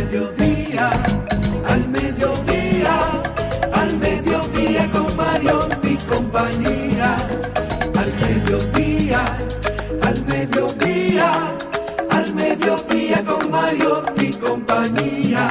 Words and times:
Al 0.00 0.06
mediodía, 0.06 0.90
al 1.68 1.88
mediodía, 1.88 2.98
al 3.70 3.96
mediodía 3.98 4.90
con 4.90 5.14
Mario 5.14 5.60
y 5.82 5.96
compañía. 5.96 7.16
Al 7.98 8.12
mediodía, 8.18 9.24
al 10.00 10.24
mediodía, 10.24 11.30
al 12.10 12.32
mediodía 12.32 13.24
con 13.26 13.50
Mario 13.50 14.02
y 14.16 14.32
compañía 14.32 15.48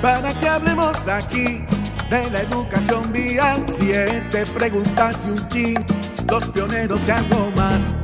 para 0.00 0.32
que 0.38 0.48
hablemos 0.48 0.96
aquí 1.08 1.64
de 2.10 2.30
la 2.30 2.40
educación 2.40 3.12
vial. 3.12 3.64
Siete 3.66 4.46
preguntas 4.46 5.18
y 5.26 5.30
un 5.30 5.48
chin, 5.48 5.86
los 6.30 6.44
pioneros 6.50 7.00
y 7.08 7.10
algo 7.10 7.50
más. 7.56 8.03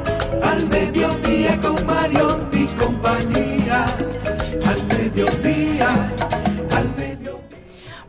al 0.41 0.67
mediodía 0.67 1.59
con 1.59 1.85
Mario 1.85 2.47
y 2.51 2.65
compañía. 2.67 3.85
Al 4.65 4.87
mediodía. 4.87 5.89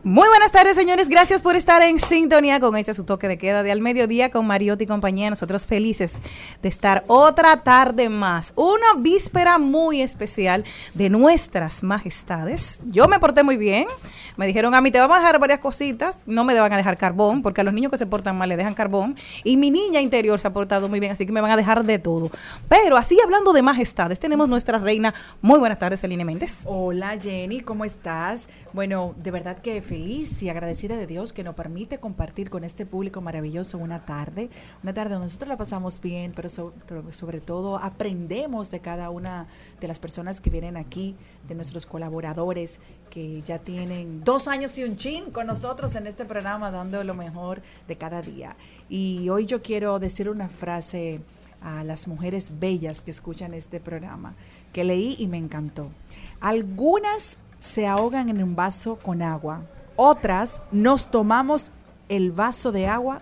Muy 0.05 0.27
buenas 0.27 0.51
tardes, 0.51 0.75
señores. 0.75 1.07
Gracias 1.07 1.41
por 1.41 1.55
estar 1.55 1.81
en 1.81 1.97
sintonía 1.97 2.59
con 2.59 2.75
este 2.75 2.93
su 2.93 3.05
toque 3.05 3.29
de 3.29 3.37
queda 3.37 3.63
de 3.63 3.71
al 3.71 3.79
mediodía 3.79 4.31
con 4.31 4.45
Mariotti 4.45 4.83
y 4.83 4.87
compañía. 4.87 5.29
Nosotros 5.29 5.65
felices 5.65 6.17
de 6.61 6.67
estar 6.67 7.05
otra 7.07 7.63
tarde 7.63 8.09
más. 8.09 8.51
Una 8.57 8.95
víspera 8.97 9.59
muy 9.59 10.01
especial 10.01 10.65
de 10.93 11.09
nuestras 11.09 11.83
majestades. 11.83 12.81
Yo 12.87 13.07
me 13.07 13.17
porté 13.17 13.43
muy 13.43 13.55
bien. 13.55 13.87
Me 14.35 14.45
dijeron 14.45 14.75
a 14.75 14.81
mí, 14.81 14.91
te 14.91 14.99
vamos 14.99 15.15
a 15.15 15.19
dejar 15.21 15.39
varias 15.39 15.59
cositas. 15.59 16.23
No 16.25 16.43
me 16.43 16.53
van 16.59 16.73
a 16.73 16.77
dejar 16.77 16.97
carbón, 16.97 17.41
porque 17.41 17.61
a 17.61 17.63
los 17.63 17.73
niños 17.73 17.89
que 17.89 17.97
se 17.97 18.05
portan 18.05 18.37
mal 18.37 18.49
le 18.49 18.57
dejan 18.57 18.73
carbón. 18.73 19.15
Y 19.45 19.55
mi 19.55 19.71
niña 19.71 20.01
interior 20.01 20.37
se 20.37 20.47
ha 20.49 20.53
portado 20.53 20.89
muy 20.89 20.99
bien, 20.99 21.13
así 21.13 21.25
que 21.25 21.31
me 21.31 21.39
van 21.39 21.51
a 21.51 21.55
dejar 21.55 21.81
de 21.85 21.97
todo. 21.97 22.29
Pero 22.67 22.97
así 22.97 23.17
hablando 23.23 23.53
de 23.53 23.61
majestades, 23.61 24.19
tenemos 24.19 24.49
nuestra 24.49 24.79
reina. 24.79 25.13
Muy 25.41 25.59
buenas 25.59 25.79
tardes, 25.79 26.01
Celine 26.01 26.25
Méndez. 26.25 26.57
Hola 26.65 27.17
Jenny, 27.21 27.61
¿cómo 27.61 27.85
estás? 27.85 28.49
Bueno, 28.73 29.15
de 29.15 29.31
verdad 29.31 29.59
que 29.59 29.81
feliz 29.93 30.41
y 30.41 30.49
agradecida 30.49 30.97
de 30.97 31.05
Dios 31.05 31.33
que 31.33 31.43
nos 31.43 31.53
permite 31.53 31.99
compartir 31.99 32.49
con 32.49 32.63
este 32.63 32.83
público 32.83 33.21
maravilloso 33.21 33.77
una 33.77 34.03
tarde, 34.03 34.49
una 34.81 34.91
tarde 34.91 35.11
donde 35.11 35.27
nosotros 35.27 35.47
la 35.47 35.55
pasamos 35.55 36.01
bien, 36.01 36.33
pero 36.35 36.49
sobre, 36.49 37.41
todo 37.41 37.77
aprendemos 37.77 38.71
de 38.71 38.79
cada 38.79 39.11
una 39.11 39.45
de 39.79 39.87
las 39.87 39.99
personas 39.99 40.41
que 40.41 40.49
vienen 40.49 40.77
aquí, 40.77 41.15
de 41.47 41.53
nuestros 41.53 41.85
colaboradores 41.85 42.81
que 43.11 43.43
ya 43.43 43.59
tienen 43.59 44.23
dos 44.23 44.47
años 44.47 44.75
y 44.79 44.83
un 44.83 44.97
chin 44.97 45.25
con 45.25 45.45
nosotros 45.45 45.95
en 45.95 46.07
este 46.07 46.25
programa, 46.25 46.71
dando 46.71 47.03
lo 47.03 47.13
mejor 47.13 47.61
de 47.87 47.95
cada 47.95 48.19
día. 48.23 48.55
Y 48.89 49.29
hoy 49.29 49.45
yo 49.45 49.61
quiero 49.61 49.99
decir 49.99 50.27
una 50.27 50.49
frase 50.49 51.21
a 51.61 51.83
las 51.83 52.07
mujeres 52.07 52.59
bellas 52.59 52.99
que 52.99 53.11
escuchan 53.11 53.53
este 53.53 53.79
programa, 53.79 54.33
que 54.73 54.83
leí 54.83 55.17
y 55.19 55.27
me 55.27 55.37
encantó. 55.37 55.91
Algunas 56.39 57.37
se 57.63 57.87
ahogan 57.87 58.27
en 58.27 58.43
un 58.43 58.57
vaso 58.57 58.97
con 58.97 59.21
agua, 59.21 59.61
otras 59.95 60.61
nos 60.71 61.07
tomamos 61.11 61.71
el 62.09 62.31
vaso 62.31 62.71
de 62.71 62.87
agua 62.87 63.21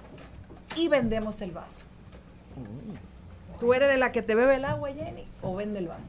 y 0.75 0.87
vendemos 0.87 1.41
el 1.41 1.51
vaso. 1.51 1.85
¿Tú 3.59 3.73
eres 3.73 3.89
de 3.89 3.97
la 3.97 4.11
que 4.11 4.21
te 4.21 4.33
bebe 4.35 4.55
el 4.55 4.65
agua, 4.65 4.89
Jenny, 4.91 5.23
o 5.41 5.55
vende 5.55 5.79
el 5.79 5.87
vaso? 5.87 6.01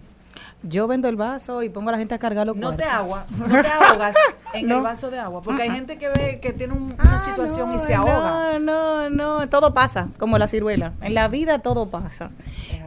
Yo 0.65 0.87
vendo 0.87 1.09
el 1.09 1.17
vaso 1.17 1.63
y 1.65 1.69
pongo 1.69 1.89
a 1.89 1.93
la 1.93 1.99
gente 1.99 2.15
a 2.15 2.19
cargar 2.19 2.47
los 2.47 2.57
No 2.57 2.75
te 2.77 2.85
agua, 2.85 3.27
no 3.37 3.47
te 3.49 3.67
ahogas 3.67 4.15
en 4.55 4.67
No. 4.69 4.77
el 4.77 4.83
vaso 4.83 5.11
de 5.11 5.19
agua, 5.19 5.43
porque 5.43 5.63
hay 5.63 5.71
gente 5.71 5.99
que 5.99 6.09
ve 6.09 6.39
que 6.41 6.53
tiene 6.53 6.73
un- 6.73 6.95
Ah, 6.99 7.03
una 7.09 7.19
situación 7.19 7.75
y 7.75 7.79
se 7.81 7.95
ahoga. 7.95 8.59
No, 8.61 9.09
no, 9.09 9.11
no, 9.11 9.49
todo 9.49 9.75
pasa, 9.75 10.09
como 10.19 10.39
la 10.39 10.47
ciruela. 10.47 10.93
En 11.03 11.15
la 11.15 11.27
vida 11.29 11.59
todo 11.59 11.89
pasa. 11.89 12.31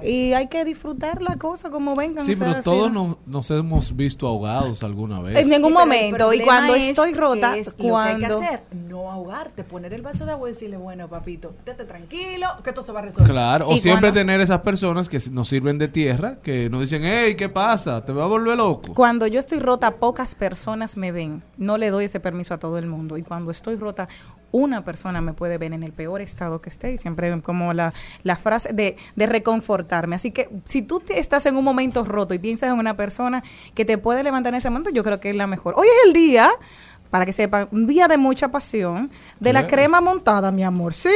Y 0.04 0.34
hay 0.34 0.48
que 0.48 0.66
disfrutar 0.66 1.22
la 1.22 1.36
cosa 1.38 1.70
como 1.70 1.96
vengan. 1.96 2.26
Sí, 2.26 2.36
sea, 2.36 2.48
pero 2.50 2.64
todos 2.64 2.92
¿no? 2.92 3.08
no- 3.08 3.18
nos 3.26 3.50
hemos 3.52 3.96
visto 3.96 4.28
ahogados 4.28 4.84
alguna 4.84 5.20
vez. 5.22 5.38
En 5.38 5.50
ningún 5.50 5.70
Sí, 5.70 5.74
momento. 5.74 6.34
Y 6.34 6.42
cuando 6.42 6.76
es 6.76 6.86
estoy 6.90 7.14
rota, 7.14 7.54
que 7.54 7.60
es 7.60 7.68
Lo 7.68 7.76
que 7.78 7.84
hay 7.84 7.88
que 7.88 7.90
cuando. 8.28 8.36
hacer, 8.38 8.64
no 8.90 9.12
ahogarte, 9.12 9.64
poner 9.64 9.94
el 9.94 10.02
vaso 10.02 10.26
de 10.26 10.32
agua 10.32 10.50
y 10.50 10.54
decirle, 10.54 10.78
bueno, 10.78 11.08
papito, 11.08 11.54
estate 11.60 11.86
tranquilo, 11.86 12.48
que 12.64 12.70
esto 12.72 12.82
se 12.82 12.92
va 12.92 13.00
a 13.00 13.04
resolver. 13.04 13.30
Claro, 13.32 13.68
o 13.70 13.74
Y 13.76 13.80
siempre 13.80 14.10
cuando- 14.10 14.20
tener 14.20 14.42
esas 14.42 14.62
personas 14.62 15.10
que 15.10 15.20
nos 15.32 15.48
sirven 15.48 15.78
de 15.78 15.88
tierra, 15.88 16.38
que 16.42 16.70
nos 16.70 16.82
dicen, 16.82 17.02
hey, 17.04 17.36
¿qué 17.36 17.50
pasa? 17.50 18.04
¿Te 18.04 18.12
va 18.14 18.24
a 18.24 18.28
volver 18.28 18.58
loco? 18.58 18.94
Cuando 18.94 19.28
yo 19.28 19.40
estoy 19.40 19.60
rota, 19.60 19.92
pocas 19.92 20.36
personas 20.36 20.98
me 20.98 21.12
ven. 21.12 21.42
No 21.58 21.78
le 21.78 21.90
doy 21.90 22.06
ese 22.06 22.20
permiso 22.20 22.54
a 22.54 22.58
todo 22.58 22.78
el 22.78 22.88
mundo. 22.88 23.18
Y 23.18 23.24
cuando 23.24 23.52
estoy 23.52 23.76
rota, 23.76 24.08
una 24.56 24.86
persona 24.86 25.22
me 25.22 25.34
puede 25.34 25.58
ver 25.58 25.74
en 25.74 25.84
el 25.84 25.92
peor 25.92 26.22
estado 26.22 26.62
que 26.62 26.70
esté. 26.70 26.94
Y 26.94 26.98
siempre 26.98 27.42
como 27.42 27.74
la, 27.74 27.94
la 28.24 28.36
frase 28.36 28.74
de, 28.74 28.96
de 29.16 29.26
reconfortarme. 29.26 30.16
Así 30.16 30.32
que 30.32 30.50
si 30.66 30.82
tú 30.82 31.00
te- 31.00 31.20
estás 31.20 31.46
en 31.46 31.56
un 31.58 31.64
momento 31.64 32.04
roto 32.06 32.34
y 32.34 32.40
piensas 32.40 32.72
en 32.72 32.80
una 32.80 32.96
persona 32.96 33.44
que 33.74 33.86
te 33.86 33.98
puede 33.98 34.24
levantar 34.24 34.54
en 34.54 34.58
ese 34.58 34.70
momento, 34.70 34.90
yo 34.92 35.04
creo 35.04 35.20
que 35.20 35.30
es 35.30 35.36
la 35.36 35.48
mejor. 35.48 35.74
Hoy 35.78 35.88
es 35.88 36.08
el 36.08 36.14
día 36.14 36.50
para 37.16 37.26
que 37.26 37.32
sepan, 37.32 37.70
un 37.72 37.88
día 37.88 38.10
de 38.10 38.18
mucha 38.18 38.50
pasión 38.50 39.10
de 39.40 39.54
la 39.54 39.68
crema 39.68 40.02
montada, 40.02 40.52
mi 40.52 40.64
amor. 40.66 40.94
Sí. 40.94 41.10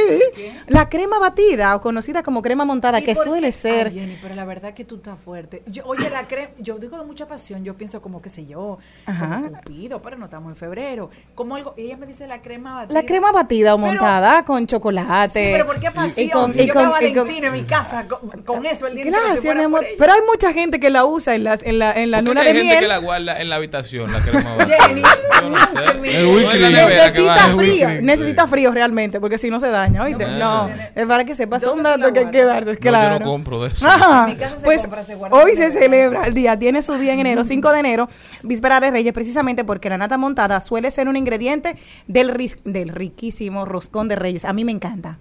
La 0.66 0.88
crema 0.88 1.18
batida 1.18 1.76
o 1.76 1.82
conocida 1.82 2.22
como 2.22 2.40
crema 2.40 2.64
montada, 2.64 3.00
¿Y 3.00 3.04
que 3.04 3.14
suele 3.14 3.48
qué? 3.48 3.52
ser. 3.52 3.86
Ay, 3.88 3.94
Jenny, 3.94 4.18
pero 4.22 4.34
la 4.34 4.46
verdad 4.46 4.72
que 4.72 4.84
tú 4.86 4.96
estás 4.96 5.20
fuerte. 5.20 5.62
Yo, 5.66 5.82
oye, 5.84 6.08
la 6.08 6.26
crema, 6.26 6.48
yo 6.58 6.78
digo 6.78 6.96
de 6.98 7.04
mucha 7.04 7.26
pasión, 7.26 7.64
yo 7.64 7.74
pienso 7.76 8.00
como, 8.00 8.22
qué 8.22 8.30
sé 8.30 8.46
yo, 8.46 8.78
Ajá. 9.04 9.42
como 9.42 9.58
Cupido, 9.58 10.00
pero 10.00 10.16
no 10.16 10.24
estamos 10.24 10.50
en 10.52 10.56
febrero. 10.56 11.10
Como 11.34 11.54
algo, 11.56 11.74
ella 11.76 11.98
me 11.98 12.06
dice 12.06 12.26
la 12.26 12.40
crema 12.40 12.74
batida. 12.76 13.00
La 13.00 13.06
crema 13.06 13.30
batida 13.32 13.74
o 13.74 13.76
Pero- 13.76 13.88
montada 13.92 14.42
con 14.46 14.66
chocolate. 14.66 15.44
Sí, 15.44 15.48
pero 15.52 15.66
¿por 15.66 15.78
qué 15.80 15.90
pasión? 15.90 16.26
Y 16.26 16.30
con- 16.30 16.52
si 16.52 16.62
y 16.62 16.66
yo 16.66 16.72
con- 16.74 16.84
veo 16.86 16.94
a 16.94 17.04
y 17.04 17.12
con- 17.12 17.24
Valentina 17.24 17.46
en 17.48 17.52
mi 17.52 17.64
casa 17.64 18.06
con, 18.08 18.30
con 18.42 18.64
eso 18.64 18.86
el 18.86 18.94
día 18.94 19.04
Gracias, 19.04 19.54
mi 19.56 19.64
amor. 19.64 19.84
Pero 19.98 20.12
hay 20.14 20.20
mucha 20.26 20.52
gente 20.54 20.80
que 20.80 20.88
la 20.88 21.04
usa 21.04 21.34
en, 21.34 21.44
las, 21.44 21.62
en 21.62 21.78
la, 21.78 21.92
en 21.92 22.10
la 22.10 22.18
¿Por 22.18 22.24
qué 22.24 22.30
luna 22.30 22.40
hay 22.40 22.46
de 22.46 22.52
gente 22.54 22.64
miel. 22.68 22.80
que 22.80 22.88
la 22.88 22.98
guarda 22.98 23.40
en 23.40 23.48
la 23.50 23.56
habitación, 23.56 24.10
la 24.12 24.20
crema 24.20 24.54
batida? 24.56 24.76
Jenny, 24.86 25.02
Yo 25.42 25.50
no 25.50 25.56
sé. 25.58 25.89
Necesita 25.94 27.56
frío, 27.56 27.88
necesita 28.02 28.46
frío 28.46 28.70
realmente, 28.72 29.20
porque 29.20 29.38
si 29.38 29.50
no 29.50 29.60
se 29.60 29.68
daña, 29.68 30.02
¿oíste? 30.04 30.26
No, 30.38 30.68
es 30.94 31.06
para 31.06 31.24
que 31.24 31.34
sepas, 31.34 31.62
son 31.62 31.82
¿Dónde 31.82 31.92
tú 31.94 32.00
la 32.00 32.06
datos 32.08 32.12
que 32.12 32.18
hay 32.20 32.30
que 32.30 32.44
darse, 32.44 32.72
No, 32.72 32.78
claro. 32.78 33.12
yo 33.14 33.18
no 33.20 33.24
compro 33.30 33.62
de 33.62 33.68
eso. 33.68 33.86
Ajá. 33.88 34.24
En 34.28 34.34
mi 34.34 34.40
casa 34.40 34.56
se 34.56 34.64
Pues 34.64 34.82
compra, 34.82 35.02
se 35.02 35.14
guarda 35.14 35.36
hoy 35.36 35.56
se 35.56 35.70
celebra 35.70 36.24
el 36.26 36.34
día, 36.34 36.58
tiene 36.58 36.82
su 36.82 36.94
día 36.94 37.12
en 37.12 37.20
enero, 37.20 37.44
5 37.44 37.72
de 37.72 37.78
enero, 37.80 38.08
víspera 38.42 38.80
de 38.80 38.90
Reyes, 38.90 39.12
precisamente 39.12 39.64
porque 39.64 39.88
la 39.90 39.98
nata 39.98 40.18
montada 40.18 40.60
suele 40.60 40.90
ser 40.90 41.08
un 41.08 41.16
ingrediente 41.16 41.76
del, 42.06 42.28
ris- 42.30 42.58
del 42.64 42.88
riquísimo 42.88 43.64
roscón 43.64 44.08
de 44.08 44.16
Reyes. 44.16 44.44
A 44.44 44.52
mí 44.52 44.64
me 44.64 44.72
encanta. 44.72 45.18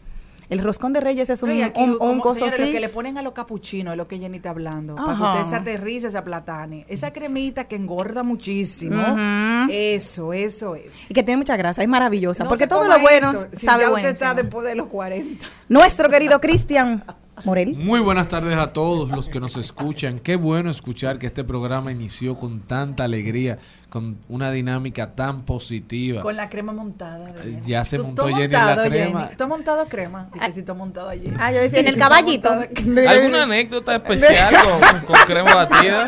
El 0.49 0.59
roscón 0.59 0.93
de 0.93 0.99
Reyes 0.99 1.29
es 1.29 1.43
un, 1.43 1.51
aquí, 1.61 1.79
un, 1.79 1.91
un 1.91 1.97
como, 1.97 2.21
coso 2.21 2.35
señores, 2.39 2.55
así. 2.59 2.65
lo 2.67 2.71
que 2.73 2.79
le 2.79 2.89
ponen 2.89 3.17
a 3.17 3.21
los 3.21 3.33
capuchinos 3.33 3.91
es 3.93 3.97
lo 3.97 4.07
que 4.07 4.17
Jenny 4.17 4.37
está 4.37 4.49
hablando. 4.49 4.95
Para 4.95 5.07
que 5.17 5.23
Ajá. 5.23 5.33
usted 5.35 5.49
se 5.49 5.55
aterrice, 5.55 6.09
se 6.09 6.17
aplatane. 6.17 6.85
Esa 6.89 7.13
cremita 7.13 7.65
que 7.65 7.75
engorda 7.75 8.23
muchísimo. 8.23 8.99
Ujú. 8.99 9.69
Eso, 9.71 10.33
eso 10.33 10.75
es. 10.75 10.93
Y 11.07 11.13
que 11.13 11.21
tiene 11.23 11.37
mucha 11.37 11.55
grasa, 11.55 11.83
es 11.83 11.87
maravillosa. 11.87 12.43
No 12.43 12.49
porque 12.49 12.65
todo 12.67 12.87
lo 12.87 12.99
bueno 12.99 13.31
eso, 13.31 13.47
si 13.53 13.65
sabe 13.65 13.83
ya 13.83 13.89
bueno. 13.91 14.07
usted 14.07 14.13
está 14.23 14.33
después 14.33 14.65
de 14.65 14.75
los 14.75 14.87
40. 14.87 15.45
Nuestro 15.69 16.09
querido 16.09 16.41
Cristian 16.41 17.03
Morel. 17.45 17.75
Muy 17.75 17.99
buenas 17.99 18.27
tardes 18.27 18.57
a 18.57 18.73
todos 18.73 19.11
los 19.11 19.29
que 19.29 19.39
nos 19.39 19.55
escuchan. 19.55 20.19
Qué 20.19 20.35
bueno 20.35 20.69
escuchar 20.71 21.19
que 21.19 21.27
este 21.27 21.43
programa 21.43 21.91
inició 21.91 22.35
con 22.35 22.61
tanta 22.61 23.03
alegría, 23.05 23.59
con 23.89 24.17
una 24.29 24.51
dinámica 24.51 25.13
tan 25.15 25.41
positiva. 25.41 26.21
Con 26.21 26.35
la 26.35 26.47
crema 26.49 26.73
montada. 26.73 27.33
Jenny. 27.41 27.59
ya 27.65 27.83
se 27.83 27.97
¿Tú- 27.97 28.03
montó 28.05 28.21
tú 28.23 28.27
Jenny 28.29 28.43
en 28.43 28.51
la 28.51 28.59
montado, 28.67 28.89
crema. 28.89 29.19
Jenny? 29.23 29.35
¿Tú 29.35 29.43
has 29.43 29.49
montado 29.49 29.85
crema? 29.87 30.29
Dije, 30.33 30.51
si 30.51 30.63
tú 30.63 30.71
has 30.73 30.77
montado 30.77 31.09
ayer. 31.09 31.33
Ah, 31.39 31.51
yo 31.51 31.59
decía, 31.59 31.79
en 31.79 31.87
el 31.87 31.97
caballito. 31.97 32.49
montado- 32.53 33.09
¿Alguna 33.09 33.43
anécdota 33.43 33.95
especial 33.95 34.53
con, 34.63 34.99
con 35.01 35.15
crema 35.25 35.55
batida? 35.55 36.05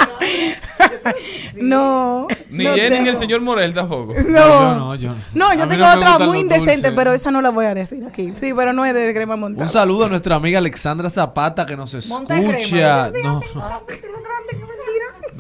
No. 1.56 2.28
Ni 2.50 2.64
no 2.66 2.76
Jenny 2.76 3.00
ni 3.02 3.10
el 3.10 3.16
señor 3.16 3.42
Morel 3.42 3.74
tampoco. 3.74 4.14
No. 4.28 4.40
yo 4.40 4.76
no, 4.76 4.96
yo 4.96 5.10
no. 5.10 5.16
No, 5.34 5.54
yo 5.56 5.68
tengo 5.68 5.86
no 5.86 5.94
otra 6.16 6.26
muy 6.26 6.40
indecente, 6.40 6.74
dulces. 6.74 6.94
pero 6.96 7.14
esa 7.14 7.32
no 7.32 7.42
la 7.42 7.50
voy 7.50 7.66
a 7.66 7.74
decir 7.74 8.04
aquí. 8.06 8.34
Sí, 8.40 8.54
pero 8.56 8.74
no 8.74 8.86
es 8.86 8.94
de 8.94 9.14
crema 9.14 9.36
montada. 9.36 9.66
Un 9.66 9.72
saludo 9.72 10.06
a 10.06 10.10
nuestra 10.10 10.36
amiga 10.36 10.60
Alexandra 10.60 11.10
Zapata 11.10 11.66
que 11.66 11.76
nos 11.76 11.92
Monta 12.10 12.36
crema, 12.36 12.58
escucha. 12.60 13.12
yo 13.12 13.24
No, 13.24 13.42
no. 13.56 13.82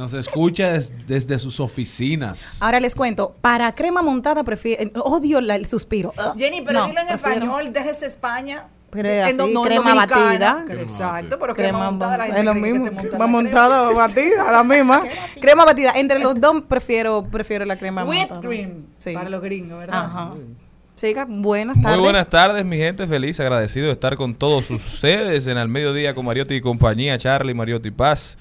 Nos 0.01 0.13
escucha 0.15 0.73
des- 0.73 0.91
desde 1.05 1.37
sus 1.37 1.59
oficinas. 1.59 2.57
Ahora 2.59 2.79
les 2.79 2.95
cuento, 2.95 3.35
para 3.39 3.71
crema 3.75 4.01
montada 4.01 4.43
prefiero, 4.43 4.89
odio 5.03 5.39
la- 5.41 5.55
el 5.55 5.67
suspiro. 5.67 6.11
Jenny, 6.35 6.63
pero 6.63 6.79
No, 6.79 6.87
dilo 6.87 7.01
en 7.01 7.07
prefiero 7.07 7.35
español, 7.45 7.71
déjese 7.71 8.07
España. 8.07 8.63
Pero 8.89 9.07
es 9.07 9.29
En 9.29 9.39
así, 9.39 9.53
no- 9.53 9.59
no 9.61 9.61
en 9.67 9.67
crema 9.83 9.93
batida. 9.93 10.65
Exacto, 10.71 11.37
pero 11.39 11.53
crema, 11.53 11.69
Crema 11.77 11.91
montada, 11.91 12.17
la 12.17 12.25
gente 12.25 12.39
es 12.39 12.45
lo 12.45 12.53
que 12.55 12.59
mismo. 12.59 12.85
se 13.01 13.07
Crema 13.09 13.27
montada 13.27 13.89
o 13.91 13.95
batida, 13.95 14.51
la 14.51 14.63
misma. 14.63 15.03
crema 15.39 15.65
batida. 15.65 15.91
Entre 15.95 16.17
los 16.17 16.41
dos 16.41 16.63
prefiero, 16.67 17.23
prefiero 17.23 17.63
la 17.65 17.75
crema 17.75 18.03
Whipped 18.03 18.29
montada. 18.29 18.41
cream, 18.41 18.85
Sí. 18.97 19.13
para 19.13 19.29
los 19.29 19.39
gringos, 19.43 19.77
¿verdad? 19.77 20.03
Ajá. 20.03 20.31
Siga, 20.95 21.25
buenas 21.29 21.77
Muy 21.77 21.83
tardes. 21.83 21.99
buenas 22.01 22.27
tardes, 22.29 22.65
mi 22.65 22.77
gente. 22.77 23.05
Feliz, 23.05 23.39
agradecido 23.39 23.85
de 23.85 23.91
estar 23.93 24.17
con 24.17 24.33
todos 24.33 24.69
ustedes 24.71 25.45
en 25.45 25.59
el 25.59 25.67
mediodía 25.69 26.15
con 26.15 26.25
Mariotti 26.25 26.55
y 26.55 26.61
compañía, 26.61 27.19
Charlie, 27.19 27.53
Mariotti 27.53 27.91
Paz. 27.91 28.37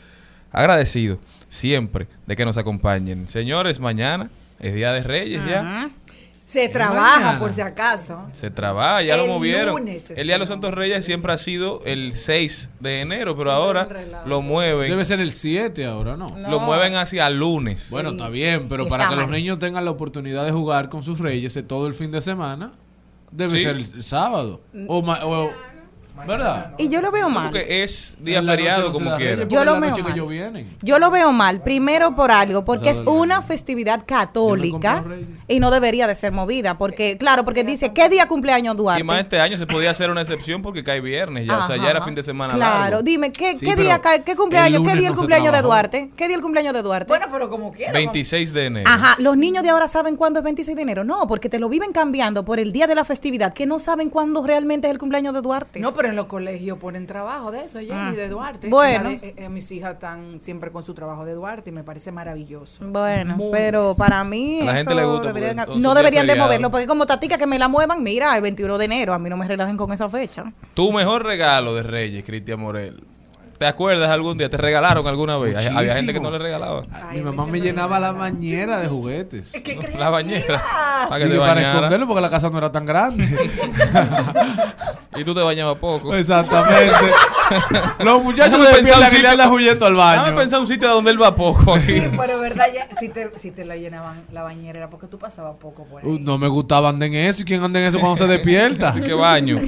Agradecido 0.52 1.18
siempre 1.50 2.06
de 2.26 2.36
que 2.36 2.44
nos 2.46 2.56
acompañen. 2.56 3.28
Señores, 3.28 3.80
mañana 3.80 4.30
es 4.60 4.72
Día 4.74 4.92
de 4.92 5.02
Reyes 5.02 5.42
ya. 5.46 5.90
Se 6.44 6.64
Es 6.64 6.72
trabaja, 6.72 7.18
mañana. 7.20 7.38
por 7.38 7.52
si 7.52 7.60
acaso. 7.60 8.18
Se 8.32 8.50
trabaja, 8.50 9.02
ya 9.02 9.16
lo 9.16 9.26
movieron. 9.26 9.68
lunes, 9.76 10.10
el 10.10 10.24
Día 10.26 10.34
de 10.34 10.38
los. 10.40 10.48
Santos 10.48 10.74
Reyes 10.74 11.04
siempre 11.04 11.32
ha 11.32 11.38
sido 11.38 11.80
el 11.84 12.12
6 12.12 12.70
de 12.80 13.02
enero, 13.02 13.36
pero 13.36 13.50
Siempre 13.52 14.00
ahora 14.00 14.24
lo 14.26 14.42
mueven. 14.42 14.90
Debe 14.90 15.04
ser 15.04 15.20
el 15.20 15.30
7 15.32 15.84
ahora, 15.86 16.16
¿no? 16.16 16.26
Lo 16.48 16.58
mueven 16.58 16.94
hacia 16.96 17.28
lunes. 17.30 17.88
Bueno, 17.90 18.10
está 18.10 18.28
bien, 18.28 18.66
pero 18.68 18.88
para 18.88 19.08
que 19.08 19.16
los 19.16 19.28
niños 19.28 19.58
tengan 19.60 19.84
la 19.84 19.90
oportunidad 19.92 20.44
de 20.44 20.50
jugar 20.52 20.88
con 20.88 21.02
sus 21.02 21.20
reyes 21.20 21.56
eh, 21.56 21.62
todo 21.62 21.86
el 21.86 21.94
fin 21.94 22.10
de 22.10 22.20
semana, 22.20 22.72
debe 23.30 23.58
Sí. 23.58 23.64
ser 23.64 23.76
el, 23.76 23.82
el 23.82 24.02
sábado. 24.02 24.60
O, 24.88 24.98
o- 24.98 25.52
¿Verdad? 26.26 26.72
Y 26.78 26.88
yo 26.88 27.00
lo 27.00 27.10
veo 27.10 27.28
mal. 27.28 27.50
Porque 27.50 27.82
es 27.82 28.16
día 28.20 28.42
feriado 28.42 28.92
como 28.92 29.16
quiera. 29.16 29.46
Yo 29.48 29.64
lo 29.64 29.80
veo 29.80 29.90
mal. 29.96 30.12
ellos 30.12 30.28
vienen. 30.28 30.70
Yo 30.82 30.98
lo 30.98 31.10
veo 31.10 31.32
mal, 31.32 31.62
primero 31.62 32.14
por 32.14 32.30
algo, 32.30 32.64
porque 32.64 32.90
es 32.90 33.00
una 33.06 33.42
festividad 33.42 34.04
católica 34.06 35.04
y 35.48 35.60
no 35.60 35.70
debería 35.70 36.06
de 36.06 36.14
ser 36.14 36.32
movida, 36.32 36.78
porque 36.78 37.16
claro, 37.18 37.44
porque 37.44 37.64
dice, 37.64 37.92
¿qué 37.92 38.08
día 38.08 38.26
cumpleaños 38.28 38.76
Duarte? 38.76 39.00
Y 39.00 39.04
más 39.04 39.20
este 39.20 39.40
año 39.40 39.56
se 39.56 39.66
podía 39.66 39.90
hacer 39.90 40.10
una 40.10 40.20
excepción 40.22 40.62
porque 40.62 40.82
cae 40.82 41.00
viernes 41.00 41.46
ya. 41.46 41.58
o 41.58 41.66
sea, 41.66 41.76
ya 41.76 41.90
era 41.90 42.02
fin 42.02 42.14
de 42.14 42.22
semana 42.22 42.54
Claro, 42.54 42.80
largo. 42.80 43.02
dime, 43.02 43.32
¿qué, 43.32 43.52
Sí, 43.52 43.66
qué 43.66 43.72
pero 43.72 43.82
día 43.82 44.00
cae, 44.00 44.22
qué 44.24 44.36
cumpleaños, 44.36 44.82
qué 44.86 44.96
día 44.96 45.08
el 45.08 45.14
cumpleaños 45.14 45.52
de. 45.52 45.60
Duarte? 45.62 46.10
¿Qué 46.16 46.26
día 46.26 46.36
el 46.36 46.42
cumpleaños 46.42 46.72
de 46.72 46.82
Duarte? 46.82 47.06
Bueno, 47.08 47.26
pero 47.30 47.50
como 47.50 47.70
quiera. 47.72 47.92
26 47.92 48.52
de 48.52 48.66
enero. 48.66 48.90
Ajá, 48.90 49.14
los 49.18 49.36
niños 49.36 49.62
de 49.62 49.68
ahora 49.70 49.88
saben 49.88 50.16
cuándo 50.16 50.38
es 50.38 50.44
26 50.44 50.74
de 50.76 50.82
enero. 50.82 51.04
No, 51.04 51.26
porque 51.26 51.48
te 51.48 51.58
lo 51.58 51.68
viven 51.68 51.92
cambiando 51.92 52.44
por 52.44 52.58
el 52.58 52.72
día 52.72 52.86
de 52.86 52.94
la 52.94 53.04
festividad, 53.04 53.52
que 53.52 53.66
no 53.66 53.78
saben 53.78 54.08
cuándo 54.10 54.42
realmente 54.44 54.86
es 54.88 54.92
el 54.92 54.98
cumpleaños 54.98 55.34
de 55.34 55.42
Duarte. 55.42 55.80
No, 55.80 55.92
pero 55.92 56.09
en 56.10 56.16
los 56.16 56.26
colegios 56.26 56.78
ponen 56.78 57.06
trabajo 57.06 57.50
de 57.50 57.60
eso, 57.60 57.80
Jenny, 57.80 58.14
de 58.16 58.28
Duarte. 58.28 58.66
Ah. 58.66 58.70
Bueno. 58.70 59.08
De- 59.10 59.14
eh, 59.16 59.34
eh, 59.36 59.48
mis 59.48 59.70
hijas 59.72 59.94
están 59.94 60.38
siempre 60.40 60.70
con 60.70 60.84
su 60.84 60.92
trabajo 60.94 61.24
de 61.24 61.32
Duarte 61.34 61.70
y 61.70 61.72
me 61.72 61.82
parece 61.84 62.12
maravilloso. 62.12 62.84
Bueno, 62.86 63.36
Muy 63.36 63.50
pero 63.52 63.94
para 63.96 64.22
mí 64.24 64.60
A 64.60 64.64
la 64.64 64.70
eso 64.72 64.78
gente 64.90 64.94
le 64.94 65.04
gusta 65.04 65.32
deberían- 65.32 65.56
no 65.80 65.94
deberían 65.94 66.26
de 66.26 66.34
moverlo, 66.36 66.70
porque 66.70 66.86
como 66.86 67.06
tatica 67.06 67.38
que 67.38 67.46
me 67.46 67.58
la 67.58 67.68
muevan, 67.68 68.02
mira, 68.02 68.36
el 68.36 68.42
21 68.42 68.76
de 68.78 68.84
enero, 68.84 69.14
a 69.14 69.18
mí 69.18 69.30
no 69.30 69.36
me 69.36 69.46
relajen 69.48 69.76
con 69.76 69.92
esa 69.92 70.08
fecha. 70.08 70.52
Tu 70.74 70.92
mejor 70.92 71.24
regalo 71.24 71.74
de 71.74 71.82
Reyes, 71.82 72.24
Cristian 72.24 72.60
Morel. 72.60 73.02
¿Te 73.60 73.66
acuerdas 73.66 74.08
algún 74.08 74.38
día? 74.38 74.48
¿Te 74.48 74.56
regalaron 74.56 75.06
alguna 75.06 75.36
vez? 75.36 75.54
Hay- 75.54 75.66
Había 75.66 75.72
Muchísimo. 75.80 75.96
gente 75.96 76.12
que 76.14 76.20
no 76.20 76.30
le 76.30 76.38
regalaba. 76.38 76.80
Ay, 77.10 77.18
Mi 77.18 77.24
mamá 77.24 77.44
me 77.44 77.60
llenaba 77.60 78.00
la 78.00 78.10
bañera 78.12 78.78
de 78.80 78.88
juguetes. 78.88 79.50
¿Qué 79.52 79.76
crees? 79.76 79.98
La 79.98 80.08
bañera. 80.08 80.62
Para 81.10 81.22
que 81.26 81.30
te 81.30 81.38
para 81.38 81.60
esconderlo 81.74 82.06
porque 82.06 82.22
la 82.22 82.30
casa 82.30 82.48
no 82.48 82.56
era 82.56 82.72
tan 82.72 82.86
grande. 82.86 83.28
Y 85.16 85.24
tú 85.24 85.34
te 85.34 85.40
bañabas 85.42 85.76
poco. 85.78 86.14
Exactamente. 86.14 86.94
Los 88.04 88.22
muchachos 88.22 88.60
Déjame 88.60 88.78
de 89.02 89.10
sitio- 89.10 89.28
andan 89.30 89.50
huyendo 89.50 89.84
al 89.86 89.94
Déjame 89.94 90.16
baño. 90.22 90.36
pensar 90.36 90.60
un 90.60 90.66
sitio 90.68 90.88
donde 90.88 91.10
él 91.10 91.20
va 91.20 91.34
poco 91.34 91.74
aquí. 91.74 91.98
Sí, 92.00 92.08
pero 92.16 92.38
verdad, 92.38 92.66
ya, 92.72 92.88
si, 92.96 93.08
te, 93.08 93.28
si 93.36 93.50
te 93.50 93.64
la 93.64 93.74
llenaban 93.76 94.14
la 94.32 94.44
bañera 94.44 94.78
era 94.78 94.88
porque 94.88 95.08
tú 95.08 95.18
pasabas 95.18 95.56
poco 95.56 95.84
por 95.84 96.00
ahí. 96.02 96.08
Uh, 96.08 96.18
no 96.20 96.38
me 96.38 96.46
gustaba 96.46 96.90
andar 96.90 97.08
en 97.08 97.16
eso. 97.16 97.42
¿Y 97.42 97.44
quién 97.44 97.62
anda 97.62 97.80
en 97.80 97.86
eso 97.86 97.98
cuando 97.98 98.16
se 98.18 98.26
despierta? 98.28 98.94
¿Qué 99.04 99.12
baño? 99.12 99.58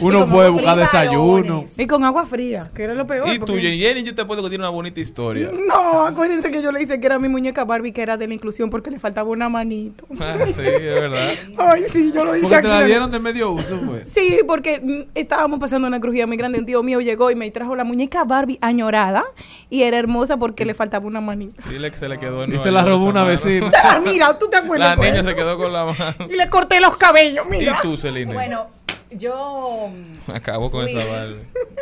Uno 0.00 0.28
puede 0.28 0.48
buscar 0.48 0.78
desayuno. 0.78 1.64
Y 1.76 1.86
con 1.88 2.04
agua 2.04 2.24
fría, 2.24 2.68
que 2.72 2.84
era 2.84 2.94
lo 2.94 3.04
peor. 3.06 3.17
Y 3.26 3.38
tú, 3.38 3.46
porque- 3.46 3.62
Jenny, 3.62 3.78
Jenny, 3.80 4.02
yo 4.04 4.14
te 4.14 4.22
apuesto 4.22 4.42
que 4.44 4.48
tiene 4.50 4.62
una 4.64 4.70
bonita 4.70 5.00
historia. 5.00 5.50
No, 5.66 6.06
acuérdense 6.06 6.50
que 6.50 6.62
yo 6.62 6.70
le 6.72 6.82
hice 6.82 7.00
que 7.00 7.06
era 7.06 7.18
mi 7.18 7.28
muñeca 7.28 7.64
Barbie, 7.64 7.92
que 7.92 8.02
era 8.02 8.16
de 8.16 8.28
la 8.28 8.34
inclusión 8.34 8.70
porque 8.70 8.90
le 8.90 8.98
faltaba 8.98 9.28
una 9.30 9.48
manito. 9.48 10.06
Ah, 10.20 10.36
sí, 10.44 10.52
es 10.62 10.80
verdad. 10.82 11.30
Ay, 11.58 11.82
sí, 11.86 12.12
yo 12.14 12.24
lo 12.24 12.34
hice 12.36 12.42
Porque 12.42 12.56
aquí. 12.56 12.66
te 12.66 12.72
la 12.72 12.84
dieron 12.84 13.10
de 13.10 13.18
medio 13.18 13.50
uso, 13.52 13.78
pues. 13.86 14.08
Sí, 14.08 14.40
porque 14.46 14.80
mm, 14.80 15.10
estábamos 15.14 15.58
pasando 15.60 15.88
una 15.88 16.00
crujía 16.00 16.26
muy 16.26 16.36
grande. 16.36 16.58
Un 16.58 16.66
tío 16.66 16.82
mío 16.82 17.00
llegó 17.00 17.30
y 17.30 17.34
me 17.34 17.50
trajo 17.50 17.74
la 17.76 17.84
muñeca 17.84 18.24
Barbie 18.24 18.58
añorada 18.60 19.24
y 19.70 19.82
era 19.82 19.96
hermosa 19.98 20.36
porque 20.36 20.64
le 20.64 20.74
faltaba 20.74 21.06
una 21.06 21.20
manita. 21.20 21.62
Dile 21.70 21.90
que 21.90 21.96
se 21.96 22.08
le 22.08 22.18
quedó 22.18 22.44
en 22.44 22.54
Y 22.54 22.58
se 22.58 22.70
la 22.70 22.84
robó 22.84 23.04
una 23.04 23.20
mano. 23.20 23.26
vecina. 23.28 23.70
Ah, 23.82 24.00
mira, 24.04 24.36
tú 24.38 24.48
te 24.48 24.56
acuerdas. 24.56 24.98
La 24.98 25.04
niña 25.04 25.22
se 25.22 25.34
quedó 25.34 25.56
con 25.56 25.72
la 25.72 25.86
mano. 25.86 25.96
Y 26.28 26.36
le 26.36 26.48
corté 26.48 26.80
los 26.80 26.96
cabellos, 26.96 27.46
¿Y 27.46 27.50
mira. 27.50 27.78
tú, 27.82 27.96
Celine? 27.96 28.32
Bueno, 28.34 28.66
yo. 29.10 29.88
Acabó 30.32 30.70
con 30.70 30.82
fui- 30.82 30.92
esa 30.96 31.10
Barbie. 31.10 31.36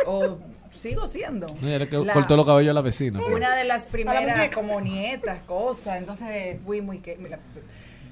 O 0.07 0.39
sigo 0.77 1.07
siendo. 1.07 1.47
Mira 1.61 1.87
que 1.87 1.99
la- 1.99 2.13
cortó 2.13 2.37
los 2.37 2.47
cabellos 2.47 2.71
a 2.71 2.75
la 2.75 2.81
vecina. 2.83 3.19
pues. 3.19 3.35
Una 3.35 3.55
de 3.57 3.65
las 3.65 3.87
primeras 3.87 4.51
como 4.55 4.81
nietas, 4.81 5.41
cosas. 5.47 5.99
Entonces 5.99 6.59
fui 6.65 6.81
muy 6.81 6.99
que 6.99 7.17
mira, 7.17 7.39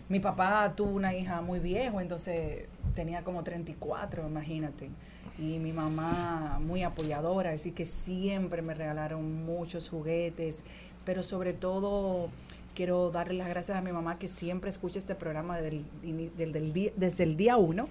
mi 0.08 0.20
papá 0.20 0.72
tuvo 0.76 0.90
una 0.90 1.14
hija 1.14 1.40
muy 1.40 1.60
viejo, 1.60 2.00
entonces 2.00 2.62
tenía 2.94 3.22
como 3.22 3.42
34, 3.42 4.26
imagínate. 4.26 4.90
Y 5.38 5.58
mi 5.58 5.72
mamá 5.72 6.58
muy 6.62 6.82
apoyadora, 6.82 7.50
así 7.50 7.72
que 7.72 7.84
siempre 7.84 8.62
me 8.62 8.72
regalaron 8.74 9.44
muchos 9.44 9.88
juguetes, 9.88 10.64
pero 11.04 11.22
sobre 11.24 11.52
todo 11.54 12.28
quiero 12.74 13.10
darle 13.10 13.34
las 13.34 13.48
gracias 13.48 13.76
a 13.76 13.80
mi 13.80 13.90
mamá 13.92 14.18
que 14.18 14.28
siempre 14.28 14.70
escucha 14.70 14.98
este 14.98 15.14
programa 15.14 15.58
del, 15.58 15.84
ini- 16.04 16.30
del- 16.36 16.52
del 16.52 16.72
día- 16.72 16.92
desde 16.96 17.24
el 17.24 17.36
día 17.36 17.56
uno, 17.56 17.88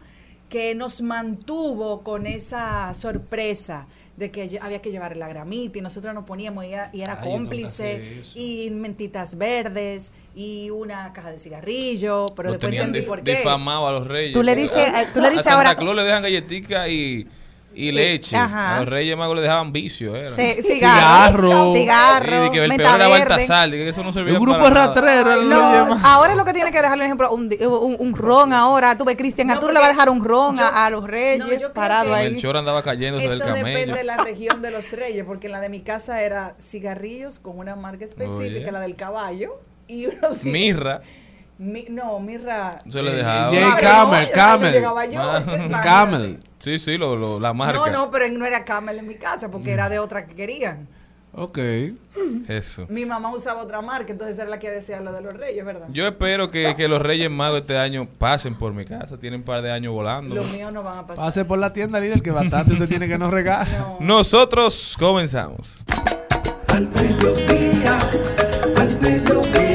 que 0.49 0.75
nos 0.75 1.01
mantuvo 1.01 2.01
con 2.03 2.27
esa 2.27 2.93
sorpresa 2.93 3.87
de 4.15 4.29
que 4.29 4.59
había 4.61 4.79
que 4.79 4.91
llevar 4.91 5.17
la 5.17 5.27
gramita 5.27 5.79
y 5.79 5.81
nosotros 5.81 6.13
nos 6.13 6.23
poníamos 6.25 6.65
y 6.65 6.73
era, 6.73 6.89
y 6.93 7.01
era 7.01 7.19
Ay, 7.21 7.29
cómplice 7.31 8.21
y 8.35 8.69
mentitas 8.69 9.37
verdes 9.39 10.11
y 10.35 10.69
una 10.69 11.11
caja 11.13 11.31
de 11.31 11.39
cigarrillo, 11.39 12.27
pero 12.35 12.49
Lo 12.49 12.53
después 12.53 12.73
entendí 12.73 12.99
dif- 12.99 13.07
por 13.07 13.23
qué. 13.23 13.37
difamado 13.37 13.87
a 13.87 13.91
los 13.91 14.05
reyes. 14.07 14.33
Tú 14.33 14.43
le 14.43 14.55
dices- 14.55 14.87
eh, 14.87 15.07
tú 15.13 15.19
le 15.19 15.27
a 15.27 15.29
dices 15.31 15.45
Santa 15.45 15.57
ahora- 15.57 15.75
Claus 15.75 15.95
le 15.95 16.03
dejan 16.03 16.21
galletica 16.21 16.87
y, 16.89 17.27
y 17.75 17.91
leche. 17.91 18.35
ajá. 18.37 18.75
A 18.75 18.79
los 18.79 18.89
reyes 18.89 19.17
magos 19.17 19.35
le 19.35 19.41
dejaban 19.41 19.71
vicio. 19.71 20.15
Era. 20.15 20.29
Ce- 20.29 20.61
Cigarro. 20.61 21.73
cigarro, 21.73 21.75
Y 21.75 21.77
cigarro, 21.79 22.51
que 22.51 22.63
el 22.63 22.75
peor 22.75 22.95
era. 22.95 23.07
Baltasar, 23.07 23.69
que 23.69 23.89
eso 23.89 24.03
no 24.03 24.13
servía 24.13 24.33
El 24.33 24.39
grupo 24.39 24.59
para 24.59 24.87
ratrero. 24.87 25.41
No, 25.43 25.99
ahora 26.03 26.31
es 26.31 26.37
lo 26.37 26.45
que 26.45 26.53
tiene 26.53 26.71
que 26.71 26.81
dejarle 26.81 27.03
un 27.03 27.07
ejemplo, 27.07 27.31
un, 27.33 27.49
un, 27.61 27.95
un 27.99 28.13
ron 28.15 28.53
ahora. 28.53 28.97
Tú 28.97 29.05
ves, 29.05 29.15
Cristian 29.15 29.47
No, 29.47 29.53
Arturo 29.53 29.73
le 29.73 29.79
va 29.79 29.85
a 29.85 29.89
dejar 29.89 30.09
un 30.09 30.23
ron 30.23 30.55
yo- 30.57 30.63
a, 30.63 30.85
a 30.85 30.89
los 30.89 31.05
reyes 31.05 31.65
parado 31.73 32.13
ahí. 32.13 32.27
El 32.27 32.37
chor 32.41 32.57
andaba 32.57 32.81
cayéndose 32.83 33.27
del 33.27 33.35
Eso 33.41 33.45
camello. 33.45 33.65
depende 33.67 33.97
de 33.97 34.03
la 34.03 34.17
región 34.23 34.61
de 34.61 34.71
los 34.71 34.91
reyes, 34.91 35.23
porque 35.25 35.47
en 35.47 35.53
la 35.53 35.59
de 35.59 35.69
mi 35.69 35.81
casa 35.81 36.21
era 36.21 36.55
cigarrillos 36.59 37.39
con 37.39 37.57
una 37.57 37.75
marca 37.75 38.03
específica, 38.05 38.59
Oye. 38.59 38.71
la 38.71 38.79
del 38.79 38.95
caballo, 38.95 39.59
y 39.87 40.05
unos 40.07 40.43
Mirra. 40.43 41.01
Mi- 41.63 41.85
no, 41.89 42.19
mirra. 42.19 42.81
Se 42.89 43.01
le 43.01 43.11
Eh, 43.11 43.15
dejaba. 43.15 43.49
Jay 43.51 43.71
Camel, 43.79 44.27
Camel. 44.33 44.83
Camel. 45.81 46.39
Sí, 46.59 46.77
sí, 46.79 46.97
lo, 46.97 47.15
lo- 47.15 47.39
la 47.39 47.53
marca. 47.53 47.77
No, 47.77 47.87
no, 47.87 48.09
pero 48.11 48.27
no 48.29 48.45
era 48.45 48.63
Camel 48.65 48.99
en 48.99 49.07
mi 49.07 49.15
casa, 49.15 49.49
porque 49.49 49.71
era 49.71 49.89
de 49.89 49.99
otra 49.99 50.25
que 50.25 50.35
querían. 50.35 50.87
Ok. 51.35 51.57
Eso. 52.47 52.85
Mi 52.89 53.05
mamá 53.07 53.33
usaba 53.33 53.63
otra 53.63 53.81
marca, 53.81 54.11
entonces 54.13 54.37
era 54.37 54.49
la 54.49 54.59
que 54.59 54.69
decía 54.69 55.01
lo 55.01 55.11
de 55.11 55.21
los 55.21 55.33
reyes, 55.33 55.65
¿verdad? 55.65 55.87
Yo 55.91 56.07
espero 56.07 56.51
que, 56.51 56.75
que 56.75 56.87
los 56.87 57.01
Reyes 57.01 57.31
Magos 57.31 57.61
este 57.61 57.75
año 57.77 58.07
pasen 58.19 58.55
por 58.55 58.71
mi 58.73 58.85
casa. 58.85 59.17
Tienen 59.19 59.39
un 59.39 59.43
par 59.45 59.63
de 59.63 59.71
años 59.71 59.93
volando. 59.93 60.35
Los 60.35 60.51
míos 60.51 60.71
no 60.71 60.83
van 60.83 60.99
a 60.99 61.07
pasar. 61.07 61.25
Pase 61.25 61.43
por 61.45 61.57
la 61.57 61.73
tienda 61.73 61.99
líder 61.99 62.21
que 62.21 62.29
bastante 62.29 62.73
usted 62.73 62.87
tiene 62.87 63.07
que 63.07 63.17
no 63.17 63.31
regar. 63.31 63.67
No. 63.69 63.97
Nosotros 63.99 64.95
comenzamos. 64.99 65.83
Al 66.67 66.87
mediodía, 66.89 67.97
al 68.77 68.99
mediodía, 69.01 69.72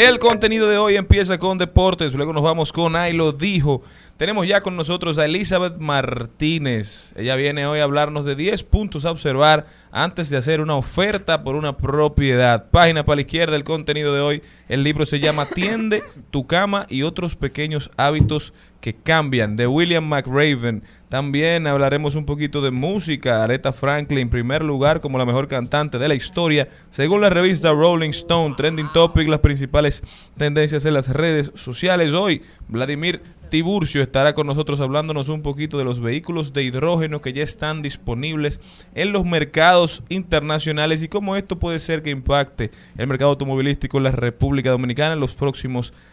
El 0.00 0.18
contenido 0.18 0.66
de 0.66 0.78
hoy 0.78 0.96
empieza 0.96 1.36
con 1.36 1.58
deportes, 1.58 2.14
luego 2.14 2.32
nos 2.32 2.42
vamos 2.42 2.72
con 2.72 2.96
Ay 2.96 3.12
lo 3.12 3.32
dijo. 3.32 3.82
Tenemos 4.16 4.46
ya 4.46 4.62
con 4.62 4.74
nosotros 4.74 5.18
a 5.18 5.26
Elizabeth 5.26 5.76
Martínez. 5.76 7.12
Ella 7.16 7.36
viene 7.36 7.66
hoy 7.66 7.80
a 7.80 7.84
hablarnos 7.84 8.24
de 8.24 8.34
10 8.34 8.62
puntos 8.62 9.04
a 9.04 9.10
observar 9.10 9.66
antes 9.92 10.30
de 10.30 10.38
hacer 10.38 10.62
una 10.62 10.74
oferta 10.74 11.42
por 11.42 11.54
una 11.54 11.76
propiedad. 11.76 12.70
Página 12.70 13.04
para 13.04 13.16
la 13.16 13.20
izquierda 13.20 13.52
del 13.52 13.64
contenido 13.64 14.14
de 14.14 14.22
hoy. 14.22 14.42
El 14.70 14.84
libro 14.84 15.04
se 15.04 15.20
llama 15.20 15.44
Tiende 15.50 16.02
tu 16.30 16.46
cama 16.46 16.86
y 16.88 17.02
otros 17.02 17.36
pequeños 17.36 17.90
hábitos 17.98 18.54
que 18.80 18.94
cambian 18.94 19.56
de 19.56 19.66
William 19.66 20.06
McRaven. 20.06 20.82
También 21.08 21.66
hablaremos 21.66 22.14
un 22.14 22.24
poquito 22.24 22.60
de 22.60 22.70
música. 22.70 23.42
Aretha 23.42 23.72
Franklin, 23.72 24.20
en 24.20 24.30
primer 24.30 24.62
lugar 24.62 25.00
como 25.00 25.18
la 25.18 25.26
mejor 25.26 25.48
cantante 25.48 25.98
de 25.98 26.08
la 26.08 26.14
historia, 26.14 26.68
según 26.88 27.20
la 27.20 27.30
revista 27.30 27.72
Rolling 27.72 28.10
Stone. 28.10 28.54
Trending 28.56 28.92
Topic, 28.92 29.28
las 29.28 29.40
principales 29.40 30.02
tendencias 30.36 30.84
en 30.84 30.94
las 30.94 31.08
redes 31.08 31.50
sociales. 31.56 32.12
Hoy, 32.12 32.42
Vladimir 32.68 33.20
Tiburcio 33.50 34.02
estará 34.02 34.32
con 34.32 34.46
nosotros 34.46 34.80
hablándonos 34.80 35.28
un 35.28 35.42
poquito 35.42 35.76
de 35.76 35.84
los 35.84 35.98
vehículos 35.98 36.52
de 36.52 36.62
hidrógeno 36.62 37.20
que 37.20 37.32
ya 37.32 37.42
están 37.42 37.82
disponibles 37.82 38.60
en 38.94 39.12
los 39.12 39.24
mercados 39.24 40.04
internacionales 40.08 41.02
y 41.02 41.08
cómo 41.08 41.34
esto 41.34 41.58
puede 41.58 41.80
ser 41.80 42.02
que 42.02 42.10
impacte 42.10 42.70
el 42.96 43.08
mercado 43.08 43.32
automovilístico 43.32 43.98
en 43.98 44.04
la 44.04 44.12
República 44.12 44.70
Dominicana 44.70 45.14
en 45.14 45.20
los 45.20 45.34
próximos 45.34 45.92
años. 45.92 46.09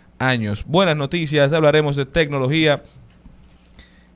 Buenas 0.66 0.98
noticias, 0.98 1.54
hablaremos 1.54 1.96
de 1.96 2.06
tecnología, 2.06 2.82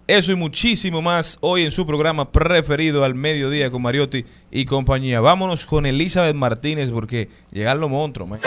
eso 0.07 0.31
y 0.31 0.35
muchísimo 0.35 1.01
más 1.01 1.37
hoy 1.41 1.61
en 1.61 1.71
su 1.71 1.85
programa 1.85 2.31
preferido 2.31 3.05
al 3.05 3.13
mediodía 3.13 3.69
con 3.69 3.83
Mariotti 3.83 4.25
y 4.49 4.65
compañía. 4.65 5.21
Vámonos 5.21 5.65
con 5.67 5.85
Elizabeth 5.85 6.35
Martínez 6.35 6.89
porque 6.91 7.29
llegan 7.51 7.79
los 7.79 7.89
monstruos, 7.89 8.29
man. 8.29 8.39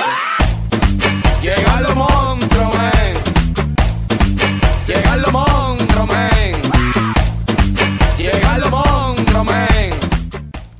Llegan 1.43 1.83
los 1.85 1.95
monstruos, 1.95 2.77
man. 2.77 2.93
Los 5.23 5.33
monstruos, 5.33 6.09
man. 6.09 6.31
Los 8.59 8.71
monstruos. 8.71 9.94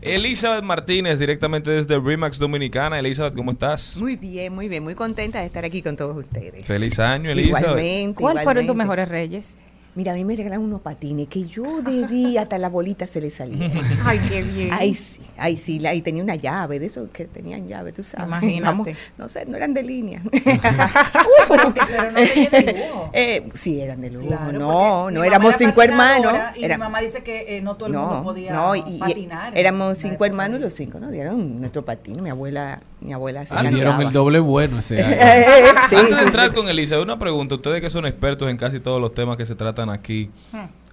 Elizabeth 0.05 0.63
Martínez, 0.63 1.19
directamente 1.19 1.71
desde 1.71 1.99
Remax 1.99 2.39
Dominicana. 2.39 2.99
Elizabeth, 2.99 3.35
¿cómo 3.35 3.53
estás? 3.53 3.97
Muy 3.97 4.17
bien, 4.17 4.55
muy 4.55 4.69
bien, 4.69 4.83
muy 4.83 4.95
contenta 4.95 5.41
de 5.41 5.47
estar 5.47 5.65
aquí 5.65 5.81
con 5.81 5.97
todos 5.97 6.17
ustedes. 6.17 6.67
Feliz 6.67 6.99
año, 6.99 7.31
Elizabeth. 7.31 7.63
Igualmente. 7.63 8.21
¿Cuáles 8.21 8.45
fueron 8.45 8.67
tus 8.67 8.77
mejores 8.77 9.09
reyes? 9.09 9.57
Mira, 9.95 10.13
a 10.13 10.15
mí 10.15 10.25
me 10.25 10.37
regalaron 10.37 10.65
unos 10.65 10.83
patines 10.83 11.29
que 11.29 11.45
yo 11.45 11.81
debí 11.81 12.37
hasta 12.37 12.59
la 12.59 12.69
bolita 12.69 13.07
se 13.07 13.21
le 13.21 13.31
salía. 13.31 13.71
Ay, 14.05 14.21
qué 14.29 14.43
bien. 14.43 14.69
Ay, 14.73 14.95
sí, 14.95 15.23
ay, 15.39 15.57
sí, 15.57 15.79
la, 15.79 15.95
y 15.95 16.03
tenía 16.03 16.23
una 16.23 16.35
llave, 16.37 16.79
de 16.79 16.87
esos 16.87 17.09
que 17.11 17.25
tenían 17.27 17.67
llave, 17.69 17.93
tú 17.93 18.03
sabes. 18.03 18.27
Imagínate. 18.27 18.97
no 19.19 19.29
sé, 19.29 19.47
no 19.47 19.57
eran 19.57 19.75
de 19.75 19.83
línea. 19.83 20.23
Pero 21.49 21.65
no 21.65 21.75
tenía 21.75 22.11
de 22.13 22.87
lujo. 22.89 23.11
Eh, 23.13 23.49
sí, 23.55 23.81
eran 23.81 24.01
de 24.01 24.11
lujo. 24.11 24.27
Claro, 24.29 24.53
no, 24.59 25.11
no 25.11 25.25
éramos 25.25 25.55
cinco 25.57 25.83
hermanos. 25.83 26.33
Y 26.57 26.65
era- 26.65 26.77
mi 26.77 26.81
mamá 26.83 27.01
dice 27.01 27.23
que 27.23 27.57
eh, 27.57 27.63
no 27.63 27.77
todo 27.77 27.89
el 27.89 27.95
mundo 27.95 28.23
podía 28.23 28.53
no, 28.55 28.75
y- 28.75 28.83
y 28.87 28.99
patinar. 28.99 29.57
éramos 29.57 29.99
cinco 29.99 30.25
hermanos 30.25 30.59
y 30.59 30.63
los 30.63 30.73
cinco 30.75 30.99
nos 30.99 31.13
dieron 31.13 31.61
nuestro 31.61 31.85
patino. 31.85 32.23
Mi 32.23 32.31
abuela, 32.31 32.81
mi 33.01 33.13
abuela 33.13 33.45
se 33.47 33.55
Ah, 33.55 33.63
dieron 33.63 34.01
el 34.03 34.13
doble 34.13 34.41
bueno 34.41 34.79
ese 34.79 35.03
año. 35.03 35.17
Sí, 35.91 35.97
Antes 35.97 36.17
de 36.17 36.23
entrar 36.23 36.53
con 36.55 36.69
Elizabeth, 36.69 37.05
una 37.05 37.19
pregunta. 37.19 37.55
Ustedes 37.55 37.81
que 37.81 37.91
son 37.91 38.07
expertos 38.07 38.49
en 38.51 38.57
casi 38.57 38.81
todos 38.81 39.01
los 39.01 39.13
temas 39.15 39.37
que 39.37 39.47
se 39.47 39.55
tratan 39.55 39.91
aquí, 39.91 40.31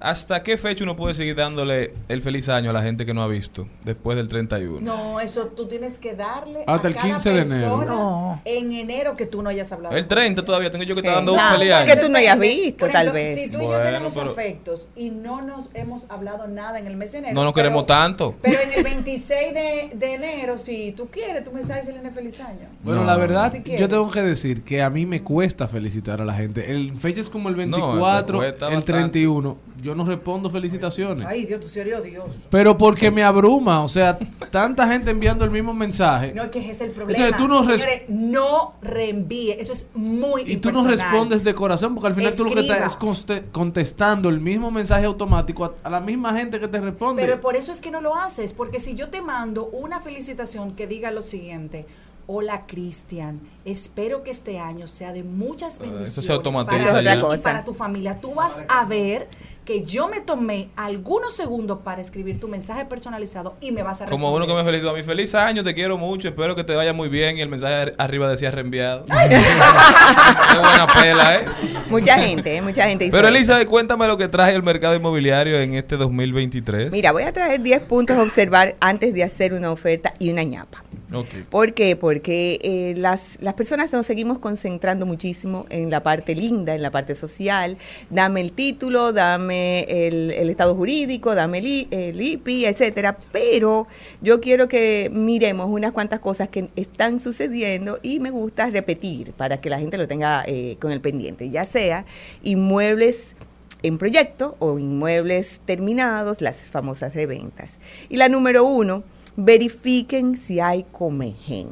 ¿hasta 0.01 0.43
qué 0.43 0.57
fecha 0.57 0.83
uno 0.83 0.95
puede 0.95 1.13
seguir 1.13 1.35
dándole 1.35 1.93
el 2.07 2.21
feliz 2.21 2.49
año 2.49 2.69
a 2.69 2.73
la 2.73 2.81
gente 2.81 3.05
que 3.05 3.13
no 3.13 3.21
ha 3.23 3.27
visto 3.27 3.67
después 3.85 4.17
del 4.17 4.27
31? 4.27 4.81
No, 4.81 5.19
eso 5.19 5.47
tú 5.47 5.67
tienes 5.67 5.97
que 5.97 6.15
darle 6.15 6.63
Hasta 6.67 6.87
a 6.87 6.91
el 6.91 6.95
cada 6.95 7.07
15 7.07 7.29
de 7.31 7.41
enero. 7.41 7.85
No. 7.85 8.41
en 8.45 8.71
enero 8.73 9.13
que 9.13 9.25
tú 9.25 9.41
no 9.41 9.49
hayas 9.49 9.71
hablado. 9.71 9.95
El 9.95 10.07
30 10.07 10.43
todavía 10.43 10.71
tengo 10.71 10.83
yo 10.83 10.95
que 10.95 11.01
estar 11.01 11.13
Eh, 11.13 11.15
dando 11.17 11.35
no, 11.35 11.41
un 11.43 11.53
feliz 11.59 11.71
año. 11.73 11.93
que 11.93 11.99
tú 12.01 12.09
no 12.09 12.17
hayas 12.17 12.39
visto, 12.39 12.87
tal 12.89 13.11
vez. 13.11 13.35
Si 13.39 13.51
tú 13.51 13.59
y 13.59 13.63
yo 13.63 13.79
tenemos 13.81 14.13
pero- 14.13 14.31
afectos 14.31 14.89
y 14.95 15.09
no 15.09 15.41
nos 15.41 15.69
hemos 15.73 16.09
hablado 16.09 16.47
nada 16.47 16.79
en 16.79 16.87
el 16.87 16.97
mes 16.97 17.11
de 17.11 17.19
enero. 17.19 17.33
No 17.35 17.43
nos 17.43 17.53
pero- 17.53 17.63
queremos 17.65 17.85
tanto. 17.85 18.35
Pero 18.41 18.59
en 18.59 18.73
el 18.73 18.83
26 18.83 19.53
de, 19.53 19.89
de 19.95 20.13
enero, 20.15 20.57
si 20.57 20.91
tú 20.93 21.07
quieres, 21.09 21.43
tú 21.43 21.51
me 21.51 21.61
sabes 21.63 21.85
decirle 21.87 22.09
feliz 22.11 22.39
año. 22.41 22.67
Bueno, 22.83 23.01
No. 23.01 23.07
la 23.07 23.15
verdad, 23.17 23.51
Si 23.53 23.77
yo 23.77 23.87
tengo 23.87 24.09
que 24.11 24.21
decir 24.21 24.63
que 24.63 24.81
a 24.81 24.89
mí 24.89 25.05
me 25.05 25.21
cuesta 25.23 25.67
felicitar 25.67 26.21
a 26.21 26.25
la 26.25 26.33
gente. 26.33 26.71
El 26.71 26.95
fechas 26.97 27.29
como 27.29 27.49
el 27.49 27.55
No, 27.55 27.61
te 27.77 27.81
24, 27.81 28.37
cuesta 28.39 28.67
el 28.67 28.73
bastante. 28.75 28.91
31, 28.91 29.57
yo 29.81 29.95
no 29.95 30.05
respondo 30.05 30.49
felicitaciones. 30.49 31.25
Ay, 31.27 31.45
Dios, 31.45 31.59
tú 31.59 31.67
serías 31.67 31.99
odioso. 32.01 32.47
Pero 32.49 32.77
porque 32.77 33.11
me 33.11 33.23
abruma, 33.23 33.83
o 33.83 33.87
sea, 33.87 34.17
tanta 34.49 34.87
gente 34.87 35.11
enviando 35.11 35.43
el 35.45 35.51
mismo 35.51 35.73
mensaje. 35.73 36.33
No, 36.33 36.43
es 36.43 36.49
que 36.51 36.59
ese 36.59 36.71
es 36.71 36.81
el 36.81 36.91
problema. 36.91 37.25
Entonces, 37.25 37.37
tú 37.37 37.47
no 37.47 37.61
res- 37.63 37.81
Señores, 37.81 38.03
no 38.09 38.73
reenvíe. 38.81 39.51
Eso 39.59 39.73
es 39.73 39.89
muy 39.93 40.43
y 40.43 40.57
tú 40.57 40.71
no 40.71 40.83
respondes 40.83 41.43
de 41.43 41.53
corazón, 41.55 41.93
porque 41.95 42.07
al 42.07 42.15
final 42.15 42.35
tú 42.35 42.45
lo 42.45 42.53
que 42.53 42.59
estás 42.61 42.97
es 43.29 43.43
contestando 43.51 44.29
el 44.29 44.39
mismo 44.39 44.71
mensaje 44.71 45.05
automático 45.05 45.65
a, 45.65 45.73
a 45.83 45.89
la 45.89 45.99
misma 45.99 46.33
gente 46.37 46.59
que 46.59 46.67
te 46.67 46.79
responde. 46.79 47.21
Pero 47.21 47.39
por 47.39 47.55
eso 47.55 47.71
es 47.71 47.81
que 47.81 47.91
no 47.91 48.01
lo 48.01 48.15
haces, 48.15 48.53
porque 48.53 48.79
si 48.79 48.95
yo 48.95 49.09
te 49.09 49.21
mando 49.21 49.65
una 49.67 49.99
felicitación 49.99 50.75
que 50.75 50.87
diga 50.87 51.11
lo 51.11 51.21
siguiente, 51.21 51.85
hola 52.27 52.65
Cristian, 52.65 53.41
espero 53.65 54.23
que 54.23 54.31
este 54.31 54.59
año 54.59 54.87
sea 54.87 55.11
de 55.11 55.23
muchas 55.23 55.75
eso 55.75 55.83
bendiciones 55.83 56.13
se 56.25 56.33
para 56.65 56.99
ti 56.99 57.35
y 57.35 57.37
para 57.39 57.63
tu 57.65 57.73
familia. 57.73 58.19
Tú 58.21 58.35
vas 58.35 58.61
a 58.69 58.85
ver 58.85 59.27
que 59.65 59.83
yo 59.83 60.07
me 60.07 60.19
tomé 60.21 60.69
algunos 60.75 61.33
segundos 61.35 61.79
para 61.83 62.01
escribir 62.01 62.39
tu 62.39 62.47
mensaje 62.47 62.85
personalizado 62.85 63.55
y 63.61 63.71
me 63.71 63.83
vas 63.83 64.01
a 64.01 64.05
responder. 64.05 64.19
Como 64.23 64.35
uno 64.35 64.47
que 64.47 64.53
me 64.55 64.63
felicitó 64.63 64.89
a 64.89 64.93
mí, 64.93 65.03
feliz 65.03 65.35
año, 65.35 65.63
te 65.63 65.73
quiero 65.75 65.97
mucho, 65.97 66.27
espero 66.29 66.55
que 66.55 66.63
te 66.63 66.73
vaya 66.75 66.93
muy 66.93 67.09
bien. 67.09 67.37
Y 67.37 67.41
el 67.41 67.49
mensaje 67.49 67.73
ar- 67.75 67.93
arriba 67.99 68.27
decía 68.27 68.49
reenviado. 68.51 69.05
Qué 69.05 70.57
buena 70.57 70.87
pela, 70.87 71.35
¿eh? 71.35 71.45
Mucha 71.89 72.17
gente, 72.17 72.55
eh, 72.57 72.61
mucha 72.61 72.87
gente. 72.87 73.09
Pero. 73.11 73.27
Elizabeth, 73.27 73.67
cuéntame 73.67 74.07
lo 74.07 74.17
que 74.17 74.27
trae 74.27 74.55
el 74.55 74.63
mercado 74.63 74.95
inmobiliario 74.95 75.59
en 75.59 75.75
este 75.75 75.95
2023. 75.97 76.91
Mira, 76.91 77.11
voy 77.11 77.23
a 77.23 77.31
traer 77.33 77.61
10 77.61 77.81
puntos 77.81 78.17
a 78.17 78.21
observar 78.23 78.75
antes 78.79 79.13
de 79.13 79.23
hacer 79.23 79.53
una 79.53 79.71
oferta 79.71 80.13
y 80.19 80.31
una 80.31 80.43
ñapa. 80.43 80.83
Ok. 81.13 81.27
¿Por 81.49 81.73
qué? 81.73 81.95
Porque 81.95 82.59
eh, 82.61 82.93
las, 82.97 83.37
las 83.41 83.53
personas 83.55 83.91
nos 83.91 84.05
seguimos 84.05 84.39
concentrando 84.39 85.05
muchísimo 85.05 85.65
en 85.69 85.89
la 85.89 86.03
parte 86.03 86.35
linda, 86.35 86.73
en 86.73 86.81
la 86.81 86.89
parte 86.89 87.15
social. 87.15 87.77
Dame 88.09 88.39
el 88.41 88.53
título, 88.53 89.11
dame 89.11 89.83
el, 89.89 90.31
estado 90.49 90.73
jurídico, 90.75 91.35
dame 91.35 91.57
el, 91.57 91.87
el 91.91 92.21
IPI, 92.21 92.65
etcétera. 92.65 93.17
Pero 93.31 93.87
yo 94.21 94.39
quiero 94.39 94.67
que 94.67 95.09
miremos 95.11 95.67
unas 95.69 95.91
cuantas 95.91 96.19
cosas 96.21 96.47
que 96.47 96.69
están 96.77 97.19
sucediendo 97.19 97.99
y 98.01 98.19
me 98.19 98.29
gusta 98.29 98.69
repetir 98.69 99.33
para 99.33 99.59
que 99.59 99.69
la 99.69 99.79
gente 99.79 99.97
lo 99.97 100.07
tenga 100.07 100.43
eh, 100.47 100.77
con 100.79 100.91
el 100.91 101.01
pendiente. 101.01 101.49
Ya 101.49 101.65
sea 101.65 102.05
inmuebles 102.43 103.35
en 103.83 103.97
proyecto 103.97 104.55
o 104.59 104.79
inmuebles 104.79 105.61
terminados, 105.65 106.41
las 106.41 106.55
famosas 106.69 107.15
reventas. 107.15 107.79
Y 108.09 108.17
la 108.17 108.29
número 108.29 108.65
uno 108.65 109.03
verifiquen 109.35 110.35
si 110.35 110.59
hay 110.59 110.85
comején. 110.91 111.69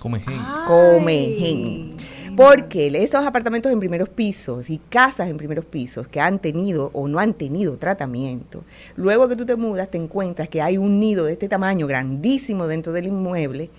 Come 0.00 0.20
gente. 0.20 0.44
Comején. 0.66 1.96
Porque 2.36 2.88
estos 2.88 3.24
apartamentos 3.24 3.72
en 3.72 3.80
primeros 3.80 4.08
pisos 4.08 4.68
y 4.68 4.78
casas 4.90 5.30
en 5.30 5.38
primeros 5.38 5.64
pisos 5.64 6.08
que 6.08 6.20
han 6.20 6.40
tenido 6.40 6.90
o 6.92 7.08
no 7.08 7.20
han 7.20 7.32
tenido 7.32 7.78
tratamiento, 7.78 8.64
luego 8.96 9.28
que 9.28 9.36
tú 9.36 9.46
te 9.46 9.56
mudas 9.56 9.90
te 9.90 9.96
encuentras 9.96 10.48
que 10.48 10.60
hay 10.60 10.76
un 10.76 11.00
nido 11.00 11.24
de 11.24 11.32
este 11.32 11.48
tamaño 11.48 11.86
grandísimo 11.86 12.66
dentro 12.66 12.92
del 12.92 13.06
inmueble 13.06 13.70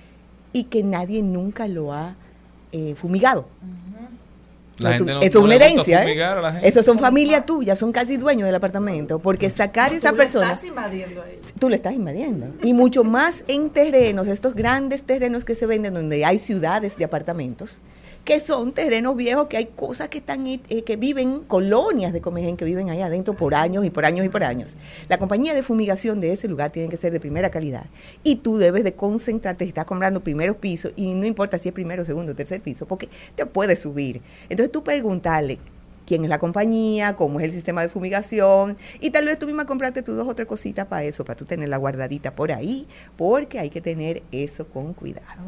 y 0.51 0.63
que 0.63 0.81
nadie 0.83 1.21
nunca 1.21 1.67
lo 1.67 1.93
ha 1.93 2.15
eh, 2.71 2.95
fumigado. 2.95 3.45
La 4.77 4.89
No, 4.91 4.95
gente 4.97 5.13
no- 5.13 5.19
eso 5.19 5.27
es 5.29 5.35
no 5.35 5.41
una 5.43 5.55
herencia, 5.55 5.99
a 6.01 6.03
la 6.03 6.49
¿eh? 6.49 6.51
gente. 6.53 6.67
Esos 6.67 6.85
son 6.85 6.99
familia 6.99 7.41
tuya, 7.41 7.77
son 7.77 7.93
casi 7.93 8.17
dueños 8.17 8.45
del 8.45 8.55
apartamento, 8.55 9.19
porque 9.19 9.49
sacar 9.49 9.93
esa 9.93 10.09
Tú 10.09 10.15
le 10.17 10.21
persona 10.23 10.45
estás 10.51 10.65
invadiendo 10.65 11.21
a 11.21 11.29
ellos. 11.29 11.53
tú 11.57 11.69
le 11.69 11.75
estás 11.77 11.93
invadiendo. 11.93 12.47
Y 12.61 12.73
mucho 12.73 13.05
más 13.05 13.45
en 13.47 13.69
terrenos, 13.69 14.27
estos 14.27 14.53
grandes 14.53 15.03
terrenos 15.03 15.45
que 15.45 15.55
se 15.55 15.65
venden 15.65 15.93
donde 15.93 16.25
hay 16.25 16.39
ciudades 16.39 16.97
de 16.97 17.05
apartamentos, 17.05 17.79
que 18.25 18.39
son 18.39 18.73
terrenos 18.73 19.15
viejos, 19.15 19.47
que 19.47 19.57
hay 19.57 19.65
cosas 19.67 20.09
que 20.09 20.17
están 20.17 20.47
eh, 20.47 20.59
que 20.59 20.95
viven, 20.97 21.41
colonias 21.41 22.11
de 22.11 22.21
comején 22.21 22.57
que 22.57 22.65
viven 22.65 22.89
ahí 22.89 23.01
adentro 23.01 23.35
por 23.35 23.53
años 23.53 23.85
y 23.85 23.91
por 23.91 24.03
años 24.03 24.25
y 24.25 24.29
por 24.29 24.43
años. 24.43 24.77
La 25.07 25.19
compañía 25.19 25.53
de 25.53 25.61
fumigación 25.61 26.19
de 26.19 26.33
ese 26.33 26.47
lugar 26.47 26.71
tiene 26.71 26.89
que 26.89 26.97
ser 26.97 27.13
de 27.13 27.19
primera 27.19 27.51
calidad. 27.51 27.85
Y 28.23 28.37
tú 28.37 28.57
debes 28.57 28.83
de 28.83 28.95
concentrarte 28.95 29.63
si 29.63 29.69
estás 29.69 29.85
comprando 29.85 30.23
primeros 30.23 30.57
pisos, 30.57 30.91
y 30.95 31.13
no 31.13 31.27
importa 31.27 31.59
si 31.59 31.69
es 31.69 31.73
primero, 31.73 32.03
segundo, 32.03 32.35
tercer 32.35 32.61
piso, 32.61 32.87
porque 32.87 33.09
te 33.35 33.45
puedes 33.45 33.79
subir. 33.79 34.21
Entonces 34.49 34.71
tú 34.71 34.83
preguntarle, 34.83 35.59
quién 36.05 36.23
es 36.23 36.29
la 36.29 36.39
compañía, 36.39 37.15
cómo 37.15 37.39
es 37.39 37.45
el 37.45 37.53
sistema 37.53 37.81
de 37.81 37.89
fumigación 37.89 38.77
y 38.99 39.09
tal 39.09 39.25
vez 39.25 39.39
tú 39.39 39.47
misma 39.47 39.65
comprarte 39.65 40.03
tus 40.03 40.15
dos 40.15 40.27
o 40.27 40.35
tres 40.35 40.47
cositas 40.47 40.85
para 40.85 41.03
eso, 41.03 41.25
para 41.25 41.37
tú 41.37 41.45
tenerla 41.45 41.77
guardadita 41.77 42.35
por 42.35 42.51
ahí, 42.51 42.87
porque 43.17 43.59
hay 43.59 43.69
que 43.69 43.81
tener 43.81 44.23
eso 44.31 44.67
con 44.67 44.93
cuidado. 44.93 45.41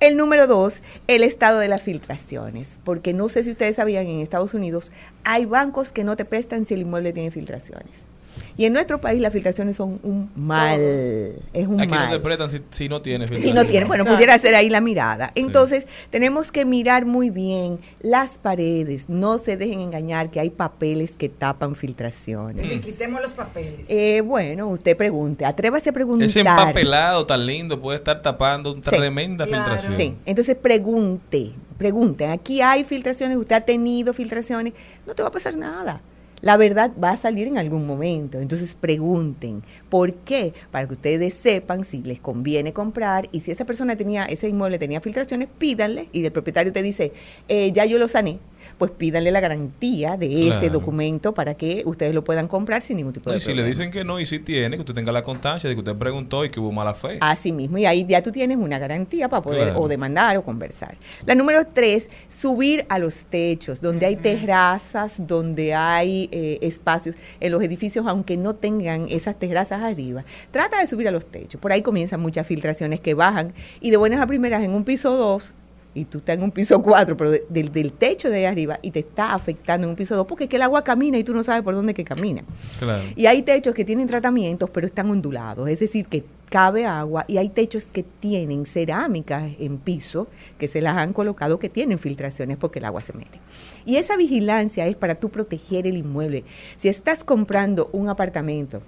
El 0.00 0.16
número 0.16 0.46
dos, 0.46 0.80
el 1.08 1.22
estado 1.22 1.58
de 1.58 1.68
las 1.68 1.82
filtraciones, 1.82 2.80
porque 2.84 3.12
no 3.12 3.28
sé 3.28 3.44
si 3.44 3.50
ustedes 3.50 3.76
sabían, 3.76 4.06
en 4.06 4.20
Estados 4.20 4.54
Unidos 4.54 4.92
hay 5.24 5.44
bancos 5.44 5.92
que 5.92 6.04
no 6.04 6.16
te 6.16 6.24
prestan 6.24 6.64
si 6.64 6.72
el 6.72 6.80
inmueble 6.80 7.12
tiene 7.12 7.30
filtraciones. 7.30 8.09
Y 8.56 8.64
en 8.66 8.72
nuestro 8.72 9.00
país 9.00 9.20
las 9.20 9.32
filtraciones 9.32 9.76
son 9.76 9.98
un 10.02 10.30
mal, 10.34 10.78
es 10.80 11.66
un 11.66 11.80
Aquí 11.80 11.90
no 11.90 11.96
mal. 11.96 12.10
te 12.10 12.18
prestan 12.20 12.50
si, 12.50 12.60
si 12.70 12.88
no 12.88 13.00
tienes. 13.02 13.28
Si 13.30 13.34
no 13.36 13.40
filtración. 13.42 13.68
tiene, 13.70 13.86
bueno, 13.86 14.04
pudiera 14.04 14.38
ser 14.38 14.54
ahí 14.54 14.68
la 14.70 14.80
mirada. 14.80 15.32
Entonces, 15.34 15.86
tenemos 16.10 16.52
que 16.52 16.64
mirar 16.64 17.06
muy 17.06 17.30
bien 17.30 17.78
las 18.00 18.38
paredes. 18.38 19.08
No 19.08 19.38
se 19.38 19.56
dejen 19.56 19.80
engañar 19.80 20.30
que 20.30 20.40
hay 20.40 20.50
papeles 20.50 21.12
que 21.16 21.28
tapan 21.28 21.74
filtraciones. 21.74 22.64
Es 22.64 22.70
decir, 22.70 22.92
quitemos 22.92 23.20
los 23.22 23.32
papeles. 23.32 23.88
Eh, 23.88 24.20
bueno, 24.24 24.68
usted 24.68 24.96
pregunte, 24.96 25.44
atrévase 25.44 25.90
a 25.90 25.92
preguntar. 25.92 26.28
Ese 26.28 26.40
empapelado 26.40 27.26
tan 27.26 27.46
lindo 27.46 27.80
puede 27.80 27.98
estar 27.98 28.20
tapando 28.22 28.72
una 28.74 28.82
Sí. 28.90 28.96
tremenda 28.96 29.46
Claro. 29.46 29.64
filtración. 29.64 29.96
Sí, 29.96 30.14
entonces 30.26 30.56
pregunte, 30.56 31.52
pregunte. 31.78 32.26
Aquí 32.26 32.60
hay 32.60 32.84
filtraciones, 32.84 33.36
usted 33.38 33.56
ha 33.56 33.60
tenido 33.62 34.12
filtraciones, 34.12 34.72
no 35.06 35.14
te 35.14 35.22
va 35.22 35.28
a 35.28 35.32
pasar 35.32 35.56
nada. 35.56 36.00
La 36.42 36.56
verdad 36.56 36.90
va 37.02 37.10
a 37.10 37.16
salir 37.16 37.46
en 37.46 37.58
algún 37.58 37.86
momento. 37.86 38.40
Entonces 38.40 38.74
pregunten. 38.74 39.62
¿Por 39.88 40.14
qué? 40.14 40.54
Para 40.70 40.86
que 40.86 40.94
ustedes 40.94 41.34
sepan 41.34 41.84
si 41.84 42.02
les 42.02 42.20
conviene 42.20 42.72
comprar 42.72 43.28
y 43.32 43.40
si 43.40 43.50
esa 43.50 43.64
persona 43.64 43.96
tenía, 43.96 44.24
ese 44.24 44.48
inmueble 44.48 44.78
tenía 44.78 45.00
filtraciones, 45.00 45.48
pídanle 45.58 46.08
y 46.12 46.24
el 46.24 46.32
propietario 46.32 46.72
te 46.72 46.82
dice, 46.82 47.12
eh, 47.48 47.72
ya 47.72 47.84
yo 47.84 47.98
lo 47.98 48.08
sané. 48.08 48.38
Pues 48.80 48.92
pídanle 48.92 49.30
la 49.30 49.40
garantía 49.40 50.16
de 50.16 50.26
ese 50.48 50.58
Claro. 50.58 50.70
documento 50.70 51.34
para 51.34 51.52
que 51.54 51.82
ustedes 51.84 52.14
lo 52.14 52.24
puedan 52.24 52.48
comprar 52.48 52.80
sin 52.80 52.96
ningún 52.96 53.12
tipo 53.12 53.28
No, 53.28 53.32
de 53.34 53.38
y 53.38 53.40
si 53.42 53.48
le 53.48 53.56
problema. 53.56 53.68
dicen 53.68 53.90
que 53.92 54.04
no 54.04 54.18
y 54.18 54.24
si 54.24 54.38
tiene, 54.38 54.76
que 54.76 54.80
usted 54.80 54.94
tenga 54.94 55.12
la 55.12 55.20
constancia 55.22 55.68
de 55.68 55.76
que 55.76 55.80
usted 55.80 55.94
preguntó 55.96 56.46
y 56.46 56.48
que 56.48 56.58
hubo 56.60 56.72
mala 56.72 56.94
fe. 56.94 57.18
Así 57.20 57.52
mismo, 57.52 57.76
y 57.76 57.84
ahí 57.84 58.06
ya 58.08 58.22
tú 58.22 58.32
tienes 58.32 58.56
una 58.56 58.78
garantía 58.78 59.28
para 59.28 59.42
poder 59.42 59.64
Claro. 59.64 59.80
o 59.82 59.86
demandar 59.88 60.38
o 60.38 60.42
conversar. 60.42 60.96
La 61.26 61.34
número 61.34 61.62
tres, 61.66 62.08
subir 62.30 62.86
a 62.88 62.98
los 62.98 63.26
techos, 63.26 63.82
donde 63.82 64.06
hay 64.06 64.16
terrazas, 64.16 65.26
donde 65.26 65.74
hay 65.74 66.30
eh, 66.32 66.58
espacios 66.62 67.16
en 67.40 67.52
los 67.52 67.62
edificios, 67.62 68.06
aunque 68.06 68.38
no 68.38 68.54
tengan 68.54 69.06
esas 69.10 69.38
terrazas 69.38 69.82
arriba. 69.82 70.24
Trata 70.52 70.80
de 70.80 70.86
subir 70.86 71.06
a 71.06 71.10
los 71.10 71.26
techos. 71.26 71.60
Por 71.60 71.70
ahí 71.72 71.82
comienzan 71.82 72.20
muchas 72.20 72.46
filtraciones 72.46 72.98
que 73.00 73.12
bajan 73.12 73.52
y 73.82 73.90
de 73.90 73.98
buenas 73.98 74.20
a 74.22 74.26
primeras 74.26 74.62
en 74.62 74.70
un 74.70 74.84
piso 74.84 75.14
2 75.18 75.52
y 75.92 76.04
tú 76.04 76.18
estás 76.18 76.36
en 76.36 76.44
un 76.44 76.52
piso 76.52 76.80
4, 76.80 77.16
pero 77.16 77.30
de- 77.30 77.44
del, 77.48 77.72
del 77.72 77.92
techo 77.92 78.30
de 78.30 78.36
ahí 78.36 78.44
arriba 78.44 78.78
y 78.82 78.90
te 78.92 79.00
está 79.00 79.34
afectando 79.34 79.86
en 79.86 79.90
un 79.90 79.96
piso 79.96 80.14
2 80.14 80.24
porque 80.26 80.44
es 80.44 80.50
que 80.50 80.56
el 80.56 80.62
agua 80.62 80.84
camina 80.84 81.18
y 81.18 81.24
tú 81.24 81.34
no 81.34 81.42
sabes 81.42 81.62
por 81.62 81.74
dónde 81.74 81.94
que 81.94 82.04
camina. 82.04 82.44
Claro. 82.78 83.02
Y 83.16 83.26
hay 83.26 83.42
techos 83.42 83.74
que 83.74 83.84
tienen 83.84 84.06
tratamientos, 84.06 84.70
pero 84.70 84.86
están 84.86 85.10
ondulados, 85.10 85.68
es 85.68 85.80
decir, 85.80 86.06
que 86.06 86.24
cabe 86.48 86.84
agua 86.86 87.24
y 87.28 87.38
hay 87.38 87.48
techos 87.48 87.86
que 87.86 88.02
tienen 88.02 88.66
cerámicas 88.66 89.50
en 89.60 89.78
piso 89.78 90.26
que 90.58 90.66
se 90.68 90.80
las 90.80 90.96
han 90.96 91.12
colocado 91.12 91.58
que 91.60 91.68
tienen 91.68 91.98
filtraciones 91.98 92.56
porque 92.56 92.78
el 92.80 92.84
agua 92.86 93.00
se 93.02 93.12
mete. 93.12 93.40
Y 93.84 93.96
esa 93.96 94.16
vigilancia 94.16 94.86
es 94.86 94.96
para 94.96 95.14
tú 95.16 95.28
proteger 95.28 95.86
el 95.86 95.96
inmueble. 95.96 96.44
Si 96.76 96.88
estás 96.88 97.22
comprando 97.24 97.88
un 97.92 98.08
apartamento 98.08 98.80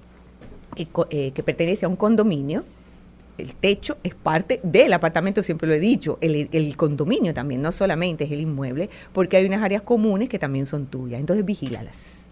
que, 0.76 0.88
eh, 1.10 1.30
que 1.32 1.42
pertenece 1.42 1.84
a 1.86 1.88
un 1.88 1.96
condominio, 1.96 2.64
el 3.38 3.54
techo 3.54 3.96
es 4.02 4.14
parte 4.14 4.60
del 4.62 4.92
apartamento, 4.92 5.42
siempre 5.42 5.68
lo 5.68 5.74
he 5.74 5.80
dicho, 5.80 6.18
el, 6.20 6.48
el 6.52 6.76
condominio 6.76 7.34
también, 7.34 7.62
no 7.62 7.72
solamente 7.72 8.24
es 8.24 8.32
el 8.32 8.40
inmueble, 8.40 8.88
porque 9.12 9.36
hay 9.36 9.46
unas 9.46 9.62
áreas 9.62 9.82
comunes 9.82 10.28
que 10.28 10.38
también 10.38 10.66
son 10.66 10.86
tuyas, 10.86 11.20
entonces 11.20 11.44
vigílalas. 11.44 12.26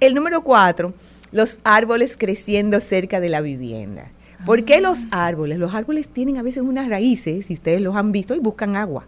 El 0.00 0.14
número 0.14 0.42
cuatro, 0.42 0.94
los 1.32 1.58
árboles 1.64 2.16
creciendo 2.16 2.80
cerca 2.80 3.20
de 3.20 3.28
la 3.28 3.40
vivienda. 3.40 4.10
¿Por 4.44 4.64
qué 4.64 4.80
los 4.80 4.98
árboles? 5.10 5.58
Los 5.58 5.74
árboles 5.74 6.08
tienen 6.08 6.36
a 6.36 6.42
veces 6.42 6.62
unas 6.62 6.88
raíces, 6.88 7.46
si 7.46 7.54
ustedes 7.54 7.80
los 7.80 7.96
han 7.96 8.12
visto, 8.12 8.34
y 8.34 8.40
buscan 8.40 8.76
agua. 8.76 9.06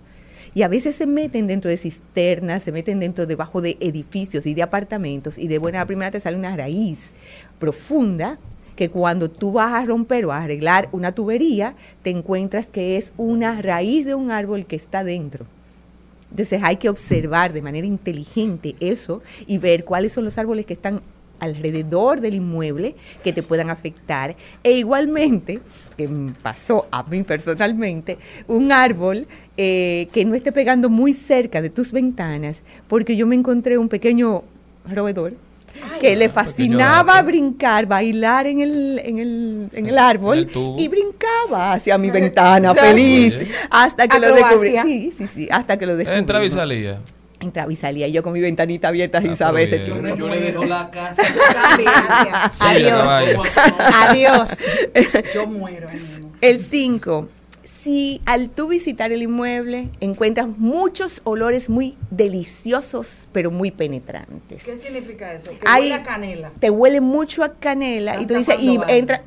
Y 0.55 0.63
a 0.63 0.69
veces 0.69 0.97
se 0.97 1.07
meten 1.07 1.47
dentro 1.47 1.71
de 1.71 1.77
cisternas, 1.77 2.63
se 2.63 2.73
meten 2.73 2.99
dentro, 2.99 3.27
debajo 3.27 3.61
de 3.61 3.77
edificios 3.81 4.47
y 4.47 4.55
de 4.55 4.63
apartamentos, 4.63 5.37
y 5.37 5.49
de 5.49 5.59
buena 5.59 5.83
a 5.83 5.87
primera 5.87 6.11
te 6.11 6.21
sale 6.21 6.39
una 6.39 6.57
raíz 6.57 7.11
profunda 7.59 8.39
que 8.77 8.91
cuando 8.91 9.31
tú 9.31 9.53
vas 9.53 9.73
a 9.73 9.85
romper 9.85 10.27
o 10.27 10.33
a 10.33 10.43
arreglar 10.43 10.89
una 10.93 11.13
tubería, 11.13 11.75
te 12.03 12.11
encuentras 12.11 12.67
que 12.67 12.97
es 12.97 13.13
una 13.17 13.61
raíz 13.61 14.07
de 14.07 14.15
un 14.15 14.31
árbol 14.31 14.67
que 14.67 14.77
está 14.77 15.03
dentro. 15.03 15.47
Entonces 16.31 16.61
hay 16.63 16.77
que 16.77 16.89
observar 16.89 17.53
de 17.53 17.63
manera 17.63 17.87
inteligente 17.87 18.77
eso 18.81 19.23
y 19.47 19.59
ver 19.59 19.85
cuáles 19.85 20.13
son 20.13 20.25
los 20.25 20.39
árboles 20.39 20.67
que 20.67 20.75
están 20.75 21.01
alrededor 21.41 22.21
del 22.21 22.35
inmueble 22.35 22.95
que 23.23 23.33
te 23.33 23.43
puedan 23.43 23.71
afectar. 23.71 24.35
E 24.63 24.73
igualmente, 24.73 25.61
que 25.97 26.09
pasó 26.43 26.87
a 26.91 27.03
mí 27.05 27.23
personalmente, 27.23 28.19
un 28.49 28.73
árbol 28.73 29.27
eh, 29.57 30.09
que 30.13 30.25
no 30.25 30.35
esté 30.35 30.53
pegando 30.53 30.89
muy 30.89 31.15
cerca 31.15 31.63
de 31.63 31.71
tus 31.71 31.93
ventanas, 31.93 32.63
porque 32.89 33.17
yo 33.17 33.27
me 33.27 33.35
encontré 33.35 33.79
un 33.79 33.89
pequeño 33.89 34.45
roedor 34.87 35.35
que 36.01 36.17
le 36.17 36.29
fascinaba 36.29 37.21
brincar, 37.23 37.87
bailar 37.87 38.47
en 38.47 38.61
el, 38.61 39.01
en 39.05 39.19
el, 39.19 39.69
en 39.73 39.87
el 39.87 39.99
árbol 39.99 40.39
En 40.39 40.45
el 40.45 40.51
tubo. 40.53 40.77
y 40.79 40.89
brincaba 40.89 41.73
hacia 41.73 41.97
mi 41.99 42.11
ventana 42.11 42.75
feliz 42.75 43.39
Oye. 43.41 43.49
hasta 43.71 44.09
que 44.09 44.19
lo 44.21 44.35
descubrí. 44.35 44.77
Sí, 44.85 45.13
sí, 45.17 45.27
sí, 45.33 45.49
hasta 45.51 45.79
que 45.79 45.87
lo 45.87 45.97
descubrí. 45.97 46.19
Entraba 46.19 46.45
y 46.45 46.51
salía. 46.51 47.01
Entraba 47.39 47.71
y 47.71 47.77
salía 47.77 48.09
yo 48.09 48.23
con 48.23 48.33
mi 48.33 48.41
ventanita 48.41 48.89
abierta 48.89 49.21
sin 49.21 49.33
Ah, 49.33 49.37
saber 49.37 49.69
ese 49.69 49.79
tipo. 49.81 49.97
Yo 50.17 50.27
le 50.29 50.41
dejo 50.41 50.65
la 50.65 50.91
casa. 50.91 51.23
Adiós. 52.61 53.09
Adiós. 54.09 54.51
Yo 55.35 55.47
muero. 55.47 55.89
El 56.41 56.65
5. 56.65 57.29
Si 57.87 58.21
al 58.27 58.51
tú 58.51 58.67
visitar 58.67 59.13
el 59.13 59.23
inmueble 59.23 59.91
encuentras 60.01 60.49
muchos 60.49 61.21
olores 61.23 61.71
muy 61.71 61.97
deliciosos, 62.11 63.29
pero 63.31 63.53
muy 63.53 63.71
penetrantes. 63.71 64.65
¿Qué 64.65 64.77
significa 64.77 65.33
eso? 65.33 65.53
Que 65.53 65.59
Hay- 65.67 65.83
huele 65.83 65.95
a 65.95 66.03
canela. 66.03 66.51
Te 66.59 66.69
huele 66.69 67.01
mucho 67.01 67.45
a 67.45 67.55
canela 67.55 68.21
y 68.21 68.27
tú 68.27 68.35
dices, 68.35 68.57
y 68.61 68.75
cuando 68.75 68.87
va. 68.89 68.93
entra, 68.93 69.23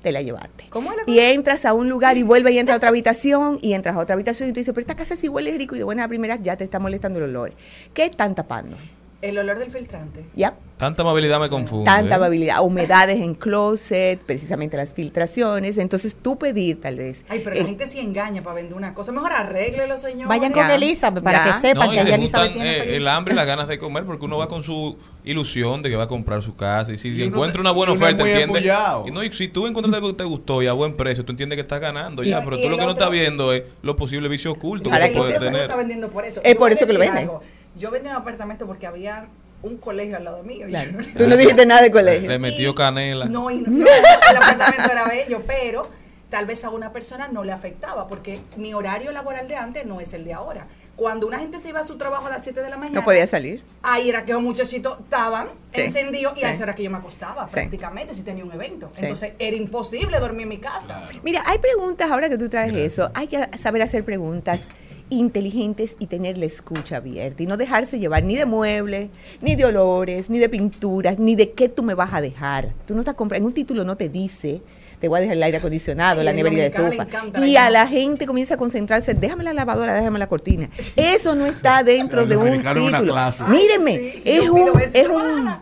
te 0.00 0.12
la 0.12 0.22
llevaste. 0.22 0.66
¿Cómo 0.70 0.92
la 0.92 1.02
Y 1.08 1.18
entras 1.18 1.64
a 1.64 1.72
un 1.72 1.88
lugar 1.88 2.16
y 2.16 2.22
vuelves 2.22 2.54
y 2.54 2.58
entras 2.60 2.74
a 2.74 2.76
otra 2.76 2.90
habitación 2.90 3.58
y 3.60 3.72
entras 3.72 3.96
a 3.96 3.98
otra 3.98 4.14
habitación 4.14 4.48
y 4.48 4.52
tú 4.52 4.60
dices, 4.60 4.72
pero 4.72 4.82
esta 4.82 4.94
casa 4.94 5.16
sí 5.16 5.28
huele 5.28 5.50
rico 5.58 5.74
y 5.74 5.78
de 5.78 5.84
buena 5.84 6.06
primera 6.06 6.36
ya 6.36 6.56
te 6.56 6.62
está 6.62 6.78
molestando 6.78 7.18
el 7.18 7.30
olor. 7.30 7.52
¿Qué 7.94 8.04
están 8.04 8.36
tapando? 8.36 8.76
El 9.22 9.38
olor 9.38 9.58
del 9.60 9.70
filtrante. 9.70 10.24
¿Ya? 10.34 10.54
Tanta 10.78 11.02
amabilidad 11.02 11.38
me 11.38 11.48
confunde. 11.48 11.84
Tanta 11.84 12.10
¿eh? 12.10 12.14
amabilidad, 12.16 12.60
humedades 12.64 13.20
en 13.20 13.34
closet, 13.36 14.18
precisamente 14.20 14.76
las 14.76 14.94
filtraciones. 14.94 15.78
Entonces 15.78 16.16
tú 16.20 16.36
pedir 16.36 16.80
tal 16.80 16.96
vez. 16.96 17.24
Ay, 17.28 17.40
pero 17.44 17.54
eh, 17.54 17.60
la 17.60 17.66
gente 17.66 17.86
sí 17.86 18.00
engaña 18.00 18.42
para 18.42 18.56
vender 18.56 18.74
una 18.74 18.92
cosa. 18.92 19.12
Mejor 19.12 19.30
arréglelo, 19.32 19.96
señor. 19.96 20.26
Vayan 20.28 20.50
con 20.50 20.66
Ya, 20.66 20.74
Elizabeth 20.74 21.22
para 21.22 21.44
ya. 21.46 21.52
que 21.52 21.58
sepan 21.60 21.86
No, 21.86 21.92
que 21.92 22.00
se 22.00 22.06
allá 22.08 22.14
Elizabeth 22.16 22.52
tiene 22.52 22.76
eh, 22.78 22.96
el 22.96 23.06
hambre 23.06 23.32
y 23.32 23.36
las 23.36 23.46
ganas 23.52 23.68
de 23.68 23.78
comer 23.78 24.04
porque 24.04 24.24
uno 24.24 24.38
va 24.38 24.48
con 24.48 24.64
su 24.64 24.98
ilusión 25.22 25.82
de 25.82 25.90
que 25.90 25.94
va 25.94 26.04
a 26.04 26.08
comprar 26.08 26.42
su 26.42 26.56
casa 26.56 26.92
y 26.92 26.98
si 26.98 27.10
Y 27.10 27.22
encuentra 27.22 27.52
te- 27.54 27.60
una 27.60 27.70
buena 27.70 27.92
oferta 27.92 28.24
muy 28.24 28.32
entiende 28.32 28.58
embullado. 28.58 29.04
y, 29.06 29.12
no, 29.12 29.22
y 29.22 29.32
si 29.32 29.46
tú 29.46 29.68
encuentras 29.68 29.94
algo 29.94 30.08
que 30.08 30.14
te 30.16 30.24
gustó 30.24 30.62
y 30.62 30.66
a 30.66 30.72
buen 30.72 30.96
precio 30.96 31.24
tú 31.24 31.30
entiendes 31.30 31.56
que 31.58 31.60
estás 31.62 31.80
ganando 31.80 32.24
Y- 32.24 32.30
ya 32.30 32.42
pero 32.42 32.56
tú 32.56 32.68
lo 32.68 32.76
que 32.76 32.84
no 32.84 32.90
otro- 32.90 33.04
estás 33.04 33.10
viendo 33.12 33.52
es 33.52 33.62
los 33.82 33.94
posibles 33.94 34.28
vicios 34.28 34.56
ocultos 34.56 34.90
Para 34.92 35.06
que 35.06 35.14
se 35.14 35.20
puede 35.20 35.34
no 35.34 35.38
tener 35.40 35.60
está 35.62 35.76
vendiendo 35.76 36.10
por 36.10 36.24
eso. 36.24 36.40
Es 36.42 36.56
por 36.56 36.72
eso 36.72 36.86
que 36.88 36.92
lo 36.92 36.98
venden. 36.98 37.30
Yo 37.76 37.90
vendí 37.90 38.08
un 38.08 38.14
apartamento 38.16 38.66
porque 38.66 38.86
había 38.86 39.26
un 39.62 39.76
colegio 39.78 40.16
al 40.16 40.24
lado 40.24 40.42
mío. 40.42 40.66
claro. 40.68 40.90
yo- 41.00 41.18
Tú 41.18 41.26
no 41.28 41.36
dijiste 41.36 41.64
nada 41.66 41.82
de 41.82 41.90
colegio. 41.90 42.28
le 42.28 42.38
metió 42.38 42.74
canela 42.74 43.26
No, 43.26 43.50
y 43.50 43.58
no, 43.62 43.84
el 43.86 44.36
apartamento 44.36 44.90
era 44.92 45.04
bello, 45.04 45.40
pero 45.46 45.88
tal 46.30 46.46
vez 46.46 46.64
a 46.64 46.70
una 46.70 46.92
persona 46.92 47.28
no 47.28 47.44
le 47.44 47.52
afectaba, 47.52 48.06
porque 48.08 48.40
mi 48.56 48.74
horario 48.74 49.12
laboral 49.12 49.46
de 49.48 49.56
antes 49.56 49.86
no 49.86 50.00
es 50.00 50.14
el 50.14 50.24
de 50.24 50.32
ahora. 50.32 50.66
Cuando 50.96 51.26
una 51.26 51.38
gente 51.38 51.58
se 51.58 51.70
iba 51.70 51.80
a 51.80 51.84
su 51.84 51.96
trabajo 51.96 52.26
a 52.26 52.30
las 52.30 52.44
7 52.44 52.60
de 52.60 52.68
la 52.68 52.76
mañana, 52.76 53.00
No 53.00 53.04
podía 53.04 53.26
salir. 53.26 53.62
ahí 53.82 54.10
era 54.10 54.24
que 54.26 54.32
los 54.34 54.42
muchachitos 54.42 54.98
estaban 55.00 55.48
Sí, 55.74 55.80
encendidos 55.82 56.34
y 56.36 56.40
sí. 56.40 56.44
a 56.44 56.52
esa 56.52 56.64
hora 56.64 56.74
que 56.74 56.82
yo 56.82 56.90
me 56.90 56.98
acostaba 56.98 57.46
Sí. 57.46 57.52
prácticamente 57.54 58.12
si 58.14 58.22
tenía 58.22 58.44
un 58.44 58.52
evento. 58.52 58.90
Sí. 58.94 59.00
Entonces 59.02 59.32
era 59.38 59.56
imposible 59.56 60.18
dormir 60.20 60.42
en 60.42 60.48
mi 60.50 60.58
casa. 60.58 61.02
Mira, 61.22 61.42
hay 61.46 61.58
preguntas, 61.58 62.10
ahora 62.10 62.28
que 62.28 62.36
tú 62.36 62.48
traes 62.50 62.74
eso, 62.74 63.10
hay 63.14 63.26
que 63.26 63.38
saber 63.58 63.80
hacer 63.82 64.04
preguntas 64.04 64.62
inteligentes 65.12 65.96
y 65.98 66.06
tener 66.06 66.38
la 66.38 66.46
escucha 66.46 66.96
abierta 66.96 67.42
y 67.42 67.46
no 67.46 67.56
dejarse 67.56 67.98
llevar 67.98 68.24
ni 68.24 68.36
de 68.36 68.46
muebles, 68.46 69.10
ni 69.40 69.54
de 69.54 69.64
olores, 69.64 70.30
ni 70.30 70.38
de 70.38 70.48
pinturas, 70.48 71.18
ni 71.18 71.36
de 71.36 71.52
qué 71.52 71.68
tú 71.68 71.82
me 71.82 71.94
vas 71.94 72.12
a 72.14 72.20
dejar. 72.20 72.72
Tú 72.86 72.94
no 72.94 73.00
estás 73.00 73.14
comprando, 73.14 73.44
en 73.44 73.46
un 73.46 73.54
título 73.54 73.84
no 73.84 73.96
te 73.96 74.08
dice, 74.08 74.62
te 74.98 75.08
voy 75.08 75.18
a 75.18 75.20
dejar 75.20 75.36
el 75.36 75.42
aire 75.42 75.58
acondicionado, 75.58 76.20
Ay, 76.20 76.26
la 76.26 76.32
nevera 76.32 76.54
y 76.54 76.58
la 76.58 76.70
dominicano 76.70 76.88
le 76.88 77.18
estufa. 77.18 77.46
Y 77.46 77.56
a 77.56 77.70
la 77.70 77.86
gente 77.86 78.26
comienza 78.26 78.54
a 78.54 78.56
concentrarse, 78.56 79.14
déjame 79.14 79.44
la 79.44 79.52
lavadora, 79.52 79.94
déjame 79.94 80.18
la 80.18 80.28
cortina. 80.28 80.70
Eso 80.96 81.34
no 81.34 81.46
está 81.46 81.82
dentro 81.82 82.26
de 82.26 82.36
un 82.36 82.62
título. 82.62 83.14
sí, 83.32 84.22
es 84.24 84.48
un, 84.48 84.80
es 84.80 85.08
un, 85.08 85.56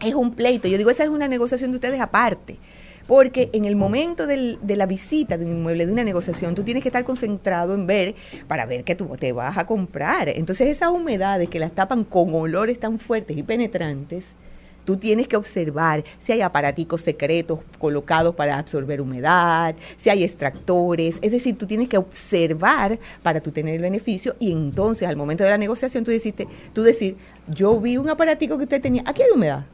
es 0.00 0.14
un 0.14 0.34
pleito. 0.34 0.68
Yo 0.68 0.78
digo, 0.78 0.90
esa 0.90 1.04
es 1.04 1.10
una 1.10 1.28
negociación 1.28 1.70
de 1.70 1.76
ustedes 1.76 2.00
aparte. 2.00 2.58
Porque 3.06 3.50
en 3.52 3.64
el 3.64 3.76
momento 3.76 4.26
del- 4.26 4.58
de 4.62 4.76
la 4.76 4.86
visita 4.86 5.38
de 5.38 5.44
un 5.44 5.52
inmueble, 5.52 5.86
de 5.86 5.92
una 5.92 6.04
negociación, 6.04 6.54
tú 6.54 6.62
tienes 6.64 6.82
que 6.82 6.88
estar 6.88 7.04
concentrado 7.04 7.74
en 7.74 7.86
ver, 7.86 8.14
para 8.48 8.66
ver 8.66 8.82
qué 8.84 8.94
tú 8.94 9.06
te 9.18 9.32
vas 9.32 9.56
a 9.56 9.66
comprar. 9.66 10.28
Entonces 10.28 10.68
esas 10.68 10.90
humedades 10.90 11.48
que 11.48 11.60
las 11.60 11.72
tapan 11.72 12.04
con 12.04 12.34
olores 12.34 12.80
tan 12.80 12.98
fuertes 12.98 13.36
y 13.36 13.42
penetrantes, 13.42 14.24
tú 14.84 14.96
tienes 14.96 15.26
que 15.26 15.36
observar 15.36 16.04
si 16.18 16.32
hay 16.32 16.40
aparaticos 16.42 17.00
secretos 17.00 17.58
colocados 17.78 18.34
para 18.36 18.56
absorber 18.58 19.00
humedad, 19.00 19.74
si 19.96 20.10
hay 20.10 20.22
extractores. 20.22 21.18
Es 21.22 21.32
decir, 21.32 21.56
tú 21.58 21.66
tienes 21.66 21.88
que 21.88 21.98
observar 21.98 22.98
para 23.22 23.40
tú 23.40 23.50
tener 23.50 23.74
el 23.74 23.82
beneficio 23.82 24.36
y 24.38 24.52
entonces 24.52 25.08
al 25.08 25.16
momento 25.16 25.42
de 25.44 25.50
la 25.50 25.58
negociación 25.58 26.04
tú, 26.04 26.10
deciste, 26.10 26.46
tú 26.72 26.82
decir, 26.82 27.16
yo 27.48 27.80
vi 27.80 27.96
un 27.96 28.08
aparatico 28.08 28.56
que 28.58 28.64
usted 28.64 28.80
tenía, 28.80 29.02
aquí 29.06 29.22
hay 29.22 29.28
humedad. 29.34 29.64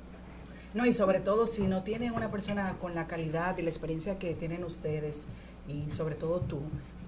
No, 0.74 0.86
y 0.86 0.92
sobre 0.92 1.20
todo 1.20 1.46
si 1.46 1.66
no 1.66 1.82
tienen 1.82 2.12
una 2.12 2.30
persona 2.30 2.76
con 2.78 2.94
la 2.94 3.06
calidad 3.06 3.56
y 3.58 3.62
la 3.62 3.68
experiencia 3.68 4.18
que 4.18 4.34
tienen 4.34 4.64
ustedes, 4.64 5.26
y 5.68 5.90
sobre 5.90 6.14
todo 6.14 6.40
tú, 6.40 6.60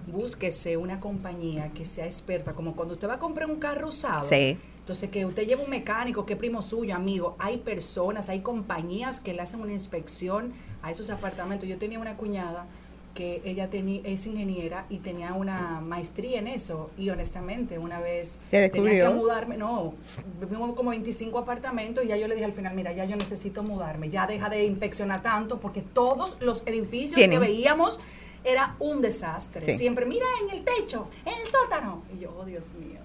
búsquese 0.07 0.77
una 0.77 0.99
compañía 0.99 1.71
que 1.73 1.85
sea 1.85 2.05
experta, 2.05 2.53
como 2.53 2.75
cuando 2.75 2.93
usted 2.93 3.09
va 3.09 3.15
a 3.15 3.19
comprar 3.19 3.49
un 3.49 3.57
carro 3.57 3.87
usado. 3.87 4.25
Sí. 4.25 4.57
Entonces, 4.79 5.09
que 5.09 5.25
usted 5.25 5.47
lleva 5.47 5.63
un 5.63 5.69
mecánico, 5.71 6.27
que 6.27 6.35
primo 6.35 6.61
suyo, 6.61 6.95
amigo. 6.95 7.35
Hay 7.39 7.57
personas, 7.57 8.29
hay 8.29 8.41
compañías 8.41 9.19
que 9.19 9.33
le 9.33 9.41
hacen 9.41 9.59
una 9.59 9.73
inspección 9.73 10.53
a 10.83 10.91
esos 10.91 11.09
apartamentos. 11.09 11.67
Yo 11.67 11.79
tenía 11.79 11.97
una 11.99 12.17
cuñada 12.17 12.67
que 13.15 13.41
ella 13.45 13.69
tenía, 13.69 14.01
es 14.03 14.27
ingeniera 14.27 14.85
y 14.89 14.97
tenía 14.97 15.33
una 15.33 15.81
maestría 15.81 16.37
en 16.37 16.47
eso. 16.47 16.91
Y 16.97 17.09
honestamente, 17.09 17.79
una 17.79 17.99
vez 17.99 18.39
¿Te 18.51 18.69
tenía 18.69 19.07
que 19.07 19.13
mudarme, 19.13 19.57
no, 19.57 19.95
vivimos 20.39 20.75
como 20.75 20.91
25 20.91 21.39
apartamentos 21.39 22.03
y 22.03 22.09
ya 22.09 22.17
yo 22.17 22.27
le 22.27 22.35
dije 22.35 22.45
al 22.45 22.53
final, 22.53 22.75
mira, 22.75 22.91
ya 22.91 23.05
yo 23.05 23.15
necesito 23.15 23.63
mudarme, 23.63 24.09
ya 24.09 24.27
deja 24.27 24.49
de 24.49 24.65
inspeccionar 24.65 25.21
tanto 25.23 25.59
porque 25.59 25.81
todos 25.81 26.37
los 26.41 26.67
edificios 26.67 27.15
Tienen. 27.15 27.39
que 27.39 27.47
veíamos 27.47 27.99
era 28.43 28.75
un 28.79 29.01
desastre. 29.01 29.65
Sí. 29.65 29.77
Siempre, 29.77 30.05
mira 30.05 30.25
en 30.43 30.57
el 30.57 30.63
techo, 30.63 31.07
en 31.25 31.33
el 31.41 31.51
sótano. 31.51 32.03
Y 32.13 32.19
yo, 32.19 32.35
oh 32.37 32.45
Dios 32.45 32.73
mío. 32.75 32.99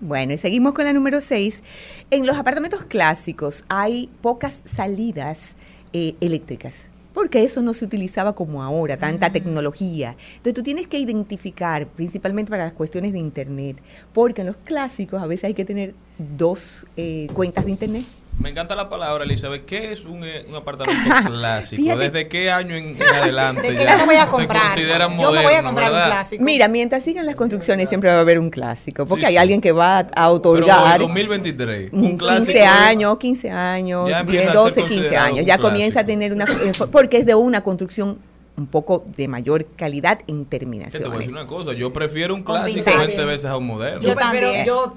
Bueno, 0.00 0.34
y 0.34 0.38
seguimos 0.38 0.74
con 0.74 0.84
la 0.84 0.92
número 0.92 1.20
6. 1.20 1.62
En 2.10 2.26
los 2.26 2.36
apartamentos 2.36 2.82
clásicos 2.82 3.64
hay 3.68 4.10
pocas 4.20 4.60
salidas 4.64 5.54
eh, 5.92 6.16
eléctricas. 6.20 6.91
Porque 7.12 7.42
eso 7.42 7.62
no 7.62 7.74
se 7.74 7.84
utilizaba 7.84 8.34
como 8.34 8.62
ahora, 8.62 8.96
tanta 8.96 9.30
tecnología. 9.30 10.16
Entonces 10.30 10.54
tú 10.54 10.62
tienes 10.62 10.88
que 10.88 10.98
identificar, 10.98 11.86
principalmente 11.88 12.50
para 12.50 12.64
las 12.64 12.72
cuestiones 12.72 13.12
de 13.12 13.18
Internet, 13.18 13.82
porque 14.12 14.42
en 14.42 14.48
los 14.48 14.56
clásicos 14.56 15.22
a 15.22 15.26
veces 15.26 15.44
hay 15.44 15.54
que 15.54 15.64
tener 15.64 15.94
dos 16.36 16.86
eh, 16.96 17.26
cuentas 17.34 17.64
de 17.64 17.70
Internet. 17.72 18.04
Me 18.40 18.48
encanta 18.48 18.74
la 18.74 18.88
palabra, 18.88 19.24
Elizabeth. 19.24 19.64
¿Qué 19.66 19.92
es 19.92 20.06
un, 20.06 20.24
eh, 20.24 20.46
un 20.48 20.54
apartamento 20.56 20.98
clásico? 21.26 21.82
Fíjate. 21.82 22.08
¿Desde 22.10 22.28
qué 22.28 22.50
año 22.50 22.74
en, 22.74 22.86
en 22.96 23.02
adelante 23.22 23.60
¿De 23.62 23.76
qué 23.76 23.84
ya 23.84 23.92
yo 23.92 23.98
me 23.98 24.06
voy 24.06 24.16
a 24.16 24.24
se 24.24 24.30
comprar? 24.30 24.62
consideran 24.62 25.18
Yo 25.18 25.32
me 25.32 25.42
voy 25.42 25.52
a 25.52 25.62
comprar 25.62 25.90
un 25.90 25.96
verdad? 25.96 26.06
clásico. 26.08 26.42
Mira, 26.42 26.66
mientras 26.66 27.02
sigan 27.04 27.26
las 27.26 27.34
construcciones 27.34 27.88
siempre 27.90 28.08
va 28.10 28.16
a 28.16 28.20
haber 28.20 28.38
un 28.38 28.48
clásico, 28.48 29.04
porque 29.04 29.22
Sí, 29.22 29.26
hay 29.26 29.32
sí. 29.34 29.38
alguien 29.38 29.60
que 29.60 29.72
va 29.72 29.98
a 29.98 30.04
Pero 30.06 30.24
en 30.26 30.32
otorgar 30.34 30.98
2023, 31.00 31.92
Mm, 31.92 31.96
un 32.04 32.18
15 32.18 32.52
clásico. 32.52 32.64
años, 32.68 33.18
15 33.18 33.50
años, 33.50 34.08
Ya 34.08 34.16
10, 34.16 34.20
empieza 34.22 34.40
a 34.40 34.44
ser 34.44 34.54
12, 34.54 34.74
15 34.80 34.94
considerado 34.94 35.26
años. 35.26 35.40
un 35.40 35.46
Ya 35.46 35.58
comienza 35.58 36.00
a 36.00 36.06
tener 36.06 36.32
una... 36.32 36.44
eh, 36.44 36.72
Porque 36.90 37.18
es 37.18 37.26
de 37.26 37.34
una 37.34 37.60
construcción 37.62 38.18
un 38.56 38.66
poco 38.66 39.04
de 39.16 39.28
mayor 39.28 39.64
calidad 39.76 40.20
en 40.26 40.44
Que 40.44 40.58
te 40.58 40.64
voy 40.66 40.76
a 40.76 40.90
terminaciones. 40.90 41.18
decir 41.18 41.32
una 41.32 41.46
cosa, 41.46 41.72
yo 41.72 41.92
prefiero 41.92 42.34
un 42.34 42.42
clásico 42.42 42.76
vintage. 42.76 42.98
20 43.06 43.24
veces 43.24 43.46
a 43.46 43.56
un 43.56 43.66
moderno. 43.66 44.00
Yo 44.00 44.14
prefiero- 44.14 44.46
también. 44.46 44.66
yo. 44.66 44.94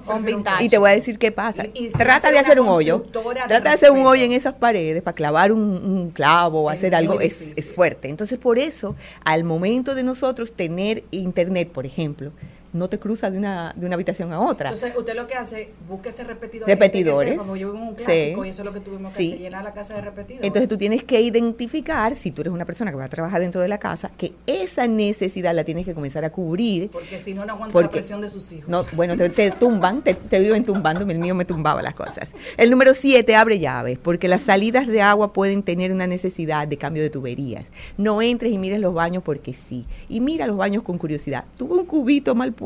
Y 0.60 0.68
te 0.68 0.78
voy 0.78 0.90
a 0.90 0.92
decir 0.94 1.18
qué 1.18 1.32
pasa. 1.32 1.64
Y- 1.74 1.86
y 1.86 1.90
si 1.90 1.98
Trata 1.98 2.30
de 2.30 2.38
hacer 2.38 2.60
un 2.60 2.68
hoyo. 2.68 3.04
Trata 3.48 3.60
de 3.60 3.68
hacer 3.70 3.90
un 3.90 4.04
hoyo 4.04 4.22
en 4.24 4.32
esas 4.32 4.54
paredes 4.54 5.02
para 5.02 5.14
clavar 5.14 5.52
un, 5.52 5.60
un 5.60 6.10
clavo 6.10 6.62
o 6.64 6.70
hacer 6.70 6.94
algo. 6.94 7.18
Es, 7.20 7.56
es 7.56 7.72
fuerte. 7.72 8.08
Entonces, 8.10 8.38
por 8.38 8.58
eso, 8.58 8.94
al 9.24 9.44
momento 9.44 9.94
de 9.94 10.02
nosotros 10.04 10.52
tener 10.52 11.04
internet, 11.10 11.70
por 11.72 11.86
ejemplo, 11.86 12.32
no 12.76 12.88
te 12.88 12.98
cruza 12.98 13.30
de 13.30 13.38
una, 13.38 13.72
de 13.76 13.86
una 13.86 13.94
habitación 13.94 14.32
a 14.32 14.40
otra. 14.40 14.70
Entonces, 14.70 14.96
usted 14.96 15.14
lo 15.16 15.26
que 15.26 15.34
hace, 15.34 15.70
búsquese 15.88 16.24
repetidores. 16.24 16.72
Repetidores. 16.74 17.38
Como 17.38 17.56
yo 17.56 17.72
vivo 17.72 17.82
en 17.82 17.88
un 17.90 17.96
Sí. 17.98 18.04
clásico 18.04 18.44
y 18.44 18.48
eso 18.50 18.62
es 18.62 18.66
lo 18.66 18.72
que 18.72 18.80
tuvimos 18.80 19.12
que 19.12 19.18
Sí. 19.22 19.28
hacer, 19.28 19.40
llenar 19.40 19.64
la 19.64 19.72
casa 19.72 19.94
de 19.94 20.00
repetidores. 20.02 20.46
Entonces 20.46 20.68
tú 20.68 20.76
tienes 20.76 21.02
que 21.04 21.20
identificar, 21.20 22.14
si 22.14 22.30
tú 22.30 22.42
eres 22.42 22.52
una 22.52 22.64
persona 22.64 22.90
que 22.90 22.96
va 22.96 23.04
a 23.04 23.08
trabajar 23.08 23.40
dentro 23.40 23.60
de 23.60 23.68
la 23.68 23.78
casa, 23.78 24.10
que 24.16 24.32
esa 24.46 24.86
necesidad 24.86 25.54
la 25.54 25.64
tienes 25.64 25.84
que 25.84 25.94
comenzar 25.94 26.24
a 26.24 26.30
cubrir. 26.30 26.90
Porque 26.90 27.18
si 27.18 27.34
no, 27.34 27.44
no 27.46 27.54
aguanta 27.54 27.80
la 27.80 27.88
presión 27.88 28.20
de 28.20 28.28
sus 28.28 28.50
hijos. 28.52 28.68
No, 28.68 28.84
bueno, 28.92 29.16
te, 29.16 29.28
te 29.30 29.50
tumban, 29.50 30.02
te, 30.02 30.14
te 30.14 30.40
viven 30.40 30.64
tumbando, 30.64 31.00
el 31.10 31.18
mío 31.18 31.34
me 31.34 31.44
tumbaba 31.44 31.82
las 31.82 31.94
cosas. 31.94 32.30
El 32.56 32.70
número 32.70 32.92
siete, 32.94 33.34
abre 33.36 33.58
llaves, 33.58 33.98
porque 33.98 34.28
las 34.28 34.42
salidas 34.42 34.86
de 34.86 35.02
agua 35.02 35.32
pueden 35.32 35.62
tener 35.62 35.92
una 35.92 36.06
necesidad 36.06 36.68
de 36.68 36.76
cambio 36.76 37.02
de 37.02 37.10
tuberías. 37.10 37.64
No 37.96 38.20
entres 38.22 38.52
y 38.52 38.58
mires 38.58 38.80
los 38.80 38.92
baños 38.94 39.22
porque 39.22 39.54
sí. 39.54 39.86
Y 40.08 40.20
mira 40.20 40.46
los 40.46 40.56
baños 40.56 40.82
con 40.82 40.98
curiosidad. 40.98 41.44
Tuve 41.56 41.74
un 41.74 41.86
cubito 41.86 42.34
mal 42.34 42.52
puesto. 42.52 42.65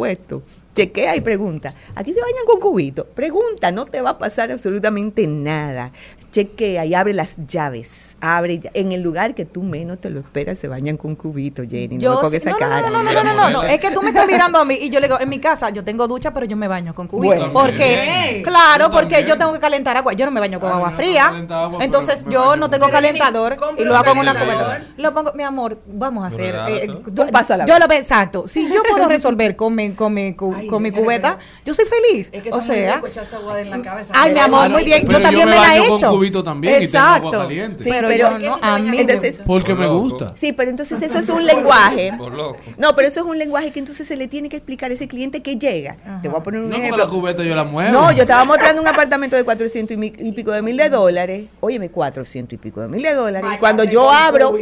Chequea 0.75 1.17
y 1.17 1.21
pregunta. 1.21 1.75
¿Aquí 1.95 2.13
se 2.13 2.21
bañan 2.21 2.47
con 2.47 2.61
cubito? 2.61 3.07
Pregunta, 3.07 3.73
no 3.73 3.85
te 3.85 4.01
va 4.01 4.11
a 4.11 4.19
pasar 4.19 4.51
absolutamente 4.51 5.27
nada. 5.27 5.93
Chequea 6.31 6.87
y 6.87 6.95
abre 6.95 7.15
las 7.15 7.37
llaves. 7.47 8.10
Abre 8.23 8.59
ya- 8.59 8.71
en 8.75 8.93
el 8.93 9.01
lugar 9.03 9.35
que 9.35 9.47
tú 9.47 9.63
menos 9.63 9.99
te 9.99 10.11
lo 10.11 10.21
esperas, 10.21 10.59
se 10.59 10.69
bañan 10.69 10.99
con 10.99 11.15
cubito, 11.17 11.63
Jenny. 11.69 11.95
No 11.97 12.01
Yo 12.01 12.15
pongas 12.17 12.31
sí- 12.33 12.37
esa 12.37 12.51
no, 12.51 12.57
no, 12.57 12.59
cara. 12.59 12.81
no, 12.83 12.91
no, 12.91 13.03
no, 13.03 13.13
no, 13.13 13.25
no, 13.25 13.35
no, 13.35 13.51
no, 13.51 13.63
es 13.63 13.81
que 13.81 13.91
tú 13.93 14.03
me 14.03 14.09
estás 14.11 14.27
mirando 14.27 14.59
a 14.59 14.65
mí 14.67 14.75
y 14.79 14.91
yo 14.91 15.01
le 15.01 15.07
digo, 15.07 15.19
en 15.19 15.29
mi 15.29 15.39
casa 15.39 15.71
yo 15.71 15.83
tengo 15.85 16.07
ducha, 16.07 16.35
pero 16.35 16.45
yo 16.45 16.55
me 16.57 16.69
baño 16.69 16.95
con 16.95 17.07
cubito. 17.07 17.35
Bueno. 17.35 17.51
porque, 17.53 17.97
También. 17.97 18.43
claro, 18.43 18.85
Yo 18.87 18.91
porque 18.91 19.25
yo 19.27 19.39
tengo 19.39 19.53
que 19.55 19.59
calentar 19.61 19.97
agua. 19.97 20.13
Yo 20.13 20.27
no 20.27 20.33
me 20.33 20.41
baño 20.41 20.61
con 20.61 20.71
Ah, 20.71 20.75
agua 20.77 20.91
no 20.91 20.97
fría. 20.97 21.27
agua, 21.29 21.83
Entonces 21.83 22.27
yo 22.29 22.57
no 22.57 22.63
con 22.69 22.71
tengo 22.73 22.91
calentador 22.91 23.57
y 23.79 23.85
lo 23.85 23.97
hago 23.97 24.13
en 24.13 24.19
una 24.19 24.35
cubeta. 24.35 24.83
Lo 24.99 25.15
pongo, 25.15 25.33
mi 25.35 25.43
amor, 25.43 25.79
vamos 25.87 26.25
a 26.25 26.27
hacer. 26.27 26.55
Eh, 26.69 26.91
Un 26.91 27.29
paso 27.31 27.55
a 27.55 27.57
la 27.57 27.65
yo 27.65 27.73
vez. 27.73 27.81
lo 27.81 27.89
veo, 27.89 27.99
exacto. 27.99 28.45
Si 28.49 28.69
yo 28.71 28.83
puedo 28.83 29.09
resolver 29.09 29.57
con 29.57 29.75
mi, 29.75 29.93
con 29.93 30.13
mi, 30.13 30.35
cu- 30.35 30.55
Ay, 30.55 30.67
con 30.67 30.83
mi 30.83 30.91
cubeta, 30.91 31.39
yo 31.65 31.73
soy 31.73 31.87
feliz. 31.87 32.29
Es 32.33 32.43
que 32.43 32.51
o 32.51 32.61
sea, 32.61 32.97
locos 32.97 33.11
echarse 33.13 33.37
agua 33.37 33.59
en 33.63 33.71
la 33.71 33.81
cabeza. 33.81 34.13
Ay, 34.15 34.35
mi 34.35 34.41
amor, 34.41 34.69
muy 34.71 34.85
bien. 34.85 35.07
Yo 35.09 35.23
también 35.23 35.49
me 35.49 35.57
la 35.57 35.77
he 35.77 35.89
con 35.89 35.97
hecho. 35.97 36.21
Exacto. 36.81 37.47
pero 37.83 38.10
pero- 38.17 38.39
no, 38.39 38.59
a 38.61 38.79
mí 38.79 38.99
Entonces. 38.99 39.41
Porque 39.47 39.75
me 39.75 39.87
gusta. 39.87 40.35
Sí, 40.37 40.53
pero 40.53 40.71
entonces 40.71 41.01
eso 41.03 41.19
es 41.19 41.29
un 41.29 41.45
lenguaje. 41.45 42.13
Por 42.19 42.35
loco. 42.35 42.57
No, 42.79 42.95
pero 42.95 43.09
eso 43.09 43.21
es 43.21 43.27
un 43.27 43.39
lenguaje 43.39 43.71
que 43.71 43.79
entonces 43.79 44.07
se 44.07 44.17
le 44.17 44.29
tiene 44.29 44.49
que 44.49 44.57
explicar 44.57 44.91
a 44.91 44.95
ese 44.95 45.09
cliente 45.09 45.41
que 45.43 45.57
llega. 45.57 45.97
Te 46.23 46.29
voy 46.29 46.41
a 46.41 46.43
poner 46.43 46.61
un 46.61 46.71
No, 46.71 46.77
ejemplo. 46.77 46.97
la 47.05 47.11
cubeta 47.11 47.43
yo 47.43 47.55
la 47.55 47.65
muevo. 47.65 47.93
No, 47.93 48.13
yo 48.13 48.23
estaba 48.23 48.45
mostrando 48.45 48.81
un 48.83 48.89
apartamento 48.89 49.37
de 49.37 49.45
400 49.45 49.95
y, 49.95 49.99
mi- 49.99 50.13
y 50.19 50.33
pico 50.33 50.51
de 50.53 50.63
mil 50.63 50.77
de 50.77 50.89
dólares. 50.89 51.47
Óyeme, 51.61 51.91
400 51.91 52.55
y 52.55 52.57
pico 52.59 52.81
de 52.81 52.89
mil 52.89 53.03
de 53.03 53.13
dólares. 53.15 53.51
Y 53.55 53.59
cuando 53.59 53.85
yo 53.85 54.11
abro, 54.11 54.55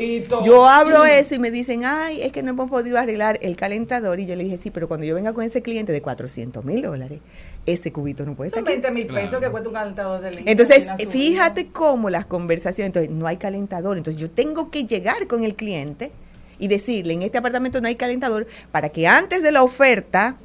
yo 0.45 0.67
abro 0.69 1.05
eso 1.05 1.35
y 1.35 1.39
me 1.39 1.51
dicen, 1.51 1.83
ay, 1.85 2.23
es 2.23 2.33
que 2.33 2.43
no 2.43 2.51
hemos 2.51 2.71
podido 2.71 2.99
arreglar 2.99 3.39
el 3.43 3.57
calentador. 3.57 4.21
Y 4.21 4.27
yo 4.27 4.37
le 4.37 4.45
dije, 4.45 4.59
sí, 4.59 4.71
pero 4.71 4.89
cuando 4.89 5.07
yo 5.07 5.15
venga 5.15 5.33
con 5.33 5.45
ese 5.45 5.63
cliente 5.63 5.93
de 5.93 6.03
400 6.03 6.65
mil 6.65 6.83
dólares, 6.83 7.21
ese 7.67 7.93
cubito 7.93 8.25
no 8.27 8.35
puede 8.35 8.49
estar 8.49 8.61
Son 8.61 8.69
aquí. 8.69 8.81
20 8.81 8.91
mil 8.93 9.07
pesos 9.07 9.29
Claro. 9.31 9.41
que 9.47 9.51
cuesta 9.51 9.69
un 9.69 9.75
calentador 9.75 10.21
de. 10.21 10.43
Entonces, 10.47 10.87
fíjate 11.11 11.69
cómo 11.69 12.11
las 12.11 12.27
conversaciones, 12.27 12.89
entonces 12.89 13.11
no 13.11 13.27
hay 13.27 13.37
calentador, 13.39 13.97
entonces 13.97 14.21
yo 14.21 14.31
tengo 14.31 14.71
que 14.71 14.85
llegar 14.85 15.27
con 15.27 15.45
el 15.45 15.55
cliente 15.55 16.13
y 16.59 16.69
decirle, 16.69 17.15
en 17.15 17.23
este 17.23 17.39
apartamento 17.39 17.81
no 17.81 17.89
hay 17.89 17.95
calentador, 17.95 18.47
para 18.73 18.89
que 18.89 19.07
antes 19.07 19.43
de 19.43 19.53
la 19.53 19.63
oferta 19.63 20.37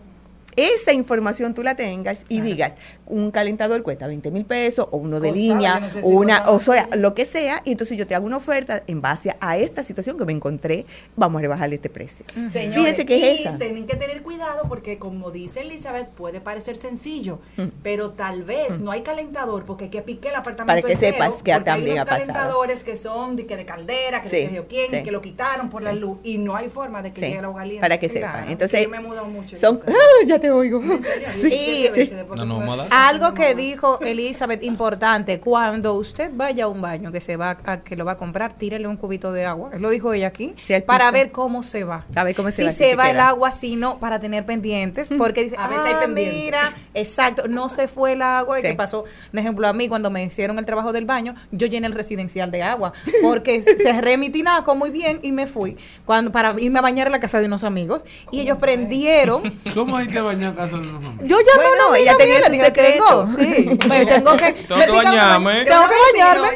esa 0.56 0.94
información 0.94 1.54
tú 1.54 1.64
la 1.64 1.76
tengas 1.76 2.20
y 2.30 2.42
digas, 2.42 2.74
un 3.06 3.32
calentador 3.32 3.84
cuesta 3.84 4.08
20 4.08 4.32
mil 4.32 4.46
pesos, 4.46 4.88
o 4.92 4.98
uno 4.98 5.20
de 5.20 5.32
línea, 5.32 5.80
no 5.80 5.88
sé 5.90 6.00
si 6.02 6.06
o 6.06 6.08
una, 6.10 6.44
o 6.50 6.60
sea, 6.60 6.88
lo 6.96 7.14
que 7.16 7.26
sea, 7.26 7.62
y 7.66 7.72
entonces 7.72 7.98
yo 7.98 8.08
te 8.08 8.16
hago 8.16 8.26
una 8.26 8.38
oferta 8.38 8.84
en 8.88 9.02
base 9.02 9.36
a 9.40 9.58
esta 9.58 9.84
situación 9.84 10.18
que 10.18 10.26
me 10.26 10.34
encontré, 10.34 10.84
vamos 11.16 11.40
a 11.40 11.42
rebajarle 11.42 11.76
este 11.76 11.90
precio. 11.90 12.26
Señores, 12.52 12.74
Fíjense 12.76 13.06
que 13.06 13.18
y 13.18 13.24
es 13.24 13.40
esa. 13.42 13.58
Tienen 13.58 13.86
que 13.86 13.96
tener 13.96 14.22
cuidado 14.24 14.64
porque, 14.68 14.98
como 14.98 15.32
dice 15.32 15.62
Elizabeth, 15.62 16.08
puede 16.10 16.42
parecer 16.42 16.76
sencillo, 16.78 17.40
Mm. 17.58 17.64
pero 17.84 18.12
tal 18.12 18.44
vez 18.44 18.80
no 18.82 18.92
hay 18.92 19.02
calentador 19.02 19.66
porque 19.66 19.86
hay 19.86 19.90
que 19.90 20.02
pique 20.02 20.30
el 20.30 20.36
apartamento. 20.36 20.66
Para 20.68 20.82
que 20.82 20.94
entero, 20.94 21.14
sepas 21.14 21.44
que 21.44 21.52
también 21.64 21.92
hay 21.92 21.98
ha 21.98 22.04
unos 22.04 22.06
pasado. 22.10 22.28
calentadores 22.34 22.84
que 22.84 22.96
son 22.96 23.36
de, 23.36 23.46
que 23.46 23.58
de 23.58 23.66
caldera, 23.66 24.22
que 24.22 24.30
Sí, 24.30 24.36
de 24.38 24.50
que 24.50 24.66
quién, 24.68 24.92
sí. 24.92 24.98
y 24.98 25.04
que 25.04 25.12
lo 25.12 25.22
quitaron 25.22 25.70
por 25.70 25.82
la 25.84 25.94
luz 25.94 26.18
y 26.24 26.38
no 26.38 26.56
hay 26.56 26.70
forma 26.70 27.02
de 27.02 27.12
que 27.12 27.20
Sí, 27.22 27.26
llegue 27.28 27.40
el 27.40 27.46
agua 27.46 27.60
caliente. 27.62 27.82
para 27.82 28.00
que 28.00 28.10
Claro, 28.10 28.28
sepan. 28.28 28.46
que 28.46 28.52
Entonces, 28.54 28.84
yo 28.84 28.90
me 28.90 28.98
he 28.98 29.00
mudado 29.02 29.26
mucho. 29.26 29.58
son. 29.58 29.80
¡Ah, 29.88 30.26
ya 30.26 30.40
te 30.44 30.52
oigo. 30.52 30.82
Sí, 31.34 31.50
17 31.94 32.06
sí. 32.06 32.16
nómada. 32.46 32.86
Algo 32.92 33.34
que 33.34 33.56
dijo 33.56 34.00
Elizabeth 34.02 34.62
importante, 34.64 35.40
cuando 35.40 35.94
usted 35.96 36.32
vaya 36.34 36.66
a 36.66 36.68
un 36.68 36.82
baño 36.82 37.12
que 37.12 37.22
se 37.22 37.38
va 37.38 37.58
a, 37.66 37.82
que 37.82 37.96
lo 37.96 38.04
va 38.06 38.14
a 38.14 38.18
comprar, 38.18 38.54
tírele 38.54 38.88
un 38.88 38.98
cubito 38.98 39.32
de 39.32 39.46
agua. 39.46 39.72
Lo 39.80 39.90
dijo 39.90 40.14
ella 40.14 40.28
aquí, 40.28 40.54
Sí, 40.66 40.74
para 40.86 41.10
ver 41.12 41.32
cómo 41.32 41.64
se 41.64 41.84
va. 41.86 42.06
A 42.16 42.24
ver 42.24 42.36
cómo 42.36 42.50
se 42.52 42.58
si 42.58 42.64
va, 42.66 42.72
si 42.72 42.78
se 42.78 42.90
se 42.92 42.96
va 42.96 43.10
el 43.10 43.20
agua, 43.20 43.52
si 43.52 43.76
no, 43.78 44.00
para 44.00 44.20
tener 44.20 44.46
pendientes, 44.46 45.10
porque 45.18 45.46
dice, 45.46 45.56
A 45.58 45.68
veces 45.68 45.86
hay 45.86 45.94
"Ah, 45.96 46.00
pendientes". 46.02 46.44
mira, 46.44 46.74
exacto, 46.94 47.48
no 47.48 47.70
se 47.70 47.88
fue 47.88 48.14
el 48.14 48.22
agua 48.22 48.60
y 48.60 48.62
Sí. 48.62 48.68
que 48.70 48.74
pasó, 48.76 49.04
por 49.32 49.40
ejemplo, 49.40 49.68
a 49.68 49.74
mí 49.74 49.88
cuando 49.88 50.10
me 50.12 50.24
hicieron 50.24 50.60
el 50.60 50.66
trabajo 50.66 50.92
del 50.92 51.06
baño, 51.06 51.36
yo 51.52 51.68
llené 51.68 51.88
el 51.88 51.94
residencial 51.94 52.52
de 52.52 52.64
agua, 52.64 52.92
porque 53.22 53.62
cerré 53.64 54.18
mi 54.18 54.30
tinaco 54.30 54.76
muy 54.76 54.90
bien 54.92 55.20
y 55.24 55.32
me 55.32 55.48
fui 55.48 55.78
cuando 56.06 56.32
para 56.32 56.54
irme 56.60 56.80
a 56.80 56.82
bañar 56.82 57.08
en 57.08 57.14
la 57.14 57.20
casa 57.20 57.40
de 57.40 57.46
unos 57.48 57.64
amigos 57.64 58.06
y 58.32 58.42
ellos 58.42 58.58
prendieron 58.60 59.42
¿Cómo 59.74 59.96
hay 59.98 60.08
que 60.08 60.20
bañar 60.36 60.56
casa 60.56 60.78
de 60.78 60.84
yo 61.28 61.38
ya 61.40 61.56
Bueno, 61.56 61.70
no, 61.90 61.96
ella 61.96 62.16
tenía 62.18 62.44
su 62.46 62.52
dije, 62.52 62.72
tengo, 62.72 63.28
secreto. 63.30 63.30
sí, 63.30 63.80
me 63.90 64.06
tengo 64.06 64.36
que, 64.36 64.54
Tengo 64.54 64.80
que 64.86 64.92
bañarme. 64.92 65.46
mañana, 65.46 65.66
Tengo 65.66 65.88
que 65.88 65.96
¿De 65.96 66.12
bañarme 66.12 66.48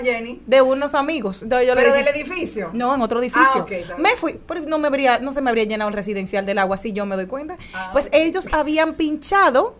unos 0.61 0.93
amigos. 0.95 1.43
Entonces 1.43 1.67
yo 1.67 1.75
le 1.75 1.81
Pero 1.81 1.93
dije- 1.93 2.05
del 2.05 2.15
edificio. 2.15 2.69
No, 2.73 2.95
en 2.95 3.01
otro 3.01 3.19
edificio. 3.19 3.65
Ah, 3.69 3.95
me 3.97 4.15
fui, 4.15 4.39
pero 4.47 4.61
no 4.61 4.77
me 4.79 4.87
habría, 4.87 5.19
no 5.19 5.31
se 5.31 5.41
me 5.41 5.49
habría 5.49 5.65
llenado 5.65 5.89
el 5.89 5.95
residencial 5.95 6.45
del 6.45 6.57
agua 6.59 6.77
si 6.77 6.93
yo 6.93 7.05
me 7.05 7.15
doy 7.15 7.27
cuenta. 7.27 7.57
Ah, 7.73 7.89
pues 7.93 8.09
ellos 8.11 8.47
habían 8.53 8.93
pinchado 8.93 9.75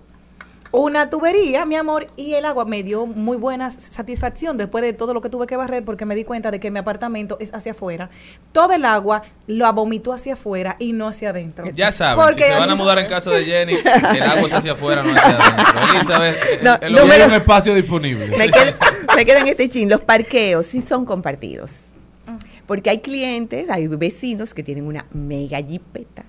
una 0.71 1.09
tubería, 1.09 1.65
mi 1.65 1.75
amor, 1.75 2.07
y 2.15 2.33
el 2.33 2.45
agua 2.45 2.65
me 2.65 2.83
dio 2.83 3.05
muy 3.05 3.37
buena 3.37 3.71
satisfacción 3.71 4.57
después 4.57 4.83
de 4.83 4.93
todo 4.93 5.13
lo 5.13 5.21
que 5.21 5.29
tuve 5.29 5.47
que 5.47 5.55
barrer 5.55 5.83
porque 5.85 6.05
me 6.05 6.15
di 6.15 6.23
cuenta 6.23 6.51
de 6.51 6.59
que 6.59 6.71
mi 6.71 6.79
apartamento 6.79 7.37
es 7.39 7.53
hacia 7.53 7.71
afuera. 7.71 8.09
Todo 8.51 8.73
el 8.73 8.85
agua 8.85 9.23
lo 9.47 9.71
vomitó 9.73 10.13
hacia 10.13 10.33
afuera 10.33 10.75
y 10.79 10.93
no 10.93 11.07
hacia 11.07 11.29
adentro. 11.29 11.65
Ya 11.73 11.91
saben, 11.91 12.23
Porque 12.23 12.43
si 12.43 12.51
se 12.53 12.59
van 12.59 12.69
a 12.71 12.75
mudar 12.75 12.99
en 12.99 13.07
casa 13.07 13.31
de 13.31 13.45
Jenny, 13.45 13.73
el 13.73 14.23
agua 14.23 14.47
es 14.47 14.53
hacia 14.53 14.73
afuera, 14.73 15.03
no 15.03 15.11
hacia 15.11 15.37
adentro. 15.37 15.95
Elizabeth, 15.95 16.35
eh, 16.51 16.59
No, 16.61 16.75
el 16.81 16.95
un 17.27 17.33
espacio 17.33 17.73
disponible. 17.73 18.35
me, 18.37 18.49
qued- 18.49 18.75
me 19.15 19.21
en 19.21 19.47
este 19.47 19.69
chin. 19.69 19.89
Los 19.89 20.01
parqueos 20.01 20.67
sí 20.67 20.81
son 20.81 21.05
compartidos. 21.05 21.79
Porque 22.65 22.89
hay 22.89 22.99
clientes, 22.99 23.69
hay 23.69 23.87
vecinos 23.87 24.53
que 24.53 24.61
tienen 24.61 24.85
una 24.85 25.05
mega 25.13 25.61
jipeta 25.61 26.25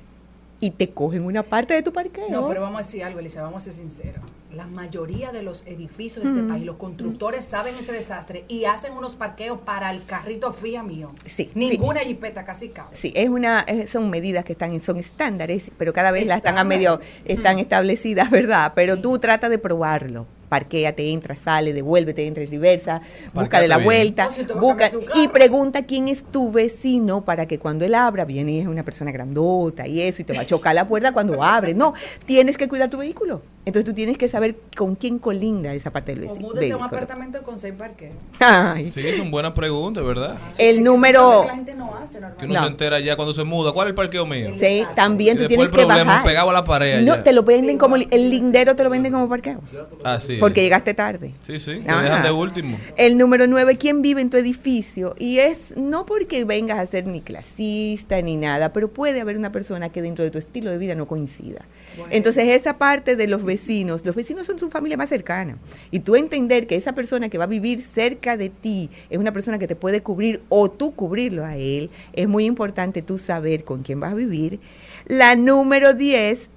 y 0.61 0.71
te 0.71 0.90
cogen 0.90 1.25
una 1.25 1.42
parte 1.42 1.75
de 1.75 1.83
tu 1.83 1.92
parqueo. 1.92 2.29
No, 2.31 2.49
pero 2.49 2.62
vamos 2.62 2.81
a 2.81 2.85
decir 2.85 3.05
algo, 3.05 3.21
Elisa, 3.21 3.42
vamos 3.42 3.62
a 3.62 3.64
ser 3.64 3.75
sinceros. 3.75 4.25
La 4.53 4.66
mayoría 4.66 5.31
de 5.31 5.42
los 5.42 5.64
edificios 5.66 6.25
de 6.25 6.31
este 6.31 6.42
país, 6.42 6.64
los 6.64 6.77
constructores 6.77 7.44
saben 7.44 7.75
ese 7.77 7.92
desastre 7.92 8.44
y 8.49 8.64
hacen 8.64 8.94
unos 8.94 9.14
parqueos 9.14 9.61
para 9.61 9.90
el 9.92 10.05
carrito 10.05 10.53
fía 10.53 10.83
mío. 10.83 11.12
Sí, 11.27 11.51
Ninguna 11.55 12.01
jipeta 12.01 12.44
casi 12.44 12.71
cabe. 12.71 12.97
Sí, 12.97 13.12
es 13.14 13.29
una, 13.29 13.64
son 13.87 14.11
medidas 14.11 14.44
que 14.44 14.53
están, 14.53 14.81
son 14.81 14.97
estándares, 14.97 15.71
pero 15.79 15.92
cada 15.92 16.11
vez 16.11 16.27
las 16.27 16.38
están 16.38 16.59
a 16.59 16.64
medio, 16.64 17.01
están 17.25 17.59
establecidas, 17.59 18.31
¿verdad? 18.31 18.73
Pero 18.75 19.01
tú 19.01 19.18
trata 19.18 19.49
de 19.49 19.59
probarlo. 19.59 20.27
Parquéate, 20.48 21.11
entra, 21.12 21.37
sale, 21.37 21.72
devuélvete, 21.72 22.26
entra 22.26 22.42
y 22.42 22.46
reversa, 22.46 23.00
búscale 23.34 23.68
la 23.68 23.76
bien. 23.76 23.84
vuelta, 23.84 24.28
O 24.28 24.30
si 24.30 24.44
te 24.44 24.54
busca, 24.54 24.90
y 25.16 25.28
pregunta 25.28 25.84
quién 25.84 26.08
es 26.08 26.24
tu 26.24 26.50
vecino 26.50 27.24
para 27.24 27.46
que 27.46 27.58
cuando 27.58 27.84
él 27.84 27.94
abra, 27.94 28.24
viene 28.24 28.52
y 28.52 28.61
es 28.61 28.66
una 28.66 28.82
persona 28.82 29.12
grandota 29.12 29.87
y 29.87 30.00
eso, 30.00 30.22
y 30.22 30.24
te 30.24 30.32
va 30.32 30.40
a 30.42 30.46
chocar 30.46 30.74
la 30.74 30.88
puerta 30.88 31.12
cuando 31.12 31.42
abre. 31.42 31.74
No, 31.74 31.92
tienes 32.24 32.56
que 32.56 32.68
cuidar 32.68 32.88
tu 32.90 32.98
vehículo. 32.98 33.42
Entonces 33.66 33.84
tú 33.84 33.92
tienes 33.92 34.16
que 34.16 34.28
saber 34.28 34.56
con 34.74 34.94
quién 34.94 35.18
colinda 35.18 35.74
esa 35.74 35.90
parte 35.90 36.14
del 36.14 36.24
O 36.24 36.28
vecino. 36.32 36.48
múdese 36.48 36.72
a 36.72 36.76
un 36.78 36.84
apartamento 36.84 37.42
con 37.42 37.58
seis 37.58 37.74
parqueos. 37.76 38.14
Ay, 38.40 38.90
Sí, 38.90 39.02
son 39.18 39.30
buenas 39.30 39.52
preguntas, 39.52 40.02
¿verdad? 40.02 40.38
el 40.56 40.76
Es 40.78 40.82
número... 40.82 41.42
que 41.42 41.48
la 41.48 41.54
gente 41.54 41.74
no 41.74 41.94
hace 41.94 42.18
Que 42.38 42.46
uno. 42.46 42.54
No. 42.54 42.61
se 42.61 42.66
entera 42.66 42.98
ya 43.00 43.14
cuando 43.16 43.34
se 43.34 43.44
muda. 43.44 43.72
¿Cuál 43.72 43.88
es 43.88 43.90
el 43.90 43.94
parqueo 43.94 44.24
mío? 44.24 44.48
El- 44.48 44.58
Sí, 44.58 44.87
también 44.94 45.37
Y 45.37 45.40
tú 45.42 45.48
tienes 45.48 45.66
el 45.66 45.72
que 45.72 45.84
bajar. 45.84 46.24
pegado 46.24 46.48
a 46.48 46.52
la 46.54 46.64
pared 46.64 47.02
No, 47.02 47.12
allá. 47.12 47.22
te 47.22 47.32
lo 47.34 47.42
venden 47.42 47.76
como 47.76 47.96
el 47.96 48.08
el 48.11 48.30
lindero, 48.30 48.74
te 48.74 48.84
lo 48.84 48.88
venden 48.88 49.12
como 49.12 49.28
parqueo. 49.28 49.61
Así 50.02 50.34
es. 50.34 50.38
Porque 50.40 50.62
llegaste 50.62 50.94
tarde. 50.94 51.35
Sí, 51.42 51.59
sí, 51.59 51.81
te 51.85 51.90
Ajá. 51.90 52.03
dejan 52.03 52.22
de 52.22 52.31
último. 52.31 52.79
El 52.96 53.18
número 53.18 53.46
nueve, 53.46 53.77
¿quién 53.77 54.03
vive 54.03 54.20
en 54.20 54.31
tu 54.31 54.37
edificio? 54.37 55.14
Y 55.18 55.38
es 55.38 55.77
no 55.77 56.07
porque 56.07 56.44
vengas 56.44 56.79
a 56.79 56.87
ser 56.87 57.07
ni 57.07 57.20
clasista 57.20 58.20
ni 58.22 58.37
nada, 58.37 58.72
pero 58.72 58.92
puede 58.92 59.20
haber 59.20 59.37
una 59.37 59.53
persona 59.53 59.88
que 59.90 60.03
dentro 60.03 60.24
de 60.24 60.31
tu 60.31 60.38
estilo 60.38 60.70
de 60.70 60.79
vida 60.79 60.94
no 60.94 61.07
coincida. 61.07 61.64
Entonces, 62.11 62.44
esa 62.48 62.79
parte 62.79 63.16
de 63.16 63.27
los 63.27 63.44
vecinos, 63.44 64.05
los 64.05 64.14
vecinos 64.14 64.46
son 64.46 64.59
su 64.59 64.70
familia 64.70 64.96
más 64.96 65.09
cercana. 65.09 65.59
Y 65.90 66.01
tú 66.01 66.16
entender 66.16 66.66
que 66.66 66.77
esa 66.77 66.94
persona 66.94 67.29
que 67.29 67.38
va 67.38 67.44
a 67.44 67.48
vivir 67.48 67.83
cerca 67.83 68.37
de 68.37 68.48
ti 68.48 68.90
es 69.11 69.18
una 69.18 69.33
persona 69.33 69.59
que 69.59 69.66
te 69.66 69.77
puede 69.77 70.03
cubrir 70.03 70.42
o 70.48 70.70
tú 70.70 70.94
cubrirlo 70.94 71.44
a 71.44 71.57
él, 71.57 71.90
es 72.12 72.29
muy 72.29 72.44
importante 72.44 73.03
tú 73.03 73.18
saber 73.18 73.64
con 73.64 73.83
quién 73.83 74.01
vas 74.01 74.12
a 74.12 74.16
vivir. 74.16 74.61
La 75.07 75.37
número 75.37 75.94
10, 75.94 76.51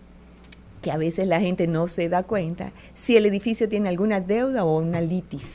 que 0.81 0.91
a 0.91 0.97
veces 0.97 1.27
la 1.27 1.39
gente 1.39 1.67
no 1.67 1.87
se 1.87 2.09
da 2.09 2.23
cuenta, 2.23 2.71
si 2.95 3.15
el 3.17 3.25
edificio 3.25 3.69
tiene 3.69 3.89
alguna 3.89 4.19
deuda 4.19 4.63
o 4.65 4.79
una 4.79 4.99
litis 5.01 5.45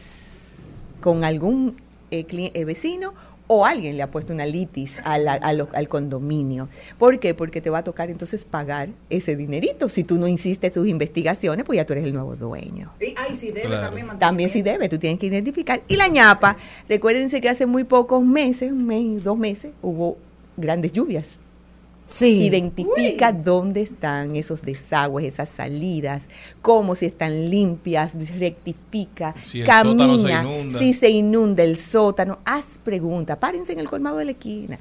con 1.00 1.24
algún 1.24 1.76
eh, 2.12 2.24
cli- 2.26 2.52
eh, 2.54 2.64
vecino 2.64 3.12
o 3.48 3.64
alguien 3.64 3.96
le 3.96 4.02
ha 4.02 4.10
puesto 4.10 4.32
una 4.32 4.46
litis 4.46 4.98
a 5.04 5.18
la- 5.18 5.34
a 5.34 5.52
lo- 5.52 5.68
al 5.72 5.88
condominio. 5.88 6.68
¿Por 6.98 7.18
qué? 7.20 7.34
Porque 7.34 7.60
te 7.60 7.70
va 7.70 7.78
a 7.78 7.84
tocar 7.84 8.10
entonces 8.10 8.44
pagar 8.44 8.88
ese 9.10 9.36
dinerito. 9.36 9.88
Si 9.88 10.02
tú 10.04 10.18
no 10.18 10.26
insistes 10.28 10.72
tus 10.72 10.86
investigaciones, 10.88 11.64
pues 11.64 11.76
ya 11.76 11.84
tú 11.86 11.92
eres 11.92 12.04
el 12.04 12.12
nuevo 12.14 12.34
dueño. 12.36 12.92
Y, 13.00 13.14
ay, 13.16 13.34
sí, 13.34 13.48
debe 13.48 13.62
Claro. 13.66 13.86
también. 13.86 14.18
También 14.18 14.50
sí 14.50 14.62
debe, 14.62 14.88
tú 14.88 14.98
tienes 14.98 15.18
que 15.20 15.26
identificar. 15.26 15.82
Y 15.88 15.96
la 15.96 16.08
ñapa, 16.08 16.56
recuérdense 16.88 17.40
que 17.40 17.48
hace 17.48 17.66
muy 17.66 17.84
pocos 17.84 18.24
meses, 18.24 18.70
un 18.72 18.86
mes, 18.86 19.22
dos 19.24 19.36
meses, 19.38 19.72
hubo 19.82 20.16
grandes 20.56 20.92
lluvias. 20.92 21.36
Sí. 22.06 22.46
Identifica 22.46 23.32
dónde 23.32 23.82
están 23.82 24.36
esos 24.36 24.62
desagües, 24.62 25.26
esas 25.26 25.48
salidas, 25.48 26.22
cómo 26.62 26.94
si 26.94 27.06
están 27.06 27.50
limpias, 27.50 28.12
rectifica, 28.38 29.34
Si 29.44 29.60
se 29.60 29.64
camina, 29.64 30.46
si 30.70 30.92
se 30.92 31.10
inunda 31.10 31.64
el 31.64 31.76
sótano, 31.76 32.38
haz 32.44 32.80
preguntas, 32.82 33.36
párense 33.38 33.72
en 33.72 33.80
el 33.80 33.88
colmado 33.88 34.18
de 34.18 34.26
la 34.26 34.30
esquina. 34.30 34.78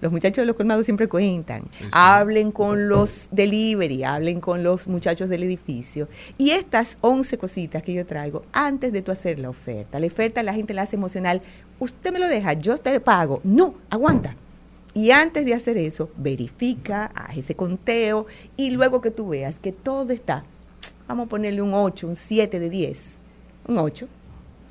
Los 0.00 0.12
muchachos 0.12 0.42
de 0.42 0.46
los 0.46 0.56
colmados 0.56 0.84
siempre 0.84 1.08
cuentan. 1.08 1.62
Sí, 1.72 1.84
sí. 1.84 1.90
Hablen 1.92 2.52
con 2.52 2.88
los 2.88 3.28
delivery, 3.30 4.04
hablen 4.04 4.40
con 4.40 4.62
los 4.62 4.88
muchachos 4.88 5.30
del 5.30 5.42
edificio. 5.42 6.06
Y 6.36 6.50
estas 6.50 6.98
11 7.00 7.38
cositas 7.38 7.82
que 7.82 7.94
yo 7.94 8.04
traigo, 8.04 8.44
antes 8.52 8.92
de 8.92 9.00
tú 9.00 9.10
hacer 9.10 9.38
la 9.38 9.48
oferta. 9.48 9.98
La 9.98 10.06
oferta 10.06 10.42
la 10.42 10.52
gente 10.52 10.74
la 10.74 10.82
hace 10.82 10.96
emocional. 10.96 11.40
Usted 11.78 12.12
me 12.12 12.18
lo 12.18 12.28
deja, 12.28 12.52
yo 12.52 12.76
te 12.76 13.00
pago. 13.00 13.40
No, 13.42 13.74
aguanta. 13.88 14.36
Y 14.96 15.10
antes 15.10 15.44
de 15.44 15.52
hacer 15.52 15.76
eso, 15.76 16.08
verifica, 16.16 17.12
haz 17.14 17.36
ese 17.36 17.54
conteo 17.54 18.26
y 18.56 18.70
luego 18.70 19.02
que 19.02 19.10
tú 19.10 19.28
veas 19.28 19.58
que 19.58 19.70
todo 19.70 20.10
está, 20.10 20.42
vamos 21.06 21.26
a 21.26 21.28
ponerle 21.28 21.60
un 21.60 21.74
8, 21.74 22.08
un 22.08 22.16
7 22.16 22.58
de 22.58 22.70
10, 22.70 22.98
un 23.68 23.76
8, 23.78 24.08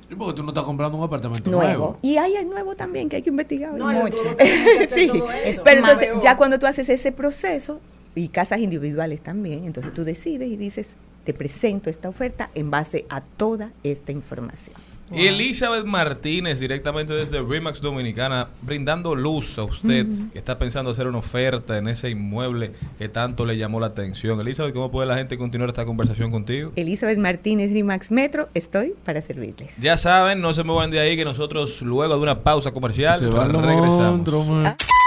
Sí, 0.08 0.14
Porque 0.16 0.34
tú 0.34 0.42
no 0.42 0.48
estás 0.50 0.64
comprando 0.64 0.98
un 0.98 1.04
apartamento 1.04 1.48
nuevo. 1.48 1.66
nuevo. 1.66 1.98
Y 2.02 2.16
hay 2.16 2.34
el 2.34 2.48
nuevo 2.48 2.74
también 2.74 3.08
que 3.08 3.16
hay 3.16 3.22
que 3.22 3.30
investigar. 3.30 3.72
No, 3.74 3.88
que 3.88 3.94
hacer 4.84 4.88
sí, 4.92 5.06
todo 5.08 5.30
eso. 5.30 5.62
pero 5.64 5.78
entonces 5.80 6.08
ya 6.20 6.36
cuando 6.36 6.58
tú 6.58 6.66
haces 6.66 6.88
ese 6.88 7.12
proceso 7.12 7.80
y 8.16 8.26
casas 8.28 8.58
individuales 8.58 9.20
también, 9.22 9.64
entonces 9.64 9.94
tú 9.94 10.02
decides 10.02 10.48
y 10.48 10.56
dices, 10.56 10.96
te 11.24 11.34
presento 11.34 11.88
esta 11.88 12.08
oferta 12.08 12.50
en 12.56 12.68
base 12.70 13.04
a 13.10 13.20
toda 13.20 13.72
esta 13.84 14.10
información. 14.10 14.76
Y 15.14 15.26
Elizabeth 15.26 15.84
Martínez, 15.84 16.58
directamente 16.58 17.12
desde 17.12 17.40
Remax 17.40 17.80
Dominicana, 17.80 18.48
brindando 18.62 19.14
luz 19.14 19.58
a 19.58 19.64
usted 19.64 20.06
que 20.32 20.38
está 20.38 20.58
pensando 20.58 20.90
hacer 20.90 21.06
una 21.06 21.18
oferta 21.18 21.78
en 21.78 21.88
ese 21.88 22.10
inmueble 22.10 22.72
que 22.98 23.08
tanto 23.08 23.46
le 23.46 23.56
llamó 23.56 23.78
la 23.78 23.86
atención. 23.86 24.40
Elizabeth, 24.40 24.74
¿cómo 24.74 24.90
puede 24.90 25.06
la 25.06 25.16
gente 25.16 25.38
continuar 25.38 25.70
esta 25.70 25.84
conversación 25.84 26.30
contigo? 26.30 26.72
Elizabeth 26.76 27.18
Martínez, 27.18 27.72
Rimax 27.72 28.10
Metro, 28.10 28.48
estoy 28.54 28.94
para 29.04 29.22
servirles. 29.22 29.76
Ya 29.80 29.96
saben, 29.96 30.40
no 30.40 30.52
se 30.52 30.64
muevan 30.64 30.90
de 30.90 30.98
ahí 30.98 31.16
que 31.16 31.24
nosotros 31.24 31.82
luego 31.82 32.14
de 32.14 32.20
una 32.20 32.40
pausa 32.40 32.72
comercial 32.72 33.18
Se 33.18 33.26
van 33.26 33.52
regresamos. 33.52 34.28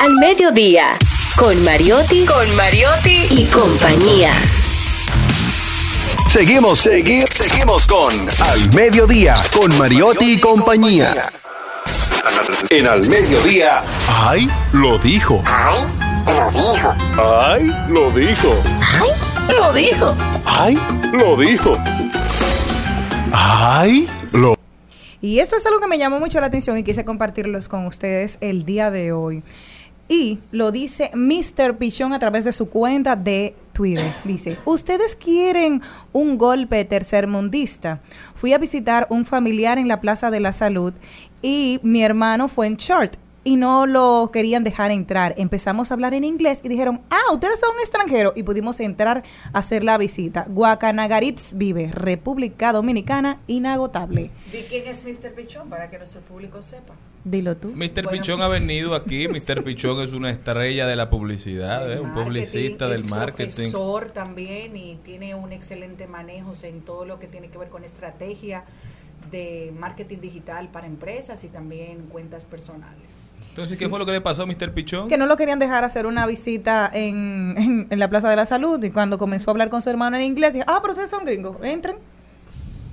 Al 0.01 0.15
mediodía, 0.15 0.97
con 1.35 1.61
Mariotti, 1.65 2.25
con 2.25 2.55
Mariotti 2.55 3.17
y 3.31 3.45
compañía. 3.47 4.31
Seguimos, 6.29 6.85
segui- 6.85 7.25
seguimos 7.33 7.87
con 7.87 8.13
Al 8.13 8.73
Mediodía, 8.75 9.35
con 9.51 9.75
Mariotti 9.77 10.33
y 10.33 10.39
compañía. 10.39 11.31
En 12.69 12.87
Al 12.87 13.07
Mediodía. 13.09 13.81
¡Ay! 14.07 14.47
Lo 14.73 14.99
dijo. 14.99 15.41
¡Ay! 15.45 15.87
Lo 16.27 16.51
dijo. 16.51 16.95
¡Ay! 17.17 17.75
Lo 17.89 18.11
dijo. 18.11 18.55
lo 19.59 19.73
dijo. 19.73 20.15
¡Ay! 20.45 20.79
Lo 21.13 21.35
dijo. 21.35 21.75
¡Ay! 23.33 24.07
Lo 24.31 24.55
Y 25.21 25.39
esto 25.39 25.55
es 25.55 25.65
algo 25.65 25.79
que 25.79 25.87
me 25.87 25.97
llamó 25.97 26.19
mucho 26.19 26.39
la 26.39 26.45
atención 26.45 26.77
y 26.77 26.83
quise 26.83 27.03
compartirlos 27.05 27.67
con 27.67 27.87
ustedes 27.87 28.37
el 28.41 28.65
día 28.65 28.91
de 28.91 29.11
hoy. 29.13 29.41
Y 30.09 30.39
lo 30.51 30.71
dice 30.71 31.11
Mr. 31.13 31.77
Pichón 31.77 32.13
a 32.13 32.19
través 32.19 32.43
de 32.43 32.51
su 32.51 32.67
cuenta 32.67 33.15
de 33.15 33.55
Twitter. 33.73 34.11
Dice, 34.23 34.57
¿ustedes 34.65 35.15
quieren 35.15 35.83
un 36.11 36.39
golpe 36.39 36.83
tercermundista? 36.83 38.01
Fui 38.33 38.51
a 38.53 38.57
visitar 38.57 39.05
un 39.11 39.23
familiar 39.23 39.77
en 39.77 39.87
la 39.87 40.01
Plaza 40.01 40.31
de 40.31 40.39
la 40.39 40.51
Salud 40.51 40.93
y 41.43 41.79
mi 41.83 42.03
hermano 42.03 42.47
fue 42.47 42.65
en 42.65 42.75
short 42.77 43.17
y 43.43 43.55
no 43.55 43.85
lo 43.85 44.31
querían 44.33 44.63
dejar 44.63 44.91
entrar. 44.91 45.35
Empezamos 45.37 45.91
a 45.91 45.93
hablar 45.93 46.15
en 46.15 46.23
inglés 46.23 46.61
y 46.63 46.69
dijeron, 46.69 47.01
ah, 47.09 47.33
ustedes 47.33 47.59
son 47.59 47.75
extranjeros 47.79 48.33
y 48.35 48.43
pudimos 48.43 48.79
entrar 48.79 49.23
a 49.53 49.59
hacer 49.59 49.83
la 49.83 49.97
visita. 49.97 50.45
Guacanagaritz 50.49 51.53
vive, 51.53 51.91
República 51.91 52.73
Dominicana, 52.73 53.39
inagotable. 53.47 54.31
¿De 54.51 54.65
quién 54.65 54.87
es 54.87 55.03
Mr. 55.03 55.33
Pichón 55.33 55.69
para 55.69 55.87
que 55.87 55.97
nuestro 55.97 56.21
público 56.21 56.61
sepa? 56.61 56.95
Dilo 57.23 57.57
tú. 57.57 57.69
Mr. 57.69 58.03
Bueno. 58.03 58.09
Pichón 58.11 58.41
ha 58.41 58.47
venido 58.47 58.95
aquí. 58.95 59.27
Mr. 59.29 59.63
Pichón 59.63 60.01
es 60.01 60.13
una 60.13 60.31
estrella 60.31 60.87
de 60.87 60.95
la 60.95 61.09
publicidad, 61.09 61.91
¿eh? 61.91 61.99
un 61.99 62.13
publicista 62.13 62.85
del 62.85 62.93
es 62.95 63.09
marketing. 63.09 63.43
profesor 63.45 64.09
también 64.11 64.75
y 64.77 64.95
tiene 65.03 65.35
un 65.35 65.51
excelente 65.51 66.07
manejo 66.07 66.53
en 66.63 66.81
todo 66.81 67.05
lo 67.05 67.19
que 67.19 67.27
tiene 67.27 67.49
que 67.49 67.57
ver 67.57 67.69
con 67.69 67.83
estrategia 67.83 68.63
de 69.31 69.73
marketing 69.77 70.19
digital 70.21 70.69
para 70.69 70.87
empresas 70.87 71.43
y 71.43 71.49
también 71.49 72.03
cuentas 72.09 72.45
personales. 72.45 73.27
Entonces, 73.49 73.77
¿qué 73.77 73.89
fue 73.89 73.99
lo 73.99 74.05
que 74.05 74.13
le 74.13 74.21
pasó 74.21 74.43
a 74.43 74.45
Mr. 74.45 74.71
Pichón? 74.73 75.09
Que 75.09 75.17
no 75.17 75.25
lo 75.25 75.35
querían 75.35 75.59
dejar 75.59 75.83
hacer 75.83 76.05
una 76.05 76.25
visita 76.25 76.89
en, 76.93 77.53
en- 77.57 77.87
en 77.89 77.99
la 77.99 78.09
Plaza 78.09 78.29
de 78.29 78.37
la 78.37 78.45
Salud 78.45 78.81
y 78.83 78.91
cuando 78.91 79.17
comenzó 79.17 79.49
a 79.49 79.53
hablar 79.53 79.69
con 79.69 79.81
su 79.81 79.89
hermano 79.89 80.15
en 80.15 80.23
inglés, 80.23 80.53
dijo, 80.53 80.65
ah, 80.67 80.79
pero 80.81 80.93
ustedes 80.93 81.11
son 81.11 81.25
gringos, 81.25 81.57
entren. 81.61 81.97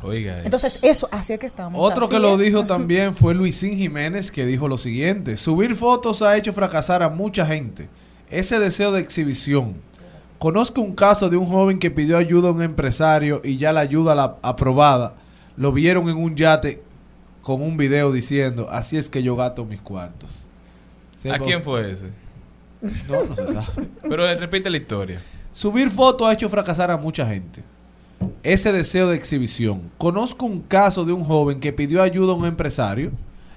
Oiga, 0.03 0.37
eh. 0.37 0.43
Entonces 0.45 0.79
eso 0.83 1.09
hacía 1.11 1.39
que 1.39 1.47
estábamos 1.47 1.81
Otro 1.85 2.09
que 2.09 2.17
así, 2.17 2.23
lo 2.23 2.37
dijo 2.37 2.65
también 2.65 3.15
fue 3.15 3.35
Luisín 3.35 3.77
Jiménez, 3.77 4.31
que 4.31 4.47
dijo 4.47 4.69
lo 4.69 4.79
siguiente: 4.79 5.37
Subir 5.37 5.75
fotos 5.75 6.23
ha 6.23 6.37
hecho 6.37 6.53
fracasar 6.53 7.03
a 7.03 7.09
mucha 7.09 7.47
gente. 7.47 7.89
Ese 8.31 8.59
deseo 8.59 8.93
de 8.93 9.01
exhibición. 9.01 9.77
Conozco 10.39 10.83
un 10.83 10.95
caso 10.95 11.31
de 11.31 11.37
un 11.37 11.47
joven 11.47 11.79
que 11.79 11.91
pidió 11.91 12.19
ayuda 12.19 12.49
a 12.49 12.53
un 12.53 12.63
empresario 12.63 13.41
y 13.43 13.57
ya 13.57 13.73
la 13.73 13.81
ayuda 13.81 14.15
la 14.15 14.37
aprobada 14.43 15.15
lo 15.57 15.73
vieron 15.73 16.09
en 16.09 16.17
un 16.17 16.37
yate 16.37 16.83
con 17.43 17.63
un 17.63 17.77
video 17.77 18.13
diciendo: 18.13 18.69
Así 18.71 18.97
es 18.97 19.09
que 19.09 19.23
yo 19.23 19.37
gato 19.37 19.65
mis 19.65 19.81
cuartos. 19.81 20.47
¿A 21.31 21.39
quién 21.39 21.63
fue 21.63 21.91
ese? 21.91 22.11
No, 23.09 23.25
no 23.25 23.35
se 23.35 23.47
sabe. 23.47 23.89
Pero 24.09 24.29
eh, 24.29 24.35
repite 24.35 24.69
la 24.69 24.77
historia. 24.77 25.21
Subir 25.51 25.91
fotos 25.91 26.29
ha 26.29 26.33
hecho 26.35 26.49
fracasar 26.49 26.91
a 26.91 26.97
mucha 26.97 27.27
gente. 27.27 27.63
Ese 28.43 28.73
deseo 28.73 29.09
de 29.09 29.17
exhibición. 29.17 29.91
Conozco 29.99 30.47
un 30.47 30.61
caso 30.61 31.05
de 31.05 31.13
un 31.13 31.25
joven 31.25 31.61
que 31.61 31.73
pidió 31.73 32.03
ayuda 32.03 32.33
a 32.33 32.37
un 32.37 32.47
empresario. 32.47 33.11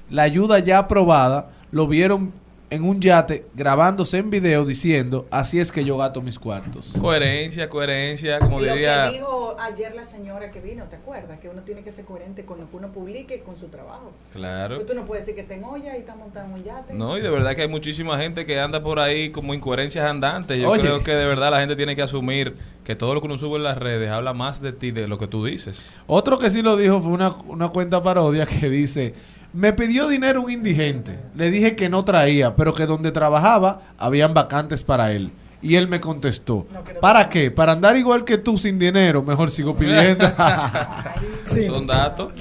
La 0.09 0.23
ayuda 0.23 0.59
ya 0.59 0.79
aprobada, 0.79 1.51
lo 1.71 1.87
vieron 1.87 2.31
en 2.69 2.83
un 2.83 3.01
yate 3.01 3.45
grabándose 3.55 4.17
en 4.17 4.29
video 4.29 4.65
diciendo, 4.65 5.27
así 5.31 5.59
es 5.59 5.71
que 5.71 5.83
yo 5.83 5.97
gato 5.97 6.21
mis 6.21 6.37
cuartos. 6.37 6.93
Coherencia, 6.99 7.69
coherencia, 7.69 8.39
como 8.39 8.59
lo 8.59 8.73
diría. 8.73 9.09
que 9.09 9.17
dijo 9.17 9.55
ayer 9.59 9.95
la 9.95 10.03
señora 10.03 10.49
que 10.49 10.61
vino, 10.61 10.85
¿te 10.85 10.95
acuerdas? 10.95 11.39
Que 11.39 11.49
uno 11.49 11.63
tiene 11.63 11.83
que 11.83 11.91
ser 11.91 12.05
coherente 12.05 12.45
con 12.45 12.59
lo 12.59 12.69
que 12.69 12.77
uno 12.77 12.91
publique 12.91 13.37
y 13.37 13.39
con 13.39 13.57
su 13.57 13.67
trabajo. 13.67 14.11
Claro. 14.31 14.75
Pues 14.75 14.87
tú 14.87 14.93
no 14.93 15.05
puedes 15.05 15.25
decir 15.25 15.45
que 15.45 15.53
en 15.53 15.63
olla 15.63 15.95
y 15.95 15.99
está 15.99 16.15
montado 16.15 16.45
en 16.45 16.53
un 16.53 16.63
yate. 16.63 16.93
No, 16.93 17.17
y 17.17 17.21
de 17.21 17.29
verdad 17.29 17.55
que 17.55 17.63
hay 17.63 17.67
muchísima 17.67 18.17
gente 18.17 18.45
que 18.45 18.59
anda 18.59 18.83
por 18.83 18.99
ahí 18.99 19.31
como 19.31 19.53
incoherencias 19.53 20.05
andantes. 20.05 20.57
Yo 20.59 20.69
Oye. 20.69 20.81
creo 20.81 21.03
que 21.03 21.13
de 21.13 21.25
verdad 21.25 21.51
la 21.51 21.59
gente 21.59 21.75
tiene 21.75 21.95
que 21.95 22.03
asumir 22.03 22.55
que 22.83 22.95
todo 22.95 23.13
lo 23.13 23.21
que 23.21 23.27
uno 23.27 23.37
sube 23.37 23.57
en 23.57 23.63
las 23.63 23.77
redes 23.77 24.09
habla 24.09 24.33
más 24.33 24.61
de 24.61 24.73
ti 24.73 24.91
de 24.91 25.07
lo 25.07 25.17
que 25.17 25.27
tú 25.27 25.45
dices. 25.45 25.85
Otro 26.07 26.37
que 26.37 26.49
sí 26.49 26.61
lo 26.61 26.77
dijo 26.77 27.01
fue 27.01 27.11
una, 27.11 27.29
una 27.47 27.69
cuenta 27.69 28.01
parodia 28.01 28.45
que 28.45 28.69
dice, 28.69 29.13
me 29.53 29.73
pidió 29.73 30.07
dinero 30.07 30.41
un 30.41 30.51
indigente. 30.51 31.17
Le 31.35 31.49
dije 31.49 31.75
que 31.75 31.89
no 31.89 32.03
traía, 32.03 32.55
pero 32.55 32.73
que 32.73 32.85
donde 32.85 33.11
trabajaba 33.11 33.81
habían 33.97 34.33
vacantes 34.33 34.83
para 34.83 35.11
él. 35.11 35.31
Y 35.61 35.75
él 35.75 35.89
me 35.89 35.99
contestó, 35.99 36.67
¿para 37.01 37.27
qué? 37.27 37.51
Para 37.51 37.73
andar 37.73 37.97
igual 37.97 38.23
que 38.23 38.37
tú 38.37 38.57
sin 38.57 38.79
dinero, 38.79 39.21
mejor 39.23 39.51
sigo 39.51 39.75
pidiendo. 39.75 40.25
Son 41.45 41.85
datos. 41.85 42.31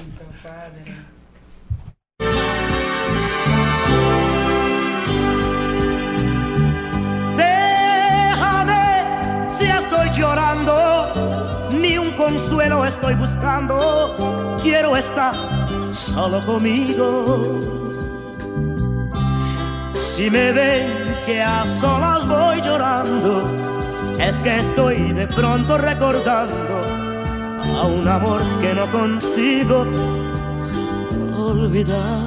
Déjame 7.35 8.77
si 9.57 9.65
estoy 9.65 10.09
llorando, 10.17 11.09
ni 11.73 11.97
un 11.97 12.11
consuelo 12.11 12.85
estoy 12.85 13.15
buscando. 13.15 14.55
Quiero 14.61 14.95
estar 14.95 15.33
solo 15.91 16.45
conmigo. 16.45 17.59
Si 19.93 20.29
me 20.29 20.51
ven 20.51 20.89
que 21.25 21.41
a 21.41 21.65
solas 21.79 22.27
voy 22.27 22.61
llorando, 22.61 23.43
es 24.19 24.41
que 24.41 24.55
estoy 24.55 25.13
de 25.13 25.27
pronto 25.27 25.77
recordando 25.77 26.81
a 27.75 27.87
un 27.87 28.07
amor 28.07 28.41
que 28.61 28.73
no 28.73 28.85
consigo 28.91 29.85
olvidar. 31.37 32.25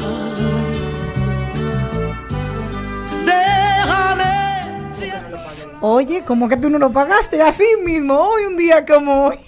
Oye, 5.84 6.22
¿cómo 6.24 6.48
que 6.48 6.56
tú 6.56 6.70
no 6.70 6.78
lo 6.78 6.92
pagaste 6.92 7.42
así 7.42 7.66
mismo? 7.84 8.14
Hoy, 8.14 8.44
un 8.44 8.56
día 8.56 8.86
como 8.86 9.26
hoy. 9.26 9.38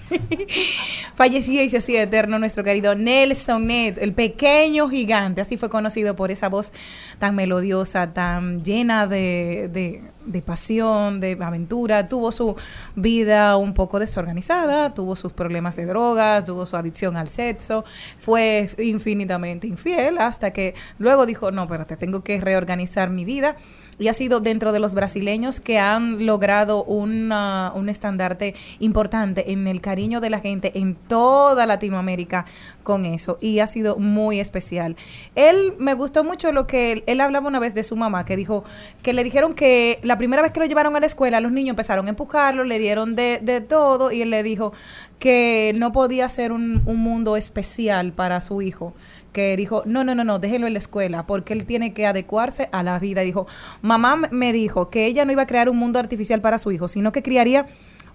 Fallecía 1.14 1.62
y 1.62 1.70
se 1.70 1.78
hacía 1.78 2.02
eterno 2.02 2.38
nuestro 2.38 2.64
querido 2.64 2.94
Nelson 2.94 3.66
Ned, 3.66 3.98
el 4.00 4.12
pequeño 4.12 4.88
gigante. 4.88 5.40
Así 5.40 5.56
fue 5.56 5.70
conocido 5.70 6.16
por 6.16 6.30
esa 6.32 6.48
voz 6.48 6.72
tan 7.18 7.36
melodiosa, 7.36 8.12
tan 8.12 8.62
llena 8.64 9.06
de, 9.06 9.68
de- 9.72 10.02
de 10.24 10.40
pasión, 10.40 11.20
de 11.20 11.36
aventura. 11.40 12.06
Tuvo 12.06 12.32
su 12.32 12.56
vida 12.96 13.56
un 13.56 13.74
poco 13.74 13.98
desorganizada, 14.00 14.94
tuvo 14.94 15.16
sus 15.16 15.32
problemas 15.32 15.76
de 15.76 15.84
drogas, 15.86 16.44
tuvo 16.46 16.64
su 16.66 16.76
adicción 16.76 17.16
al 17.18 17.28
sexo. 17.28 17.84
Fue 18.18 18.68
infinitamente 18.78 19.66
infiel 19.66 20.16
hasta 20.18 20.50
que 20.52 20.74
luego 20.98 21.26
dijo, 21.26 21.50
no, 21.50 21.64
espérate, 21.64 21.96
tengo 21.98 22.24
que 22.24 22.40
reorganizar 22.40 23.10
mi 23.10 23.24
vida 23.26 23.54
y 23.98 24.08
ha 24.08 24.14
sido 24.14 24.40
dentro 24.40 24.72
de 24.72 24.80
los 24.80 24.94
brasileños 24.94 25.60
que 25.60 25.78
han 25.78 26.26
logrado 26.26 26.84
una- 26.84 27.72
un 27.74 27.88
estandarte 27.88 28.54
importante 28.80 29.52
en 29.52 29.66
el 29.66 29.80
cariño 29.80 30.20
de 30.20 30.30
la 30.30 30.40
gente 30.40 30.72
en 30.78 30.94
toda 30.94 31.66
Latinoamérica 31.66 32.46
con 32.82 33.04
eso 33.06 33.38
y 33.40 33.60
ha 33.60 33.66
sido 33.66 33.96
muy 33.96 34.40
especial. 34.40 34.96
Él 35.34 35.74
me 35.78 35.94
gustó 35.94 36.24
mucho 36.24 36.52
lo 36.52 36.66
que 36.66 36.92
él, 36.92 37.04
él 37.06 37.20
hablaba 37.20 37.48
una 37.48 37.58
vez 37.60 37.74
de 37.74 37.82
su 37.82 37.96
mamá 37.96 38.24
que 38.24 38.36
dijo 38.36 38.64
que 39.02 39.12
le 39.12 39.24
dijeron 39.24 39.54
que 39.54 39.98
la 40.02 40.18
primera 40.18 40.42
vez 40.42 40.50
que 40.50 40.60
lo 40.60 40.66
llevaron 40.66 40.94
a 40.96 41.00
la 41.00 41.06
escuela 41.06 41.40
los 41.40 41.52
niños 41.52 41.70
empezaron 41.70 42.06
a 42.06 42.10
empujarlo, 42.10 42.64
le 42.64 42.78
dieron 42.78 43.14
de, 43.14 43.38
de 43.42 43.60
todo 43.60 44.12
y 44.12 44.22
él 44.22 44.30
le 44.30 44.42
dijo 44.42 44.72
que 45.18 45.72
no 45.76 45.92
podía 45.92 46.28
ser 46.28 46.52
un, 46.52 46.82
un 46.86 46.96
mundo 46.98 47.36
especial 47.36 48.12
para 48.12 48.40
su 48.40 48.60
hijo 48.60 48.92
que 49.34 49.54
dijo, 49.56 49.82
no, 49.84 50.04
no, 50.04 50.14
no, 50.14 50.24
no, 50.24 50.38
déjelo 50.38 50.66
en 50.66 50.72
la 50.72 50.78
escuela, 50.78 51.26
porque 51.26 51.52
él 51.52 51.66
tiene 51.66 51.92
que 51.92 52.06
adecuarse 52.06 52.70
a 52.72 52.82
la 52.82 52.98
vida. 52.98 53.20
Dijo, 53.20 53.46
mamá 53.82 54.16
me 54.30 54.54
dijo 54.54 54.88
que 54.88 55.04
ella 55.04 55.26
no 55.26 55.32
iba 55.32 55.42
a 55.42 55.46
crear 55.46 55.68
un 55.68 55.76
mundo 55.76 55.98
artificial 55.98 56.40
para 56.40 56.58
su 56.58 56.72
hijo, 56.72 56.88
sino 56.88 57.12
que 57.12 57.22
criaría 57.22 57.66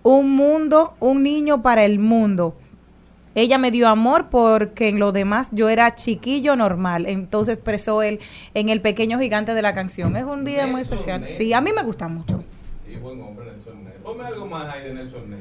un 0.01 0.31
mundo, 0.31 0.95
un 0.99 1.21
niño 1.21 1.61
para 1.61 1.85
el 1.85 1.99
mundo. 1.99 2.55
Ella 3.35 3.57
me 3.59 3.69
dio 3.69 3.87
amor 3.87 4.29
porque 4.29 4.87
en 4.87 4.97
lo 4.97 5.11
demás 5.11 5.49
yo 5.51 5.69
era 5.69 5.93
chiquillo 5.93 6.55
normal. 6.55 7.05
Entonces 7.05 7.55
expresó 7.55 8.01
él 8.01 8.19
en 8.53 8.69
el 8.69 8.81
pequeño 8.81 9.19
gigante 9.19 9.53
de 9.53 9.61
la 9.61 9.73
canción. 9.73 10.15
Es 10.15 10.23
un 10.23 10.45
día 10.45 10.65
muy 10.65 10.81
especial. 10.81 11.27
Sí, 11.27 11.53
a 11.53 11.61
mí 11.61 11.71
me 11.75 11.83
gusta 11.83 12.07
mucho. 12.07 12.43
Sí, 12.87 12.95
buen 12.95 13.21
hombre, 13.21 13.51
Nelson. 13.51 13.73
Ponme 14.03 14.25
algo 14.25 14.47
más 14.47 14.73
ahí 14.73 14.83
de 14.85 14.93
Nelson 14.95 15.29
Ned. 15.29 15.39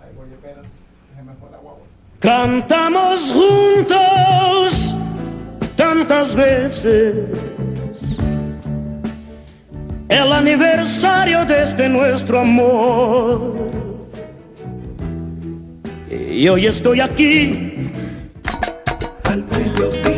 Ay, 0.00 0.10
oye, 0.22 0.34
espera. 0.34 0.62
Déjame 1.10 1.32
por 1.32 1.50
la 1.50 1.58
guagua. 1.58 1.82
Cantamos 2.20 3.32
juntos 3.32 4.96
tantas 5.76 6.34
veces. 6.34 7.14
El 10.08 10.32
aniversario 10.32 11.44
desde 11.44 11.88
nuestro 11.88 12.40
amor. 12.40 13.54
Y 16.10 16.48
hoy 16.48 16.66
estoy 16.66 17.00
aquí. 17.00 17.90
Al 19.24 19.44
mediodía, 19.44 20.15